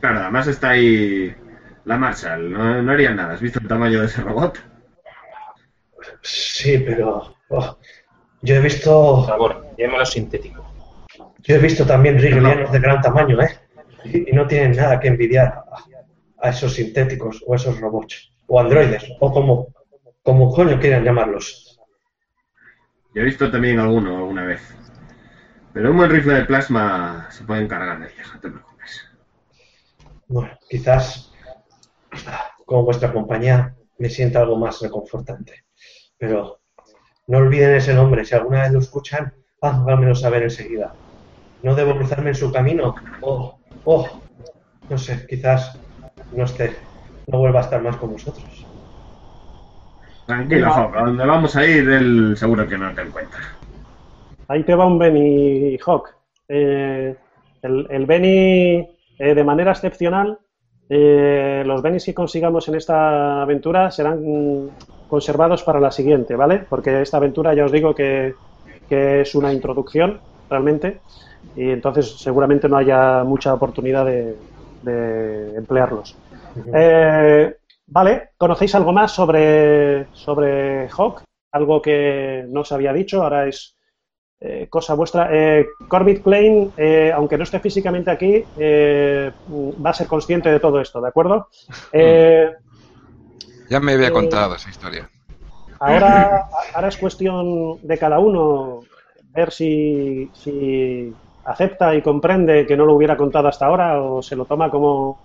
Claro, 0.00 0.20
además 0.20 0.46
está 0.48 0.70
ahí 0.70 1.34
la 1.84 1.96
Marshall, 1.96 2.50
no, 2.52 2.82
no 2.82 2.92
harían 2.92 3.16
nada. 3.16 3.34
¿Has 3.34 3.40
visto 3.40 3.58
el 3.60 3.68
tamaño 3.68 4.00
de 4.00 4.06
ese 4.06 4.20
robot? 4.22 4.58
Sí, 6.22 6.78
pero 6.78 7.34
oh, 7.48 7.78
yo 8.42 8.54
he 8.54 8.58
Por 8.58 8.64
visto, 8.64 9.24
favor, 9.26 9.66
llámalo 9.78 10.04
sintético. 10.04 10.64
yo 11.38 11.54
he 11.54 11.58
visto 11.58 11.86
también 11.86 12.18
rigelianos 12.20 12.70
de 12.72 12.78
gran 12.80 13.00
tamaño, 13.00 13.40
¿eh? 13.40 13.57
Y, 14.12 14.30
y 14.30 14.32
no 14.32 14.46
tienen 14.46 14.76
nada 14.76 14.98
que 15.00 15.08
envidiar 15.08 15.46
a, 15.46 15.84
a 16.40 16.50
esos 16.50 16.74
sintéticos 16.74 17.42
o 17.46 17.54
esos 17.54 17.80
robots 17.80 18.32
o 18.46 18.60
androides 18.60 19.04
o 19.20 19.32
como, 19.32 19.68
como 20.22 20.52
coño 20.52 20.80
quieran 20.80 21.04
llamarlos. 21.04 21.78
Y 23.14 23.20
he 23.20 23.22
visto 23.22 23.50
también 23.50 23.78
alguno 23.78 24.16
alguna 24.18 24.44
vez. 24.44 24.62
Pero 25.72 25.90
un 25.90 25.96
buen 25.96 26.10
rifle 26.10 26.34
de 26.34 26.44
plasma 26.44 27.28
se 27.30 27.44
puede 27.44 27.62
encargar 27.62 28.00
de 28.00 28.06
ellos, 28.06 28.34
no 28.34 28.40
te 28.40 28.50
preocupes. 28.50 29.04
Bueno, 30.26 30.58
quizás 30.68 31.32
como 32.64 32.84
vuestra 32.84 33.12
compañía 33.12 33.74
me 33.98 34.10
sienta 34.10 34.40
algo 34.40 34.56
más 34.56 34.80
reconfortante. 34.80 35.64
Pero 36.16 36.60
no 37.26 37.38
olviden 37.38 37.74
ese 37.74 37.94
nombre. 37.94 38.24
Si 38.24 38.34
alguna 38.34 38.62
vez 38.62 38.72
lo 38.72 38.78
escuchan, 38.78 39.34
háganmelo 39.60 40.14
saber 40.14 40.42
enseguida. 40.44 40.94
No 41.62 41.74
debo 41.74 41.96
cruzarme 41.96 42.30
en 42.30 42.36
su 42.36 42.52
camino. 42.52 42.94
Oh, 43.20 43.57
oh, 43.90 44.06
no 44.90 44.98
sé, 44.98 45.26
quizás 45.26 45.78
no 46.32 46.44
esté, 46.44 46.76
no 47.26 47.38
vuelva 47.38 47.60
a 47.60 47.62
estar 47.62 47.82
más 47.82 47.96
con 47.96 48.12
vosotros. 48.12 48.66
Tranquilo, 50.26 50.70
Hawk, 50.70 50.94
a 50.94 51.04
donde 51.04 51.24
vamos 51.24 51.56
a 51.56 51.64
ir, 51.64 51.88
él 51.88 52.36
seguro 52.36 52.68
que 52.68 52.76
no 52.76 52.94
te 52.94 53.00
encuentra. 53.00 53.40
Ahí 54.48 54.62
te 54.62 54.74
va 54.74 54.84
un 54.84 54.98
Benny 54.98 55.78
Hawk. 55.86 56.14
Eh, 56.48 57.16
el, 57.62 57.86
el 57.88 58.06
Benny, 58.06 58.86
eh, 59.18 59.34
de 59.34 59.44
manera 59.44 59.72
excepcional, 59.72 60.38
eh, 60.90 61.62
los 61.64 61.80
Bennys 61.80 62.04
que 62.04 62.14
consigamos 62.14 62.68
en 62.68 62.74
esta 62.74 63.40
aventura 63.40 63.90
serán 63.90 64.70
conservados 65.08 65.62
para 65.62 65.80
la 65.80 65.90
siguiente, 65.90 66.36
¿vale? 66.36 66.58
Porque 66.68 67.00
esta 67.00 67.16
aventura 67.16 67.54
ya 67.54 67.64
os 67.64 67.72
digo 67.72 67.94
que, 67.94 68.34
que 68.86 69.22
es 69.22 69.34
una 69.34 69.52
introducción, 69.52 70.20
realmente, 70.50 71.00
y 71.56 71.70
entonces 71.70 72.18
seguramente 72.18 72.68
no 72.68 72.76
haya 72.76 73.24
mucha 73.24 73.54
oportunidad 73.54 74.04
de, 74.06 74.36
de 74.82 75.56
emplearlos. 75.56 76.16
Eh, 76.74 77.56
vale, 77.86 78.30
¿conocéis 78.36 78.74
algo 78.74 78.92
más 78.92 79.12
sobre, 79.12 80.06
sobre 80.12 80.88
Hawk? 80.88 81.22
Algo 81.52 81.80
que 81.80 82.44
no 82.48 82.60
os 82.60 82.72
había 82.72 82.92
dicho, 82.92 83.22
ahora 83.22 83.46
es 83.48 83.74
eh, 84.40 84.66
cosa 84.70 84.94
vuestra. 84.94 85.30
Eh, 85.32 85.66
Corbett 85.88 86.22
Klein, 86.22 86.72
eh, 86.76 87.10
aunque 87.14 87.36
no 87.36 87.42
esté 87.44 87.58
físicamente 87.58 88.10
aquí, 88.10 88.44
eh, 88.56 89.32
va 89.84 89.90
a 89.90 89.94
ser 89.94 90.06
consciente 90.06 90.50
de 90.50 90.60
todo 90.60 90.80
esto, 90.80 91.00
¿de 91.00 91.08
acuerdo? 91.08 91.48
Eh, 91.92 92.52
Ya 93.70 93.80
me 93.80 93.92
había 93.94 94.08
Eh, 94.08 94.12
contado 94.12 94.54
esa 94.54 94.70
historia. 94.70 95.10
ahora, 95.80 96.46
ahora 96.74 96.88
es 96.88 96.96
cuestión 96.98 97.78
de 97.82 97.98
cada 97.98 98.18
uno 98.18 98.82
ver 99.32 99.50
si, 99.50 100.30
si 100.34 101.12
acepta 101.48 101.94
y 101.94 102.02
comprende 102.02 102.66
que 102.66 102.76
no 102.76 102.84
lo 102.84 102.94
hubiera 102.94 103.16
contado 103.16 103.48
hasta 103.48 103.66
ahora 103.66 104.02
o 104.02 104.22
se 104.22 104.36
lo 104.36 104.44
toma 104.44 104.70
como, 104.70 105.18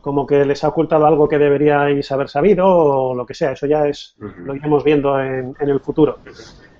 como 0.00 0.26
que 0.26 0.44
les 0.44 0.64
ha 0.64 0.68
ocultado 0.68 1.06
algo 1.06 1.28
que 1.28 1.38
deberíais 1.38 2.10
haber 2.10 2.28
sabido 2.28 2.66
o 2.66 3.14
lo 3.14 3.26
que 3.26 3.34
sea. 3.34 3.52
Eso 3.52 3.66
ya 3.66 3.86
es 3.86 4.16
lo 4.18 4.54
iremos 4.54 4.82
viendo 4.82 5.20
en, 5.20 5.54
en 5.60 5.68
el 5.68 5.80
futuro. 5.80 6.18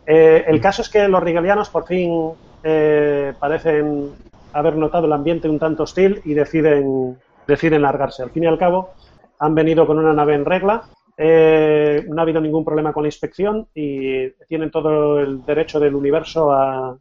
Eh, 0.07 0.45
el 0.47 0.59
caso 0.61 0.81
es 0.81 0.89
que 0.89 1.07
los 1.07 1.23
rigelianos 1.23 1.69
por 1.69 1.87
fin 1.87 2.33
eh, 2.65 3.35
parecen 3.39 4.11
haber 4.55 4.77
notado 4.77 5.05
el 5.05 5.13
ambiente 5.13 5.51
un 5.51 5.59
tanto 5.59 5.83
hostil 5.83 6.23
y 6.25 6.33
deciden, 6.33 7.19
deciden 7.47 7.83
largarse. 7.83 8.23
Al 8.23 8.31
fin 8.31 8.45
y 8.45 8.47
al 8.47 8.59
cabo, 8.59 8.95
han 9.39 9.55
venido 9.55 9.87
con 9.87 9.99
una 9.99 10.15
nave 10.15 10.35
en 10.35 10.47
regla, 10.47 10.85
eh, 11.15 12.07
no 12.09 12.21
ha 12.21 12.23
habido 12.23 12.41
ningún 12.41 12.65
problema 12.65 12.95
con 12.95 13.03
la 13.03 13.09
inspección 13.09 13.69
y 13.75 14.31
tienen 14.49 14.71
todo 14.71 15.21
el 15.21 15.45
derecho 15.45 15.79
del 15.79 15.95
universo 15.95 16.53
a, 16.53 16.97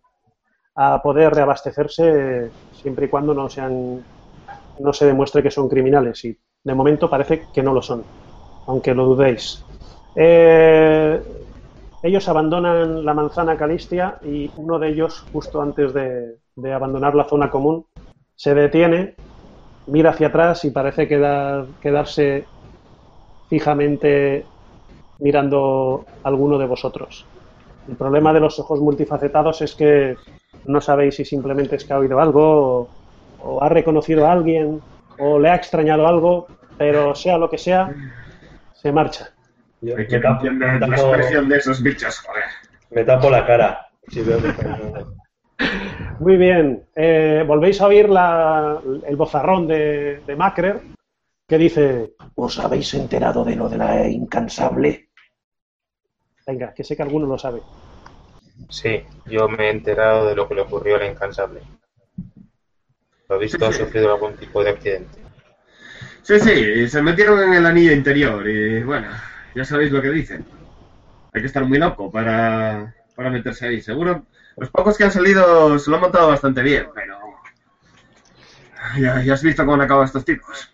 a 0.77 1.01
poder 1.01 1.33
reabastecerse 1.33 2.51
siempre 2.71 3.07
y 3.07 3.09
cuando 3.09 3.33
no 3.33 3.49
sean 3.49 4.05
no 4.79 4.93
se 4.93 5.07
demuestre 5.07 5.41
que 5.41 5.51
son 5.51 5.67
criminales 5.67 6.23
y 6.23 6.37
de 6.63 6.75
momento 6.75 7.09
parece 7.09 7.47
que 7.51 7.63
no 7.63 7.73
lo 7.73 7.81
son, 7.81 8.05
aunque 8.67 8.93
lo 8.93 9.05
dudéis. 9.05 9.65
Eh, 10.15 11.19
ellos 12.03 12.29
abandonan 12.29 13.03
la 13.03 13.13
manzana 13.13 13.57
Calistia 13.57 14.19
y 14.23 14.51
uno 14.55 14.77
de 14.77 14.89
ellos, 14.89 15.27
justo 15.31 15.61
antes 15.61 15.93
de, 15.93 16.73
abandonar 16.73 17.15
la 17.15 17.27
zona 17.27 17.49
común, 17.49 17.85
se 18.35 18.53
detiene, 18.53 19.17
mira 19.87 20.11
hacia 20.11 20.27
atrás 20.27 20.63
y 20.65 20.71
parece 20.71 21.07
quedar, 21.07 21.69
quedarse 21.81 22.45
fijamente 23.49 24.45
mirando 25.19 26.07
a 26.23 26.29
alguno 26.29 26.57
de 26.57 26.67
vosotros. 26.67 27.36
El 27.87 27.95
problema 27.95 28.33
de 28.33 28.39
los 28.39 28.59
ojos 28.59 28.79
multifacetados 28.81 29.61
es 29.61 29.75
que 29.75 30.15
no 30.65 30.81
sabéis 30.81 31.15
si 31.15 31.25
simplemente 31.25 31.75
es 31.77 31.85
que 31.85 31.93
ha 31.93 31.99
oído 31.99 32.19
algo 32.19 32.41
o, 32.43 32.89
o 33.43 33.63
ha 33.63 33.69
reconocido 33.69 34.27
a 34.27 34.31
alguien 34.31 34.81
o 35.19 35.39
le 35.39 35.49
ha 35.49 35.55
extrañado 35.55 36.05
algo, 36.07 36.47
pero 36.77 37.15
sea 37.15 37.37
lo 37.37 37.49
que 37.49 37.57
sea, 37.57 37.93
se 38.73 38.91
marcha. 38.91 39.29
Yo 39.81 39.95
me 39.95 40.05
tapo, 40.05 40.45
tapo- 40.45 40.91
expresión 40.93 41.49
de 41.49 41.57
esos 41.57 41.81
bichos, 41.81 42.19
joder. 42.19 42.43
me 42.91 43.03
tapo 43.03 43.29
la 43.29 43.45
cara. 43.45 43.87
Si 44.09 44.21
veo 44.21 44.41
que 44.41 44.49
está- 44.49 44.77
Muy 46.19 46.37
bien. 46.37 46.83
Eh, 46.95 47.43
Volvéis 47.47 47.81
a 47.81 47.87
oír 47.87 48.09
la- 48.09 48.79
el 49.07 49.15
bozarrón 49.15 49.67
de, 49.67 50.21
de 50.25 50.35
Macrer 50.35 50.81
que 51.47 51.57
dice, 51.57 52.13
¿Os 52.35 52.59
habéis 52.59 52.93
enterado 52.93 53.43
de 53.43 53.55
lo 53.55 53.67
de 53.69 53.77
la 53.77 54.07
incansable? 54.07 55.06
Venga, 56.47 56.73
que 56.73 56.83
sé 56.83 56.95
que 56.95 57.03
alguno 57.03 57.27
lo 57.27 57.37
sabe. 57.37 57.61
Sí, 58.69 59.03
yo 59.25 59.47
me 59.49 59.67
he 59.67 59.69
enterado 59.69 60.27
de 60.27 60.35
lo 60.35 60.47
que 60.47 60.55
le 60.55 60.61
ocurrió 60.61 60.95
a 60.95 60.99
la 60.99 61.07
incansable. 61.07 61.61
Lo 63.29 63.37
visto, 63.37 63.65
ha 63.65 63.73
sí. 63.73 63.79
sufrido 63.79 64.13
algún 64.13 64.35
tipo 64.37 64.63
de 64.63 64.69
accidente. 64.71 65.19
Sí, 66.23 66.39
sí, 66.39 66.89
se 66.89 67.01
metieron 67.01 67.41
en 67.43 67.53
el 67.53 67.65
anillo 67.65 67.91
interior 67.91 68.47
y 68.47 68.83
bueno, 68.83 69.07
ya 69.53 69.63
sabéis 69.63 69.91
lo 69.91 70.01
que 70.01 70.09
dicen. 70.09 70.45
Hay 71.33 71.41
que 71.41 71.47
estar 71.47 71.63
muy 71.65 71.77
loco 71.77 72.09
para, 72.09 72.95
para 73.15 73.29
meterse 73.29 73.67
ahí. 73.67 73.81
Seguro, 73.81 74.25
los 74.55 74.69
pocos 74.69 74.97
que 74.97 75.03
han 75.03 75.11
salido 75.11 75.77
se 75.77 75.89
lo 75.89 75.97
han 75.97 76.01
montado 76.01 76.29
bastante 76.29 76.61
bien, 76.61 76.87
pero... 76.95 77.17
Ya, 78.99 79.21
ya 79.21 79.33
has 79.33 79.43
visto 79.43 79.63
cómo 79.63 79.75
han 79.75 79.81
acabado 79.81 80.05
estos 80.05 80.23
tipos. 80.23 80.69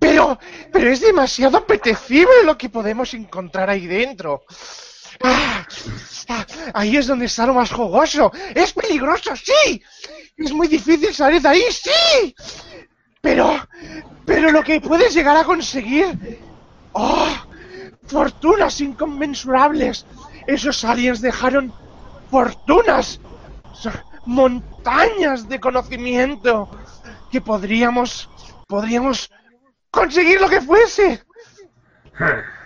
Pero, 0.00 0.38
pero 0.72 0.90
es 0.90 1.00
demasiado 1.00 1.58
apetecible 1.58 2.42
lo 2.44 2.56
que 2.56 2.70
podemos 2.70 3.12
encontrar 3.12 3.68
ahí 3.68 3.86
dentro. 3.86 4.44
Ah, 5.22 5.66
ah, 6.28 6.46
ahí 6.72 6.96
es 6.96 7.06
donde 7.06 7.26
está 7.26 7.46
lo 7.46 7.52
más 7.52 7.70
jugoso. 7.70 8.32
Es 8.54 8.72
peligroso, 8.72 9.36
sí. 9.36 9.82
Es 10.38 10.52
muy 10.52 10.68
difícil 10.68 11.14
salir 11.14 11.42
de 11.42 11.48
ahí, 11.48 11.62
sí. 11.70 12.34
Pero, 13.20 13.60
pero 14.24 14.50
lo 14.50 14.62
que 14.62 14.80
puedes 14.80 15.12
llegar 15.12 15.36
a 15.36 15.44
conseguir. 15.44 16.40
¡Oh! 16.92 17.28
Fortunas 18.06 18.80
inconmensurables. 18.80 20.06
Esos 20.46 20.82
aliens 20.82 21.20
dejaron 21.20 21.74
fortunas. 22.30 23.20
Montañas 24.24 25.46
de 25.46 25.60
conocimiento. 25.60 26.70
Que 27.30 27.42
podríamos, 27.42 28.30
podríamos 28.66 29.30
conseguir 29.90 30.40
lo 30.40 30.48
que 30.48 30.60
fuese. 30.60 31.22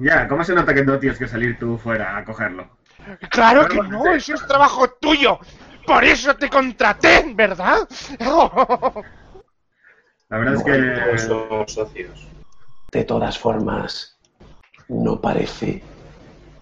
Ya, 0.00 0.28
¿cómo 0.28 0.44
se 0.44 0.54
nota 0.54 0.72
que 0.72 0.84
no 0.84 0.96
tienes 1.00 1.18
que 1.18 1.26
salir 1.26 1.58
tú 1.58 1.76
fuera 1.76 2.16
a 2.16 2.24
cogerlo? 2.24 2.70
Claro 3.30 3.66
que 3.66 3.78
no, 3.78 4.06
eso 4.14 4.34
es 4.34 4.46
trabajo 4.46 4.88
tuyo. 4.90 5.40
Por 5.84 6.04
eso 6.04 6.36
te 6.36 6.48
contraté, 6.48 7.32
¿verdad? 7.34 7.88
La 10.28 10.38
verdad 10.38 10.54
es 10.54 10.62
que... 10.62 11.18
socios. 11.72 12.28
De 12.92 13.04
todas 13.04 13.38
formas, 13.38 14.18
no 14.88 15.20
parece 15.20 15.82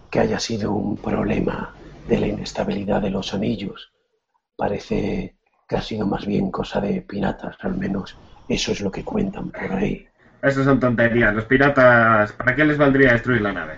que 0.09 0.19
haya 0.19 0.39
sido 0.39 0.71
un 0.71 0.97
problema 0.97 1.75
de 2.07 2.19
la 2.19 2.27
inestabilidad 2.27 3.01
de 3.01 3.11
los 3.11 3.33
anillos. 3.33 3.91
Parece 4.55 5.37
que 5.67 5.75
ha 5.75 5.81
sido 5.81 6.07
más 6.07 6.25
bien 6.25 6.49
cosa 6.49 6.81
de 6.81 7.01
piratas, 7.01 7.57
al 7.59 7.77
menos 7.77 8.17
eso 8.47 8.71
es 8.71 8.81
lo 8.81 8.91
que 8.91 9.03
cuentan 9.03 9.49
por 9.49 9.71
ahí. 9.71 10.07
Eso 10.41 10.63
son 10.63 10.79
tonterías. 10.79 11.33
Los 11.33 11.45
piratas, 11.45 12.31
¿para 12.33 12.55
qué 12.55 12.63
les 12.65 12.77
valdría 12.77 13.13
destruir 13.13 13.41
la 13.41 13.53
nave? 13.53 13.73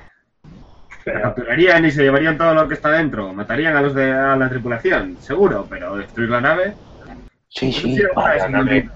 La 1.06 1.14
Pero, 1.14 1.22
capturarían 1.22 1.86
y 1.86 1.92
se 1.92 2.04
llevarían 2.04 2.38
todo 2.38 2.54
lo 2.54 2.68
que 2.68 2.74
está 2.76 2.92
dentro. 2.92 3.34
Matarían 3.34 3.76
a 3.76 3.82
los 3.82 3.96
de 3.96 4.12
a 4.12 4.36
la 4.36 4.50
tripulación, 4.50 5.18
seguro, 5.20 5.66
pero 5.70 5.96
destruir 5.96 6.30
la 6.30 6.42
nave... 6.42 6.74
Sí, 7.48 7.72
sí, 7.74 7.96
Sí, 7.96 8.04
para- 8.14 8.36
es 8.36 8.44
la 8.44 8.50
nave. 8.50 8.90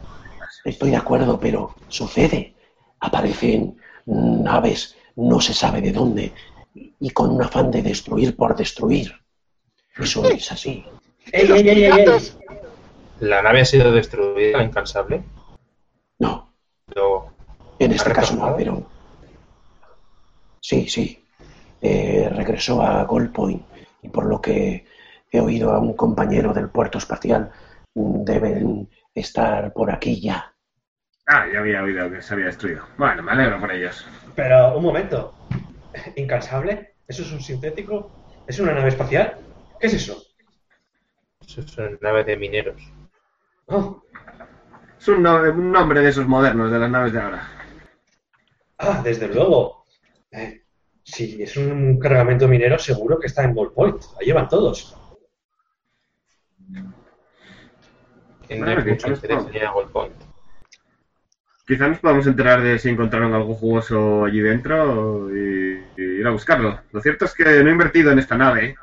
estoy 0.64 0.92
de 0.92 0.98
acuerdo, 0.98 1.40
pero 1.40 1.74
sucede. 1.88 2.54
Aparecen 3.00 3.78
naves, 4.06 4.96
no 5.16 5.42
se 5.42 5.54
sabe 5.54 5.82
de 5.82 5.92
dónde, 5.92 6.34
y 6.76 7.10
con 7.10 7.32
un 7.32 7.42
afán 7.42 7.72
de 7.72 7.82
destruir 7.82 8.36
por 8.36 8.56
destruir. 8.56 9.12
Eso 9.98 10.24
es 10.26 10.52
así. 10.52 10.86
¡Ey, 11.32 11.52
ey, 11.52 11.52
ey, 11.52 11.70
ey, 11.70 11.84
ey! 11.84 12.06
piratas? 12.06 12.38
La 13.22 13.42
nave 13.42 13.62
ha 13.62 13.66
sido 13.66 13.92
destruida, 13.92 14.58
la 14.60 14.64
incansable. 14.66 15.24
No, 16.24 17.34
en 17.80 17.92
este 17.92 18.12
¿Ha 18.12 18.14
caso 18.14 18.36
no, 18.36 18.56
pero... 18.56 18.86
Sí, 20.62 20.88
sí. 20.88 21.24
Eh, 21.82 22.30
regresó 22.34 22.82
a 22.82 23.04
Gold 23.04 23.34
Point 23.34 23.62
y 24.02 24.10
por 24.10 24.26
lo 24.26 24.42
que 24.42 24.86
he 25.30 25.42
oído 25.42 25.72
a 25.72 25.80
un 25.80 25.94
compañero 25.94 26.54
del 26.54 26.70
puerto 26.70 26.98
espacial, 26.98 27.52
mm, 27.96 28.24
deben 28.24 28.90
estar 29.14 29.74
por 29.74 29.92
aquí 29.92 30.22
ya. 30.22 30.54
Ah, 31.28 31.46
ya 31.52 31.60
había 31.60 31.84
oído 31.84 32.10
que 32.10 32.22
se 32.22 32.34
había 32.34 32.46
destruido. 32.46 32.86
Bueno, 32.98 33.24
me 33.24 33.32
alegro 33.32 33.60
por 33.60 33.72
ellos. 33.72 34.06
Pero, 34.36 34.78
un 34.78 34.84
momento. 34.84 35.34
¿Incansable? 36.16 36.96
¿Eso 37.08 37.24
es 37.24 37.32
un 37.34 37.42
sintético? 37.42 38.12
¿Es 38.48 38.60
una 38.60 38.74
nave 38.74 38.90
espacial? 38.90 39.38
¿Qué 39.80 39.88
es 39.88 39.94
eso? 39.94 40.22
Eso 41.46 41.62
es 41.62 41.78
una 41.78 41.90
nave 42.02 42.24
de 42.24 42.38
mineros. 42.38 42.82
Oh, 43.68 44.04
Es 45.04 45.10
un, 45.10 45.22
no- 45.22 45.42
un 45.42 45.70
nombre 45.70 46.00
de 46.00 46.08
esos 46.08 46.26
modernos, 46.26 46.72
de 46.72 46.80
las 46.80 46.90
naves 46.90 47.12
de 47.12 47.20
ahora. 47.20 47.46
ah, 48.78 49.02
desde 49.04 49.28
luego. 49.28 49.84
Eh, 50.32 50.64
si 51.04 51.44
es 51.44 51.58
un 51.58 52.00
cargamento 52.00 52.48
minero, 52.48 52.80
seguro 52.80 53.20
que 53.20 53.28
está 53.28 53.44
en 53.44 53.54
Gold 53.54 53.74
Point. 53.74 54.02
Ahí 54.18 54.28
llevan 54.28 54.48
todos. 54.48 54.96
Bueno, 56.70 56.94
mucho 58.86 59.08
interés 59.10 59.44
en 59.54 59.72
Gold 59.74 59.92
Point. 59.92 60.16
Quizá 61.68 61.90
nos 61.90 62.00
podamos 62.00 62.26
enterar 62.26 62.62
de 62.62 62.80
si 62.80 62.88
encontraron 62.88 63.34
algo 63.34 63.56
jugoso 63.56 64.24
allí 64.24 64.40
dentro 64.40 65.30
y, 65.36 65.84
y 65.98 66.02
ir 66.02 66.26
a 66.28 66.32
buscarlo. 66.32 66.80
Lo 66.94 67.02
cierto 67.02 67.26
es 67.26 67.34
que 67.34 67.44
no 67.62 67.68
he 67.68 67.74
invertido 67.74 68.10
en 68.12 68.20
esta 68.20 68.38
nave, 68.38 68.78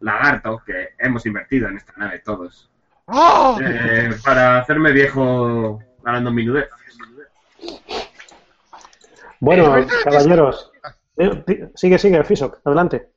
lagarto, 0.00 0.62
que 0.64 0.94
hemos 0.98 1.26
invertido 1.26 1.68
en 1.68 1.76
esta 1.76 1.92
nave 1.98 2.20
todos, 2.20 2.70
¡Oh! 3.08 3.58
eh, 3.62 4.10
para 4.24 4.58
hacerme 4.58 4.92
viejo 4.92 5.78
ganando 6.02 6.30
minudez. 6.30 6.68
Bueno, 9.40 9.74
caballeros. 10.04 10.70
eh, 11.16 11.70
sigue, 11.74 11.98
sigue, 11.98 12.22
Fisok, 12.24 12.58
adelante. 12.64 13.10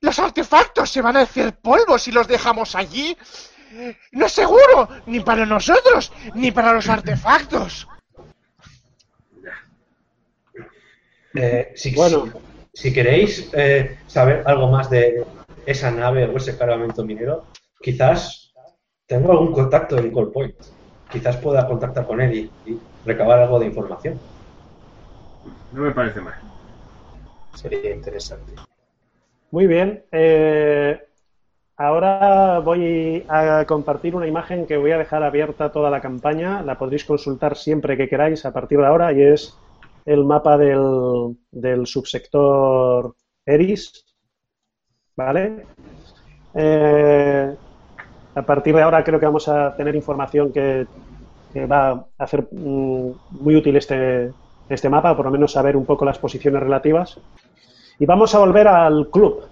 Los 0.00 0.18
artefactos 0.18 0.90
se 0.90 1.00
van 1.00 1.16
a 1.16 1.22
hacer 1.22 1.54
polvo 1.56 1.98
si 1.98 2.12
los 2.12 2.28
dejamos 2.28 2.74
allí. 2.74 3.16
No 4.12 4.26
es 4.26 4.32
seguro, 4.32 4.88
ni 5.06 5.20
para 5.20 5.44
nosotros, 5.46 6.12
ni 6.34 6.52
para 6.52 6.72
los 6.74 6.88
artefactos. 6.88 7.88
Eh, 11.34 11.72
si, 11.74 11.94
Bueno. 11.94 12.26
si, 12.72 12.82
si 12.82 12.92
queréis 12.92 13.50
eh, 13.54 13.98
saber 14.06 14.44
algo 14.46 14.68
más 14.70 14.88
de 14.90 15.24
esa 15.66 15.90
nave 15.90 16.26
o 16.26 16.36
ese 16.36 16.56
cargamento 16.56 17.04
minero, 17.04 17.46
quizás 17.82 18.43
tengo 19.06 19.32
algún 19.32 19.52
contacto 19.52 19.98
en 19.98 20.12
Gold 20.12 20.32
Point. 20.32 20.56
Quizás 21.10 21.36
pueda 21.36 21.66
contactar 21.66 22.06
con 22.06 22.20
él 22.20 22.34
y, 22.66 22.70
y 22.70 22.80
recabar 23.04 23.38
algo 23.40 23.58
de 23.58 23.66
información. 23.66 24.18
No 25.72 25.82
me 25.82 25.90
parece 25.92 26.20
mal. 26.20 26.34
Sería 27.54 27.94
interesante. 27.94 28.54
Muy 29.50 29.66
bien. 29.66 30.04
eh, 30.10 31.00
ahora 31.76 32.60
voy 32.60 33.24
a 33.28 33.64
compartir 33.66 34.16
una 34.16 34.26
imagen 34.26 34.66
que 34.66 34.76
voy 34.76 34.92
a 34.92 34.98
dejar 34.98 35.22
abierta 35.22 35.70
toda 35.72 35.90
la 35.90 36.00
campaña. 36.00 36.62
La 36.62 36.78
podréis 36.78 37.04
consultar 37.04 37.56
siempre 37.56 37.96
que 37.96 38.08
queráis 38.08 38.44
a 38.44 38.52
partir 38.52 38.78
de 38.78 38.86
ahora 38.86 39.12
y 39.12 39.22
es 39.22 39.56
el 40.04 40.24
mapa 40.24 40.58
del, 40.58 41.36
del 41.50 41.86
subsector 41.86 43.14
Eris. 43.46 44.04
¿Vale? 45.16 45.66
Eh, 46.54 47.56
a 48.34 48.42
partir 48.42 48.74
de 48.74 48.82
ahora 48.82 49.04
creo 49.04 49.20
que 49.20 49.26
vamos 49.26 49.48
a 49.48 49.74
tener 49.76 49.94
información 49.94 50.52
que, 50.52 50.86
va 51.70 51.90
a 51.90 52.04
hacer 52.18 52.48
mm, 52.50 53.10
muy 53.30 53.56
útil 53.56 53.76
este, 53.76 54.32
este 54.68 54.88
mapa, 54.88 55.16
por 55.16 55.26
lo 55.26 55.30
menos 55.30 55.52
saber 55.52 55.76
un 55.76 55.84
poco 55.84 56.04
las 56.04 56.18
posiciones 56.18 56.60
relativas. 56.60 57.18
Y 57.98 58.06
vamos 58.06 58.34
a 58.34 58.40
volver 58.40 58.66
al 58.66 59.08
club. 59.08 59.42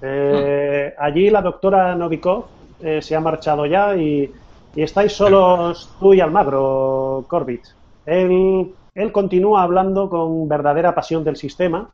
Eh, 0.00 0.94
allí 0.98 1.30
la 1.30 1.42
doctora 1.42 1.96
Novikov 1.96 2.44
eh, 2.80 3.02
se 3.02 3.16
ha 3.16 3.20
marchado 3.20 3.66
ya 3.66 3.96
y, 3.96 4.30
estáis 4.76 5.12
solos 5.12 5.90
tú 5.98 6.14
y 6.14 6.20
Almagro, 6.20 7.24
Corbett. 7.26 7.62
Él, 8.06 8.72
él 8.94 9.12
continúa 9.12 9.64
hablando 9.64 10.08
con 10.08 10.48
verdadera 10.48 10.94
pasión 10.94 11.24
del 11.24 11.34
sistema 11.34 11.90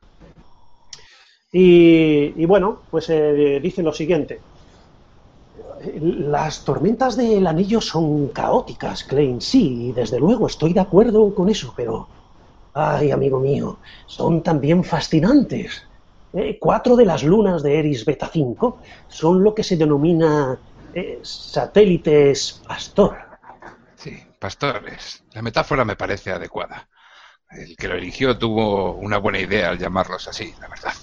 y, 1.50 2.34
y 2.36 2.44
bueno, 2.44 2.80
pues 2.90 3.08
eh, 3.08 3.58
dice 3.62 3.82
lo 3.82 3.94
siguiente. 3.94 4.40
Las 6.00 6.64
tormentas 6.64 7.16
del 7.16 7.46
anillo 7.46 7.80
son 7.80 8.28
caóticas, 8.28 9.04
Klein, 9.04 9.40
sí, 9.40 9.88
y 9.88 9.92
desde 9.92 10.18
luego 10.18 10.46
estoy 10.46 10.72
de 10.72 10.80
acuerdo 10.80 11.34
con 11.34 11.48
eso, 11.48 11.72
pero... 11.76 12.08
Ay, 12.76 13.12
amigo 13.12 13.38
mío, 13.38 13.78
son 14.06 14.42
también 14.42 14.82
fascinantes. 14.82 15.82
Eh, 16.32 16.58
cuatro 16.58 16.96
de 16.96 17.04
las 17.04 17.22
lunas 17.22 17.62
de 17.62 17.78
Eris 17.78 18.04
Beta 18.04 18.28
5 18.32 18.80
son 19.06 19.44
lo 19.44 19.54
que 19.54 19.62
se 19.62 19.76
denomina 19.76 20.58
eh, 20.92 21.20
satélites 21.22 22.60
pastor. 22.66 23.16
Sí, 23.96 24.20
pastores. 24.40 25.22
La 25.32 25.42
metáfora 25.42 25.84
me 25.84 25.94
parece 25.94 26.32
adecuada. 26.32 26.88
El 27.50 27.76
que 27.76 27.86
lo 27.86 27.94
eligió 27.94 28.36
tuvo 28.36 28.94
una 28.94 29.18
buena 29.18 29.38
idea 29.38 29.70
al 29.70 29.78
llamarlos 29.78 30.26
así, 30.26 30.52
la 30.60 30.66
verdad. 30.66 30.94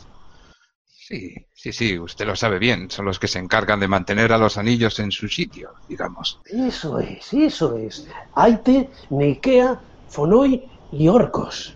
Sí, 1.12 1.36
sí, 1.54 1.74
sí, 1.74 2.00
usted 2.00 2.26
lo 2.26 2.38
sabe 2.38 2.58
bien. 2.58 2.90
Son 2.90 3.04
los 3.06 3.20
que 3.20 3.28
se 3.28 3.38
encargan 3.40 3.82
de 3.82 3.88
mantener 3.90 4.32
a 4.32 4.38
los 4.38 4.58
anillos 4.58 4.98
en 5.00 5.12
su 5.12 5.28
sitio, 5.28 5.72
digamos. 5.90 6.40
Eso 6.46 7.00
es, 7.00 7.34
eso 7.34 7.76
es. 7.76 8.08
Aite, 8.34 8.90
Neikea, 9.10 9.82
Fonoi 10.08 10.64
y 10.94 11.08
Orcos. 11.10 11.76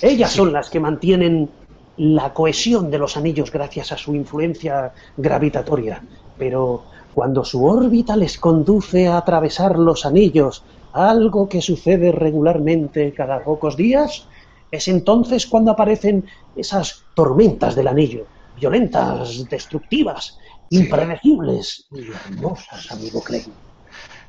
Ellas 0.00 0.30
Sí. 0.30 0.36
son 0.36 0.52
las 0.52 0.70
que 0.70 0.78
mantienen 0.78 1.50
la 1.96 2.32
cohesión 2.32 2.88
de 2.90 2.98
los 2.98 3.16
anillos 3.16 3.50
gracias 3.50 3.90
a 3.90 3.98
su 3.98 4.14
influencia 4.14 4.92
gravitatoria. 5.16 6.00
Pero 6.38 6.84
cuando 7.12 7.44
su 7.44 7.64
órbita 7.66 8.16
les 8.16 8.38
conduce 8.38 9.08
a 9.08 9.16
atravesar 9.18 9.76
los 9.76 10.06
anillos, 10.06 10.64
algo 10.92 11.48
que 11.48 11.60
sucede 11.60 12.12
regularmente 12.12 13.12
cada 13.12 13.42
pocos 13.42 13.76
días, 13.76 14.28
es 14.70 14.88
entonces 14.88 15.46
cuando 15.46 15.70
aparecen 15.72 16.24
esas 16.54 17.06
tormentas 17.14 17.74
del 17.74 17.88
anillo, 17.88 18.28
violentas, 18.52 19.48
destructivas, 19.48 20.36
Sí. 20.70 20.78
impredecibles 20.78 21.86
y 21.90 22.12
hermosas, 22.12 22.90
amigo 22.90 23.22
Clay. 23.22 23.44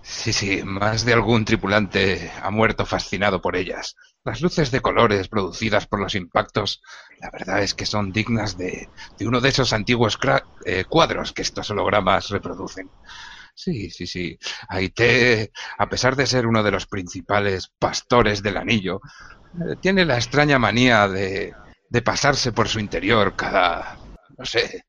Sí, 0.04 0.34
sí, 0.34 0.62
más 0.64 1.06
de 1.06 1.14
algún 1.14 1.46
tripulante 1.46 2.32
ha 2.42 2.50
muerto 2.52 2.86
fascinado 2.86 3.42
por 3.42 3.56
ellas. 3.56 3.96
Las 4.24 4.42
luces 4.42 4.72
de 4.72 4.82
colores 4.82 5.28
producidas 5.28 5.88
por 5.88 6.00
los 6.00 6.16
impactos, 6.16 6.82
la 7.20 7.30
verdad 7.32 7.62
es 7.62 7.74
que 7.74 7.86
son 7.86 8.12
dignas 8.12 8.58
de, 8.58 8.90
de 9.18 9.28
uno 9.28 9.42
de 9.42 9.50
esos 9.50 9.74
antiguos 9.74 10.18
eh, 10.66 10.86
cuadros 10.90 11.34
que 11.34 11.42
estos 11.44 11.70
hologramas 11.70 12.30
reproducen. 12.30 12.92
Sí, 13.54 13.90
sí, 13.92 14.08
sí. 14.08 14.38
Aite, 14.70 15.52
a 15.78 15.90
pesar 15.90 16.16
de 16.16 16.26
ser 16.26 16.48
uno 16.48 16.64
de 16.64 16.72
los 16.72 16.88
principales 16.88 17.72
pastores 17.78 18.42
del 18.42 18.58
anillo, 18.58 19.02
tiene 19.82 20.06
la 20.06 20.16
extraña 20.16 20.60
manía 20.60 21.08
de, 21.08 21.54
de 21.90 22.02
pasarse 22.02 22.52
por 22.52 22.68
su 22.68 22.80
interior 22.80 23.36
cada, 23.36 23.98
no 24.38 24.46
sé, 24.46 24.86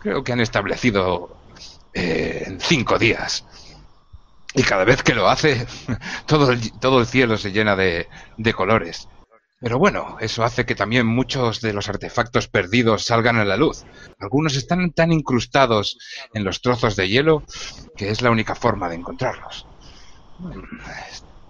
creo 0.00 0.22
que 0.24 0.32
han 0.32 0.40
establecido 0.40 1.36
eh, 1.94 2.44
en 2.46 2.60
cinco 2.60 2.98
días. 2.98 3.44
Y 4.54 4.62
cada 4.64 4.84
vez 4.84 5.02
que 5.02 5.14
lo 5.14 5.28
hace, 5.28 5.66
todo 6.26 6.50
el, 6.50 6.72
todo 6.80 7.00
el 7.00 7.06
cielo 7.06 7.36
se 7.38 7.52
llena 7.52 7.76
de, 7.76 8.08
de 8.36 8.52
colores. 8.52 9.08
Pero 9.60 9.78
bueno, 9.78 10.16
eso 10.20 10.42
hace 10.42 10.64
que 10.64 10.74
también 10.74 11.06
muchos 11.06 11.60
de 11.60 11.72
los 11.74 11.88
artefactos 11.88 12.48
perdidos 12.48 13.04
salgan 13.04 13.36
a 13.36 13.44
la 13.44 13.56
luz. 13.58 13.84
Algunos 14.18 14.56
están 14.56 14.90
tan 14.92 15.12
incrustados 15.12 15.98
en 16.32 16.44
los 16.44 16.62
trozos 16.62 16.96
de 16.96 17.08
hielo 17.08 17.44
que 17.96 18.10
es 18.10 18.22
la 18.22 18.30
única 18.30 18.54
forma 18.54 18.88
de 18.88 18.96
encontrarlos. 18.96 19.66
Mm, 20.38 20.78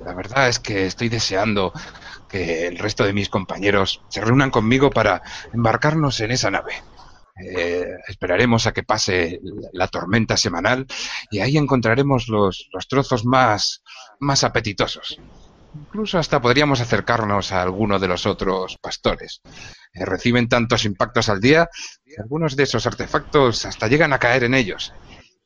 La 0.05 0.15
verdad 0.15 0.49
es 0.49 0.59
que 0.59 0.87
estoy 0.87 1.09
deseando 1.09 1.73
que 2.31 2.67
el 2.67 2.79
resto 2.79 3.05
de 3.05 3.13
mis 3.13 3.29
compañeros 3.29 4.03
se 4.09 4.21
reúnan 4.21 4.51
conmigo 4.51 4.91
para 4.91 5.23
embarcarnos 5.53 6.21
en 6.21 6.31
esa 6.31 6.51
nave. 6.51 6.75
Eh, 7.43 7.87
esperaremos 8.07 8.67
a 8.67 8.73
que 8.73 8.83
pase 8.83 9.41
la 9.73 9.89
tormenta 9.89 10.37
semanal 10.37 10.87
y 11.31 11.41
ahí 11.41 11.57
encontraremos 11.57 12.29
los, 12.29 12.69
los 12.73 12.87
trozos 12.87 13.25
más, 13.25 13.83
más 14.19 14.45
apetitosos. 14.45 15.19
Incluso 15.75 16.19
hasta 16.19 16.41
podríamos 16.41 16.81
acercarnos 16.81 17.53
a 17.53 17.63
alguno 17.63 17.99
de 17.99 18.09
los 18.09 18.27
otros 18.27 18.77
pastores. 18.81 19.41
Eh, 19.93 20.05
reciben 20.05 20.49
tantos 20.49 20.85
impactos 20.85 21.29
al 21.29 21.41
día 21.41 21.69
que 22.05 22.21
algunos 22.21 22.57
de 22.57 22.65
esos 22.65 22.87
artefactos 22.87 23.65
hasta 23.65 23.87
llegan 23.87 24.13
a 24.13 24.19
caer 24.19 24.45
en 24.45 24.55
ellos. 24.55 24.93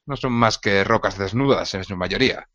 No 0.06 0.16
son 0.16 0.32
más 0.32 0.58
que 0.58 0.84
rocas 0.84 1.18
desnudas 1.18 1.74
en 1.74 1.84
su 1.84 1.96
mayoría, 1.96 2.48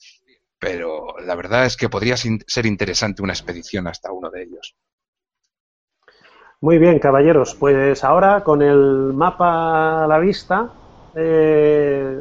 pero 0.59 1.15
la 1.25 1.35
verdad 1.35 1.65
es 1.65 1.77
que 1.77 1.89
podría 1.89 2.17
ser 2.17 2.65
interesante 2.65 3.21
una 3.21 3.33
expedición 3.33 3.87
hasta 3.87 4.11
uno 4.11 4.29
de 4.29 4.43
ellos. 4.43 4.75
Muy 6.61 6.77
bien, 6.77 6.99
caballeros. 6.99 7.55
Pues 7.55 8.03
ahora, 8.03 8.43
con 8.43 8.61
el 8.61 9.13
mapa 9.13 10.03
a 10.03 10.07
la 10.07 10.19
vista, 10.19 10.69
eh, 11.15 12.19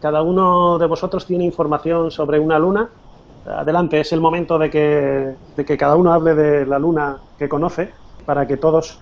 cada 0.00 0.22
uno 0.22 0.78
de 0.78 0.86
vosotros 0.86 1.26
tiene 1.26 1.44
información 1.44 2.10
sobre 2.10 2.38
una 2.38 2.58
luna. 2.58 2.88
Adelante, 3.44 4.00
es 4.00 4.12
el 4.12 4.20
momento 4.22 4.58
de 4.58 4.70
que, 4.70 5.34
de 5.54 5.64
que 5.64 5.76
cada 5.76 5.96
uno 5.96 6.12
hable 6.14 6.34
de 6.34 6.64
la 6.64 6.78
luna 6.78 7.18
que 7.38 7.50
conoce, 7.50 7.92
para 8.24 8.46
que 8.46 8.56
todos 8.56 8.98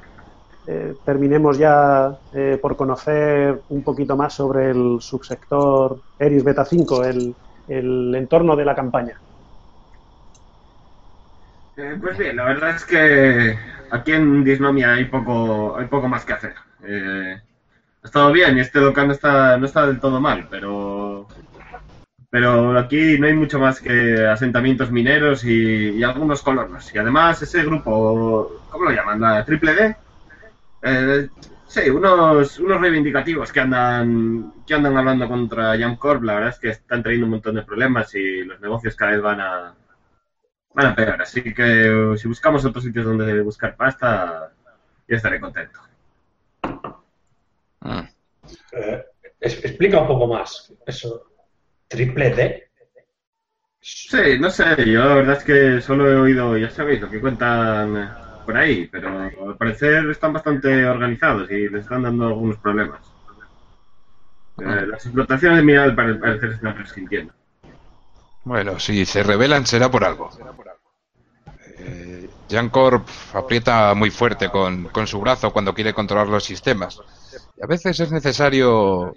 eh, 0.66 0.94
terminemos 1.04 1.56
ya 1.56 2.18
eh, 2.32 2.58
por 2.60 2.76
conocer 2.76 3.62
un 3.68 3.82
poquito 3.82 4.16
más 4.16 4.34
sobre 4.34 4.70
el 4.70 4.96
subsector 5.00 6.00
Eris 6.18 6.42
Beta 6.42 6.64
5, 6.64 7.04
el, 7.04 7.34
el 7.68 8.14
entorno 8.14 8.56
de 8.56 8.64
la 8.64 8.74
campaña. 8.74 9.18
Eh, 11.76 11.96
pues 12.00 12.16
bien, 12.18 12.36
la 12.36 12.44
verdad 12.44 12.70
es 12.70 12.84
que 12.84 13.58
aquí 13.90 14.12
en 14.12 14.44
Disnomia 14.44 14.94
hay 14.94 15.06
poco, 15.06 15.76
hay 15.76 15.86
poco 15.86 16.08
más 16.08 16.24
que 16.24 16.32
hacer. 16.32 16.54
Eh, 16.86 17.40
ha 18.02 18.06
estado 18.06 18.32
bien 18.32 18.56
y 18.56 18.60
este 18.60 18.78
Dokkan 18.78 19.08
no 19.08 19.12
está, 19.14 19.56
no 19.56 19.66
está 19.66 19.86
del 19.86 20.00
todo 20.00 20.20
mal, 20.20 20.46
pero 20.50 21.26
pero 22.30 22.76
aquí 22.76 23.16
no 23.16 23.28
hay 23.28 23.32
mucho 23.34 23.60
más 23.60 23.80
que 23.80 24.26
asentamientos 24.26 24.90
mineros 24.90 25.44
y, 25.44 25.90
y 25.90 26.02
algunos 26.02 26.42
colonos. 26.42 26.92
Y 26.92 26.98
además 26.98 27.40
ese 27.42 27.62
grupo, 27.62 28.60
¿cómo 28.70 28.86
lo 28.86 28.90
llaman? 28.90 29.20
¿La 29.20 29.44
triple 29.44 29.72
D? 29.72 29.96
Eh, 30.82 31.28
sí, 31.66 31.90
unos, 31.90 32.58
unos 32.58 32.80
reivindicativos 32.80 33.52
que 33.52 33.60
andan 33.60 34.52
que 34.66 34.74
andan 34.74 34.96
hablando 34.96 35.28
contra 35.28 35.76
Jamcorp, 35.78 36.22
la 36.22 36.34
verdad 36.34 36.50
es 36.50 36.58
que 36.58 36.68
están 36.70 37.02
trayendo 37.02 37.26
un 37.26 37.32
montón 37.32 37.54
de 37.56 37.62
problemas 37.62 38.14
y 38.14 38.42
los 38.44 38.60
negocios 38.60 38.94
cada 38.96 39.12
vez 39.12 39.20
van 39.20 39.40
a 39.40 39.74
van 40.74 40.86
a 40.86 40.94
pegar. 40.94 41.20
Así 41.22 41.42
que 41.54 42.14
si 42.16 42.28
buscamos 42.28 42.64
otros 42.64 42.84
sitios 42.84 43.04
donde 43.04 43.40
buscar 43.42 43.76
pasta, 43.76 44.52
yo 45.06 45.16
estaré 45.16 45.40
contento. 45.40 45.80
Mm. 47.80 48.08
Eh, 48.72 49.04
es- 49.40 49.64
explica 49.64 50.00
un 50.00 50.08
poco 50.08 50.26
más. 50.26 50.72
Eso. 50.86 51.24
Triple 51.88 52.30
D. 52.30 52.68
Sí, 53.80 54.38
no 54.40 54.48
sé, 54.48 54.64
yo 54.90 55.04
la 55.04 55.14
verdad 55.14 55.36
es 55.36 55.44
que 55.44 55.80
solo 55.82 56.08
he 56.10 56.16
oído, 56.16 56.56
ya 56.56 56.70
sabéis, 56.70 57.02
lo 57.02 57.10
que 57.10 57.20
cuentan 57.20 57.94
por 58.44 58.56
ahí, 58.56 58.86
pero 58.86 59.08
al 59.20 59.56
parecer 59.56 60.08
están 60.10 60.32
bastante 60.32 60.86
organizados 60.86 61.50
y 61.50 61.68
les 61.68 61.82
están 61.82 62.02
dando 62.02 62.26
algunos 62.28 62.56
problemas. 62.58 63.00
Eh, 64.58 64.86
las 64.86 65.04
explotaciones 65.04 65.58
de 65.58 65.64
mineral 65.64 65.98
al 65.98 66.18
parecer 66.18 66.50
están. 66.50 67.32
Bueno, 68.44 68.78
si 68.78 69.04
se 69.04 69.22
rebelan 69.22 69.66
será 69.66 69.90
por 69.90 70.04
algo. 70.04 70.30
Eh, 71.78 72.28
Jancorp 72.48 73.08
aprieta 73.32 73.94
muy 73.94 74.10
fuerte 74.10 74.50
con, 74.50 74.84
con 74.84 75.06
su 75.06 75.20
brazo 75.20 75.52
cuando 75.52 75.74
quiere 75.74 75.92
controlar 75.92 76.28
los 76.28 76.44
sistemas. 76.44 77.00
Y 77.56 77.64
a 77.64 77.66
veces 77.66 77.98
es 77.98 78.12
necesario 78.12 79.12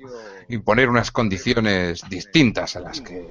imponer 0.50 0.90
unas 0.90 1.12
condiciones 1.12 2.02
distintas 2.10 2.76
a 2.76 2.80
las 2.80 3.02
que 3.02 3.28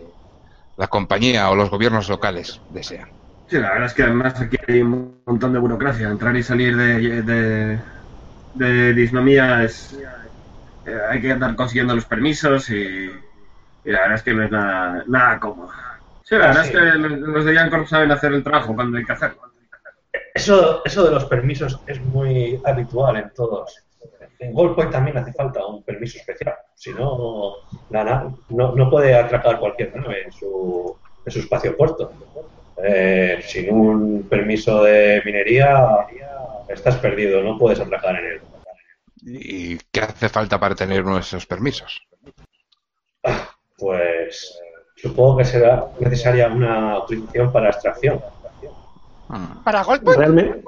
la 0.77 0.89
compañía 0.89 1.51
o 1.51 1.57
los 1.57 1.71
gobiernos 1.71 2.09
locales 2.09 2.61
desean. 2.71 3.09
Sí, 3.49 3.59
la 3.59 3.71
verdad 3.71 3.87
es 3.87 3.95
que 3.95 4.03
además 4.03 4.41
aquí 4.41 4.57
hay 4.67 4.81
un 4.83 5.23
montón 5.25 5.53
de 5.53 5.59
burocracia. 5.59 6.09
Entrar 6.09 6.37
y 6.37 6.43
salir 6.43 6.77
de, 6.77 7.23
de, 7.23 7.81
de 8.53 8.95
disnomía 8.95 9.63
es... 9.65 9.93
eh, 10.85 11.01
hay 11.11 11.21
que 11.21 11.33
andar 11.33 11.55
consiguiendo 11.57 11.95
los 11.95 12.07
permisos 12.07 12.71
y, 12.71 12.75
y 13.85 13.91
la 13.93 14.01
verdad 14.01 14.17
es 14.17 14.23
que 14.23 14.35
no 14.35 14.45
es 14.45 14.51
nada, 14.51 15.05
nada 15.07 15.41
cómodo. 15.41 15.71
Sí, 16.23 16.37
la 16.37 16.49
verdad 16.49 16.65
Sí. 16.65 16.71
es 16.71 16.77
que 16.77 16.99
los, 16.99 17.45
de 17.45 17.55
Yancorp 17.55 17.87
saben 17.87 18.11
hacer 18.11 18.33
el 18.33 18.43
trabajo 18.43 18.75
cuando 18.75 18.99
hay 18.99 19.05
que 19.05 19.13
hacerlo. 19.13 19.43
Eso, 20.35 20.85
eso 20.85 21.05
de 21.05 21.13
los 21.13 21.25
permisos 21.27 21.83
es 21.87 22.01
muy 22.05 22.61
habitual 22.65 23.17
en 23.17 23.33
todos. 23.35 23.85
En 24.39 24.53
Goldpoint 24.53 24.93
también 24.93 25.17
hace 25.19 25.33
falta 25.33 25.65
un 25.67 25.83
permiso 25.83 26.19
especial. 26.19 26.55
Si 26.75 26.93
no, 26.93 27.55
la 27.91 28.05
na- 28.05 28.35
no, 28.51 28.75
no 28.75 28.91
puede 28.91 29.15
atracar 29.15 29.59
cualquier 29.59 29.95
nave 29.97 30.25
en 30.25 30.33
su, 30.33 30.99
en 31.25 31.33
su 31.33 31.39
espacio 31.41 31.77
puerto. 31.77 32.13
Eh, 32.83 33.41
sin 33.43 33.73
un 33.73 34.29
permiso 34.29 34.83
de 34.83 35.23
minería, 35.25 36.07
estás 36.69 36.97
perdido, 36.97 37.43
no 37.43 37.59
puedes 37.59 37.81
atracar 37.81 38.17
en 38.17 38.25
él. 38.27 38.41
¿Y 39.23 39.79
qué 39.91 40.01
hace 40.01 40.29
falta 40.29 40.61
para 40.61 40.75
tener 40.75 41.03
uno 41.03 41.15
de 41.15 41.23
esos 41.23 41.47
permisos? 41.47 42.03
Pues 43.79 44.59
supongo 44.97 45.39
que 45.39 45.45
será 45.45 45.87
necesaria 45.99 46.49
una 46.49 46.93
autorización 46.93 47.53
para 47.53 47.71
extracción. 47.71 48.21
Mm. 49.29 49.63
Para 49.65 49.83
Goldpoint, 49.83 50.19
Realmente, 50.19 50.63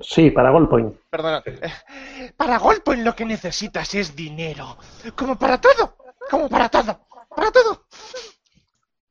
sí, 0.00 0.30
para 0.30 0.50
Goldpoint. 0.50 0.96
perdona, 1.08 1.42
eh, 1.46 2.32
para 2.36 2.58
Goldpoint 2.58 3.04
lo 3.04 3.14
que 3.14 3.24
necesitas 3.24 3.94
es 3.94 4.16
dinero. 4.16 4.76
Como 5.14 5.38
para 5.38 5.60
todo, 5.60 5.96
como 6.28 6.48
para 6.48 6.68
todo, 6.68 7.00
para 7.34 7.50
todo. 7.52 7.84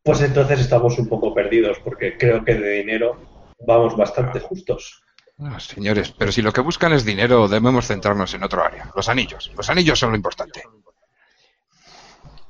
Pues 0.07 0.21
entonces 0.21 0.61
estamos 0.61 0.97
un 0.99 1.09
poco 1.09 1.33
perdidos 1.33 1.79
porque 1.83 2.17
creo 2.17 2.41
que 2.45 2.53
de 2.53 2.77
dinero 2.77 3.17
vamos 3.59 3.97
bastante 3.97 4.39
justos. 4.39 5.03
Ah, 5.37 5.59
señores, 5.59 6.13
pero 6.17 6.31
si 6.31 6.41
lo 6.41 6.53
que 6.53 6.61
buscan 6.61 6.93
es 6.93 7.03
dinero, 7.03 7.49
debemos 7.49 7.87
centrarnos 7.87 8.33
en 8.33 8.41
otro 8.41 8.63
área. 8.63 8.89
Los 8.95 9.09
anillos. 9.09 9.51
Los 9.57 9.69
anillos 9.69 9.99
son 9.99 10.11
lo 10.11 10.15
importante. 10.15 10.63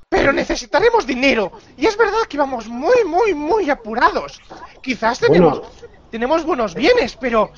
Pero 0.08 0.32
necesitaremos 0.32 1.08
dinero. 1.08 1.52
Y 1.76 1.88
es 1.88 1.98
verdad 1.98 2.28
que 2.30 2.38
vamos 2.38 2.68
muy, 2.68 3.04
muy, 3.08 3.34
muy 3.34 3.72
apurados. 3.72 4.40
Quizás 4.84 5.20
tenemos, 5.20 5.58
Bueno. 5.58 5.74
tenemos 6.12 6.46
buenos 6.46 6.76
bienes, 6.76 7.16
pero... 7.16 7.50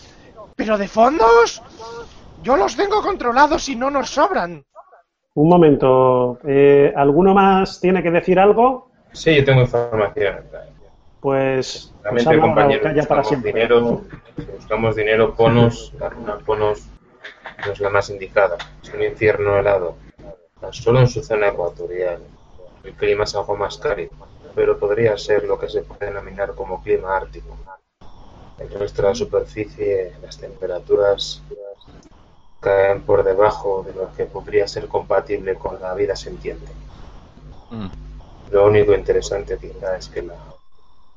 Pero 0.55 0.77
de 0.77 0.88
fondos... 0.88 1.61
Yo 2.41 2.55
los 2.55 2.77
tengo 2.77 3.01
controlados 3.01 3.67
y 3.67 3.76
no 3.76 3.91
nos 3.91 4.11
sobran. 4.11 4.63
Un 5.34 5.49
momento, 5.49 6.39
eh, 6.47 6.93
¿alguno 6.95 7.34
más 7.34 7.81
tiene 7.81 8.01
que 8.01 8.11
decir 8.11 8.39
algo? 8.39 8.88
Sí, 9.14 9.36
yo 9.36 9.45
tengo 9.45 9.61
información. 9.61 10.38
Pues, 11.19 11.94
pues 12.10 12.23
compañeros, 12.26 12.84
calla 12.84 13.03
para 13.03 13.22
buscamos 13.22 13.27
siempre. 13.27 13.52
dinero, 13.52 14.06
si 14.38 14.45
buscamos 14.45 14.95
dinero, 14.95 15.36
Ponos, 15.36 15.94
la 15.99 16.10
runa 16.10 16.38
Ponos 16.38 16.84
no 17.65 17.73
es 17.73 17.80
la 17.80 17.90
más 17.90 18.10
indicada. 18.10 18.57
Es 18.81 18.94
un 18.94 19.03
infierno 19.03 19.60
helado. 19.60 19.98
Tan 20.61 20.73
solo 20.73 21.02
en 21.02 21.07
su 21.07 21.23
zona 21.23 21.49
ecuatorial. 21.49 22.22
El 22.84 22.94
clima 22.94 23.26
es 23.26 23.36
algo 23.36 23.57
más 23.57 23.77
cálido, 23.77 24.11
pero 24.56 24.80
podría 24.80 25.18
ser 25.18 25.44
lo 25.44 25.60
que 25.60 25.68
se 25.68 25.81
puede 25.81 26.06
denominar 26.06 26.53
como 26.56 26.81
clima 26.81 27.18
ártico. 27.18 27.57
En 28.57 28.77
nuestra 28.77 29.14
superficie 29.15 30.14
las 30.22 30.38
temperaturas 30.38 31.41
caen 32.60 33.02
por 33.02 33.23
debajo 33.23 33.84
de 33.84 33.94
lo 33.94 34.14
que 34.15 34.26
podría 34.26 34.68
ser 34.68 34.88
compatible 34.88 35.56
con 35.56 35.81
la 35.81 35.94
vida 35.94 36.15
sintiente. 36.15 36.72
Mm. 37.72 38.09
Lo 38.51 38.65
único 38.65 38.93
interesante 38.93 39.57
quizá 39.57 39.97
es 39.97 40.07
que 40.09 40.23
la 40.23 40.35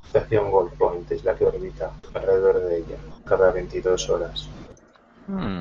estación 0.04 0.50
Gold 0.50 0.72
Point 0.74 1.10
es 1.12 1.24
la 1.24 1.34
que 1.34 1.46
orbita 1.46 1.92
alrededor 2.12 2.60
de 2.60 2.78
ella 2.78 2.96
cada 3.24 3.50
22 3.52 4.10
horas. 4.10 4.48
Mm. 5.26 5.60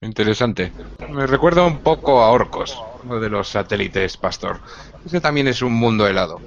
Interesante. 0.00 0.72
Me 1.10 1.26
recuerda 1.26 1.62
un 1.62 1.78
poco 1.78 2.20
a 2.20 2.30
Orcos, 2.30 2.76
uno 3.04 3.20
de 3.20 3.28
los 3.28 3.48
satélites 3.48 4.16
Pastor. 4.16 4.58
Ese 5.06 5.20
también 5.20 5.46
es 5.46 5.62
un 5.62 5.72
mundo 5.72 6.08
helado. 6.08 6.40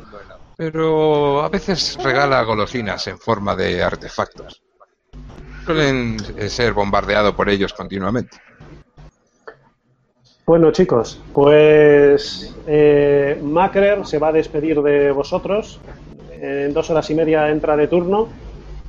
Pero 0.58 1.42
a 1.42 1.50
veces 1.50 1.98
regala 2.02 2.44
golosinas 2.44 3.08
en 3.08 3.18
forma 3.18 3.56
de 3.56 3.82
artefactos. 3.82 4.62
Suelen 5.66 6.18
ser 6.50 6.74
bombardeados 6.74 7.34
por 7.34 7.50
ellos 7.50 7.74
continuamente. 7.74 8.38
Bueno, 10.46 10.72
chicos, 10.72 11.28
pues 11.32 12.62
eh, 12.68 13.40
Macrer 13.42 14.06
se 14.06 14.20
va 14.20 14.28
a 14.30 14.32
despedir 14.32 14.82
de 14.82 15.12
vosotros. 15.12 15.84
En 16.30 16.74
dos 16.74 16.90
horas 16.90 17.10
y 17.10 17.16
media 17.16 17.50
entra 17.50 17.76
de 17.76 17.88
turno 17.88 18.36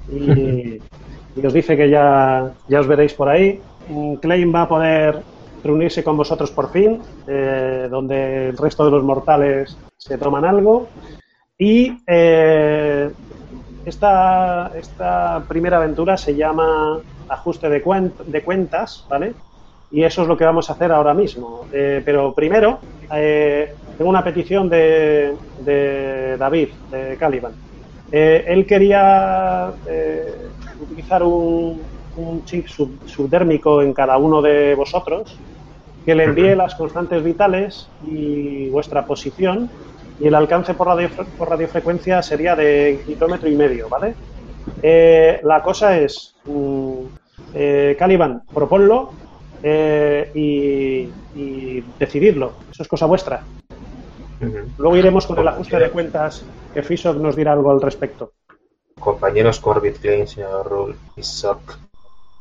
y, 0.07 0.77
y 1.35 1.47
os 1.47 1.53
dice 1.53 1.77
que 1.77 1.89
ya, 1.91 2.57
ya 2.67 2.81
os 2.81 2.87
veréis 2.89 3.15
por 3.15 3.29
ahí. 3.29 3.67
Mm, 3.87 4.17
Klein 4.17 4.55
va 4.55 4.63
a 4.63 4.69
poder 4.69 5.27
reunirse 5.63 6.05
con 6.05 6.17
vosotros 6.17 6.53
por 6.53 6.71
fin, 6.71 7.03
eh, 7.27 7.89
donde 7.91 8.49
el 8.51 8.57
resto 8.57 8.85
de 8.85 8.91
los 8.91 9.03
mortales 9.05 9.83
se 9.97 10.19
toman 10.19 10.45
algo. 10.45 10.95
Y 11.59 12.03
eh, 12.07 13.13
esta, 13.85 14.73
esta 14.77 15.47
primera 15.49 15.79
aventura 15.79 16.17
se 16.17 16.37
llama 16.37 17.03
Ajuste 17.29 17.69
de, 17.71 17.83
cuen- 17.85 18.17
de 18.27 18.45
cuentas, 18.45 19.07
¿vale? 19.09 19.37
Y 19.91 20.03
eso 20.05 20.23
es 20.23 20.29
lo 20.29 20.37
que 20.37 20.45
vamos 20.45 20.69
a 20.69 20.75
hacer 20.75 20.93
ahora 20.93 21.15
mismo. 21.15 21.69
Eh, 21.73 22.03
pero 22.05 22.35
primero, 22.35 22.81
eh, 23.15 23.69
tengo 23.97 24.11
una 24.11 24.25
petición 24.25 24.69
de, 24.69 25.39
de 25.57 26.37
David, 26.39 26.71
de 26.91 27.17
Caliban. 27.19 27.57
Eh, 28.11 28.45
él 28.49 28.67
quería 28.67 29.75
eh, 29.89 30.23
utilizar 30.79 31.23
un, 31.23 31.89
un 32.15 32.45
chip 32.45 32.67
sub- 32.67 33.01
subdérmico 33.05 33.83
en 33.83 33.93
cada 33.95 34.17
uno 34.19 34.43
de 34.43 34.75
vosotros, 34.75 35.43
que 36.05 36.15
le 36.15 36.25
envíe 36.25 36.55
las 36.55 36.75
constantes 36.77 37.23
vitales 37.23 37.95
y 38.01 38.69
vuestra 38.71 39.07
posición, 39.07 39.73
y 40.19 40.27
el 40.29 40.35
alcance 40.35 40.75
por, 40.75 40.87
radio, 40.89 41.11
por 41.37 41.51
radiofrecuencia 41.51 42.23
sería 42.23 42.57
de 42.57 43.03
kilómetro 43.05 43.49
y 43.51 43.57
medio, 43.57 43.89
¿vale? 43.89 44.17
La 45.43 45.63
cosa 45.63 45.99
es, 45.99 46.41
mm, 46.45 47.07
Caliban, 47.99 48.43
proponlo 48.53 49.17
eh, 49.69 50.31
y, 50.33 51.11
y 51.35 51.85
decididlo. 51.99 52.53
Eso 52.71 52.85
es 52.85 52.89
cosa 52.89 53.07
vuestra. 53.07 53.43
Luego 54.79 54.97
iremos 54.97 55.27
con 55.27 55.39
el 55.39 55.49
ajuste 55.49 55.77
de 55.79 55.91
cuentas 55.91 56.45
que 56.73 56.85
Fisok 56.85 57.17
nos 57.17 57.35
dirá 57.35 57.53
algo 57.53 57.73
al 57.73 57.81
respecto. 57.81 58.35
Compañeros 59.01 59.59
Corbett, 59.59 59.99
Klein, 59.99 60.29
señor 60.29 60.69
Rule, 60.71 60.95
Isaac 61.17 61.79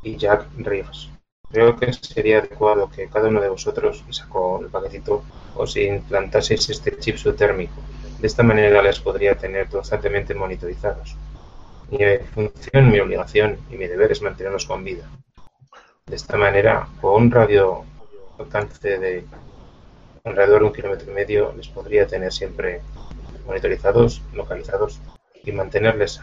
y 0.04 0.18
Jack 0.18 0.46
Ríos. 0.58 1.10
Creo 1.50 1.76
que 1.76 1.94
sería 1.94 2.40
adecuado 2.40 2.92
que 2.92 3.08
cada 3.08 3.30
uno 3.30 3.42
de 3.42 3.50
vosotros, 3.50 4.04
y 4.08 4.14
sacó 4.14 4.60
el 4.62 4.68
paquetito, 4.68 5.24
os 5.56 5.76
implantaseis 5.78 6.70
este 6.70 7.00
chip 7.00 7.18
subtérmico. 7.18 7.82
De 8.20 8.28
esta 8.28 8.44
manera 8.44 8.84
les 8.84 9.00
podría 9.00 9.36
tener 9.36 9.68
constantemente 9.68 10.36
monitorizados. 10.36 11.16
Mi 11.90 12.00
función, 12.34 12.92
mi 12.92 13.00
obligación 13.00 13.58
y 13.72 13.78
mi 13.78 13.88
deber 13.88 14.12
es 14.12 14.22
mantenerlos 14.22 14.66
con 14.66 14.84
vida. 14.84 15.10
De 16.08 16.18
esta 16.18 16.38
manera, 16.38 16.88
con 17.02 17.24
un 17.24 17.32
radio 17.32 17.84
alcance 18.38 19.00
de 19.00 19.26
alrededor 20.24 20.62
de 20.62 20.68
un 20.68 20.74
kilómetro 20.74 21.12
y 21.12 21.16
medio, 21.16 21.52
les 21.58 21.68
podría 21.68 22.06
tener 22.06 22.32
siempre 22.32 22.82
monitorizados, 23.48 24.22
localizados 24.36 25.02
y 25.44 25.52
mantenerles. 25.52 26.22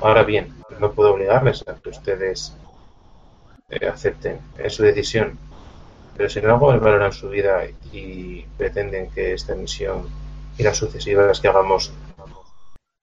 Ahora 0.00 0.24
bien, 0.24 0.52
no 0.80 0.90
puedo 0.90 1.14
obligarles 1.14 1.62
a 1.68 1.76
que 1.76 1.90
ustedes 1.90 2.56
eh, 3.70 3.86
acepten, 3.86 4.40
es 4.58 4.74
su 4.74 4.82
decisión. 4.82 5.38
Pero 6.16 6.28
si 6.28 6.40
no 6.40 6.54
algo 6.54 6.66
valoran 6.66 7.12
su 7.12 7.28
vida 7.28 7.62
y 7.92 8.42
pretenden 8.58 9.08
que 9.12 9.34
esta 9.34 9.54
misión 9.54 10.08
y 10.58 10.64
las 10.64 10.76
sucesivas 10.76 11.40
que 11.40 11.46
hagamos 11.46 11.92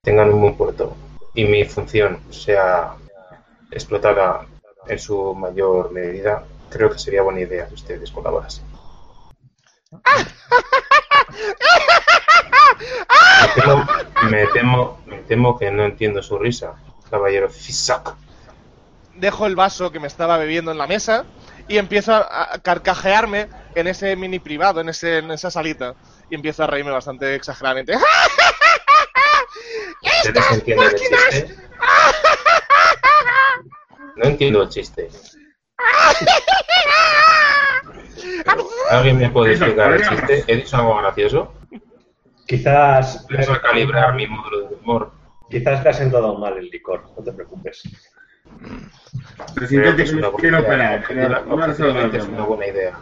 tengan 0.01 0.33
un 0.33 0.41
buen 0.41 0.57
puerto 0.57 0.97
y 1.33 1.45
mi 1.45 1.63
función 1.63 2.19
sea 2.29 2.95
explotada 3.71 4.47
en 4.87 4.99
su 4.99 5.33
mayor 5.35 5.91
medida, 5.91 6.43
creo 6.69 6.91
que 6.91 6.99
sería 6.99 7.21
buena 7.21 7.41
idea 7.41 7.67
que 7.67 7.75
ustedes 7.75 8.11
colaborasen. 8.11 8.65
Me 13.49 13.61
temo, 13.61 13.85
me 14.29 14.47
temo, 14.47 14.99
me 15.05 15.17
temo 15.19 15.59
que 15.59 15.71
no 15.71 15.85
entiendo 15.85 16.23
su 16.23 16.37
risa, 16.37 16.75
caballero 17.09 17.49
Fisak. 17.49 18.15
Dejo 19.15 19.45
el 19.45 19.55
vaso 19.55 19.91
que 19.91 19.99
me 19.99 20.07
estaba 20.07 20.37
bebiendo 20.37 20.71
en 20.71 20.77
la 20.77 20.87
mesa 20.87 21.25
y 21.67 21.77
empiezo 21.77 22.13
a 22.13 22.59
carcajearme 22.61 23.47
en 23.75 23.87
ese 23.87 24.15
mini 24.15 24.39
privado, 24.39 24.81
en, 24.81 24.89
ese, 24.89 25.19
en 25.19 25.31
esa 25.31 25.51
salita. 25.51 25.95
Y 26.29 26.35
empiezo 26.35 26.63
a 26.63 26.67
reírme 26.67 26.91
bastante 26.91 27.35
exageradamente. 27.35 27.93
¿Ustedes 30.01 30.51
entienden 30.51 30.87
el 30.87 30.95
chiste? 30.95 31.62
No 34.15 34.25
entiendo 34.25 34.61
el 34.63 34.69
chiste. 34.69 35.09
¿Alguien 38.89 39.17
me 39.17 39.29
puede 39.29 39.51
explicar 39.53 39.93
el 39.93 40.07
chiste? 40.07 40.43
¿He 40.47 40.55
dicho 40.57 40.77
algo 40.77 40.97
gracioso? 40.97 41.53
Quizás, 42.47 43.25
Pienso 43.27 43.59
calibrar 43.61 44.13
mi 44.15 44.27
módulo 44.27 44.69
de 44.69 44.75
humor. 44.75 45.11
quizás 45.49 45.83
le 45.83 45.89
has 45.89 45.97
sentado 45.97 46.37
mal 46.37 46.57
el 46.57 46.69
licor, 46.69 47.03
no 47.17 47.23
te 47.23 47.31
preocupes. 47.31 47.83
Pero 49.55 49.67
Creo 49.67 49.95
que 49.95 50.03
es 50.03 50.11
una 50.13 50.21
no 50.27 50.31
buena 50.31 50.59
idea. 50.59 51.03
operar. 51.05 51.47
No 51.47 51.65
es 51.65 51.79
una 52.27 52.43
buena 52.45 52.67
idea. 52.67 52.99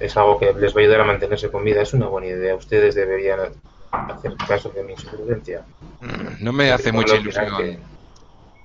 Es 0.00 0.16
algo 0.16 0.38
que 0.38 0.52
les 0.54 0.74
va 0.74 0.80
a 0.80 0.82
ayudar 0.84 1.00
a 1.02 1.04
mantenerse 1.04 1.50
con 1.50 1.64
vida. 1.64 1.82
Es 1.82 1.92
una 1.92 2.06
buena 2.06 2.28
idea. 2.28 2.54
Ustedes 2.54 2.94
deberían 2.94 3.40
hacer 3.92 4.36
caso 4.36 4.70
de 4.70 4.82
mi. 4.82 4.94
Mm, 4.94 6.44
No 6.44 6.52
me 6.52 6.72
hace 6.72 6.92
mucha 6.92 7.16
ilusión 7.16 7.78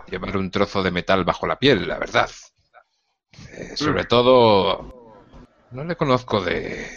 llevar 0.08 0.38
un 0.38 0.50
trozo 0.52 0.82
de 0.84 0.92
metal 0.92 1.26
bajo 1.26 1.48
la 1.48 1.60
piel, 1.60 1.88
la 1.88 2.00
verdad. 2.00 2.30
Eh, 3.52 3.76
sobre 3.76 4.06
todo, 4.06 4.94
no 5.72 5.84
le 5.84 5.96
conozco 5.96 6.42
de, 6.42 6.88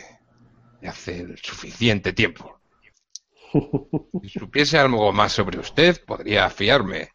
de 0.81 0.89
hace 0.89 1.21
el 1.21 1.39
suficiente 1.39 2.13
tiempo. 2.13 2.61
Si 4.23 4.29
supiese 4.29 4.79
algo 4.79 5.13
más 5.13 5.33
sobre 5.33 5.59
usted, 5.59 6.05
podría 6.05 6.49
fiarme, 6.51 7.11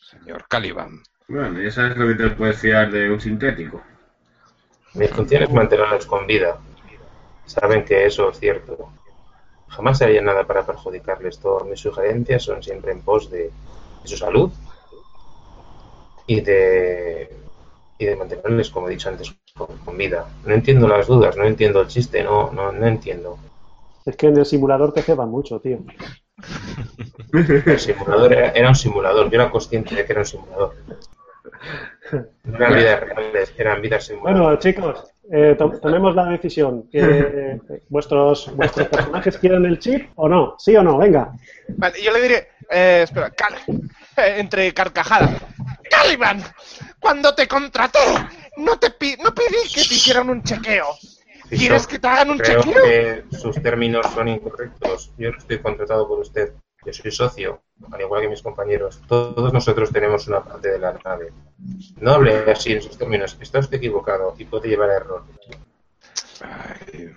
señor 0.00 0.46
Caliban. 0.48 1.02
Bueno, 1.28 1.60
ya 1.60 1.70
sabes 1.70 1.96
lo 1.96 2.08
que 2.08 2.14
te 2.14 2.30
puedes 2.30 2.58
fiar 2.58 2.90
de 2.90 3.10
un 3.10 3.20
sintético. 3.20 3.82
Mi 4.94 5.06
función 5.08 5.42
es 5.42 5.52
mantenerlos 5.52 6.06
con 6.06 6.26
vida. 6.26 6.58
Saben 7.44 7.84
que 7.84 8.06
eso 8.06 8.30
es 8.30 8.38
cierto. 8.38 8.90
Jamás 9.68 10.02
haría 10.02 10.22
nada 10.22 10.46
para 10.46 10.66
perjudicarles. 10.66 11.38
Todas 11.40 11.64
mis 11.66 11.80
sugerencias 11.80 12.42
son 12.44 12.62
siempre 12.62 12.92
en 12.92 13.02
pos 13.02 13.30
de, 13.30 13.44
de 14.02 14.08
su 14.08 14.16
salud 14.16 14.50
y 16.26 16.40
de, 16.40 17.30
y 17.98 18.04
de 18.06 18.16
mantenerles, 18.16 18.70
como 18.70 18.88
he 18.88 18.92
dicho 18.92 19.08
antes, 19.08 19.34
con, 19.56 19.68
con 19.78 19.96
vida. 19.96 20.26
No 20.44 20.54
entiendo 20.54 20.88
las 20.88 21.06
dudas, 21.06 21.36
no 21.36 21.44
entiendo 21.44 21.80
el 21.80 21.88
chiste, 21.88 22.22
no, 22.22 22.50
no, 22.52 22.72
no 22.72 22.86
entiendo. 22.86 23.38
Es 24.06 24.16
que 24.16 24.28
en 24.28 24.38
el 24.38 24.46
simulador 24.46 24.94
te 24.94 25.02
ceban 25.02 25.28
mucho, 25.30 25.60
tío. 25.60 25.80
El 27.66 27.78
simulador 27.78 28.32
era, 28.32 28.50
era 28.50 28.68
un 28.68 28.74
simulador. 28.74 29.30
Yo 29.30 29.40
era 29.40 29.50
consciente 29.50 29.94
de 29.94 30.04
que 30.04 30.12
era 30.12 30.22
un 30.22 30.26
simulador. 30.26 30.74
No 32.44 32.56
eran 32.56 32.74
vidas 32.74 33.00
reales, 33.00 33.54
eran 33.58 33.82
vidas 33.82 34.04
simuladas. 34.04 34.40
Bueno, 34.40 34.58
chicos, 34.58 35.14
eh, 35.32 35.54
to- 35.58 35.78
tomemos 35.80 36.14
la 36.14 36.26
decisión. 36.26 36.88
Que, 36.90 36.98
eh, 37.00 37.60
vuestros, 37.88 38.54
¿Vuestros 38.56 38.88
personajes 38.88 39.38
quieren 39.38 39.64
el 39.66 39.78
chip 39.78 40.10
o 40.16 40.28
no? 40.28 40.54
¿Sí 40.58 40.74
o 40.76 40.82
no? 40.82 40.98
Venga. 40.98 41.32
Vale, 41.76 42.02
yo 42.02 42.12
le 42.12 42.20
diré, 42.22 42.48
eh, 42.70 43.00
espera, 43.04 43.30
Cal- 43.30 43.54
eh, 44.16 44.36
entre 44.38 44.72
carcajadas. 44.72 45.30
Caliban, 45.90 46.42
cuando 47.00 47.34
te 47.34 47.46
contraté, 47.46 47.98
no 48.58 48.78
te 48.78 48.90
pi- 48.90 49.16
no 49.22 49.34
pedí 49.34 49.68
que 49.72 49.82
te 49.82 49.94
hicieran 49.94 50.28
un 50.30 50.42
chequeo. 50.42 50.86
¿Quieres 51.48 51.86
que 51.86 51.98
te 52.00 52.08
hagan 52.08 52.30
un 52.30 52.38
Creo 52.38 52.60
chequeo? 52.62 52.82
que 52.82 53.24
sus 53.36 53.62
términos 53.62 54.04
son 54.12 54.26
incorrectos. 54.28 55.12
Yo 55.16 55.30
no 55.30 55.38
estoy 55.38 55.58
contratado 55.60 56.08
por 56.08 56.18
usted. 56.18 56.52
Yo 56.86 56.92
soy 56.92 57.10
socio, 57.10 57.62
al 57.90 58.00
igual 58.00 58.22
que 58.22 58.28
mis 58.28 58.42
compañeros. 58.42 59.02
Todos 59.08 59.52
nosotros 59.52 59.90
tenemos 59.90 60.28
una 60.28 60.40
parte 60.40 60.70
de 60.70 60.78
la 60.78 60.96
nave. 61.04 61.32
No 62.00 62.12
hable 62.12 62.50
así 62.50 62.72
en 62.74 62.82
sus 62.82 62.96
términos. 62.96 63.36
Está 63.40 63.58
usted 63.58 63.78
equivocado 63.78 64.36
y 64.38 64.44
puede 64.44 64.68
llevar 64.68 64.90
a 64.90 64.96
error. 64.96 65.24
Ay, 66.40 67.12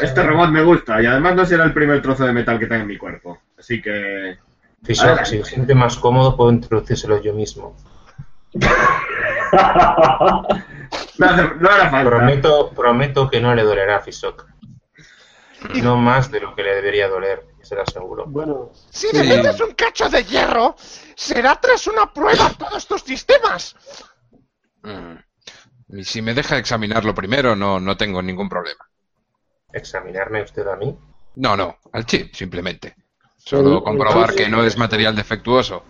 Este 0.00 0.22
robot 0.22 0.48
me 0.48 0.62
gusta 0.62 1.02
y 1.02 1.06
además 1.06 1.34
no 1.36 1.44
será 1.44 1.64
el 1.64 1.74
primer 1.74 2.00
trozo 2.00 2.24
de 2.24 2.32
metal 2.32 2.58
que 2.58 2.66
tenga 2.66 2.80
en 2.82 2.88
mi 2.88 2.96
cuerpo. 2.96 3.38
Así 3.58 3.82
que... 3.82 4.38
Si 4.84 4.94
se 4.94 5.44
siente 5.44 5.74
más 5.74 5.96
cómodo, 5.96 6.36
puedo 6.36 6.50
introducírselo 6.50 7.20
yo 7.22 7.34
mismo. 7.34 7.76
No, 11.18 11.54
no 11.54 11.70
hará 11.70 11.90
falta. 11.90 12.10
Prometo, 12.10 12.70
prometo 12.70 13.30
que 13.30 13.40
no 13.40 13.54
le 13.54 13.62
dolerá 13.62 13.96
a 13.96 14.00
Fisok. 14.00 14.46
No 15.82 15.96
más 15.96 16.30
de 16.30 16.40
lo 16.40 16.54
que 16.54 16.62
le 16.62 16.74
debería 16.74 17.08
doler, 17.08 17.44
se 17.62 17.74
lo 17.74 17.82
aseguro. 17.82 18.24
Bueno, 18.26 18.70
Si 18.90 19.06
me 19.14 19.22
Sí. 19.22 19.28
metes 19.28 19.60
un 19.60 19.72
cacho 19.74 20.08
de 20.08 20.24
hierro, 20.24 20.74
será 21.14 21.58
tras 21.60 21.86
una 21.86 22.12
prueba 22.12 22.50
todos 22.58 22.86
tus 22.86 23.02
sistemas. 23.02 23.76
mm. 24.82 25.14
Y 25.94 26.04
si 26.04 26.22
me 26.22 26.32
deja 26.32 26.56
examinarlo 26.56 27.14
primero, 27.14 27.54
no, 27.54 27.78
no 27.78 27.96
tengo 27.96 28.22
ningún 28.22 28.48
problema. 28.48 28.88
¿Examinarme 29.72 30.42
usted 30.42 30.66
a 30.66 30.76
mí? 30.76 30.96
No, 31.36 31.56
no, 31.56 31.76
al 31.92 32.04
chip, 32.06 32.34
simplemente. 32.34 32.94
Solo 33.36 33.78
El- 33.78 33.82
comprobar 33.84 34.30
el- 34.30 34.36
que 34.36 34.48
no 34.48 34.64
es 34.64 34.76
material 34.78 35.14
defectuoso. 35.16 35.84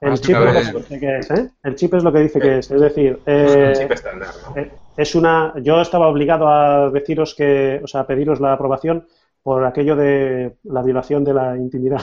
el 0.00 0.20
chip 0.20 0.36
es 0.36 0.44
lo 0.44 0.52
que 0.52 0.78
dice 0.78 1.00
que 1.00 1.18
es, 1.18 1.30
¿eh? 1.30 1.50
El 1.62 1.74
chip 1.76 1.94
es 1.94 2.02
lo 2.02 2.12
que 2.12 2.18
dice 2.20 2.40
que 2.40 2.58
es. 2.58 2.70
Es 2.70 2.80
decir, 2.80 3.20
Es 3.24 3.52
eh, 3.56 3.64
un 3.68 3.74
chip 3.74 3.92
estándar, 3.92 4.34
¿no? 4.46 4.56
eh, 4.60 4.72
es 4.96 5.14
una. 5.14 5.54
Yo 5.62 5.80
estaba 5.80 6.08
obligado 6.08 6.48
a 6.48 6.90
deciros 6.90 7.34
que, 7.34 7.80
o 7.82 7.86
sea, 7.86 8.02
a 8.02 8.06
pediros 8.06 8.40
la 8.40 8.52
aprobación 8.54 9.06
por 9.46 9.64
aquello 9.64 9.94
de 9.94 10.56
la 10.64 10.82
violación 10.82 11.22
de 11.22 11.32
la 11.32 11.56
intimidad. 11.56 12.02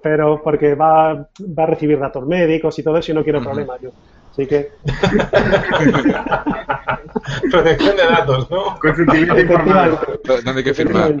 Pero 0.00 0.40
porque 0.44 0.76
va, 0.76 1.12
va 1.12 1.62
a 1.64 1.66
recibir 1.66 1.98
datos 1.98 2.24
médicos 2.24 2.78
y 2.78 2.84
todo 2.84 2.98
eso 2.98 3.10
y 3.10 3.16
no 3.16 3.24
quiero 3.24 3.42
problemas 3.42 3.80
yo. 3.80 3.90
Así 4.30 4.46
que, 4.46 4.70
Protección 7.50 7.96
de 7.96 8.04
datos, 8.04 8.48
¿no? 8.48 8.78
Consentimiento 8.78 9.40
informado. 9.40 9.98
¿Dónde 10.24 10.52
hay 10.52 10.62
que 10.62 10.74
firmar? 10.74 11.20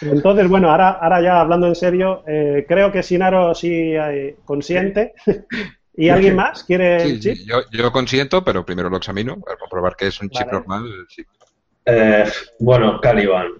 Entonces, 0.00 0.48
bueno, 0.48 0.70
ahora, 0.70 0.90
ahora 0.90 1.20
ya 1.20 1.40
hablando 1.40 1.66
en 1.66 1.74
serio, 1.74 2.22
eh, 2.24 2.66
creo 2.68 2.92
que 2.92 3.02
Sinaro 3.02 3.52
sí 3.52 3.72
eh, 3.72 4.36
consiente. 4.44 5.14
¿Y 5.96 6.08
alguien 6.08 6.36
más 6.36 6.62
quiere 6.62 7.02
el 7.02 7.18
chip? 7.18 7.38
yo, 7.44 7.62
yo 7.72 7.90
consiento, 7.90 8.44
pero 8.44 8.64
primero 8.64 8.88
lo 8.88 8.98
examino 8.98 9.40
para 9.40 9.58
comprobar 9.58 9.96
que 9.96 10.06
es 10.06 10.20
un 10.20 10.30
chip 10.30 10.46
Vale. 10.46 10.58
normal. 10.58 10.84
sí. 11.08 11.24
Eh, 11.84 12.24
bueno, 12.58 13.00
Caliban, 13.00 13.52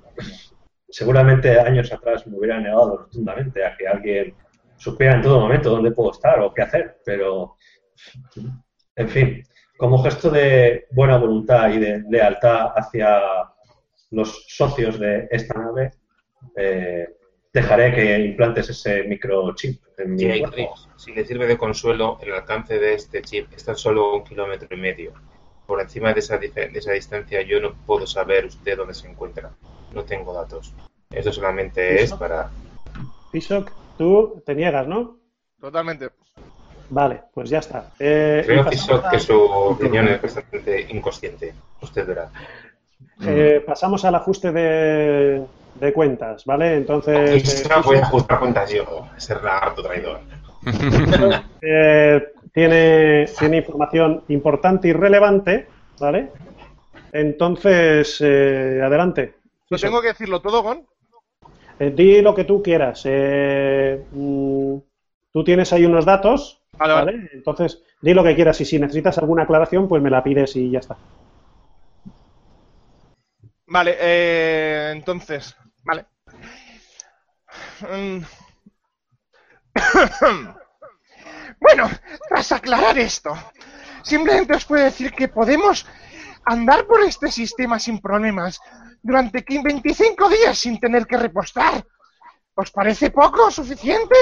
seguramente 0.88 1.58
años 1.58 1.92
atrás 1.92 2.26
me 2.26 2.38
hubiera 2.38 2.60
negado 2.60 2.98
rotundamente 2.98 3.64
a 3.64 3.76
que 3.76 3.88
alguien 3.88 4.34
supiera 4.76 5.14
en 5.14 5.22
todo 5.22 5.40
momento 5.40 5.70
dónde 5.70 5.92
puedo 5.92 6.10
estar 6.10 6.40
o 6.40 6.52
qué 6.52 6.62
hacer, 6.62 7.00
pero, 7.04 7.56
en 8.96 9.08
fin, 9.08 9.42
como 9.76 10.02
gesto 10.02 10.30
de 10.30 10.86
buena 10.90 11.16
voluntad 11.16 11.70
y 11.70 11.78
de 11.78 12.02
lealtad 12.08 12.72
hacia 12.74 13.20
los 14.10 14.44
socios 14.48 14.98
de 14.98 15.28
esta 15.30 15.58
nave, 15.58 15.92
eh, 16.56 17.08
dejaré 17.52 17.94
que 17.94 18.18
implantes 18.18 18.70
ese 18.70 19.04
microchip 19.04 19.82
en 19.98 20.14
mi 20.14 20.40
cuerpo. 20.40 20.74
Si 20.96 21.12
le 21.12 21.24
sirve 21.24 21.46
de 21.46 21.58
consuelo, 21.58 22.18
el 22.22 22.32
alcance 22.32 22.78
de 22.78 22.94
este 22.94 23.22
chip 23.22 23.52
está 23.54 23.74
solo 23.74 24.16
un 24.16 24.24
kilómetro 24.24 24.68
y 24.70 24.80
medio. 24.80 25.12
Por 25.70 25.80
encima 25.80 26.12
de 26.12 26.18
esa, 26.18 26.36
de 26.36 26.50
esa 26.74 26.90
distancia 26.90 27.42
yo 27.42 27.60
no 27.60 27.74
puedo 27.86 28.04
saber 28.04 28.44
usted 28.44 28.76
dónde 28.76 28.92
se 28.92 29.06
encuentra. 29.08 29.50
No 29.94 30.02
tengo 30.02 30.34
datos. 30.34 30.72
Esto 31.12 31.32
solamente 31.32 31.94
es 31.94 32.02
¿Eso? 32.02 32.18
para... 32.18 32.50
Pisok, 33.30 33.70
tú 33.96 34.42
te 34.44 34.56
niegas, 34.56 34.88
¿no? 34.88 35.18
Totalmente. 35.60 36.10
Vale, 36.88 37.22
pues 37.32 37.50
ya 37.50 37.58
está. 37.60 37.92
Eh, 38.00 38.42
Creo 38.44 38.64
Fisok, 38.64 39.04
a- 39.04 39.10
que 39.10 39.20
su 39.20 39.40
opinión 39.40 40.08
es 40.08 40.20
bastante 40.20 40.88
inconsciente. 40.90 41.54
Usted 41.80 42.04
verá. 42.04 42.28
eh, 43.28 43.62
pasamos 43.64 44.04
al 44.04 44.16
ajuste 44.16 44.50
de, 44.50 45.46
de 45.76 45.92
cuentas, 45.92 46.44
¿vale? 46.46 46.78
Entonces, 46.78 47.64
eh, 47.64 47.68
voy 47.84 47.98
a 47.98 48.02
ajustar 48.02 48.40
cuentas 48.40 48.72
yo, 48.72 49.06
ese 49.16 49.36
lagarto 49.36 49.84
traidor. 49.84 50.18
Eh, 51.62 52.32
tiene, 52.52 53.26
tiene 53.38 53.58
información 53.58 54.24
importante 54.28 54.88
y 54.88 54.92
relevante, 54.92 55.68
¿vale? 55.98 56.30
Entonces, 57.12 58.18
eh, 58.20 58.80
adelante. 58.82 59.34
¿Lo 59.68 59.78
tengo 59.78 60.00
que 60.00 60.08
decirlo 60.08 60.40
todo, 60.40 60.62
Gon? 60.62 60.86
Eh, 61.78 61.90
di 61.90 62.20
lo 62.22 62.34
que 62.34 62.44
tú 62.44 62.62
quieras. 62.62 63.02
Eh, 63.04 64.04
mm, 64.12 64.76
tú 65.32 65.44
tienes 65.44 65.72
ahí 65.72 65.84
unos 65.84 66.04
datos, 66.04 66.62
Vale, 66.76 66.94
¿vale? 66.94 67.12
vale. 67.12 67.30
Entonces, 67.32 67.82
di 68.00 68.14
lo 68.14 68.24
que 68.24 68.34
quieras 68.34 68.60
y 68.60 68.64
si 68.64 68.78
necesitas 68.78 69.18
alguna 69.18 69.42
aclaración, 69.44 69.88
pues 69.88 70.02
me 70.02 70.10
la 70.10 70.22
pides 70.22 70.56
y 70.56 70.70
ya 70.70 70.80
está. 70.80 70.96
Vale, 73.66 73.96
eh, 74.00 74.90
entonces, 74.92 75.56
vale. 75.84 76.06
Bueno, 81.60 81.90
tras 82.28 82.52
aclarar 82.52 82.98
esto, 82.98 83.36
simplemente 84.02 84.54
os 84.54 84.64
puedo 84.64 84.82
decir 84.82 85.12
que 85.12 85.28
podemos 85.28 85.86
andar 86.46 86.86
por 86.86 87.02
este 87.02 87.30
sistema 87.30 87.78
sin 87.78 88.00
problemas 88.00 88.58
durante 89.02 89.44
15 89.44 89.62
25 89.62 90.28
días 90.28 90.58
sin 90.58 90.80
tener 90.80 91.06
que 91.06 91.18
repostar. 91.18 91.84
¿Os 92.54 92.70
parece 92.70 93.10
poco 93.10 93.46
o 93.46 93.50
suficiente? 93.50 94.16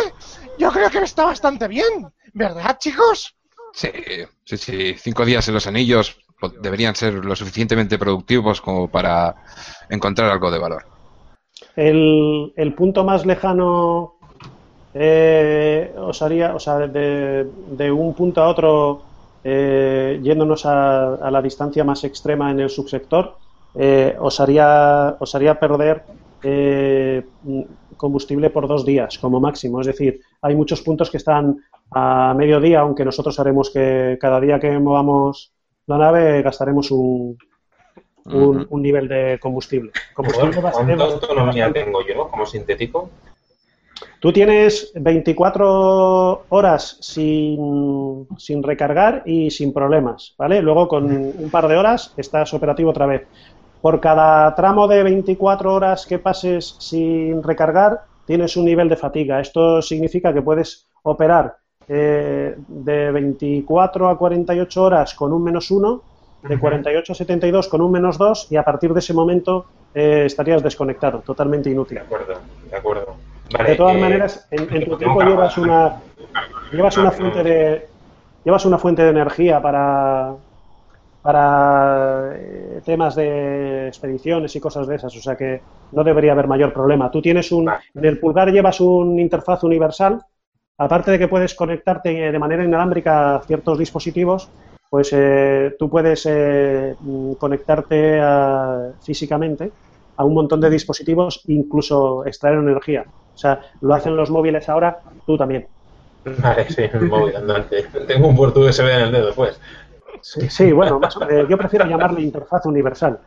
Yo 0.58 0.70
creo 0.70 0.90
que 0.90 0.98
está 0.98 1.24
bastante 1.24 1.66
bien, 1.66 2.06
¿verdad, 2.34 2.78
chicos? 2.78 3.34
Sí, 3.72 3.90
sí, 4.44 4.56
sí. 4.56 4.94
Cinco 4.98 5.24
días 5.24 5.46
en 5.48 5.54
los 5.54 5.66
anillos 5.66 6.18
deberían 6.60 6.94
ser 6.94 7.14
lo 7.14 7.34
suficientemente 7.34 7.98
productivos 7.98 8.60
como 8.60 8.88
para 8.88 9.34
encontrar 9.88 10.30
algo 10.30 10.50
de 10.50 10.58
valor. 10.58 10.86
El, 11.74 12.52
el 12.56 12.74
punto 12.74 13.04
más 13.04 13.26
lejano 13.26 14.17
eh, 14.94 15.94
os 15.96 16.20
haría, 16.22 16.54
o 16.54 16.58
sea, 16.58 16.78
de, 16.86 17.46
de 17.70 17.92
un 17.92 18.14
punto 18.14 18.42
a 18.42 18.48
otro, 18.48 19.02
eh, 19.44 20.18
yéndonos 20.22 20.66
a, 20.66 21.14
a 21.14 21.30
la 21.30 21.42
distancia 21.42 21.84
más 21.84 22.04
extrema 22.04 22.50
en 22.50 22.60
el 22.60 22.70
subsector, 22.70 23.36
eh, 23.74 24.16
os, 24.18 24.40
haría, 24.40 25.16
os 25.18 25.34
haría 25.34 25.58
perder 25.58 26.02
eh, 26.42 27.22
combustible 27.96 28.50
por 28.50 28.66
dos 28.66 28.84
días 28.84 29.18
como 29.18 29.40
máximo. 29.40 29.80
Es 29.80 29.86
decir, 29.86 30.20
hay 30.42 30.54
muchos 30.54 30.82
puntos 30.82 31.10
que 31.10 31.18
están 31.18 31.58
a 31.90 32.34
mediodía, 32.36 32.80
aunque 32.80 33.04
nosotros 33.04 33.38
haremos 33.40 33.70
que 33.70 34.18
cada 34.20 34.40
día 34.40 34.58
que 34.58 34.78
movamos 34.78 35.52
la 35.86 35.98
nave 35.98 36.42
gastaremos 36.42 36.90
un, 36.90 37.38
un, 38.26 38.66
un 38.68 38.82
nivel 38.82 39.08
de 39.08 39.38
combustible. 39.40 39.90
Combustible 40.14 40.60
¿Cuánta 40.60 41.04
autonomía 41.04 41.72
tengo 41.72 42.00
yo 42.06 42.28
como 42.28 42.44
sintético? 42.44 43.08
Tú 44.20 44.32
tienes 44.32 44.90
24 44.96 46.46
horas 46.48 46.98
sin, 47.00 48.26
sin 48.36 48.62
recargar 48.64 49.22
y 49.24 49.50
sin 49.50 49.72
problemas, 49.72 50.34
¿vale? 50.36 50.60
Luego 50.60 50.88
con 50.88 51.04
un 51.04 51.50
par 51.50 51.68
de 51.68 51.76
horas 51.76 52.12
estás 52.16 52.52
operativo 52.52 52.90
otra 52.90 53.06
vez. 53.06 53.26
Por 53.80 54.00
cada 54.00 54.52
tramo 54.56 54.88
de 54.88 55.04
24 55.04 55.72
horas 55.72 56.04
que 56.04 56.18
pases 56.18 56.74
sin 56.80 57.44
recargar, 57.44 58.00
tienes 58.26 58.56
un 58.56 58.64
nivel 58.64 58.88
de 58.88 58.96
fatiga. 58.96 59.40
Esto 59.40 59.80
significa 59.80 60.34
que 60.34 60.42
puedes 60.42 60.88
operar 61.04 61.56
eh, 61.86 62.56
de 62.66 63.12
24 63.12 64.08
a 64.08 64.18
48 64.18 64.82
horas 64.82 65.14
con 65.14 65.32
un 65.32 65.44
menos 65.44 65.70
1, 65.70 66.02
de 66.42 66.58
48 66.58 67.12
a 67.12 67.16
72 67.16 67.68
con 67.68 67.80
un 67.82 67.92
menos 67.92 68.18
2 68.18 68.48
y 68.50 68.56
a 68.56 68.64
partir 68.64 68.92
de 68.92 68.98
ese 68.98 69.14
momento 69.14 69.66
eh, 69.94 70.24
estarías 70.26 70.62
desconectado, 70.62 71.20
totalmente 71.20 71.70
inútil. 71.70 71.98
De 71.98 72.04
acuerdo, 72.04 72.34
de 72.68 72.76
acuerdo. 72.76 73.27
Vale, 73.52 73.70
De 73.70 73.76
todas 73.76 73.96
eh, 73.96 74.00
maneras, 74.00 74.46
en, 74.50 74.60
en 74.60 74.84
tu 74.84 74.94
equipo 74.94 75.22
llevas 75.22 75.58
una 75.58 75.96
llevas 76.72 76.96
una 76.98 77.10
fuente 77.10 77.42
de 77.42 77.86
llevas 78.44 78.64
una 78.66 78.78
fuente 78.78 79.02
de 79.02 79.10
energía 79.10 79.60
para 79.60 80.34
para 81.22 82.32
eh, 82.36 82.80
temas 82.84 83.14
de 83.16 83.88
expediciones 83.88 84.54
y 84.54 84.60
cosas 84.60 84.86
de 84.86 84.96
esas, 84.96 85.14
o 85.16 85.20
sea 85.20 85.36
que 85.36 85.60
no 85.92 86.04
debería 86.04 86.32
haber 86.32 86.46
mayor 86.46 86.72
problema. 86.72 87.10
Tú 87.10 87.20
tienes 87.20 87.50
un 87.52 87.66
Vale. 87.66 87.82
en 87.94 88.04
el 88.04 88.18
pulgar 88.20 88.50
llevas 88.50 88.80
un 88.80 89.18
interfaz 89.18 89.64
universal, 89.64 90.22
aparte 90.78 91.10
de 91.10 91.18
que 91.18 91.28
puedes 91.28 91.54
conectarte 91.54 92.10
de 92.32 92.38
manera 92.38 92.64
inalámbrica 92.64 93.36
a 93.36 93.42
ciertos 93.42 93.78
dispositivos, 93.78 94.48
pues 94.88 95.10
eh, 95.12 95.74
tú 95.78 95.90
puedes 95.90 96.24
eh, 96.26 96.94
mm, 97.00 97.32
conectarte 97.34 98.20
a- 98.20 98.92
físicamente 99.02 99.72
a 100.18 100.24
un 100.24 100.34
montón 100.34 100.60
de 100.60 100.68
dispositivos, 100.68 101.40
incluso 101.46 102.26
extraer 102.26 102.58
energía. 102.58 103.04
O 103.08 103.38
sea, 103.38 103.60
lo 103.80 103.94
hacen 103.94 104.16
los 104.16 104.30
móviles 104.30 104.68
ahora, 104.68 104.98
tú 105.24 105.38
también. 105.38 105.66
Vale, 106.42 106.68
sí, 106.68 106.82
el 106.92 107.02
móvil 107.02 107.36
andante. 107.36 107.84
Tengo 108.06 108.26
un 108.28 108.36
puerto 108.36 108.60
USB 108.60 108.80
en 108.88 109.00
el 109.02 109.12
dedo, 109.12 109.32
pues. 109.32 109.60
Sí, 110.20 110.50
sí, 110.50 110.72
bueno, 110.72 110.98
más 110.98 111.16
o- 111.16 111.30
eh, 111.30 111.46
yo 111.48 111.56
prefiero 111.56 111.86
llamarle 111.86 112.20
interfaz 112.22 112.66
universal. 112.66 113.20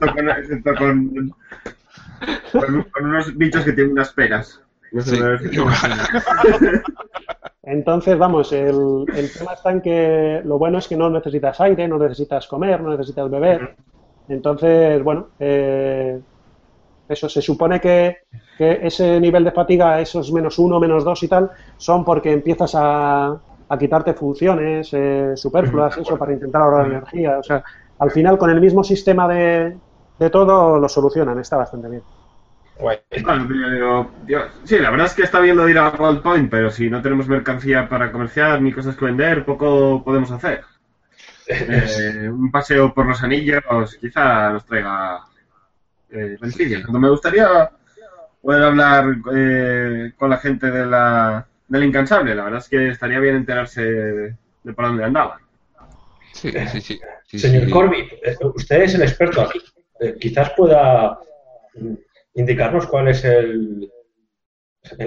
Con, 0.00 0.28
excepto 0.30 0.74
con, 0.76 1.34
con, 2.52 2.82
con 2.90 3.04
unos 3.06 3.36
bichos 3.36 3.64
que 3.64 3.72
tienen 3.72 3.92
unas 3.92 4.12
peras. 4.12 4.60
No 4.94 5.02
sé 5.02 5.16
Sí. 5.16 5.22
ver- 5.22 5.40
Entonces, 7.62 8.18
vamos, 8.18 8.52
el, 8.52 9.06
el 9.16 9.32
tema 9.32 9.52
está 9.54 9.70
en 9.70 9.80
que 9.80 10.42
lo 10.44 10.58
bueno 10.58 10.78
es 10.78 10.86
que 10.88 10.96
no 10.96 11.08
necesitas 11.10 11.60
aire, 11.60 11.88
no 11.88 11.98
necesitas 11.98 12.46
comer, 12.46 12.80
no 12.80 12.90
necesitas 12.90 13.30
beber. 13.30 13.76
Entonces, 14.28 15.02
bueno, 15.02 15.28
eh, 15.38 16.20
eso 17.08 17.28
se 17.28 17.42
supone 17.42 17.80
que, 17.80 18.18
que 18.56 18.80
ese 18.82 19.20
nivel 19.20 19.44
de 19.44 19.52
fatiga, 19.52 20.00
esos 20.00 20.32
menos 20.32 20.58
uno, 20.58 20.78
menos 20.80 21.04
dos 21.04 21.22
y 21.22 21.28
tal, 21.28 21.50
son 21.76 22.04
porque 22.04 22.32
empiezas 22.32 22.72
a, 22.76 23.28
a 23.68 23.78
quitarte 23.78 24.14
funciones 24.14 24.90
eh, 24.92 25.32
superfluas, 25.34 25.96
eso, 25.98 26.18
para 26.18 26.32
intentar 26.34 26.62
ahorrar 26.62 26.86
energía. 26.86 27.38
O 27.38 27.42
sea, 27.42 27.62
al 27.98 28.10
final, 28.10 28.38
con 28.38 28.50
el 28.50 28.60
mismo 28.60 28.84
sistema 28.84 29.26
de, 29.28 29.80
de 30.18 30.30
todo, 30.30 30.78
lo 30.78 30.88
solucionan, 30.88 31.38
está 31.40 31.56
bastante 31.56 31.88
bien. 31.88 32.04
Guay. 32.78 32.98
Bueno, 33.22 33.46
pero 33.48 33.78
yo- 33.78 34.10
yo- 34.26 34.48
sí, 34.64 34.78
la 34.78 34.90
verdad 34.90 35.06
es 35.06 35.14
que 35.14 35.22
está 35.22 35.40
bien 35.40 35.56
lo 35.56 35.64
de 35.64 35.70
ir 35.70 35.78
a 35.78 35.90
Gold 35.90 36.22
Point, 36.22 36.50
pero 36.50 36.70
si 36.70 36.90
no 36.90 37.00
tenemos 37.00 37.28
mercancía 37.28 37.88
para 37.88 38.10
comerciar 38.10 38.60
ni 38.60 38.72
cosas 38.72 38.96
que 38.96 39.04
vender, 39.04 39.44
poco 39.44 40.02
podemos 40.04 40.30
hacer. 40.32 40.62
Eh, 41.46 42.28
un 42.30 42.50
paseo 42.50 42.92
por 42.94 43.06
los 43.06 43.22
anillos 43.22 43.60
quizá 44.00 44.50
nos 44.50 44.64
traiga 44.64 45.20
eh, 46.10 46.36
beneficios. 46.40 46.82
Cuando 46.82 47.00
me 47.00 47.10
gustaría 47.10 47.70
poder 48.42 48.62
hablar 48.62 49.04
eh, 49.34 50.12
con 50.18 50.30
la 50.30 50.38
gente 50.38 50.70
de 50.70 50.86
la, 50.86 51.46
del 51.68 51.84
incansable, 51.84 52.34
la 52.34 52.44
verdad 52.44 52.60
es 52.60 52.68
que 52.68 52.88
estaría 52.88 53.20
bien 53.20 53.36
enterarse 53.36 53.82
de, 53.82 54.36
por 54.74 54.86
dónde 54.86 55.04
andaban. 55.04 55.38
Sí, 56.32 56.50
sí, 56.72 56.80
sí. 56.80 57.00
sí, 57.26 57.38
Señor 57.38 57.66
sí. 57.66 57.70
Corbett, 57.70 58.12
eh, 58.24 58.36
usted 58.54 58.82
es 58.82 58.94
el 58.94 59.02
experto 59.02 59.42
aquí. 59.42 59.60
Eh, 60.00 60.16
quizás 60.20 60.50
pueda 60.56 61.18
mm, 61.74 61.94
indicarnos 62.34 62.86
cuál 62.86 63.08
es 63.08 63.24
el, 63.24 63.90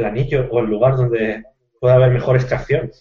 anillo 0.06 0.48
o 0.50 0.60
el 0.60 0.66
lugar 0.66 0.96
donde 0.96 1.44
pueda 1.80 1.96
haber 1.96 2.12
mejor 2.12 2.36
extracción. 2.36 2.92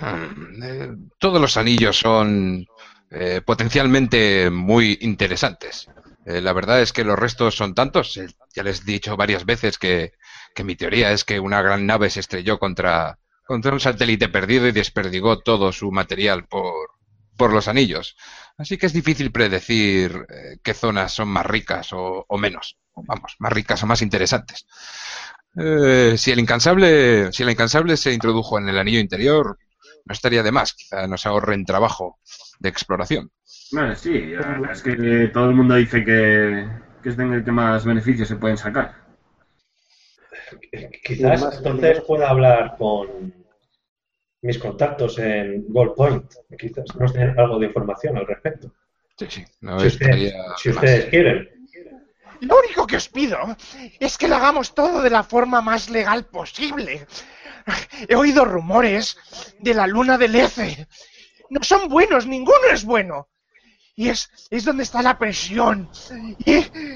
Hmm, 0.00 0.62
eh, 0.62 0.96
todos 1.18 1.40
los 1.40 1.56
anillos 1.56 1.98
son 1.98 2.66
eh, 3.10 3.40
potencialmente 3.44 4.50
muy 4.50 4.98
interesantes. 5.00 5.88
Eh, 6.26 6.40
la 6.40 6.52
verdad 6.52 6.80
es 6.80 6.92
que 6.92 7.04
los 7.04 7.18
restos 7.18 7.56
son 7.56 7.74
tantos. 7.74 8.18
ya 8.54 8.62
les 8.62 8.80
he 8.82 8.84
dicho 8.84 9.16
varias 9.16 9.44
veces 9.44 9.78
que, 9.78 10.12
mi 10.64 10.76
teoría 10.76 11.12
es 11.12 11.24
que 11.24 11.40
una 11.40 11.62
gran 11.62 11.86
nave 11.86 12.10
se 12.10 12.20
estrelló 12.20 12.58
contra, 12.58 13.18
contra 13.44 13.72
un 13.72 13.80
satélite 13.80 14.28
perdido 14.28 14.68
y 14.68 14.72
desperdigó 14.72 15.38
todo 15.40 15.72
su 15.72 15.90
material 15.90 16.46
por, 16.46 16.90
por 17.36 17.52
los 17.52 17.68
anillos. 17.68 18.16
Así 18.58 18.76
que 18.76 18.86
es 18.86 18.92
difícil 18.92 19.32
predecir 19.32 20.26
qué 20.62 20.74
zonas 20.74 21.12
son 21.14 21.28
más 21.28 21.46
ricas 21.46 21.88
o 21.92 22.38
menos. 22.38 22.76
Vamos, 22.94 23.36
más 23.38 23.52
ricas 23.52 23.82
o 23.82 23.86
más 23.86 24.02
interesantes. 24.02 24.66
Eh, 25.56 26.14
si 26.16 26.30
el 26.30 26.40
incansable, 26.40 27.32
si 27.32 27.42
el 27.42 27.50
incansable 27.50 27.96
se 27.96 28.12
introdujo 28.12 28.58
en 28.58 28.68
el 28.68 28.78
anillo 28.78 29.00
interior, 29.00 29.58
no 30.04 30.12
estaría 30.12 30.42
de 30.42 30.52
más. 30.52 30.74
Quizá 30.74 31.06
nos 31.06 31.26
ahorren 31.26 31.64
trabajo 31.64 32.18
de 32.58 32.68
exploración. 32.68 33.30
Bueno, 33.72 33.94
sí, 33.94 34.26
la 34.26 34.46
verdad 34.46 34.72
es 34.72 34.82
que 34.82 35.30
todo 35.32 35.48
el 35.50 35.54
mundo 35.56 35.74
dice 35.74 36.04
que, 36.04 36.68
que 37.02 37.08
es 37.08 37.18
en 37.18 37.32
el 37.32 37.44
que 37.44 37.52
más 37.52 37.84
beneficios 37.84 38.28
se 38.28 38.36
pueden 38.36 38.56
sacar. 38.56 39.02
Eh, 40.72 40.90
Quizás 41.04 41.56
entonces 41.58 42.00
pueda 42.02 42.28
hablar 42.28 42.76
con 42.76 43.34
mis 44.42 44.58
contactos 44.58 45.18
en 45.18 45.64
Gold 45.68 45.94
Point. 45.94 46.32
Quizás 46.58 46.94
nos 46.96 47.12
den 47.12 47.38
algo 47.38 47.58
de 47.58 47.66
información 47.66 48.16
al 48.16 48.26
respecto. 48.26 48.72
Sí, 49.16 49.26
sí. 49.28 49.44
No 49.60 49.78
Si, 49.80 50.70
ustedes 50.70 51.06
quieren. 51.06 51.48
Lo 52.42 52.58
único 52.58 52.86
que 52.86 52.96
os 52.96 53.08
pido 53.08 53.38
es 54.00 54.18
que 54.18 54.26
lo 54.28 54.36
hagamos 54.36 54.74
todo 54.74 55.00
de 55.00 55.10
la 55.10 55.22
forma 55.22 55.60
más 55.60 55.88
legal 55.90 56.24
posible. 56.26 57.06
He 58.08 58.16
oído 58.16 58.44
rumores 58.44 59.16
de 59.60 59.74
la 59.74 59.86
luna 59.86 60.18
del 60.18 60.34
Efe. 60.34 60.88
No 61.50 61.62
son 61.62 61.88
buenos, 61.88 62.26
ninguno 62.26 62.66
es 62.72 62.84
bueno. 62.84 63.28
y 63.94 64.08
es, 64.08 64.28
es 64.50 64.64
donde 64.64 64.82
está 64.82 65.02
la 65.02 65.18
presión. 65.18 65.88
Y, 66.44 66.54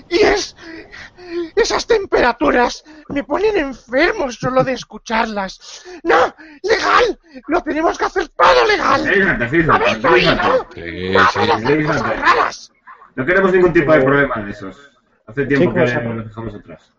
y 0.09 0.19
es... 0.23 0.57
Esas 1.55 1.87
temperaturas 1.87 2.83
me 3.11 3.23
ponen 3.23 3.57
enfermo 3.57 4.33
solo 4.33 4.65
de 4.65 4.73
escucharlas. 4.73 5.85
¡No! 6.03 6.35
¡Legal! 6.63 7.21
¡Lo 7.47 7.63
tenemos 7.63 7.99
que 7.99 8.05
hacer 8.07 8.29
todo 8.31 8.67
legal! 8.67 9.05
No 13.15 13.25
queremos 13.25 13.53
ningún 13.53 13.73
tipo 13.73 13.93
de 13.93 14.01
problema 14.01 14.37
de 14.43 14.51
esos. 14.51 14.77
Hace 15.27 15.47
tiempo 15.47 15.71
Chicos, 15.71 15.93
que 15.93 16.09
los 16.09 16.25
dejamos 16.27 16.55
atrás. 16.55 16.93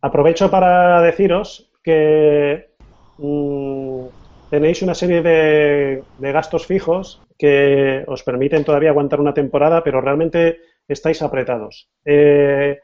Aprovecho 0.00 0.50
para 0.50 1.02
deciros 1.02 1.70
que 1.82 2.70
mm, 3.18 4.06
tenéis 4.50 4.82
una 4.82 4.94
serie 4.94 5.22
de, 5.22 6.02
de 6.18 6.32
gastos 6.32 6.66
fijos 6.66 7.22
que 7.38 8.04
os 8.06 8.22
permiten 8.22 8.64
todavía 8.64 8.90
aguantar 8.90 9.20
una 9.20 9.34
temporada, 9.34 9.84
pero 9.84 10.00
realmente 10.00 10.58
estáis 10.88 11.20
apretados. 11.22 11.88
Eh, 12.04 12.78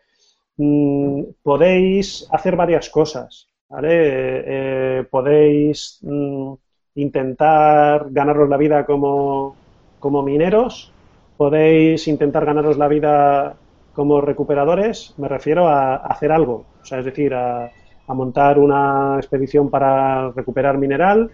mm, 0.56 1.22
podéis 1.42 2.28
hacer 2.30 2.56
varias 2.56 2.90
cosas, 2.90 3.48
¿vale? 3.68 3.88
Eh, 3.90 4.44
eh, 4.46 5.04
podéis 5.10 5.98
mm, 6.02 6.52
intentar 6.96 8.06
ganaros 8.10 8.48
la 8.48 8.56
vida 8.56 8.84
como, 8.84 9.56
como 9.98 10.22
mineros, 10.22 10.92
podéis 11.36 12.06
intentar 12.08 12.44
ganaros 12.44 12.76
la 12.76 12.88
vida 12.88 13.56
como 13.94 14.20
recuperadores, 14.20 15.14
me 15.18 15.28
refiero 15.28 15.68
a 15.68 15.96
hacer 15.96 16.32
algo, 16.32 16.64
o 16.80 16.84
sea, 16.84 16.98
es 16.98 17.04
decir, 17.04 17.34
a, 17.34 17.70
a 18.06 18.14
montar 18.14 18.58
una 18.58 19.16
expedición 19.18 19.70
para 19.70 20.30
recuperar 20.30 20.78
mineral, 20.78 21.30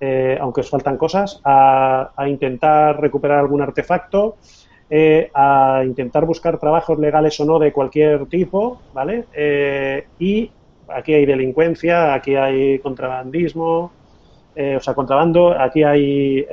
eh, 0.00 0.36
aunque 0.40 0.60
os 0.60 0.70
faltan 0.70 0.96
cosas, 0.96 1.40
a, 1.44 2.10
a 2.16 2.28
intentar 2.28 3.00
recuperar 3.00 3.38
algún 3.38 3.62
artefacto, 3.62 4.36
eh, 4.90 5.30
a 5.32 5.82
intentar 5.86 6.26
buscar 6.26 6.58
trabajos 6.58 6.98
legales 6.98 7.40
o 7.40 7.46
no 7.46 7.58
de 7.58 7.72
cualquier 7.72 8.26
tipo, 8.26 8.82
¿vale? 8.92 9.24
Eh, 9.32 10.04
y 10.18 10.50
aquí 10.88 11.14
hay 11.14 11.24
delincuencia, 11.24 12.12
aquí 12.12 12.34
hay 12.34 12.78
contrabandismo, 12.78 13.90
eh, 14.54 14.76
o 14.76 14.80
sea, 14.80 14.92
contrabando, 14.92 15.58
aquí 15.58 15.82
hay 15.82 16.46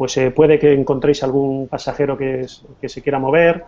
pues 0.00 0.16
eh, 0.16 0.30
puede 0.30 0.58
que 0.58 0.72
encontréis 0.72 1.22
algún 1.22 1.68
pasajero 1.68 2.16
que, 2.16 2.40
es- 2.40 2.64
que 2.80 2.88
se 2.88 3.02
quiera 3.02 3.18
mover. 3.18 3.66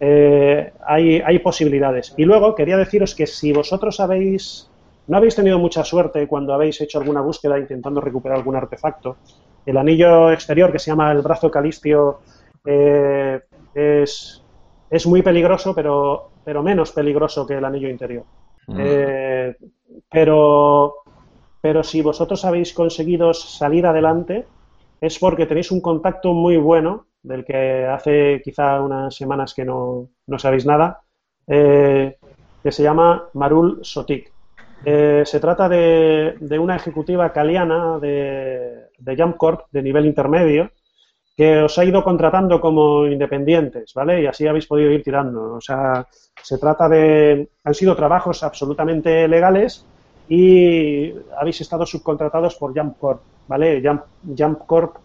Eh, 0.00 0.72
hay, 0.86 1.20
hay 1.20 1.38
posibilidades. 1.40 2.14
Y 2.16 2.24
luego 2.24 2.54
quería 2.54 2.78
deciros 2.78 3.14
que 3.14 3.26
si 3.26 3.52
vosotros 3.52 4.00
habéis, 4.00 4.72
no 5.08 5.18
habéis 5.18 5.34
tenido 5.36 5.58
mucha 5.58 5.84
suerte 5.84 6.26
cuando 6.26 6.54
habéis 6.54 6.80
hecho 6.80 6.98
alguna 6.98 7.20
búsqueda 7.20 7.58
intentando 7.58 8.00
recuperar 8.00 8.38
algún 8.38 8.56
artefacto, 8.56 9.18
el 9.66 9.76
anillo 9.76 10.30
exterior 10.32 10.72
que 10.72 10.78
se 10.78 10.90
llama 10.90 11.12
el 11.12 11.20
brazo 11.20 11.50
calistio 11.50 12.20
eh, 12.64 13.42
es, 13.74 14.42
es 14.88 15.06
muy 15.06 15.20
peligroso, 15.20 15.74
pero, 15.74 16.30
pero 16.42 16.62
menos 16.62 16.92
peligroso 16.92 17.46
que 17.46 17.58
el 17.58 17.64
anillo 17.66 17.90
interior. 17.90 18.24
Eh, 18.78 19.54
pero, 20.10 20.94
pero 21.60 21.82
si 21.82 22.00
vosotros 22.00 22.42
habéis 22.46 22.72
conseguido 22.72 23.34
salir 23.34 23.84
adelante, 23.84 24.46
es 25.04 25.18
porque 25.18 25.46
tenéis 25.46 25.70
un 25.70 25.80
contacto 25.80 26.32
muy 26.32 26.56
bueno, 26.56 27.06
del 27.22 27.44
que 27.44 27.86
hace 27.86 28.40
quizá 28.42 28.80
unas 28.80 29.14
semanas 29.14 29.52
que 29.54 29.64
no, 29.64 30.08
no 30.26 30.38
sabéis 30.38 30.64
nada, 30.64 31.02
eh, 31.46 32.16
que 32.62 32.72
se 32.72 32.82
llama 32.82 33.28
Marul 33.34 33.80
Sotik. 33.82 34.32
Eh, 34.84 35.22
se 35.24 35.40
trata 35.40 35.68
de, 35.68 36.58
una 36.58 36.76
ejecutiva 36.76 37.32
caliana 37.32 37.98
de, 37.98 38.88
de 38.98 39.16
Jump 39.16 39.36
Corp 39.36 39.66
de 39.70 39.82
nivel 39.82 40.06
intermedio 40.06 40.70
que 41.36 41.62
os 41.62 41.76
ha 41.78 41.84
ido 41.84 42.04
contratando 42.04 42.60
como 42.60 43.06
independientes, 43.06 43.92
¿vale? 43.92 44.22
Y 44.22 44.26
así 44.26 44.46
habéis 44.46 44.66
podido 44.66 44.90
ir 44.90 45.02
tirando. 45.02 45.54
O 45.54 45.60
sea, 45.60 46.06
se 46.40 46.58
trata 46.58 46.88
de... 46.88 47.48
Han 47.64 47.74
sido 47.74 47.96
trabajos 47.96 48.42
absolutamente 48.44 49.26
legales 49.26 49.84
y 50.28 51.12
habéis 51.36 51.60
estado 51.60 51.84
subcontratados 51.84 52.54
por 52.54 52.72
Jump 52.78 52.98
Corp, 52.98 53.20
¿vale? 53.48 53.82
Jump, 53.84 54.02
Jump 54.36 54.66
Corp, 54.66 54.96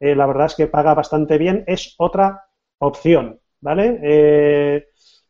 eh, 0.00 0.14
la 0.14 0.26
verdad 0.26 0.46
es 0.46 0.54
que 0.54 0.66
paga 0.66 0.94
bastante 0.94 1.38
bien, 1.38 1.64
es 1.66 1.94
otra 1.98 2.46
opción, 2.78 3.38
¿vale? 3.60 3.98
Eh, 4.02 4.86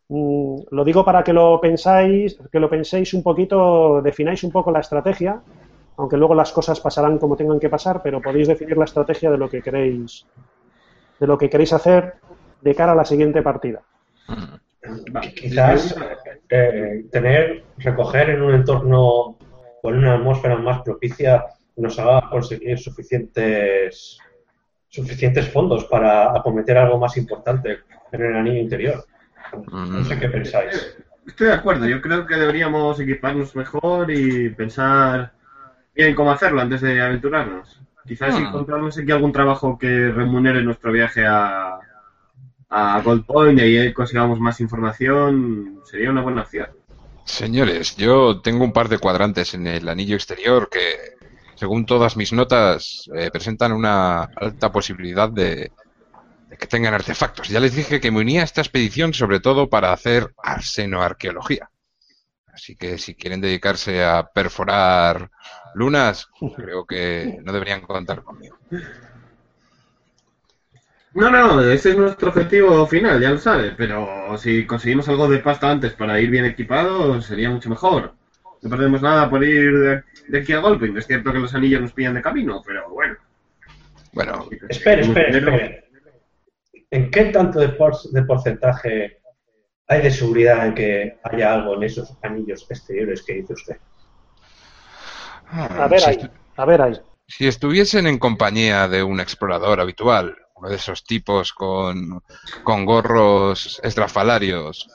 mm, 0.08 0.56
lo 0.70 0.84
digo 0.84 1.04
para 1.04 1.22
que 1.22 1.32
lo 1.32 1.60
pensáis, 1.60 2.38
que 2.50 2.60
lo 2.60 2.70
penséis 2.70 3.14
un 3.14 3.22
poquito, 3.22 4.00
defináis 4.02 4.42
un 4.44 4.50
poco 4.50 4.70
la 4.70 4.80
estrategia, 4.80 5.40
aunque 5.96 6.16
luego 6.16 6.34
las 6.34 6.52
cosas 6.52 6.80
pasarán 6.80 7.18
como 7.18 7.36
tengan 7.36 7.60
que 7.60 7.68
pasar, 7.68 8.02
pero 8.02 8.20
podéis 8.20 8.48
definir 8.48 8.76
la 8.76 8.84
estrategia 8.84 9.30
de 9.30 9.38
lo 9.38 9.48
que 9.48 9.62
queréis, 9.62 10.26
de 11.20 11.26
lo 11.26 11.38
que 11.38 11.48
queréis 11.48 11.72
hacer 11.72 12.14
de 12.60 12.74
cara 12.74 12.92
a 12.92 12.96
la 12.96 13.04
siguiente 13.04 13.42
partida. 13.42 13.82
Quizás 15.36 15.96
eh, 16.48 17.04
tener, 17.10 17.64
recoger 17.78 18.30
en 18.30 18.42
un 18.42 18.54
entorno 18.54 19.38
o 19.82 19.90
en 19.90 19.98
una 19.98 20.14
atmósfera 20.14 20.56
más 20.56 20.82
propicia 20.82 21.44
nos 21.76 21.98
haga 21.98 22.28
conseguir 22.30 22.78
suficientes 22.78 24.18
suficientes 24.88 25.48
fondos 25.50 25.84
para 25.86 26.30
acometer 26.36 26.78
algo 26.78 26.98
más 26.98 27.16
importante 27.16 27.80
en 28.12 28.22
el 28.22 28.36
anillo 28.36 28.60
interior. 28.60 29.04
No 29.72 30.04
sé 30.04 30.18
qué 30.18 30.28
pensáis. 30.28 30.96
Estoy 31.26 31.48
de 31.48 31.52
acuerdo, 31.54 31.86
yo 31.86 32.00
creo 32.00 32.26
que 32.26 32.36
deberíamos 32.36 33.00
equiparnos 33.00 33.56
mejor 33.56 34.10
y 34.10 34.50
pensar 34.50 35.32
bien 35.94 36.14
cómo 36.14 36.30
hacerlo 36.30 36.60
antes 36.60 36.80
de 36.80 37.00
aventurarnos. 37.00 37.80
Quizás 38.06 38.38
Hmm. 38.38 38.44
encontrarnos 38.46 38.96
aquí 38.98 39.10
algún 39.10 39.32
trabajo 39.32 39.78
que 39.78 40.10
remunere 40.10 40.62
nuestro 40.62 40.92
viaje 40.92 41.24
a, 41.26 41.78
a 42.68 43.00
Gold 43.02 43.24
Point 43.26 43.58
y 43.58 43.62
ahí 43.78 43.92
consigamos 43.92 44.38
más 44.38 44.60
información 44.60 45.80
sería 45.84 46.10
una 46.10 46.20
buena 46.22 46.42
opción. 46.42 46.68
Señores, 47.24 47.96
yo 47.96 48.42
tengo 48.42 48.64
un 48.64 48.72
par 48.72 48.88
de 48.90 48.98
cuadrantes 48.98 49.54
en 49.54 49.66
el 49.66 49.88
anillo 49.88 50.14
exterior 50.14 50.68
que, 50.70 51.13
según 51.54 51.86
todas 51.86 52.16
mis 52.16 52.32
notas, 52.32 53.08
eh, 53.14 53.30
presentan 53.30 53.72
una 53.72 54.22
alta 54.22 54.72
posibilidad 54.72 55.28
de, 55.28 55.72
que 56.58 56.66
tengan 56.66 56.94
artefactos. 56.94 57.48
Ya 57.48 57.60
les 57.60 57.74
dije 57.74 58.00
que 58.00 58.10
me 58.10 58.20
unía 58.20 58.42
a 58.42 58.44
esta 58.44 58.60
expedición 58.60 59.14
sobre 59.14 59.40
todo 59.40 59.68
para 59.68 59.92
hacer 59.92 60.34
arsenoarqueología. 60.42 61.70
Así 62.52 62.76
que 62.76 62.98
si 62.98 63.14
quieren 63.16 63.40
dedicarse 63.40 64.04
a 64.04 64.28
perforar 64.32 65.30
lunas, 65.74 66.28
creo 66.56 66.86
que 66.86 67.38
no 67.42 67.52
deberían 67.52 67.80
contar 67.80 68.22
conmigo. 68.22 68.56
No, 71.14 71.30
no, 71.30 71.60
ese 71.60 71.90
es 71.90 71.96
nuestro 71.96 72.30
objetivo 72.30 72.86
final, 72.86 73.20
ya 73.20 73.30
lo 73.30 73.38
sabes, 73.38 73.72
pero 73.76 74.36
si 74.36 74.66
conseguimos 74.66 75.08
algo 75.08 75.28
de 75.28 75.38
pasta 75.38 75.70
antes 75.70 75.92
para 75.92 76.20
ir 76.20 76.28
bien 76.28 76.44
equipados, 76.44 77.26
sería 77.26 77.50
mucho 77.50 77.70
mejor. 77.70 78.14
No 78.64 78.70
perdemos 78.70 79.02
nada 79.02 79.28
por 79.30 79.44
ir 79.44 79.78
de, 79.78 80.02
de 80.28 80.38
aquí 80.40 80.52
a 80.52 80.58
Golping. 80.60 80.96
Es 80.96 81.06
cierto 81.06 81.32
que 81.32 81.38
los 81.38 81.54
anillos 81.54 81.82
nos 81.82 81.92
pillan 81.92 82.14
de 82.14 82.22
camino, 82.22 82.62
pero 82.64 82.88
bueno. 82.90 83.16
Bueno, 84.12 84.48
Espera, 84.68 85.02
espera, 85.02 85.28
espera. 85.38 85.84
¿En 86.90 87.10
qué 87.10 87.24
tanto 87.26 87.58
de, 87.60 87.70
por- 87.70 88.00
de 88.10 88.22
porcentaje 88.22 89.20
hay 89.88 90.02
de 90.02 90.10
seguridad 90.10 90.66
en 90.66 90.74
que 90.74 91.18
haya 91.24 91.52
algo 91.52 91.74
en 91.74 91.82
esos 91.82 92.16
anillos 92.22 92.64
exteriores 92.70 93.22
que 93.22 93.34
dice 93.34 93.52
usted? 93.52 93.76
A 95.50 95.86
ver 95.88 96.00
si, 96.00 96.10
ahí, 96.10 96.30
a 96.56 96.64
ver 96.64 96.82
ahí. 96.82 97.00
si 97.26 97.46
estuviesen 97.46 98.06
en 98.06 98.18
compañía 98.18 98.88
de 98.88 99.02
un 99.02 99.20
explorador 99.20 99.80
habitual, 99.80 100.36
uno 100.54 100.68
de 100.70 100.76
esos 100.76 101.04
tipos 101.04 101.52
con, 101.52 102.22
con 102.62 102.84
gorros 102.86 103.80
estrafalarios 103.84 104.88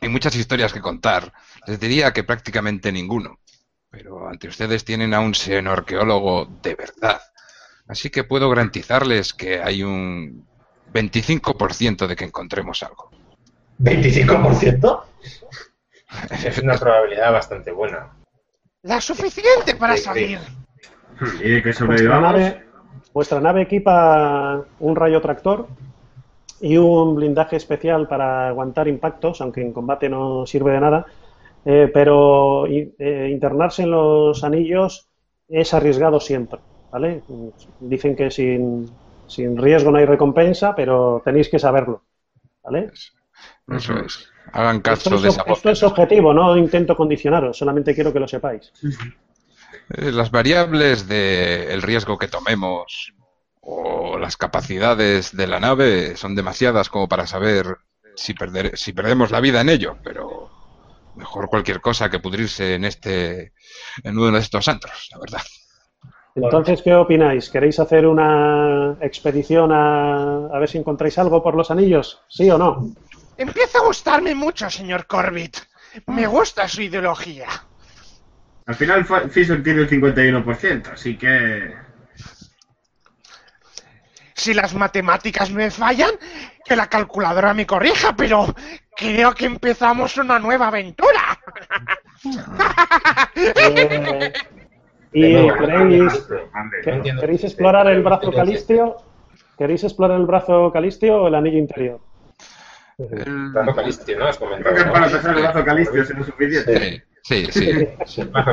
y 0.00 0.08
muchas 0.08 0.34
historias 0.34 0.72
que 0.72 0.80
contar, 0.80 1.32
les 1.66 1.80
diría 1.80 2.12
que 2.12 2.24
prácticamente 2.24 2.92
ninguno. 2.92 3.38
Pero 3.90 4.28
ante 4.28 4.48
ustedes 4.48 4.84
tienen 4.84 5.12
a 5.14 5.20
un 5.20 5.34
xenoarqueólogo 5.34 6.46
de 6.62 6.74
verdad. 6.74 7.20
Así 7.86 8.10
que 8.10 8.24
puedo 8.24 8.48
garantizarles 8.48 9.34
que 9.34 9.62
hay 9.62 9.82
un 9.82 10.46
25% 10.94 12.06
de 12.06 12.16
que 12.16 12.24
encontremos 12.24 12.82
algo. 12.82 13.10
¿25%? 13.80 15.02
Es 16.30 16.58
una 16.58 16.74
probabilidad 16.78 17.32
bastante 17.32 17.70
buena. 17.70 18.08
La 18.82 19.00
suficiente 19.00 19.74
para 19.76 19.96
salir. 19.96 20.38
Y 21.40 21.40
que 21.40 21.62
Vuestra 21.62 21.72
sobrevivamos. 21.86 22.32
nave, 22.32 22.66
vuestra 23.12 23.40
nave 23.40 23.62
equipa 23.62 24.64
un 24.80 24.96
rayo 24.96 25.20
tractor 25.20 25.68
y 26.60 26.76
un 26.76 27.14
blindaje 27.14 27.56
especial 27.56 28.08
para 28.08 28.48
aguantar 28.48 28.88
impactos, 28.88 29.40
aunque 29.40 29.60
en 29.60 29.72
combate 29.72 30.08
no 30.08 30.46
sirve 30.46 30.72
de 30.72 30.80
nada. 30.80 31.06
Eh, 31.64 31.90
pero 31.92 32.66
eh, 32.66 33.28
internarse 33.30 33.82
en 33.82 33.92
los 33.92 34.42
anillos 34.42 35.08
es 35.48 35.72
arriesgado 35.74 36.18
siempre, 36.18 36.60
¿vale? 36.90 37.22
Dicen 37.80 38.16
que 38.16 38.30
sin, 38.30 38.90
sin 39.26 39.56
riesgo 39.56 39.90
no 39.90 39.98
hay 39.98 40.06
recompensa, 40.06 40.74
pero 40.74 41.22
tenéis 41.24 41.48
que 41.48 41.58
saberlo, 41.58 42.02
¿vale? 42.62 42.90
Eso 43.68 43.98
es. 43.98 44.28
Hagan 44.52 44.76
Esto 44.76 44.90
caso 44.90 45.14
es, 45.14 45.22
de 45.22 45.28
esa 45.28 45.44
esto 45.46 45.70
es 45.70 45.82
objetivo, 45.82 46.34
no 46.34 46.56
intento 46.56 46.96
condicionaros, 46.96 47.56
solamente 47.56 47.94
quiero 47.94 48.12
que 48.12 48.20
lo 48.20 48.28
sepáis. 48.28 48.72
Eh, 49.90 50.10
Las 50.10 50.30
variables 50.30 51.06
del 51.08 51.80
riesgo 51.82 52.18
que 52.18 52.28
tomemos 52.28 53.14
o 53.60 54.18
las 54.18 54.36
capacidades 54.36 55.36
de 55.36 55.46
la 55.46 55.60
nave 55.60 56.16
son 56.16 56.34
demasiadas 56.34 56.88
como 56.88 57.08
para 57.08 57.26
saber 57.26 57.76
si, 58.16 58.34
perder, 58.34 58.76
si 58.76 58.92
perdemos 58.92 59.30
la 59.30 59.40
vida 59.40 59.60
en 59.60 59.68
ello, 59.68 59.96
pero 60.02 60.31
mejor 61.16 61.48
cualquier 61.48 61.80
cosa 61.80 62.10
que 62.10 62.20
pudrirse 62.20 62.74
en 62.74 62.84
este 62.84 63.52
en 64.02 64.18
uno 64.18 64.32
de 64.32 64.38
estos 64.38 64.68
antros, 64.68 65.08
la 65.12 65.18
verdad. 65.18 65.42
Entonces, 66.34 66.80
¿qué 66.82 66.94
opináis? 66.94 67.50
¿Queréis 67.50 67.78
hacer 67.78 68.06
una 68.06 68.96
expedición 69.02 69.70
a, 69.70 70.46
a 70.46 70.58
ver 70.58 70.68
si 70.68 70.78
encontráis 70.78 71.18
algo 71.18 71.42
por 71.42 71.54
los 71.54 71.70
anillos? 71.70 72.22
¿Sí 72.28 72.50
o 72.50 72.56
no? 72.56 72.94
Empieza 73.36 73.78
a 73.78 73.82
gustarme 73.82 74.34
mucho, 74.34 74.70
señor 74.70 75.06
Corbett. 75.06 75.58
Me 76.06 76.26
gusta 76.26 76.68
su 76.68 76.82
ideología. 76.82 77.48
Al 78.66 78.74
final 78.74 79.04
Fisher 79.30 79.62
tiene 79.62 79.82
el 79.82 79.90
51%, 79.90 80.92
así 80.92 81.16
que... 81.16 81.74
Si 84.34 84.54
las 84.54 84.74
matemáticas 84.74 85.50
me 85.50 85.70
fallan, 85.70 86.12
que 86.72 86.76
la 86.76 86.86
calculadora 86.86 87.52
me 87.52 87.66
corrija, 87.66 88.16
pero 88.16 88.46
creo 88.96 89.34
que 89.34 89.44
empezamos 89.44 90.16
una 90.16 90.38
nueva 90.38 90.68
aventura. 90.68 91.38
Eh, 93.34 94.32
¿Y 95.12 95.50
queréis, 97.20 97.44
explorar 97.44 97.88
el 97.88 98.02
brazo 98.02 98.32
calistio? 98.32 98.96
¿Queréis 99.58 99.84
explorar 99.84 100.18
el 100.18 100.24
brazo 100.24 100.72
calistio 100.72 101.24
o 101.24 101.28
el 101.28 101.34
anillo 101.34 101.58
interior? 101.58 102.00
El- 102.96 103.50
Brazo 103.52 103.74
calistio, 103.74 104.18
¿no? 104.18 104.26
Has 104.28 104.38
Creo 104.38 104.48
comentado. 104.48 104.74
que 104.76 104.84
¿no? 104.86 104.92
para 104.94 105.06
empezar 105.06 105.36
el 105.36 105.42
brazo 105.42 105.64
calistio 105.66 106.04
será 106.06 106.24
suficiente. 106.24 107.04
Sí, 107.22 107.46
sí. 107.52 107.88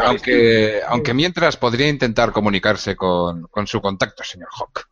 Aunque, 0.03 0.81
aunque 0.89 1.13
mientras 1.13 1.55
podría 1.55 1.87
intentar 1.87 2.33
comunicarse 2.33 2.97
con, 2.97 3.43
con 3.47 3.65
su 3.65 3.79
contacto, 3.79 4.23
señor 4.25 4.49
Hawk, 4.59 4.89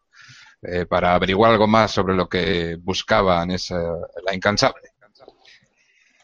eh, 0.61 0.85
para 0.85 1.13
averiguar 1.15 1.51
algo 1.51 1.67
más 1.67 1.91
sobre 1.91 2.15
lo 2.15 2.27
que 2.29 2.77
buscaba 2.81 3.43
en 3.43 3.51
esa, 3.51 3.75
la 4.25 4.34
incansable. 4.35 4.81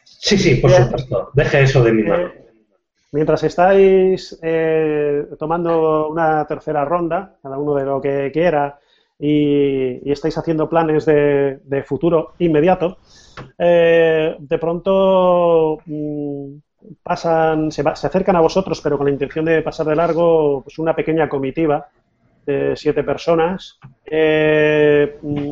Sí, 0.04 0.38
sí, 0.38 0.56
por 0.56 0.70
supuesto. 0.70 1.30
Deje 1.34 1.62
eso 1.62 1.82
de 1.82 1.92
mi 1.92 2.02
mano. 2.02 2.30
Mientras 3.12 3.44
estáis 3.44 4.38
eh, 4.42 5.26
tomando 5.38 6.08
una 6.08 6.46
tercera 6.46 6.84
ronda, 6.84 7.36
cada 7.42 7.58
uno 7.58 7.74
de 7.74 7.84
lo 7.84 8.00
que 8.00 8.30
quiera, 8.32 8.78
y, 9.18 10.08
y 10.08 10.12
estáis 10.12 10.36
haciendo 10.38 10.68
planes 10.68 11.06
de, 11.06 11.60
de 11.64 11.82
futuro 11.84 12.34
inmediato, 12.38 12.98
eh, 13.58 14.36
de 14.38 14.58
pronto 14.58 15.78
mm, 15.86 16.56
pasan, 17.02 17.70
se, 17.72 17.82
va- 17.82 17.96
se 17.96 18.08
acercan 18.08 18.36
a 18.36 18.40
vosotros, 18.40 18.80
pero 18.82 18.98
con 18.98 19.06
la 19.06 19.12
intención 19.12 19.44
de 19.44 19.62
pasar 19.62 19.86
de 19.86 19.96
largo, 19.96 20.62
pues 20.64 20.78
una 20.78 20.96
pequeña 20.96 21.28
comitiva 21.28 21.86
de 22.46 22.76
siete 22.76 23.02
personas. 23.02 23.78
Eh, 24.04 25.18
mm, 25.22 25.50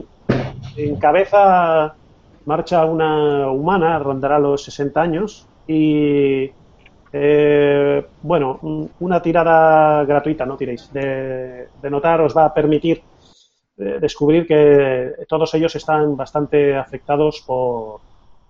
en 0.77 0.97
cabeza 0.97 1.94
marcha 2.44 2.85
una 2.85 3.51
humana, 3.51 3.98
rondará 3.98 4.39
los 4.39 4.64
60 4.64 5.01
años, 5.01 5.47
y 5.66 6.51
eh, 7.12 8.06
bueno, 8.23 8.59
mm, 8.62 8.85
una 9.01 9.20
tirada 9.20 10.05
gratuita, 10.05 10.47
no 10.47 10.56
tiréis, 10.56 10.93
de, 10.93 11.69
notar 11.90 12.20
os 12.23 12.36
va 12.36 12.47
a 12.47 12.55
permitir 12.55 13.02
eh, 13.78 13.98
descubrir 14.01 14.47
que 14.47 15.12
todos 15.28 15.55
ellos 15.55 15.74
están 15.77 16.16
bastante 16.16 16.77
afectados 16.77 17.43
por, 17.47 18.01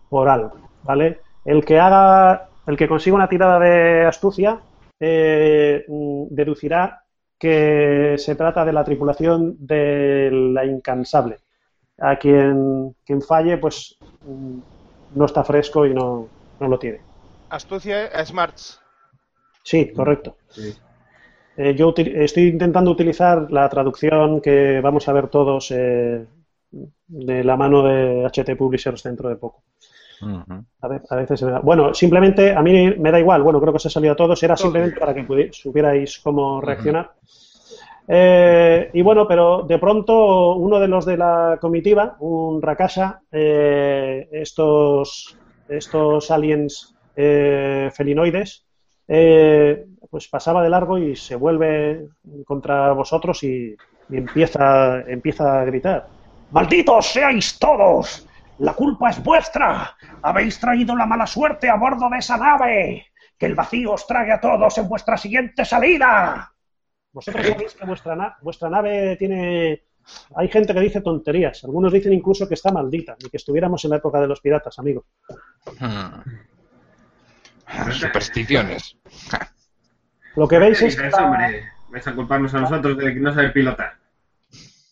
por 0.09 0.28
algo, 0.28 0.52
¿vale? 0.85 1.20
El 1.44 1.64
que 1.64 1.78
haga, 1.81 2.48
el 2.66 2.77
que 2.77 2.89
consiga 2.89 3.16
una 3.16 3.28
tirada 3.28 3.59
de 3.59 4.06
astucia 4.06 4.60
eh, 5.01 5.85
mm, 5.89 6.27
deducirá 6.31 7.01
que 7.43 8.14
se 8.19 8.36
trata 8.36 8.64
de 8.64 8.73
la 8.73 8.85
tripulación 8.85 9.56
de 9.59 10.31
la 10.31 10.64
incansable. 10.64 11.39
A 11.98 12.14
quien, 12.14 12.94
quien 13.05 13.20
falle, 13.20 13.59
pues 13.59 13.98
mm, 14.24 14.59
no 15.16 15.24
está 15.24 15.43
fresco 15.43 15.85
y 15.85 15.93
no, 15.93 16.28
no 16.60 16.69
lo 16.69 16.78
tiene. 16.78 17.01
Astucia 17.51 18.06
a 18.14 18.24
Smarts. 18.24 18.81
Sí, 19.64 19.93
correcto. 19.93 20.36
Sí. 20.51 20.73
Eh, 21.56 21.74
yo 21.74 21.93
estoy 21.97 22.47
intentando 22.47 22.93
utilizar 22.93 23.51
la 23.51 23.69
traducción 23.69 24.40
que 24.40 24.81
vamos 24.81 25.09
a 25.09 25.12
ver 25.12 25.27
todos 25.27 25.73
eh, 25.73 26.24
de 26.70 27.44
la 27.44 27.56
mano 27.56 27.82
de 27.82 28.24
HT 28.24 28.56
Publishers 28.56 29.02
dentro 29.02 29.28
de 29.28 29.35
poco. 29.35 29.64
A, 30.81 30.89
ve- 30.89 31.01
a 31.11 31.16
veces 31.16 31.40
se 31.40 31.47
me 31.47 31.53
da- 31.53 31.61
Bueno, 31.61 31.93
simplemente 31.94 32.55
a 32.55 32.62
mí 32.62 32.94
me 32.99 33.11
da 33.11 33.19
igual. 33.20 33.43
Bueno, 33.43 33.61
creo 33.61 33.73
que 33.73 33.77
os 33.78 33.86
ha 33.86 33.90
salido 33.90 34.12
a 34.12 34.16
todos. 34.16 34.43
Era 34.43 34.55
simplemente 34.65 34.99
para 35.01 35.15
que 35.15 35.20
supierais 35.53 36.19
cómo 36.20 36.61
reaccionar. 36.61 37.11
Eh, 38.09 38.90
y 38.94 39.03
bueno, 39.03 39.27
pero 39.28 39.62
de 39.62 39.78
pronto 39.78 40.57
uno 40.57 40.81
de 40.81 40.89
los 40.89 41.07
de 41.07 41.16
la 41.16 41.59
comitiva, 41.61 42.16
un 42.20 42.61
Rakasha, 42.61 43.20
eh, 43.31 44.28
estos, 44.32 45.36
estos 45.69 46.31
aliens 46.31 46.94
eh, 47.15 47.90
felinoides, 47.94 48.65
eh, 49.07 49.86
pues 50.11 50.28
pasaba 50.28 50.62
de 50.62 50.70
largo 50.70 50.99
y 50.99 51.15
se 51.15 51.36
vuelve 51.36 52.09
contra 52.44 52.93
vosotros 52.93 53.43
y, 53.44 53.74
y 54.11 54.16
empieza, 54.16 55.01
empieza 55.03 55.61
a 55.61 55.65
gritar. 55.65 56.07
¡Malditos 56.51 57.07
seáis 57.07 57.59
todos! 57.59 58.27
La 58.62 58.74
culpa 58.74 59.10
es 59.10 59.20
vuestra. 59.22 59.97
Habéis 60.22 60.59
traído 60.60 60.94
la 60.94 61.05
mala 61.05 61.26
suerte 61.26 61.68
a 61.68 61.74
bordo 61.74 62.09
de 62.09 62.18
esa 62.18 62.36
nave. 62.36 63.06
Que 63.36 63.47
el 63.47 63.56
vacío 63.56 63.93
os 63.93 64.06
trague 64.06 64.32
a 64.32 64.40
todos 64.40 64.78
en 64.78 64.89
vuestra 64.89 65.16
siguiente 65.16 65.64
salida. 65.64 66.52
Vosotros 67.12 67.44
sabéis 67.44 67.74
que 67.74 67.84
vuestra, 67.84 68.14
na- 68.14 68.36
vuestra 68.40 68.70
nave 68.70 69.16
tiene... 69.16 69.82
Hay 70.36 70.48
gente 70.48 70.72
que 70.72 70.80
dice 70.80 71.01
tonterías. 71.01 71.64
Algunos 71.64 71.93
dicen 71.93 72.12
incluso 72.12 72.47
que 72.47 72.55
está 72.55 72.70
maldita 72.70 73.16
y 73.18 73.28
que 73.30 73.36
estuviéramos 73.36 73.84
en 73.84 73.90
la 73.90 73.97
época 73.97 74.20
de 74.20 74.28
los 74.28 74.40
piratas, 74.40 74.78
amigo. 74.78 75.06
Hmm. 75.80 76.22
Supersticiones. 77.90 78.97
Lo 80.36 80.47
que 80.47 80.59
veis 80.59 80.78
¿Qué 80.78 80.86
es 80.86 80.97
que 80.97 81.02
dices, 81.02 81.20
la, 81.20 81.26
hombre? 81.26 81.64
Vais 81.90 82.06
a 82.06 82.14
culparnos 82.14 82.55
a 82.55 82.60
nosotros 82.60 82.97
de 82.97 83.14
no 83.16 83.34
saber 83.34 83.52
pilotar. 83.52 83.94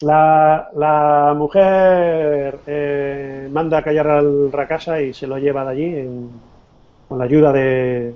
La- 0.01 1.35
mujer 1.37 2.59
eh, 2.67 3.49
manda 3.51 3.79
a 3.79 3.83
callar 3.83 4.09
al 4.09 4.53
Rakasha 4.53 5.01
y 5.03 5.13
se 5.15 5.27
lo 5.27 5.39
lleva 5.39 5.65
de 5.65 5.71
allí 5.71 5.85
en- 5.85 6.31
con 7.09 7.19
la 7.19 7.25
ayuda 7.25 7.53
de, 7.53 8.15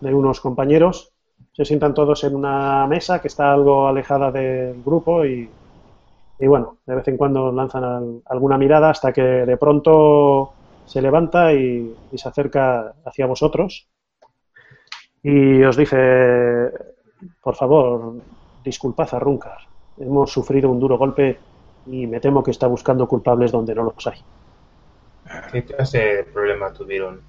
de 0.00 0.14
unos 0.14 0.40
compañeros. 0.40 1.12
Se 1.52 1.64
sientan 1.64 1.94
todos 1.94 2.24
en 2.24 2.34
una 2.34 2.86
mesa 2.86 3.20
que 3.20 3.28
está 3.28 3.52
algo 3.52 3.86
alejada 3.88 4.30
del 4.32 4.82
grupo 4.82 5.24
y, 5.24 5.48
bueno, 6.40 6.78
de 6.86 6.94
vez 6.96 7.08
en 7.08 7.16
cuando 7.16 7.52
lanzan 7.52 7.84
al- 7.84 8.22
alguna 8.26 8.58
mirada 8.58 8.90
hasta 8.90 9.12
que 9.12 9.22
de 9.22 9.56
pronto 9.56 10.52
se 10.84 11.00
levanta 11.02 11.52
y, 11.52 11.94
y 12.12 12.18
se 12.18 12.28
acerca 12.28 12.94
hacia 13.04 13.26
vosotros 13.26 13.88
y 15.22 15.62
os 15.62 15.76
dice, 15.76 16.70
por 17.42 17.54
favor, 17.54 18.14
disculpad 18.62 19.08
a 19.14 19.18
Runkar, 19.18 19.58
hemos 19.98 20.32
sufrido 20.32 20.70
un 20.70 20.80
duro 20.80 20.98
golpe 20.98 21.38
y 21.86 22.06
me 22.06 22.20
temo 22.20 22.42
que 22.42 22.50
está 22.50 22.66
buscando 22.66 23.06
culpables 23.06 23.52
donde 23.52 23.74
no 23.74 23.84
los 23.84 24.06
hay. 24.06 24.22
¿Qué 25.52 25.64
clase 25.64 25.98
de 25.98 26.24
problema 26.24 26.72
tuvieron? 26.72 27.22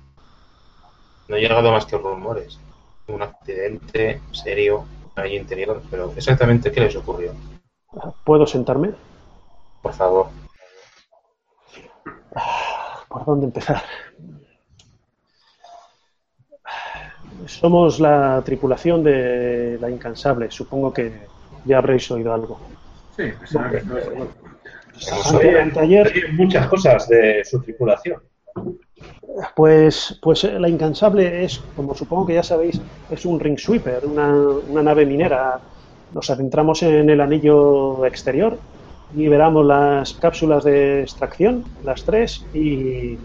No 1.27 1.35
he 1.35 1.41
llegado 1.41 1.71
más 1.71 1.85
que 1.85 1.97
rumores. 1.97 2.59
Un 3.07 3.21
accidente 3.21 4.21
serio 4.31 4.85
ahí 5.15 5.37
interior, 5.37 5.81
pero 5.89 6.11
exactamente 6.15 6.71
qué 6.71 6.81
les 6.81 6.95
ocurrió. 6.95 7.33
¿Puedo 8.23 8.45
sentarme? 8.45 8.93
Por 9.81 9.93
favor. 9.93 10.27
¿Por 13.07 13.25
dónde 13.25 13.45
empezar? 13.45 13.81
Somos 17.45 17.99
la 17.99 18.41
tripulación 18.43 19.03
de 19.03 19.77
la 19.79 19.89
Incansable. 19.89 20.49
Supongo 20.51 20.91
que 20.91 21.27
ya 21.65 21.77
habréis 21.79 22.09
oído 22.11 22.33
algo. 22.33 22.59
Sí, 23.15 23.23
pues 23.37 23.49
será 23.49 23.69
que 23.71 23.77
todo 23.81 23.97
eso. 23.97 24.11
Hemos 24.11 25.27
Ante- 25.33 25.47
oído. 25.47 25.61
anteayer, 25.61 26.11
Hay 26.13 26.31
muchas 26.33 26.67
cosas 26.67 27.07
de 27.09 27.43
su 27.43 27.61
tripulación. 27.61 28.21
Pues, 29.55 30.17
pues 30.21 30.43
eh, 30.45 30.59
la 30.59 30.69
Incansable 30.69 31.43
es, 31.43 31.61
como 31.75 31.93
supongo 31.93 32.25
que 32.27 32.35
ya 32.35 32.43
sabéis, 32.43 32.79
es 33.09 33.25
un 33.25 33.39
ring 33.39 33.57
sweeper, 33.57 34.05
una, 34.05 34.33
una 34.69 34.81
nave 34.83 35.05
minera. 35.05 35.59
Nos 36.13 36.29
adentramos 36.29 36.81
en 36.83 37.09
el 37.09 37.19
anillo 37.19 38.05
exterior, 38.05 38.57
liberamos 39.15 39.65
las 39.65 40.13
cápsulas 40.13 40.63
de 40.63 41.01
extracción, 41.01 41.65
las 41.83 42.03
tres, 42.05 42.45
y, 42.53 43.17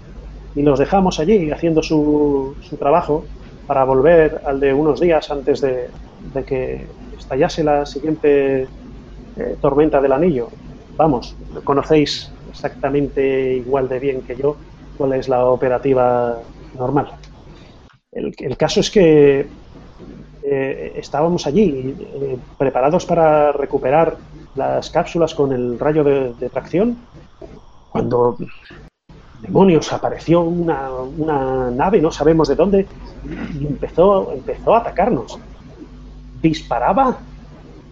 y 0.56 0.62
los 0.62 0.78
dejamos 0.80 1.20
allí 1.20 1.50
haciendo 1.52 1.82
su, 1.82 2.56
su 2.60 2.76
trabajo 2.76 3.24
para 3.68 3.84
volver 3.84 4.40
al 4.44 4.58
de 4.58 4.74
unos 4.74 4.98
días 4.98 5.30
antes 5.30 5.60
de, 5.60 5.88
de 6.34 6.44
que 6.44 6.86
estallase 7.20 7.62
la 7.62 7.86
siguiente 7.86 8.62
eh, 8.62 9.56
tormenta 9.60 10.00
del 10.00 10.12
anillo. 10.12 10.48
Vamos, 10.96 11.36
conocéis 11.64 12.30
exactamente 12.50 13.54
igual 13.54 13.88
de 13.88 13.98
bien 13.98 14.22
que 14.22 14.36
yo 14.36 14.56
cuál 14.98 15.14
es 15.14 15.28
la 15.28 15.46
operativa 15.46 16.38
normal. 16.76 17.12
El, 18.12 18.34
el 18.38 18.56
caso 18.56 18.80
es 18.80 18.90
que 18.90 19.46
eh, 20.42 20.92
estábamos 20.96 21.46
allí 21.46 21.94
eh, 21.98 22.38
preparados 22.58 23.06
para 23.06 23.52
recuperar 23.52 24.16
las 24.56 24.90
cápsulas 24.90 25.34
con 25.34 25.52
el 25.52 25.78
rayo 25.78 26.02
de, 26.02 26.34
de 26.34 26.48
tracción 26.48 26.98
cuando 27.90 28.36
demonios 29.42 29.92
apareció 29.92 30.42
una, 30.42 30.90
una 30.92 31.70
nave, 31.70 32.00
no 32.00 32.10
sabemos 32.10 32.48
de 32.48 32.56
dónde, 32.56 32.86
y 33.58 33.66
empezó, 33.66 34.32
empezó 34.32 34.74
a 34.74 34.80
atacarnos. 34.80 35.38
Disparaba 36.42 37.18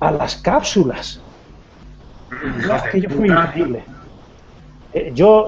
a 0.01 0.11
las 0.11 0.37
cápsulas. 0.37 1.21
Aquello 2.71 3.11
fue 3.11 3.29
increíble. 3.29 3.85
Eh, 4.93 5.13
yo, 5.15 5.47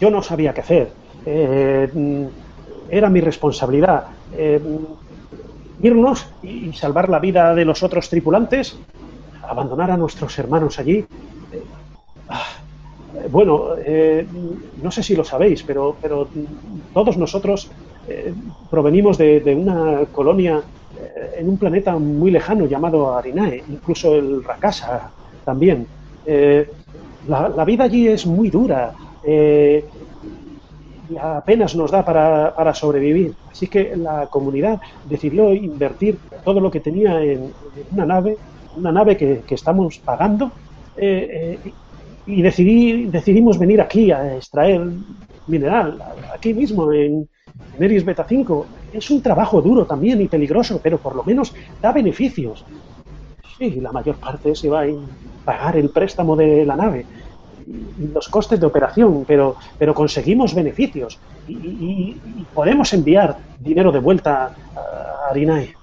yo 0.00 0.10
no 0.10 0.22
sabía 0.22 0.52
qué 0.54 0.60
hacer. 0.60 0.92
Eh, 1.26 1.90
era 2.90 3.08
mi 3.08 3.20
responsabilidad 3.20 4.04
eh, 4.36 4.60
irnos 5.82 6.26
y 6.42 6.72
salvar 6.72 7.08
la 7.08 7.18
vida 7.18 7.54
de 7.54 7.64
los 7.64 7.82
otros 7.82 8.08
tripulantes, 8.08 8.78
abandonar 9.42 9.90
a 9.90 9.96
nuestros 9.96 10.38
hermanos 10.38 10.78
allí. 10.78 11.04
Ah, 12.28 12.44
bueno, 13.30 13.76
no 14.82 14.90
sé 14.90 15.02
si 15.02 15.16
lo 15.16 15.24
sabéis, 15.24 15.62
pero, 15.62 15.96
pero 16.00 16.28
todos 16.94 17.16
nosotros 17.16 17.70
provenimos 18.70 19.18
de, 19.18 19.40
de 19.40 19.54
una 19.54 20.06
colonia 20.06 20.62
en 21.36 21.48
un 21.48 21.58
planeta 21.58 21.96
muy 21.98 22.30
lejano 22.30 22.66
llamado 22.66 23.16
Arinae, 23.16 23.62
incluso 23.68 24.14
el 24.14 24.42
Rakasa 24.44 25.10
también. 25.44 25.86
Eh, 26.26 26.68
la, 27.28 27.64
vida 27.64 27.84
allí 27.84 28.08
es 28.08 28.26
muy 28.26 28.50
dura. 28.50 28.92
eh, 29.24 29.84
y 31.10 31.16
apenas 31.18 31.74
nos 31.74 31.90
da 31.90 32.04
para, 32.04 32.54
para 32.54 32.74
sobrevivir. 32.74 33.34
Así 33.50 33.66
que 33.66 33.96
la 33.96 34.26
comunidad 34.28 34.80
decidió 35.08 35.52
invertir 35.52 36.18
todo 36.44 36.60
lo 36.60 36.70
que 36.70 36.80
tenía 36.80 37.20
en, 37.22 37.52
en 37.76 37.86
una 37.92 38.06
nave, 38.06 38.36
una 38.76 38.92
nave 38.92 39.16
que, 39.16 39.42
que 39.46 39.54
estamos 39.54 39.98
pagando, 39.98 40.50
eh, 40.96 41.58
eh, 41.64 41.72
y 42.26 42.42
decidí, 42.42 43.06
decidimos 43.06 43.58
venir 43.58 43.80
aquí 43.80 44.12
a 44.12 44.36
extraer 44.36 44.80
mineral, 45.46 46.00
aquí 46.32 46.54
mismo 46.54 46.92
en, 46.92 47.28
en 47.76 47.82
Eris 47.82 48.04
Beta 48.04 48.24
5. 48.28 48.66
Es 48.92 49.10
un 49.10 49.22
trabajo 49.22 49.60
duro 49.62 49.86
también 49.86 50.20
y 50.20 50.28
peligroso, 50.28 50.80
pero 50.82 50.98
por 50.98 51.16
lo 51.16 51.24
menos 51.24 51.52
da 51.80 51.92
beneficios. 51.92 52.64
Sí, 53.58 53.80
la 53.80 53.92
mayor 53.92 54.16
parte 54.16 54.54
se 54.54 54.68
va 54.68 54.86
en 54.86 55.06
pagar 55.44 55.76
el 55.76 55.90
préstamo 55.90 56.36
de 56.36 56.64
la 56.64 56.76
nave 56.76 57.06
y 57.66 58.06
los 58.12 58.28
costes 58.28 58.58
de 58.60 58.66
operación, 58.66 59.24
pero, 59.26 59.56
pero 59.78 59.94
conseguimos 59.94 60.54
beneficios 60.54 61.18
y, 61.46 61.52
y- 61.54 62.20
y 62.40 62.44
podemos 62.52 62.92
enviar 62.92 63.36
dinero 63.60 63.92
de 63.92 64.00
vuelta 64.00 64.44
a 64.76 65.30
Arinae. 65.30 65.74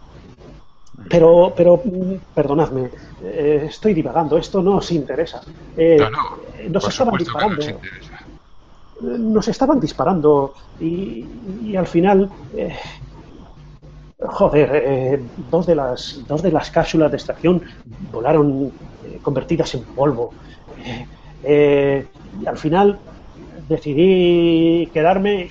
Pero, 1.09 1.53
pero, 1.55 1.81
mm, 1.83 2.15
perdonadme, 2.33 2.89
eh, 3.23 3.63
estoy 3.69 3.93
divagando, 3.93 4.37
esto 4.37 4.61
no 4.61 4.75
os 4.77 4.91
interesa. 4.91 5.41
Eh, 5.77 5.97
No, 5.99 6.09
no, 6.09 6.19
nos 6.69 6.87
estaban 6.87 7.15
disparando, 7.17 7.61
nos 9.01 9.47
estaban 9.47 9.79
disparando 9.79 10.53
y, 10.79 11.25
al 11.75 11.87
final, 11.87 12.29
eh, 12.55 12.75
joder, 14.19 14.69
eh, 14.73 15.23
dos 15.49 15.65
de 15.65 15.75
las 15.75 16.21
dos 16.27 16.41
de 16.41 16.51
las 16.51 16.69
cápsulas 16.71 17.11
de 17.11 17.17
extracción 17.17 17.61
volaron 18.11 18.71
eh, 19.05 19.19
convertidas 19.21 19.75
en 19.75 19.83
polvo. 19.83 20.31
Y 21.41 22.45
al 22.45 22.57
final 22.57 22.99
decidí 23.69 24.87
quedarme 24.87 25.49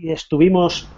y 0.00 0.10
estuvimos 0.10 0.88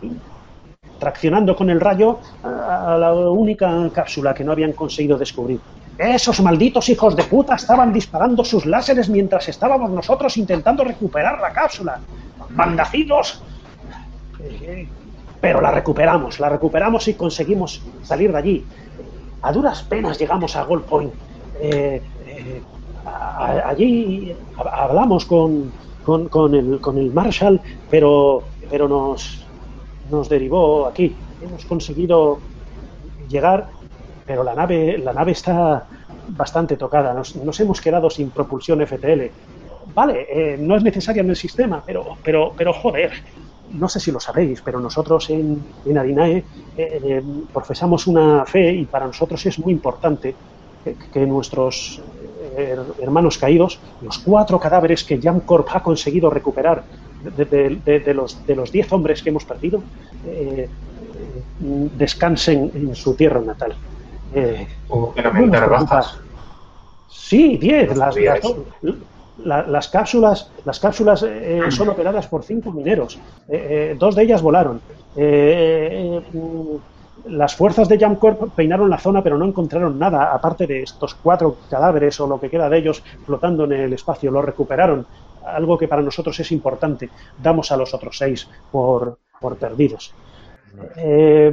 traccionando 0.98 1.57
con 1.57 1.70
el 1.70 1.81
rayo 1.81 2.19
a 2.43 2.98
la 3.01 3.15
única 3.15 3.89
cápsula 3.94 4.35
que 4.35 4.44
no 4.44 4.52
habían 4.52 4.73
conseguido 4.73 5.16
descubrir. 5.16 5.59
Esos 6.02 6.40
malditos 6.40 6.89
hijos 6.89 7.14
de 7.14 7.24
puta 7.24 7.56
estaban 7.56 7.93
disparando 7.93 8.43
sus 8.43 8.64
láseres 8.64 9.10
mientras 9.10 9.47
estábamos 9.51 9.90
nosotros 9.90 10.35
intentando 10.39 10.82
recuperar 10.82 11.39
la 11.40 11.52
cápsula. 11.52 12.01
¡Mandacidos! 12.51 13.43
Eh, 14.43 14.89
Pero 15.43 15.60
la 15.60 15.70
recuperamos, 15.70 16.40
la 16.40 16.48
recuperamos 16.48 17.06
y 17.09 17.14
conseguimos 17.14 17.82
salir 18.02 18.32
de 18.32 18.39
allí. 18.39 18.64
A 19.43 19.52
duras 19.52 19.82
penas 19.82 20.18
llegamos 20.18 20.56
a 20.56 20.64
Gold 20.64 20.85
Point. 20.85 21.12
Eh, 21.60 22.01
eh, 22.27 22.62
allí 23.66 24.35
ha- 24.56 24.85
hablamos 24.85 25.24
con, 25.27 25.70
con, 26.05 26.28
con 26.28 26.55
el, 26.55 26.81
con 26.81 26.97
el 26.98 27.12
Marshall, 27.12 27.60
pero, 27.90 28.43
pero 28.70 28.89
nos, 28.89 29.44
nos 30.10 30.28
derivó 30.31 30.86
aquí. 30.86 31.14
Hemos 31.43 31.64
conseguido 31.66 32.39
llegar, 33.28 33.68
pero 34.31 34.44
la 34.44 34.55
nave, 34.55 34.97
la 34.97 35.12
nave 35.12 35.32
está 35.32 35.85
bastante 36.28 36.77
tocada. 36.77 37.12
Nos, 37.12 37.59
hemos 37.59 37.81
quedado 37.81 38.09
sin 38.09 38.31
propulsión 38.31 38.81
FTL. 38.86 39.23
Vale, 39.93 40.27
eh, 40.31 40.57
no 40.57 40.77
es 40.77 40.85
necesaria 40.85 41.20
en 41.20 41.31
el 41.31 41.35
sistema, 41.35 41.82
pero, 41.85 42.16
pero, 42.23 42.52
pero 42.57 42.73
joder, 42.73 43.11
no 43.73 43.89
sé 43.89 43.98
si 43.98 44.12
lo 44.12 44.20
sabéis, 44.20 44.62
pero 44.65 44.78
nosotros 44.78 45.31
en, 45.31 45.61
en 45.85 46.20
eh, 46.20 46.44
eh, 46.77 47.23
profesamos 47.52 48.07
una 48.07 48.44
fe 48.47 48.73
y 48.73 48.85
para 48.85 49.07
nosotros 49.07 49.44
es 49.47 49.59
muy 49.59 49.73
importante 49.73 50.32
que, 51.12 51.27
nuestros 51.27 52.01
hermanos 53.01 53.36
caídos, 53.36 53.81
los 54.01 54.20
cuatro 54.20 54.61
cadáveres 54.61 55.02
que 55.02 55.20
Jamcorp 55.20 55.66
ha 55.73 55.82
conseguido 55.82 56.31
recuperar 56.31 56.85
de, 57.36 58.15
los, 58.15 58.47
de 58.47 58.55
los 58.55 58.70
diez 58.70 58.93
hombres 58.93 59.24
que 59.24 59.31
hemos 59.31 59.44
perdido, 59.44 59.82
eh, 60.24 60.69
descansen 61.61 62.70
en 62.74 62.94
su 62.94 63.15
tierra 63.15 63.40
natal. 63.40 63.74
Eh, 64.35 64.66
Hubo 64.89 65.15
que 65.15 65.23
preocupa. 65.23 65.66
bajas. 65.66 66.19
Sí, 67.09 67.57
10. 67.59 67.90
No 67.90 67.97
Las, 67.97 68.15
sabía 68.15 68.35
las, 68.36 68.44
eso. 68.44 68.65
la- 69.44 69.62
las 69.66 69.89
cápsulas, 69.89 70.51
las 70.65 70.78
cápsulas 70.81 71.24
eh, 71.27 71.62
son 71.70 71.89
operadas 71.89 72.27
por 72.27 72.43
cinco 72.44 72.70
mineros. 72.73 73.16
Eh, 73.48 73.90
eh, 73.93 73.97
dos 73.98 74.15
de 74.15 74.23
ellas 74.23 74.43
volaron. 74.43 74.81
Eh, 75.16 76.20
eh, 76.32 76.36
mm, 76.39 76.77
las 77.32 77.55
fuerzas 77.55 77.89
de 77.89 77.98
Jamcorp 77.98 78.55
peinaron 78.55 78.89
la 78.89 78.98
zona, 78.98 79.23
pero 79.23 79.36
no 79.36 79.44
encontraron 79.44 79.98
nada, 79.98 80.32
aparte 80.32 80.66
de 80.66 80.82
estos 80.82 81.15
cuatro 81.15 81.57
cadáveres 81.69 82.19
o 82.20 82.27
lo 82.27 82.40
que 82.40 82.48
queda 82.48 82.69
de 82.69 82.78
ellos 82.78 83.02
flotando 83.27 83.65
en 83.65 83.73
el 83.73 83.93
espacio. 83.93 84.31
Lo 84.31 84.40
recuperaron, 84.43 85.05
algo 85.44 85.77
que 85.77 85.89
para 85.89 86.02
nosotros 86.02 86.39
es 86.40 86.51
importante. 86.52 87.11
Damos 87.43 87.70
a 87.73 87.77
los 87.77 87.93
otros 87.93 88.16
seis 88.16 88.48
por, 88.73 89.19
por 89.40 89.57
perdidos. 89.57 90.12
Eh, 90.97 91.52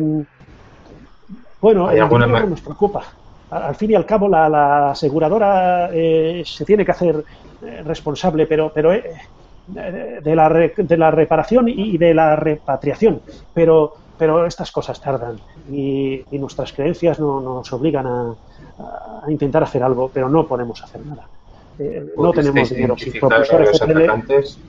bueno, 1.62 1.88
¿Hay 1.88 1.98
el 1.98 2.04
alguna 2.04 2.28
ma- 2.28 2.42
nos 2.42 2.62
preocupa. 2.62 3.04
Al 3.50 3.76
fin 3.76 3.92
y 3.92 3.96
al 3.96 4.06
cabo, 4.06 4.28
la, 4.28 4.50
la 4.50 4.92
aseguradora 4.92 5.90
eh, 5.94 6.44
se 6.46 6.66
tiene 6.66 6.84
que 6.84 6.92
hacer 6.92 7.24
eh, 7.62 7.82
responsable, 7.84 8.46
pero, 8.46 8.72
pero 8.74 8.92
eh, 8.94 9.04
de, 9.66 10.36
la 10.36 10.50
re- 10.50 10.74
de 10.78 10.98
la 10.98 11.12
reparación 11.12 11.68
y 11.70 11.98
de 11.98 12.14
la 12.14 12.36
repatriación. 12.36 13.22
Pero, 13.54 13.94
pero 14.18 14.46
estas 14.46 14.72
cosas 14.72 15.00
tardan 15.00 15.38
y, 15.70 16.26
y 16.30 16.40
nuestras 16.40 16.74
creencias 16.74 17.20
no, 17.20 17.40
nos 17.40 17.72
obligan 17.72 18.06
a, 18.08 18.36
a 19.24 19.32
intentar 19.32 19.64
hacer 19.64 19.82
algo, 19.84 20.10
pero 20.14 20.28
no 20.30 20.46
podemos 20.48 20.84
hacer 20.84 21.06
nada. 21.06 21.30
Eh, 21.80 22.04
no 22.18 22.32
tenemos 22.32 22.70
¿Pudisteis 22.70 22.70
dinero. 22.76 22.98
Sin 22.98 23.08
identificar 23.08 23.34
a 23.34 23.44
propulsor 23.44 23.60
los 23.62 23.82
FTL, 23.82 23.92
atacantes? 24.04 24.60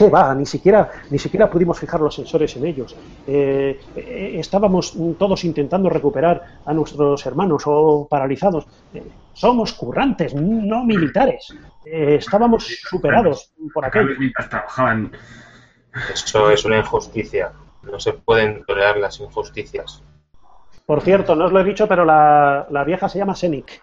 ¿Qué 0.00 0.08
va? 0.08 0.34
Ni 0.34 0.46
siquiera, 0.46 0.90
ni 1.10 1.18
siquiera 1.18 1.50
pudimos 1.50 1.78
fijar 1.78 2.00
los 2.00 2.14
sensores 2.14 2.56
en 2.56 2.64
ellos. 2.64 2.96
Eh, 3.26 3.78
eh, 3.94 4.36
estábamos 4.38 4.96
todos 5.18 5.44
intentando 5.44 5.90
recuperar 5.90 6.42
a 6.64 6.72
nuestros 6.72 7.26
hermanos 7.26 7.64
o 7.66 8.08
paralizados. 8.08 8.66
Eh, 8.94 9.02
somos 9.34 9.74
currantes, 9.74 10.34
no 10.34 10.86
militares. 10.86 11.54
Eh, 11.84 12.14
estábamos 12.18 12.64
superados 12.64 13.52
por 13.74 13.84
aquello. 13.84 14.14
Trabajaban. 14.48 15.12
Eso 16.10 16.50
es 16.50 16.64
una 16.64 16.78
injusticia. 16.78 17.52
No 17.82 18.00
se 18.00 18.14
pueden 18.14 18.64
tolerar 18.64 18.96
las 18.96 19.20
injusticias. 19.20 20.02
Por 20.86 21.02
cierto, 21.02 21.36
no 21.36 21.44
os 21.44 21.52
lo 21.52 21.60
he 21.60 21.64
dicho, 21.64 21.86
pero 21.86 22.06
la, 22.06 22.66
la 22.70 22.84
vieja 22.84 23.06
se 23.06 23.18
llama 23.18 23.34
Senik. 23.34 23.82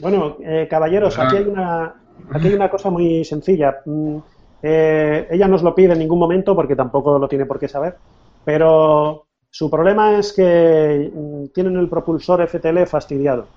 Bueno, 0.00 0.38
eh, 0.40 0.66
caballeros, 0.68 1.16
aquí 1.20 1.36
hay 1.36 1.44
una, 1.44 1.94
aquí 2.30 2.48
hay 2.48 2.54
una 2.54 2.70
cosa 2.70 2.90
muy 2.90 3.24
sencilla. 3.24 3.80
Mm, 3.84 4.18
eh, 4.62 5.26
ella 5.30 5.48
no 5.48 5.56
os 5.56 5.62
lo 5.62 5.74
pide 5.74 5.92
en 5.92 5.98
ningún 6.00 6.18
momento 6.18 6.54
porque 6.54 6.76
tampoco 6.76 7.18
lo 7.18 7.28
tiene 7.28 7.46
por 7.46 7.58
qué 7.58 7.68
saber, 7.68 8.00
pero 8.44 9.26
su 9.50 9.70
problema 9.70 10.18
es 10.18 10.32
que 10.32 11.10
mm, 11.14 11.46
tienen 11.54 11.76
el 11.76 11.88
propulsor 11.88 12.42
FTL 12.42 12.86
fastidiado. 12.86 13.52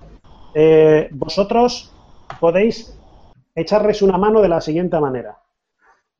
Eh, 0.54 1.08
vosotros 1.12 1.98
podéis 2.38 3.00
echarles 3.54 4.02
una 4.02 4.18
mano 4.18 4.40
de 4.42 4.48
la 4.48 4.60
siguiente 4.60 4.98
manera. 5.00 5.38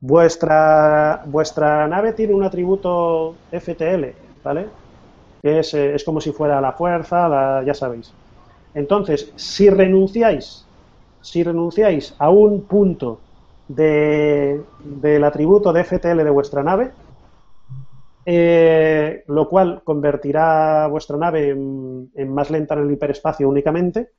Vuestra, 0.01 1.23
vuestra 1.27 1.87
nave 1.87 2.13
tiene 2.13 2.35
un 2.35 2.43
atributo 2.43 3.45
FTL, 3.51 4.17
¿vale? 4.43 4.73
Es, 5.43 5.75
eh, 5.75 5.95
es 5.95 6.05
como 6.05 6.21
si 6.21 6.33
fuera 6.33 6.61
la 6.61 6.73
fuerza, 6.73 7.29
la- 7.29 7.63
ya 7.67 7.75
sabéis. 7.75 8.17
Entonces, 8.75 9.35
si 9.37 9.71
renunciáis, 9.71 10.72
si 11.23 11.43
renunciáis 11.43 12.15
a 12.19 12.31
un 12.31 12.63
punto 12.63 13.21
de- 13.69 14.61
del 14.85 15.25
atributo 15.25 15.73
de 15.73 15.81
FTL 15.85 16.25
de 16.25 16.31
vuestra 16.31 16.63
nave, 16.63 16.91
eh, 18.25 19.25
lo 19.29 19.49
cual 19.49 19.83
convertirá 19.85 20.87
vuestra 20.89 21.17
nave 21.17 21.51
en, 21.51 22.11
más 22.35 22.51
lenta 22.51 22.75
en 22.75 22.83
el 22.83 22.93
hiperespacio 22.93 23.49
únicamente. 23.49 24.11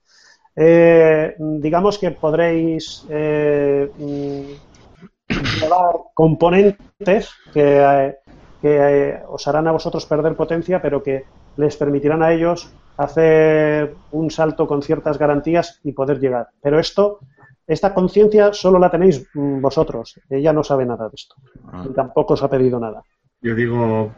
Eh, 0.56 1.36
digamos 1.38 1.98
que 1.98 2.12
podréis 2.12 3.06
eh, 3.10 3.90
mm, 3.98 5.32
llevar 5.62 5.96
componentes 6.14 7.32
que, 7.54 8.16
que, 8.62 8.78
eh, 9.10 9.20
os 9.28 9.48
harán 9.48 9.68
a 9.68 9.72
vosotros 9.72 10.06
perder 10.06 10.36
potencia, 10.36 10.82
pero 10.82 11.02
que 11.02 11.24
les 11.58 11.76
permitirán 11.78 12.22
a 12.24 12.34
ellos 12.34 12.72
hacer 12.98 13.96
un 14.12 14.30
salto 14.30 14.68
con 14.68 14.82
ciertas 14.82 15.18
garantías 15.18 15.80
y 15.84 15.94
poder 15.94 16.20
llegar. 16.20 16.50
Pero 16.62 16.80
esto, 16.80 17.20
esta 17.66 17.94
conciencia 17.94 18.54
solo 18.54 18.80
la 18.80 18.92
tenéis 18.92 19.28
mm, 19.34 19.62
vosotros. 19.62 20.20
Ella 20.30 20.54
no 20.54 20.64
sabe 20.64 20.86
nada 20.86 21.10
de 21.10 21.16
esto. 21.16 21.36
Ah. 21.72 21.86
Y 21.90 21.94
tampoco 21.94 22.34
os 22.34 22.44
ha 22.44 22.50
pedido 22.50 22.80
nada. 22.80 23.04
Yo 23.42 23.56
digo, 23.56 24.14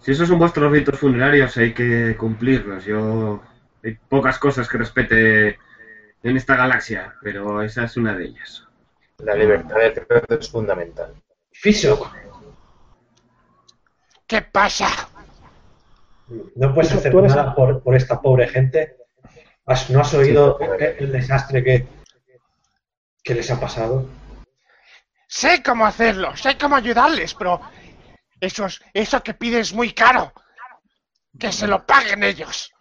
si 0.00 0.12
esos 0.12 0.28
son 0.28 0.38
vuestros 0.38 0.70
ritos 0.70 0.98
funerarios, 0.98 1.56
hay 1.56 1.74
que 1.74 2.16
cumplirlos. 2.16 2.84
Yo 2.84 3.40
hay 3.84 3.98
pocas 4.08 4.38
cosas 4.38 4.68
que 4.68 4.78
respete 4.78 5.58
en 6.22 6.36
esta 6.36 6.56
galaxia, 6.56 7.14
pero 7.22 7.62
esa 7.62 7.84
es 7.84 7.96
una 7.96 8.14
de 8.14 8.26
ellas. 8.26 8.66
La 9.18 9.34
libertad 9.34 9.76
de 9.76 9.92
credo 9.92 10.38
es 10.38 10.50
fundamental. 10.50 11.14
Fisok, 11.52 12.08
¿Qué 14.32 14.40
pasa? 14.40 14.86
No 16.56 16.74
puedes 16.74 16.92
hacer 16.92 17.12
nada 17.14 17.54
por, 17.54 17.82
por 17.82 17.94
esta 17.94 18.20
pobre 18.20 18.48
gente. 18.48 18.96
¿Has- 19.66 19.90
¿No 19.90 20.00
has 20.00 20.12
oído 20.14 20.58
el, 20.60 20.82
el 20.98 21.12
desastre 21.12 21.62
que, 21.62 21.86
que 23.22 23.34
les 23.34 23.50
ha 23.50 23.60
pasado? 23.60 24.08
Sé 25.28 25.62
cómo 25.62 25.86
hacerlo, 25.86 26.36
sé 26.36 26.58
cómo 26.58 26.76
ayudarles, 26.76 27.34
pero 27.34 27.60
eso, 28.40 28.66
es- 28.66 28.80
eso 28.92 29.22
que 29.22 29.34
pides 29.34 29.68
es 29.68 29.74
muy 29.74 29.92
caro. 29.92 30.32
Que 31.38 31.50
se 31.52 31.66
lo 31.66 31.86
paguen 31.86 32.22
ellos. 32.24 32.72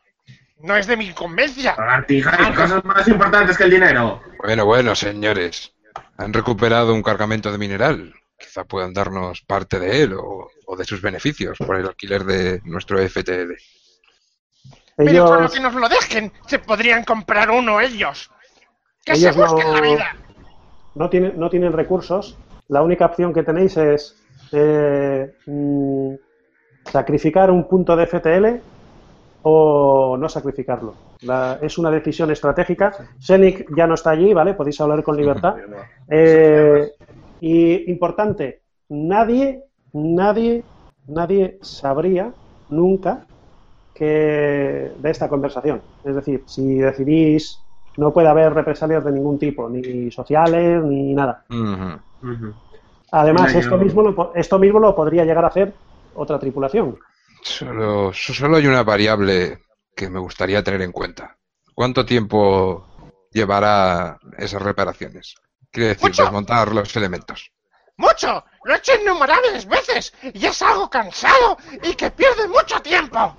No 0.57 0.75
es 0.75 0.85
de 0.85 0.97
mi 0.97 1.07
incumbencia. 1.07 1.75
Hay 1.77 2.53
cosas 2.53 2.83
más 2.83 3.07
importantes 3.07 3.57
que 3.57 3.63
el 3.63 3.71
dinero. 3.71 4.21
Bueno, 4.43 4.65
bueno, 4.65 4.93
señores. 4.95 5.73
Han 6.17 6.33
recuperado 6.33 6.93
un 6.93 7.01
cargamento 7.01 7.51
de 7.51 7.57
mineral. 7.57 8.13
Quizá 8.41 8.63
puedan 8.65 8.93
darnos 8.93 9.41
parte 9.41 9.79
de 9.79 10.03
él 10.03 10.13
o, 10.13 10.49
o 10.65 10.75
de 10.75 10.83
sus 10.83 11.01
beneficios 11.01 11.57
por 11.59 11.75
el 11.77 11.85
alquiler 11.87 12.23
de 12.23 12.61
nuestro 12.65 12.97
FTL. 12.99 13.53
Pero 14.97 15.25
con 15.25 15.33
lo 15.35 15.39
Ellos, 15.41 15.53
que 15.53 15.59
nos 15.59 15.73
lo 15.75 15.87
dejen, 15.89 16.31
se 16.47 16.59
podrían 16.59 17.03
comprar 17.03 17.49
uno 17.51 17.79
ellos. 17.79 18.29
Que 19.05 19.15
se 19.15 19.29
Ellos 19.29 19.37
busquen 19.37 19.67
no- 19.67 19.73
la 19.73 19.81
vida. 19.81 20.15
no 20.95 21.09
tienen, 21.09 21.39
no 21.39 21.49
tienen 21.49 21.73
recursos, 21.73 22.37
la 22.67 22.81
única 22.81 23.05
opción 23.05 23.33
que 23.33 23.43
tenéis 23.43 23.77
es 23.77 24.15
eh, 24.51 25.33
mm, 25.45 26.13
sacrificar 26.91 27.49
un 27.51 27.67
punto 27.67 27.95
de 27.95 28.05
FTL 28.05 28.59
o 29.43 30.17
no 30.19 30.29
sacrificarlo. 30.29 30.93
La- 31.21 31.57
es 31.61 31.77
una 31.77 31.89
decisión 31.89 32.29
estratégica. 32.31 32.93
Senic 33.19 33.65
ya 33.75 33.87
no 33.87 33.95
está 33.95 34.11
allí, 34.11 34.33
¿vale? 34.33 34.53
Podéis 34.53 34.79
hablar 34.81 35.01
con 35.03 35.17
libertad. 35.17 35.55
Eh, 36.09 36.91
y 37.41 37.91
importante, 37.91 38.61
nadie, 38.89 39.63
nadie, 39.93 40.63
nadie 41.07 41.57
sabría 41.61 42.33
nunca 42.69 43.27
que 43.93 44.93
de 44.95 45.09
esta 45.09 45.27
conversación. 45.27 45.81
Es 46.03 46.15
decir, 46.15 46.43
si 46.47 46.75
decidís, 46.75 47.65
no 47.97 48.13
puede 48.13 48.29
haber 48.29 48.53
represalias 48.53 49.03
de 49.03 49.11
ningún 49.11 49.37
tipo, 49.37 49.67
ni 49.69 50.09
sociales, 50.11 50.83
ni 50.83 51.13
nada. 51.13 51.45
Además, 53.11 53.47
Mira, 53.47 53.59
esto 53.59 53.75
yo- 53.77 53.83
mismo, 53.83 54.01
lo, 54.03 54.33
esto 54.35 54.59
mismo 54.59 54.79
lo 54.79 54.95
podría 54.95 55.25
llegar 55.25 55.43
a 55.43 55.49
hacer 55.49 55.75
otra 56.13 56.39
tripulación. 56.39 56.97
Solo, 57.41 58.13
solo 58.13 58.57
hay 58.57 58.67
una 58.67 58.83
variable 58.83 59.59
que 59.95 60.09
me 60.09 60.19
gustaría 60.19 60.63
tener 60.63 60.81
en 60.81 60.91
cuenta. 60.91 61.37
¿Cuánto 61.73 62.05
tiempo 62.05 62.87
llevará 63.33 64.19
esas 64.37 64.61
reparaciones? 64.61 65.35
Quiere 65.71 65.89
decir, 65.89 66.09
Mucho. 66.09 66.23
desmontar 66.23 66.73
los 66.73 66.95
elementos. 66.95 67.51
¡Mucho! 67.97 68.43
Lo 68.63 68.73
he 68.73 68.77
hecho 68.77 68.91
innumerables 69.01 69.65
veces 69.67 70.13
y 70.33 70.45
es 70.45 70.61
algo 70.61 70.89
cansado 70.89 71.57
y 71.83 71.93
que 71.95 72.11
pierde 72.11 72.47
mucho 72.47 72.79
tiempo. 72.81 73.37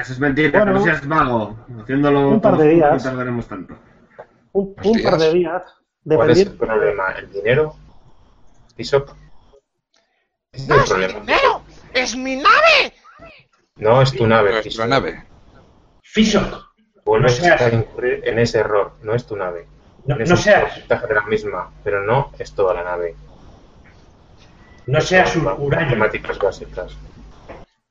Eso 0.00 0.12
es 0.12 0.18
mentira, 0.20 0.64
Bueno. 0.64 0.78
no 0.78 0.84
seas 0.84 1.06
vago. 1.06 1.56
Haciéndolo 1.82 2.28
Un 2.30 2.40
par 2.40 2.56
de 2.56 2.68
días. 2.68 2.92
no 2.92 3.10
tardaremos 3.10 3.46
tanto. 3.48 3.74
Un, 4.52 4.74
Dos 4.76 4.86
un 4.96 5.02
par 5.02 5.18
de 5.18 5.32
días. 5.32 5.62
días, 6.04 6.16
¿Cuál 6.16 6.30
es 6.30 6.38
el 6.40 6.52
problema? 6.56 7.12
¿El 7.12 7.30
dinero? 7.32 7.76
¿Isop? 8.76 9.10
Es 10.52 10.66
¡No 10.68 10.74
el 10.76 10.80
es 10.82 10.88
mi 10.90 10.94
problema. 10.96 11.20
dinero! 11.20 11.62
¡Es 11.92 12.16
mi 12.16 12.36
nave! 12.36 12.94
No 13.76 14.02
es 14.02 14.12
tu 14.12 14.26
nave, 14.26 14.50
Nuestra 14.50 14.70
Fisok. 14.70 14.86
nave. 14.86 15.24
Fisok, 16.02 16.70
Vuelves 17.04 17.42
No 17.42 17.54
a 17.54 17.68
incurrir 17.70 18.22
en 18.28 18.38
ese 18.38 18.58
error. 18.58 18.92
No 19.02 19.14
es 19.14 19.26
tu 19.26 19.36
nave. 19.36 19.66
No, 20.06 20.16
no 20.16 20.36
seas, 20.36 20.64
porcentaje 20.64 21.06
de 21.06 21.14
la 21.14 21.22
misma, 21.22 21.70
pero 21.84 22.02
no 22.04 22.32
es 22.38 22.52
toda 22.52 22.74
la 22.74 22.84
nave. 22.84 23.14
no 24.86 25.00
seas 25.00 25.36
un 25.36 25.46
huraño. 25.46 25.96
Matemáticas 25.96 26.38
básicas. 26.38 26.96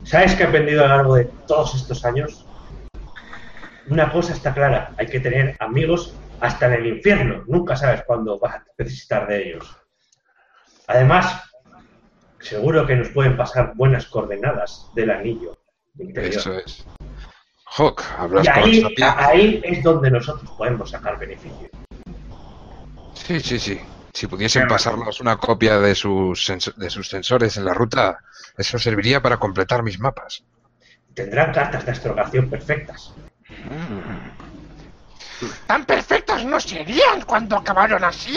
¿Sabes 0.03 0.36
qué 0.36 0.44
he 0.44 0.48
aprendido 0.48 0.84
a 0.84 0.88
lo 0.88 0.95
largo 0.98 1.15
de 1.15 1.26
todos 1.48 1.76
estos 1.76 2.06
años? 2.06 2.45
Una 3.90 4.11
cosa 4.11 4.34
está 4.34 4.53
clara, 4.53 4.91
hay 4.98 5.07
que 5.07 5.19
tener 5.19 5.56
amigos 5.60 6.15
hasta 6.40 6.68
en 6.68 6.73
el 6.73 6.88
infierno. 6.88 7.44
Nunca 7.48 7.76
sabes 7.76 8.03
cuándo 8.03 8.40
vas 8.40 8.56
a 8.56 8.64
necesitar 8.77 9.27
de 9.27 9.49
ellos. 9.49 9.77
Además, 10.88 11.44
seguro 12.40 12.86
que 12.88 12.95
nos 12.95 13.10
pueden 13.10 13.36
pasar 13.36 13.73
buenas 13.76 14.06
coordenadas 14.07 14.90
del 14.95 15.11
anillo 15.11 15.57
interior. 15.98 16.36
Eso 16.36 16.53
es. 16.53 16.86
Hawk, 17.77 18.02
hablas 18.18 18.45
Y 18.45 18.49
con 18.49 18.64
ahí, 18.64 18.95
ahí 19.18 19.61
es 19.64 19.84
donde 19.84 20.10
nosotros 20.10 20.49
podemos 20.57 20.90
sacar 20.90 21.19
beneficio. 21.19 21.69
Sí, 23.30 23.39
sí, 23.41 23.60
sí. 23.60 23.80
Si 24.11 24.26
pudiesen 24.26 24.64
Claro. 24.64 24.73
pasarnos 24.73 25.22
una 25.22 25.38
copia 25.38 25.77
de 25.80 25.93
sus, 25.93 26.51
de 26.76 26.89
sus 26.89 27.07
sensores 27.07 27.57
en 27.57 27.65
la 27.65 27.76
ruta, 27.76 28.22
eso 28.57 28.80
serviría 28.80 29.22
para 29.22 29.38
completar 29.38 29.84
mis 29.84 29.99
mapas. 29.99 30.43
Tendrán 31.14 31.53
cartas 31.53 31.85
de 31.85 31.91
astrogación 31.91 32.49
perfectas. 32.49 33.14
Tan 35.68 35.85
perfectos 35.85 36.43
no 36.43 36.60
serían 36.60 37.22
cuando 37.22 37.57
acabaron 37.57 38.03
así. 38.03 38.35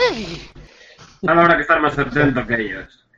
Ahora 1.27 1.41
habrá 1.41 1.57
que 1.57 1.63
estar 1.63 1.81
más 1.81 1.99
atento 1.99 2.47
que 2.47 2.55
ellos. 2.55 3.09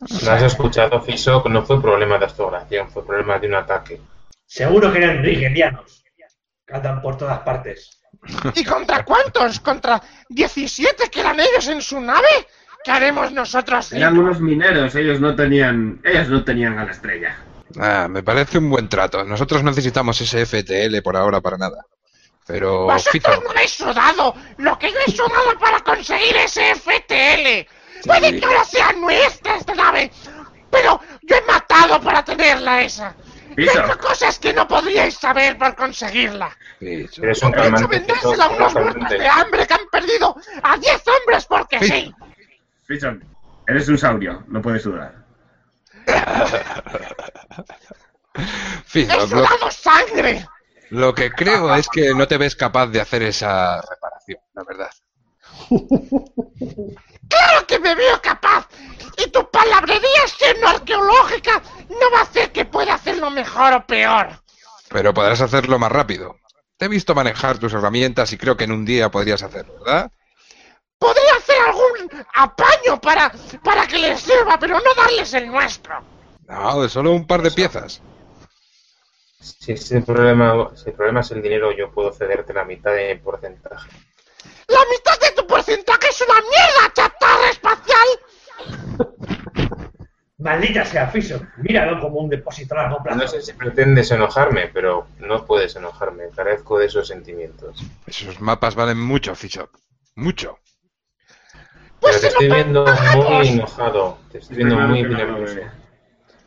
¿No 0.00 0.30
has 0.32 0.42
escuchado, 0.42 1.00
Fisok? 1.02 1.46
No 1.50 1.64
fue 1.64 1.80
problema 1.80 2.18
de 2.18 2.24
astrogación, 2.24 2.90
fue 2.90 3.06
problema 3.06 3.38
de 3.38 3.46
un 3.46 3.54
ataque. 3.54 4.00
Seguro 4.44 4.92
que 4.92 4.98
eran 4.98 5.22
rigelianos. 5.22 6.02
Que 6.66 6.74
andan 6.74 7.00
por 7.00 7.16
todas 7.16 7.38
partes. 7.42 8.00
¿Y 8.54 8.64
contra 8.64 9.04
cuántos? 9.04 9.60
¿Contra 9.60 10.02
17 10.28 11.10
que 11.10 11.20
eran 11.20 11.38
ellos 11.40 11.66
en 11.68 11.82
su 11.82 12.00
nave? 12.00 12.46
¿Qué 12.84 12.90
haremos 12.90 13.32
nosotros? 13.32 13.92
Eran 13.92 14.18
unos 14.18 14.40
mineros, 14.40 14.94
ellos 14.94 15.20
no 15.20 15.34
tenían, 15.34 16.00
ellos 16.04 16.28
no 16.28 16.44
tenían 16.44 16.78
a 16.78 16.84
la 16.84 16.92
estrella. 16.92 17.38
Ah, 17.80 18.06
me 18.08 18.22
parece 18.22 18.58
un 18.58 18.70
buen 18.70 18.88
trato. 18.88 19.24
Nosotros 19.24 19.62
no 19.62 19.70
necesitamos 19.70 20.20
ese 20.20 20.44
FTL 20.44 21.00
por 21.02 21.16
ahora 21.16 21.40
para 21.40 21.56
nada. 21.56 21.86
Pero, 22.46 22.82
Vosotros 22.84 23.12
Fito, 23.12 23.42
no 23.42 23.50
habéis 23.50 23.70
sudado 23.70 24.34
lo 24.58 24.78
que 24.78 24.92
yo 24.92 24.98
he 25.06 25.10
sudado 25.10 25.58
para 25.58 25.80
conseguir 25.80 26.36
ese 26.36 26.74
FTL. 26.74 27.66
Puede 28.06 28.38
que 28.38 28.44
ahora 28.44 28.64
sea 28.64 28.92
nuestra 28.92 29.56
esta 29.56 29.74
nave, 29.74 30.10
pero 30.70 31.00
yo 31.22 31.36
he 31.36 31.42
matado 31.50 32.00
para 32.02 32.22
tenerla 32.22 32.82
esa. 32.82 33.14
Hecho 33.56 33.98
cosas 33.98 34.38
que 34.38 34.52
no 34.52 34.66
podríais 34.66 35.14
saber 35.14 35.56
por 35.56 35.74
conseguirla. 35.74 36.50
Fito, 36.78 37.22
Eres 37.22 37.42
un 37.42 37.54
He 37.54 37.58
hecho 37.58 37.62
calmante, 37.62 37.86
vendérsela 37.86 38.44
a 38.44 38.48
unos 38.48 38.74
un 38.74 38.82
muertos 38.82 39.10
de 39.10 39.28
hambre 39.28 39.66
que 39.66 39.74
han 39.74 39.88
perdido 39.90 40.36
a 40.62 40.76
10 40.76 41.02
hombres 41.08 41.46
porque 41.46 41.78
sí. 41.80 42.14
Fisok, 42.82 43.22
eres 43.66 43.88
un 43.88 43.98
saurio, 43.98 44.44
no 44.48 44.60
puedes 44.60 44.82
sudar. 44.82 45.24
He 48.94 49.06
sudado 49.06 49.70
sangre. 49.70 50.46
lo 50.90 51.14
que 51.14 51.30
creo 51.30 51.74
es 51.74 51.88
que 51.88 52.14
no 52.14 52.26
te 52.26 52.36
ves 52.36 52.56
capaz 52.56 52.88
de 52.88 53.00
hacer 53.00 53.22
esa 53.22 53.80
reparación, 53.80 54.40
la 54.54 54.64
verdad. 54.64 54.90
¡Claro 57.34 57.66
que 57.66 57.78
me 57.78 57.94
veo 57.94 58.20
capaz! 58.22 58.68
Y 59.16 59.30
tu 59.30 59.48
palabrería 59.50 60.26
siendo 60.26 60.68
arqueológica 60.68 61.62
no 61.88 62.10
va 62.12 62.20
a 62.20 62.22
hacer 62.22 62.52
que 62.52 62.64
pueda 62.64 62.94
hacerlo 62.94 63.30
mejor 63.30 63.72
o 63.74 63.86
peor. 63.86 64.28
Pero 64.88 65.14
podrás 65.14 65.40
hacerlo 65.40 65.78
más 65.78 65.92
rápido. 65.92 66.36
Te 66.76 66.86
he 66.86 66.88
visto 66.88 67.14
manejar 67.14 67.58
tus 67.58 67.72
herramientas 67.72 68.32
y 68.32 68.38
creo 68.38 68.56
que 68.56 68.64
en 68.64 68.72
un 68.72 68.84
día 68.84 69.10
podrías 69.10 69.42
hacerlo, 69.42 69.74
¿verdad? 69.84 70.10
Podría 70.98 71.34
hacer 71.38 71.56
algún 71.66 72.24
apaño 72.34 73.00
para, 73.00 73.32
para 73.62 73.86
que 73.86 73.98
les 73.98 74.20
sirva, 74.20 74.58
pero 74.58 74.78
no 74.80 74.94
darles 74.96 75.32
el 75.34 75.48
nuestro. 75.48 76.02
No, 76.48 76.82
de 76.82 76.88
solo 76.88 77.12
un 77.12 77.26
par 77.26 77.42
de 77.42 77.50
piezas. 77.50 78.00
Si 79.40 79.72
ese 79.72 80.00
problema, 80.00 80.70
si 80.74 80.90
el 80.90 80.96
problema 80.96 81.20
es 81.20 81.30
el 81.30 81.42
dinero, 81.42 81.70
yo 81.72 81.90
puedo 81.90 82.12
cederte 82.12 82.52
la 82.52 82.64
mitad 82.64 82.92
de 82.92 83.16
porcentaje. 83.16 83.90
La 84.68 84.80
mitad 84.90 85.18
de 85.20 85.33
tu 85.64 85.72
porcentaje 85.72 86.08
es 86.08 86.20
una 86.20 86.40
mierda, 86.40 86.92
chatarra 86.94 87.50
espacial. 87.50 88.08
Maldita 90.38 90.84
sea, 90.84 91.08
Fiso. 91.08 91.40
Míralo 91.58 92.00
como 92.00 92.20
un 92.20 92.28
depósito 92.28 92.74
a 92.74 92.82
largo. 92.82 92.98
No 93.16 93.26
sé 93.26 93.40
si 93.40 93.52
pretendes 93.54 94.10
enojarme, 94.10 94.68
pero 94.72 95.06
no 95.20 95.46
puedes 95.46 95.74
enojarme. 95.76 96.24
Carezco 96.34 96.78
de 96.78 96.86
esos 96.86 97.08
sentimientos. 97.08 97.82
Esos 98.06 98.40
mapas 98.40 98.74
valen 98.74 99.00
mucho, 99.00 99.34
Fishop. 99.34 99.70
Mucho. 100.16 100.58
Pero 102.00 102.20
te 102.20 102.26
estoy 102.26 102.50
viendo 102.50 102.84
muy 103.16 103.48
enojado. 103.48 104.18
Te 104.30 104.38
estoy 104.38 104.56
viendo 104.56 104.76
muy 104.76 105.02
nervioso. 105.02 105.60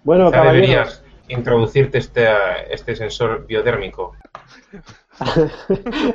Bueno, 0.04 0.30
deberías 0.30 1.04
introducirte 1.28 1.98
este, 1.98 2.28
este 2.70 2.96
sensor 2.96 3.48
biodérmico. 3.48 4.16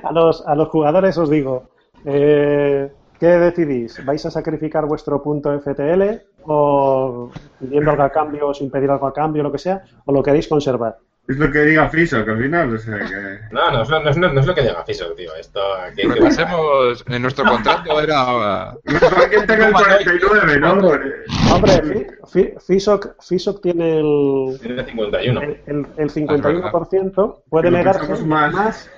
a 0.05 0.13
los 0.55 0.69
jugadores 0.69 1.19
os 1.19 1.29
digo, 1.29 1.72
eh, 2.05 2.91
¿qué 3.19 3.27
decidís? 3.27 4.05
¿Vais 4.05 4.25
a 4.27 4.31
sacrificar 4.31 4.87
vuestro 4.87 5.23
punto 5.23 5.59
FTL 5.61 6.03
o 6.45 7.31
pidiendo 7.61 7.91
algo 7.93 8.03
a 8.03 8.11
cambio 8.11 8.49
o 8.49 8.55
sin 8.55 8.71
pedir 8.71 8.91
algo 8.91 9.07
a 9.07 9.13
cambio, 9.13 9.43
lo 9.43 9.53
que 9.53 9.59
sea, 9.59 9.83
o 10.05 10.13
lo 10.13 10.23
queréis 10.23 10.49
conservar? 10.49 10.97
Es 11.29 11.37
lo 11.39 11.53
que 11.53 11.61
diga 11.61 11.89
Friso, 11.89 12.25
que 12.25 12.33
al 12.33 12.43
final, 12.43 12.75
o 12.75 12.79
sea 12.79 12.99
que... 12.99 13.39
No, 13.53 13.71
no, 13.71 13.83
es 13.83 13.89
lo- 13.89 14.01
no, 14.03 14.33
no 14.33 14.41
es 14.41 14.47
lo 14.47 14.55
que 14.57 14.63
diga 14.63 14.83
Fiso, 14.85 15.13
tío. 15.13 15.31
Esto 15.39 15.61
aquí 15.75 16.01
hay 16.01 16.09
Lo 16.09 16.15
que 16.17 16.27
hacemos 16.27 17.05
en 17.07 17.23
nuestro 17.23 17.45
contrato 17.45 18.01
era... 18.01 18.75
Mejor 18.83 19.31
que 19.31 19.41
tenga 19.43 19.67
el 19.69 19.73
49, 19.73 20.59
¿no? 20.61 20.73
Hombre, 21.55 21.81
Fi- 21.81 22.07
Fi- 22.27 22.55
Fisok, 22.67 23.23
Fisok 23.23 23.63
tiene 23.63 24.01
el, 24.01 24.59
Tiene 24.61 24.85
51. 24.85 25.41
el, 25.43 25.61
el- 25.67 25.87
el 25.97 26.11
51%, 26.11 27.43
puede 27.49 27.71
más. 27.71 28.53
más 28.53 28.91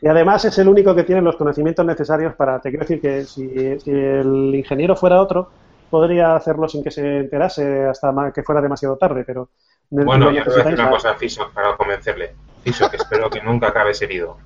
y 0.00 0.08
además 0.08 0.44
es 0.44 0.56
el 0.58 0.68
único 0.68 0.94
que 0.94 1.04
tiene 1.04 1.22
los 1.22 1.36
conocimientos 1.36 1.84
necesarios 1.84 2.34
para. 2.34 2.60
Te 2.60 2.70
quiero 2.70 2.84
decir 2.84 3.00
que 3.00 3.24
si, 3.24 3.78
si 3.80 3.90
el 3.90 4.54
ingeniero 4.54 4.94
fuera 4.96 5.20
otro, 5.20 5.50
podría 5.90 6.36
hacerlo 6.36 6.68
sin 6.68 6.82
que 6.84 6.90
se 6.90 7.18
enterase 7.20 7.86
hasta 7.86 8.12
ma- 8.12 8.32
que 8.32 8.42
fuera 8.42 8.60
demasiado 8.60 8.96
tarde, 8.96 9.24
pero. 9.26 9.48
Bueno, 9.90 10.30
yo 10.30 10.44
te 10.44 10.50
voy 10.50 10.60
a 10.60 10.64
decir 10.64 10.80
una 10.80 10.90
cosa 10.90 11.10
a 11.10 11.14
Fiso 11.16 11.50
para 11.52 11.76
convencerle. 11.76 12.34
Fiso, 12.62 12.88
que 12.90 12.96
espero 12.96 13.28
que 13.28 13.42
nunca 13.42 13.68
acabes 13.68 14.00
herido. 14.02 14.36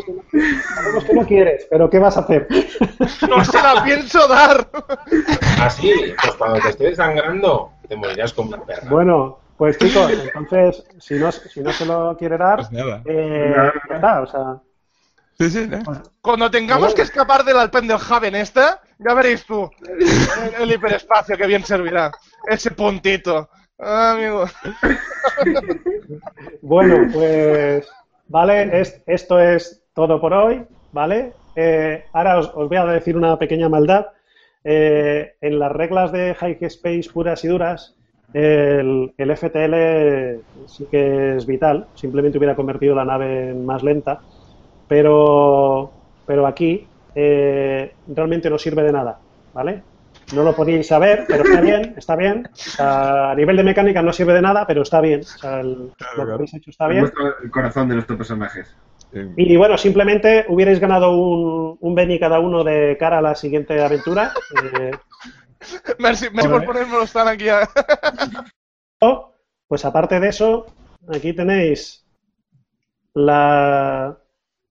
sabemos 0.76 1.04
que 1.04 1.14
no- 1.14 1.26
quieres, 1.26 1.68
pero 1.70 1.90
¿qué 1.90 2.00
vas 2.00 2.18
a 2.18 2.22
hacer? 2.22 2.48
No 3.30 3.44
se 3.44 3.62
la 3.62 3.84
pienso 3.84 4.28
dar. 4.28 4.70
Ah, 5.60 5.70
sí, 5.70 5.92
pues 6.22 6.36
cuando 6.36 6.60
te 6.60 6.70
estés 6.70 6.98
sangrando, 6.98 7.72
te 7.88 7.96
morirás 7.96 8.32
como 8.34 8.50
una 8.50 8.64
perra. 8.64 8.90
Bueno, 8.90 9.40
pues 9.58 9.78
chicos, 9.78 10.12
entonces, 10.34 10.84
si 11.00 11.16
no, 11.16 11.32
si 11.32 11.62
no 11.62 11.72
se 11.72 11.86
lo 11.86 12.16
quiere 12.18 12.38
dar, 12.38 12.58
Pues 12.58 12.72
nada. 12.72 13.02
eh, 13.06 13.54
ya 13.90 13.96
está, 13.96 14.22
o 14.22 14.28
sea, 14.28 14.62
Sí, 15.40 15.50
sí, 15.50 15.68
¿no? 15.68 15.80
Cuando 16.22 16.50
tengamos 16.52 16.94
que 16.94 17.02
escapar 17.02 17.44
del 17.44 17.58
Alpendelhaven 17.58 18.36
esta, 18.36 18.82
ya 19.00 19.14
veréis 19.16 19.44
tú. 19.46 19.70
El, 19.82 20.62
el 20.62 20.72
hiperespacio 20.72 21.36
que 21.36 21.48
bien 21.48 21.66
servirá. 21.66 22.12
Ese 22.48 22.70
puntito. 22.72 23.50
Ah, 23.80 24.12
amigo. 24.12 24.46
bueno, 26.62 27.08
pues, 27.12 27.88
vale, 28.28 28.80
es- 28.82 29.04
esto 29.06 29.40
es 29.40 29.84
todo 29.94 30.20
por 30.20 30.34
hoy, 30.34 30.66
¿vale? 30.92 31.38
Eh, 31.56 32.06
ahora 32.14 32.40
os, 32.40 32.54
voy 32.54 32.78
a 32.78 32.86
decir 32.86 33.16
una 33.18 33.38
pequeña 33.38 33.70
maldad. 33.70 34.08
Eh, 34.64 35.34
en 35.42 35.60
las 35.60 35.72
reglas 35.72 36.12
de 36.12 36.32
Space 36.62 37.10
puras 37.14 37.44
y 37.44 37.48
duras, 37.50 37.98
el, 38.32 39.14
el 39.18 39.32
FTL 39.32 40.46
sí 40.68 40.88
que 40.90 41.36
es 41.38 41.46
vital, 41.46 41.90
simplemente 41.94 42.38
hubiera 42.38 42.56
convertido 42.56 42.96
la 42.96 43.06
nave 43.06 43.50
en 43.52 43.66
más 43.66 43.84
lenta, 43.84 44.24
pero, 44.88 45.98
pero 46.26 46.48
aquí 46.48 46.92
eh, 47.16 47.98
realmente 48.08 48.50
no 48.50 48.58
sirve 48.58 48.84
de 48.84 48.92
nada, 48.94 49.22
¿vale? 49.54 49.86
No 50.34 50.44
lo 50.44 50.56
podéis 50.56 50.88
saber, 50.88 51.26
pero 51.28 51.44
está 51.44 51.62
bien, 51.62 51.94
está 51.98 52.16
bien. 52.16 52.50
O 52.52 52.56
sea, 52.56 53.32
a 53.32 53.36
nivel 53.36 53.58
de 53.58 53.64
mecánica 53.64 54.02
no 54.02 54.12
sirve 54.14 54.34
de 54.34 54.42
nada, 54.42 54.66
pero 54.66 54.82
está 54.82 55.00
bien. 55.02 55.22
O 55.22 55.24
sea, 55.24 55.60
el- 55.62 55.92
lo 56.18 56.26
que 56.26 56.32
habéis 56.32 56.54
hecho 56.54 56.70
está 56.72 56.88
bien. 56.88 57.02
Muestra 57.02 57.36
el 57.44 57.52
corazón 57.52 57.88
de 57.90 57.96
nuestros 57.96 58.18
personajes. 58.18 58.76
Y 59.38 59.56
bueno, 59.58 59.78
simplemente 59.78 60.46
hubierais 60.50 60.80
ganado 60.80 61.12
un, 61.16 61.78
un 61.80 61.96
Beni 61.96 62.20
cada 62.20 62.40
uno 62.40 62.64
de 62.64 62.98
cara 63.00 63.20
a 63.20 63.22
la 63.22 63.36
siguiente 63.36 63.80
aventura. 63.82 64.32
Eh, 64.80 64.92
Merci, 66.00 66.26
merci 66.34 66.50
por 66.50 66.66
ponérmelo 66.66 67.06
tan 67.06 67.28
aquí. 67.30 67.48
a- 67.48 67.70
pues 69.68 69.86
aparte 69.86 70.20
de 70.20 70.28
eso, 70.30 70.66
aquí 71.14 71.34
tenéis 71.34 72.06
la, 73.14 74.18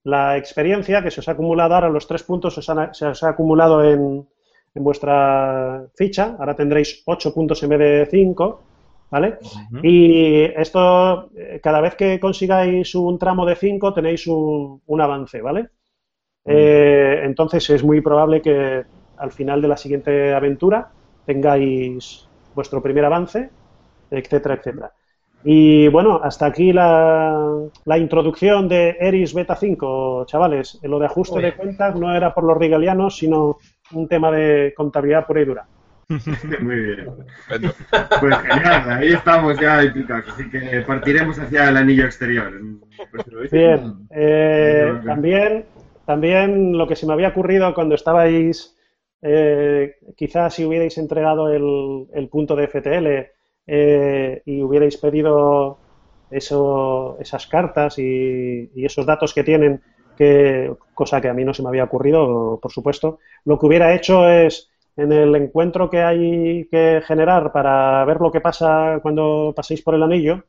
la 0.04 0.36
experiencia 0.36 1.02
que 1.02 1.10
se 1.10 1.20
os 1.20 1.28
ha 1.28 1.32
acumulado 1.32 1.74
ahora, 1.74 1.88
los 1.88 2.06
tres 2.06 2.22
puntos 2.24 2.54
se 2.54 2.60
os, 2.60 2.68
han- 2.68 2.94
se 2.94 3.06
os 3.06 3.22
ha 3.22 3.30
acumulado 3.30 3.82
en, 3.84 4.28
en 4.74 4.84
vuestra 4.84 5.84
ficha. 5.94 6.36
Ahora 6.38 6.56
tendréis 6.56 7.02
ocho 7.06 7.32
puntos 7.34 7.62
en 7.62 7.68
vez 7.70 7.78
de 7.78 8.08
cinco, 8.10 8.62
¿vale? 9.10 9.38
Y 9.82 10.42
esto, 10.44 11.30
eh, 11.36 11.60
cada 11.62 11.80
vez 11.80 11.94
que 11.94 12.18
consigáis 12.20 12.94
un 12.94 13.18
tramo 13.18 13.44
de 13.46 13.56
5, 13.56 13.92
tenéis 13.92 14.26
un, 14.26 14.80
un 14.86 15.00
avance, 15.00 15.40
¿vale? 15.40 15.68
Eh, 16.44 17.20
entonces 17.24 17.68
es 17.70 17.84
muy 17.84 18.00
probable 18.00 18.42
que 18.42 18.84
al 19.16 19.32
final 19.32 19.62
de 19.62 19.68
la 19.68 19.76
siguiente 19.76 20.34
aventura 20.34 20.90
tengáis 21.24 22.28
vuestro 22.54 22.82
primer 22.82 23.04
avance, 23.04 23.50
etcétera, 24.10 24.54
etcétera. 24.56 24.92
Y 25.44 25.88
bueno, 25.88 26.20
hasta 26.22 26.46
aquí 26.46 26.72
la, 26.72 27.66
la 27.84 27.98
introducción 27.98 28.68
de 28.68 28.96
Eris 29.00 29.34
Beta 29.34 29.56
5, 29.56 30.24
chavales. 30.26 30.78
Lo 30.82 30.98
de 30.98 31.06
ajuste 31.06 31.40
de 31.40 31.56
cuentas 31.56 31.96
no 31.96 32.14
era 32.14 32.32
por 32.32 32.44
los 32.44 32.56
rigelianos, 32.56 33.16
sino 33.16 33.58
un 33.92 34.08
tema 34.08 34.30
de 34.30 34.72
contabilidad 34.76 35.26
pura 35.26 35.40
y 35.40 35.44
dura. 35.44 35.66
Muy 36.60 36.76
bien. 36.76 37.06
Pues 38.20 38.36
genial, 38.38 38.90
ahí 38.90 39.12
estamos 39.12 39.58
ya 39.58 39.82
implicados, 39.84 40.28
así 40.28 40.50
que 40.50 40.82
partiremos 40.86 41.38
hacia 41.38 41.68
el 41.68 41.76
anillo 41.76 42.04
exterior. 42.04 42.52
Pues, 43.10 43.52
eh, 43.52 44.90
Bien, 44.90 45.04
también, 45.04 45.64
también 46.04 46.76
lo 46.76 46.86
que 46.86 46.96
se 46.96 47.06
me 47.06 47.12
había 47.12 47.28
ocurrido 47.28 47.72
cuando 47.74 47.94
estabais, 47.94 48.76
eh, 49.22 49.96
quizás 50.16 50.54
si 50.54 50.64
hubierais 50.64 50.98
entregado 50.98 51.50
el, 51.52 52.08
el 52.12 52.28
punto 52.28 52.56
de 52.56 52.68
FTL 52.68 53.30
eh, 53.66 54.42
y 54.44 54.62
hubierais 54.62 54.96
pedido 54.96 55.78
eso, 56.30 57.16
esas 57.20 57.46
cartas 57.46 57.98
y, 57.98 58.70
y 58.74 58.84
esos 58.84 59.06
datos 59.06 59.32
que 59.32 59.44
tienen, 59.44 59.80
que, 60.16 60.72
cosa 60.94 61.20
que 61.20 61.28
a 61.28 61.34
mí 61.34 61.44
no 61.44 61.54
se 61.54 61.62
me 61.62 61.68
había 61.68 61.84
ocurrido, 61.84 62.58
por 62.60 62.72
supuesto, 62.72 63.18
lo 63.44 63.58
que 63.58 63.66
hubiera 63.66 63.94
hecho 63.94 64.28
es 64.28 64.68
en 64.96 65.12
el 65.12 65.34
encuentro 65.34 65.88
que 65.88 66.02
hay 66.02 66.68
que 66.70 67.02
generar 67.06 67.52
para 67.52 68.04
ver 68.04 68.20
lo 68.20 68.30
que 68.30 68.40
pasa 68.40 68.98
cuando 69.02 69.52
paséis 69.56 69.82
por 69.82 69.94
el 69.94 70.02
anillo, 70.02 70.44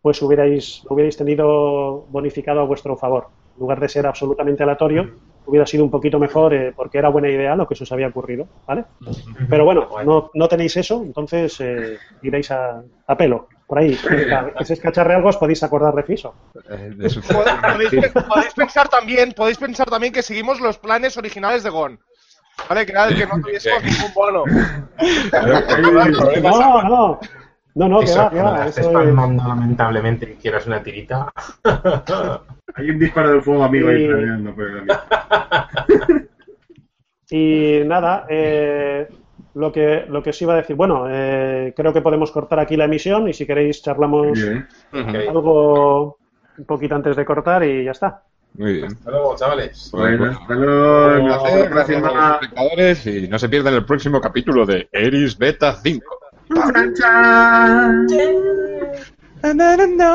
pues 0.00 0.22
hubierais, 0.22 0.84
hubierais 0.88 1.16
tenido 1.16 2.06
bonificado 2.08 2.60
a 2.60 2.64
vuestro 2.64 2.96
favor. 2.96 3.28
En 3.54 3.60
lugar 3.60 3.80
de 3.80 3.88
ser 3.88 4.06
absolutamente 4.06 4.62
aleatorio, 4.62 5.10
hubiera 5.48 5.66
sido 5.66 5.84
un 5.84 5.90
poquito 5.90 6.18
mejor 6.18 6.54
eh, 6.54 6.72
porque 6.76 6.98
era 6.98 7.08
buena 7.08 7.28
idea 7.28 7.56
lo 7.56 7.66
que 7.66 7.74
se 7.74 7.84
os 7.84 7.92
había 7.92 8.08
ocurrido, 8.08 8.46
¿vale? 8.66 8.84
Pero 9.48 9.64
bueno, 9.64 9.88
no, 10.04 10.30
no 10.34 10.48
tenéis 10.48 10.76
eso, 10.76 11.02
entonces 11.02 11.56
eh, 11.60 11.98
iréis 12.22 12.50
a, 12.50 12.82
a 13.06 13.16
pelo. 13.16 13.48
Por 13.66 13.78
ahí, 13.78 13.98
que 14.58 14.64
se 14.64 14.74
escacharre 14.74 15.14
algo, 15.14 15.28
os 15.28 15.36
podéis 15.36 15.62
acordar 15.62 15.94
de 15.94 16.02
Fiso. 16.02 16.34
Eh, 16.70 16.92
Podéis, 17.30 18.12
podéis 18.28 18.54
pensar 18.54 18.88
también, 18.88 19.32
podéis 19.32 19.58
pensar 19.58 19.90
también 19.90 20.12
que 20.12 20.22
seguimos 20.22 20.60
los 20.60 20.78
planes 20.78 21.16
originales 21.16 21.62
de 21.62 21.70
Gon. 21.70 21.98
¿Vale? 22.68 22.86
Que 22.86 22.92
el 22.92 23.16
que 23.16 23.26
no 23.26 23.40
tuviésemos 23.40 23.82
ningún 23.84 24.12
bono. 24.14 24.44
No, 26.42 26.82
no, 26.82 27.20
no, 27.78 27.88
no, 27.88 27.98
que 28.00 28.04
Eso, 28.06 28.18
va, 28.18 28.30
que 28.30 28.42
va. 28.42 28.66
es- 28.66 28.86
palmando 28.88 29.44
lamentablemente 29.46 30.30
y 30.32 30.36
quieras 30.36 30.66
una 30.66 30.82
tirita. 30.82 31.30
Hay 32.74 32.90
un 32.90 32.98
disparo 32.98 33.32
de 33.32 33.40
fuego 33.40 33.64
amigo 33.64 33.88
ahí 33.88 34.02
Sí. 34.02 34.06
planeando 34.08 34.54
por 34.54 34.64
el 34.64 34.78
ambiente. 34.80 36.28
Y 37.30 37.82
nada, 37.84 38.24
eh, 38.30 39.06
lo, 39.54 39.70
que, 39.70 40.06
lo 40.08 40.22
que 40.22 40.30
os 40.30 40.40
iba 40.42 40.54
a 40.54 40.56
decir, 40.56 40.74
bueno, 40.76 41.04
eh, 41.10 41.74
creo 41.76 41.92
que 41.92 42.00
podemos 42.00 42.30
cortar 42.32 42.58
aquí 42.58 42.74
la 42.74 42.86
emisión 42.86 43.28
y 43.28 43.34
si 43.34 43.44
queréis 43.46 43.82
charlamos 43.82 44.38
algo 44.92 46.16
un 46.56 46.64
poquito 46.64 46.94
antes 46.94 47.16
de 47.16 47.24
cortar 47.26 47.64
y 47.64 47.84
ya 47.84 47.90
está. 47.90 48.22
Muy 48.54 48.72
bien. 48.74 48.86
Hasta 48.86 49.10
luego, 49.10 49.36
chavales. 49.36 49.90
Bueno, 49.92 50.24
hasta 50.30 50.54
luego. 50.54 51.20
Un 51.22 51.30
Hasta 51.30 51.42
placer, 51.42 51.60
la 51.68 51.74
gracias 51.76 52.02
a 52.02 52.10
los 52.10 52.32
espectadores 52.42 53.06
y 53.06 53.28
no 53.28 53.38
se 53.38 53.48
pierdan 53.50 53.74
el 53.74 53.84
próximo 53.84 54.20
capítulo 54.22 54.64
de 54.64 54.88
Eris 54.90 55.36
Beta 55.36 55.74
5. 55.74 56.04
Dun, 56.50 56.72
dun, 59.58 59.98
dun. 59.98 60.08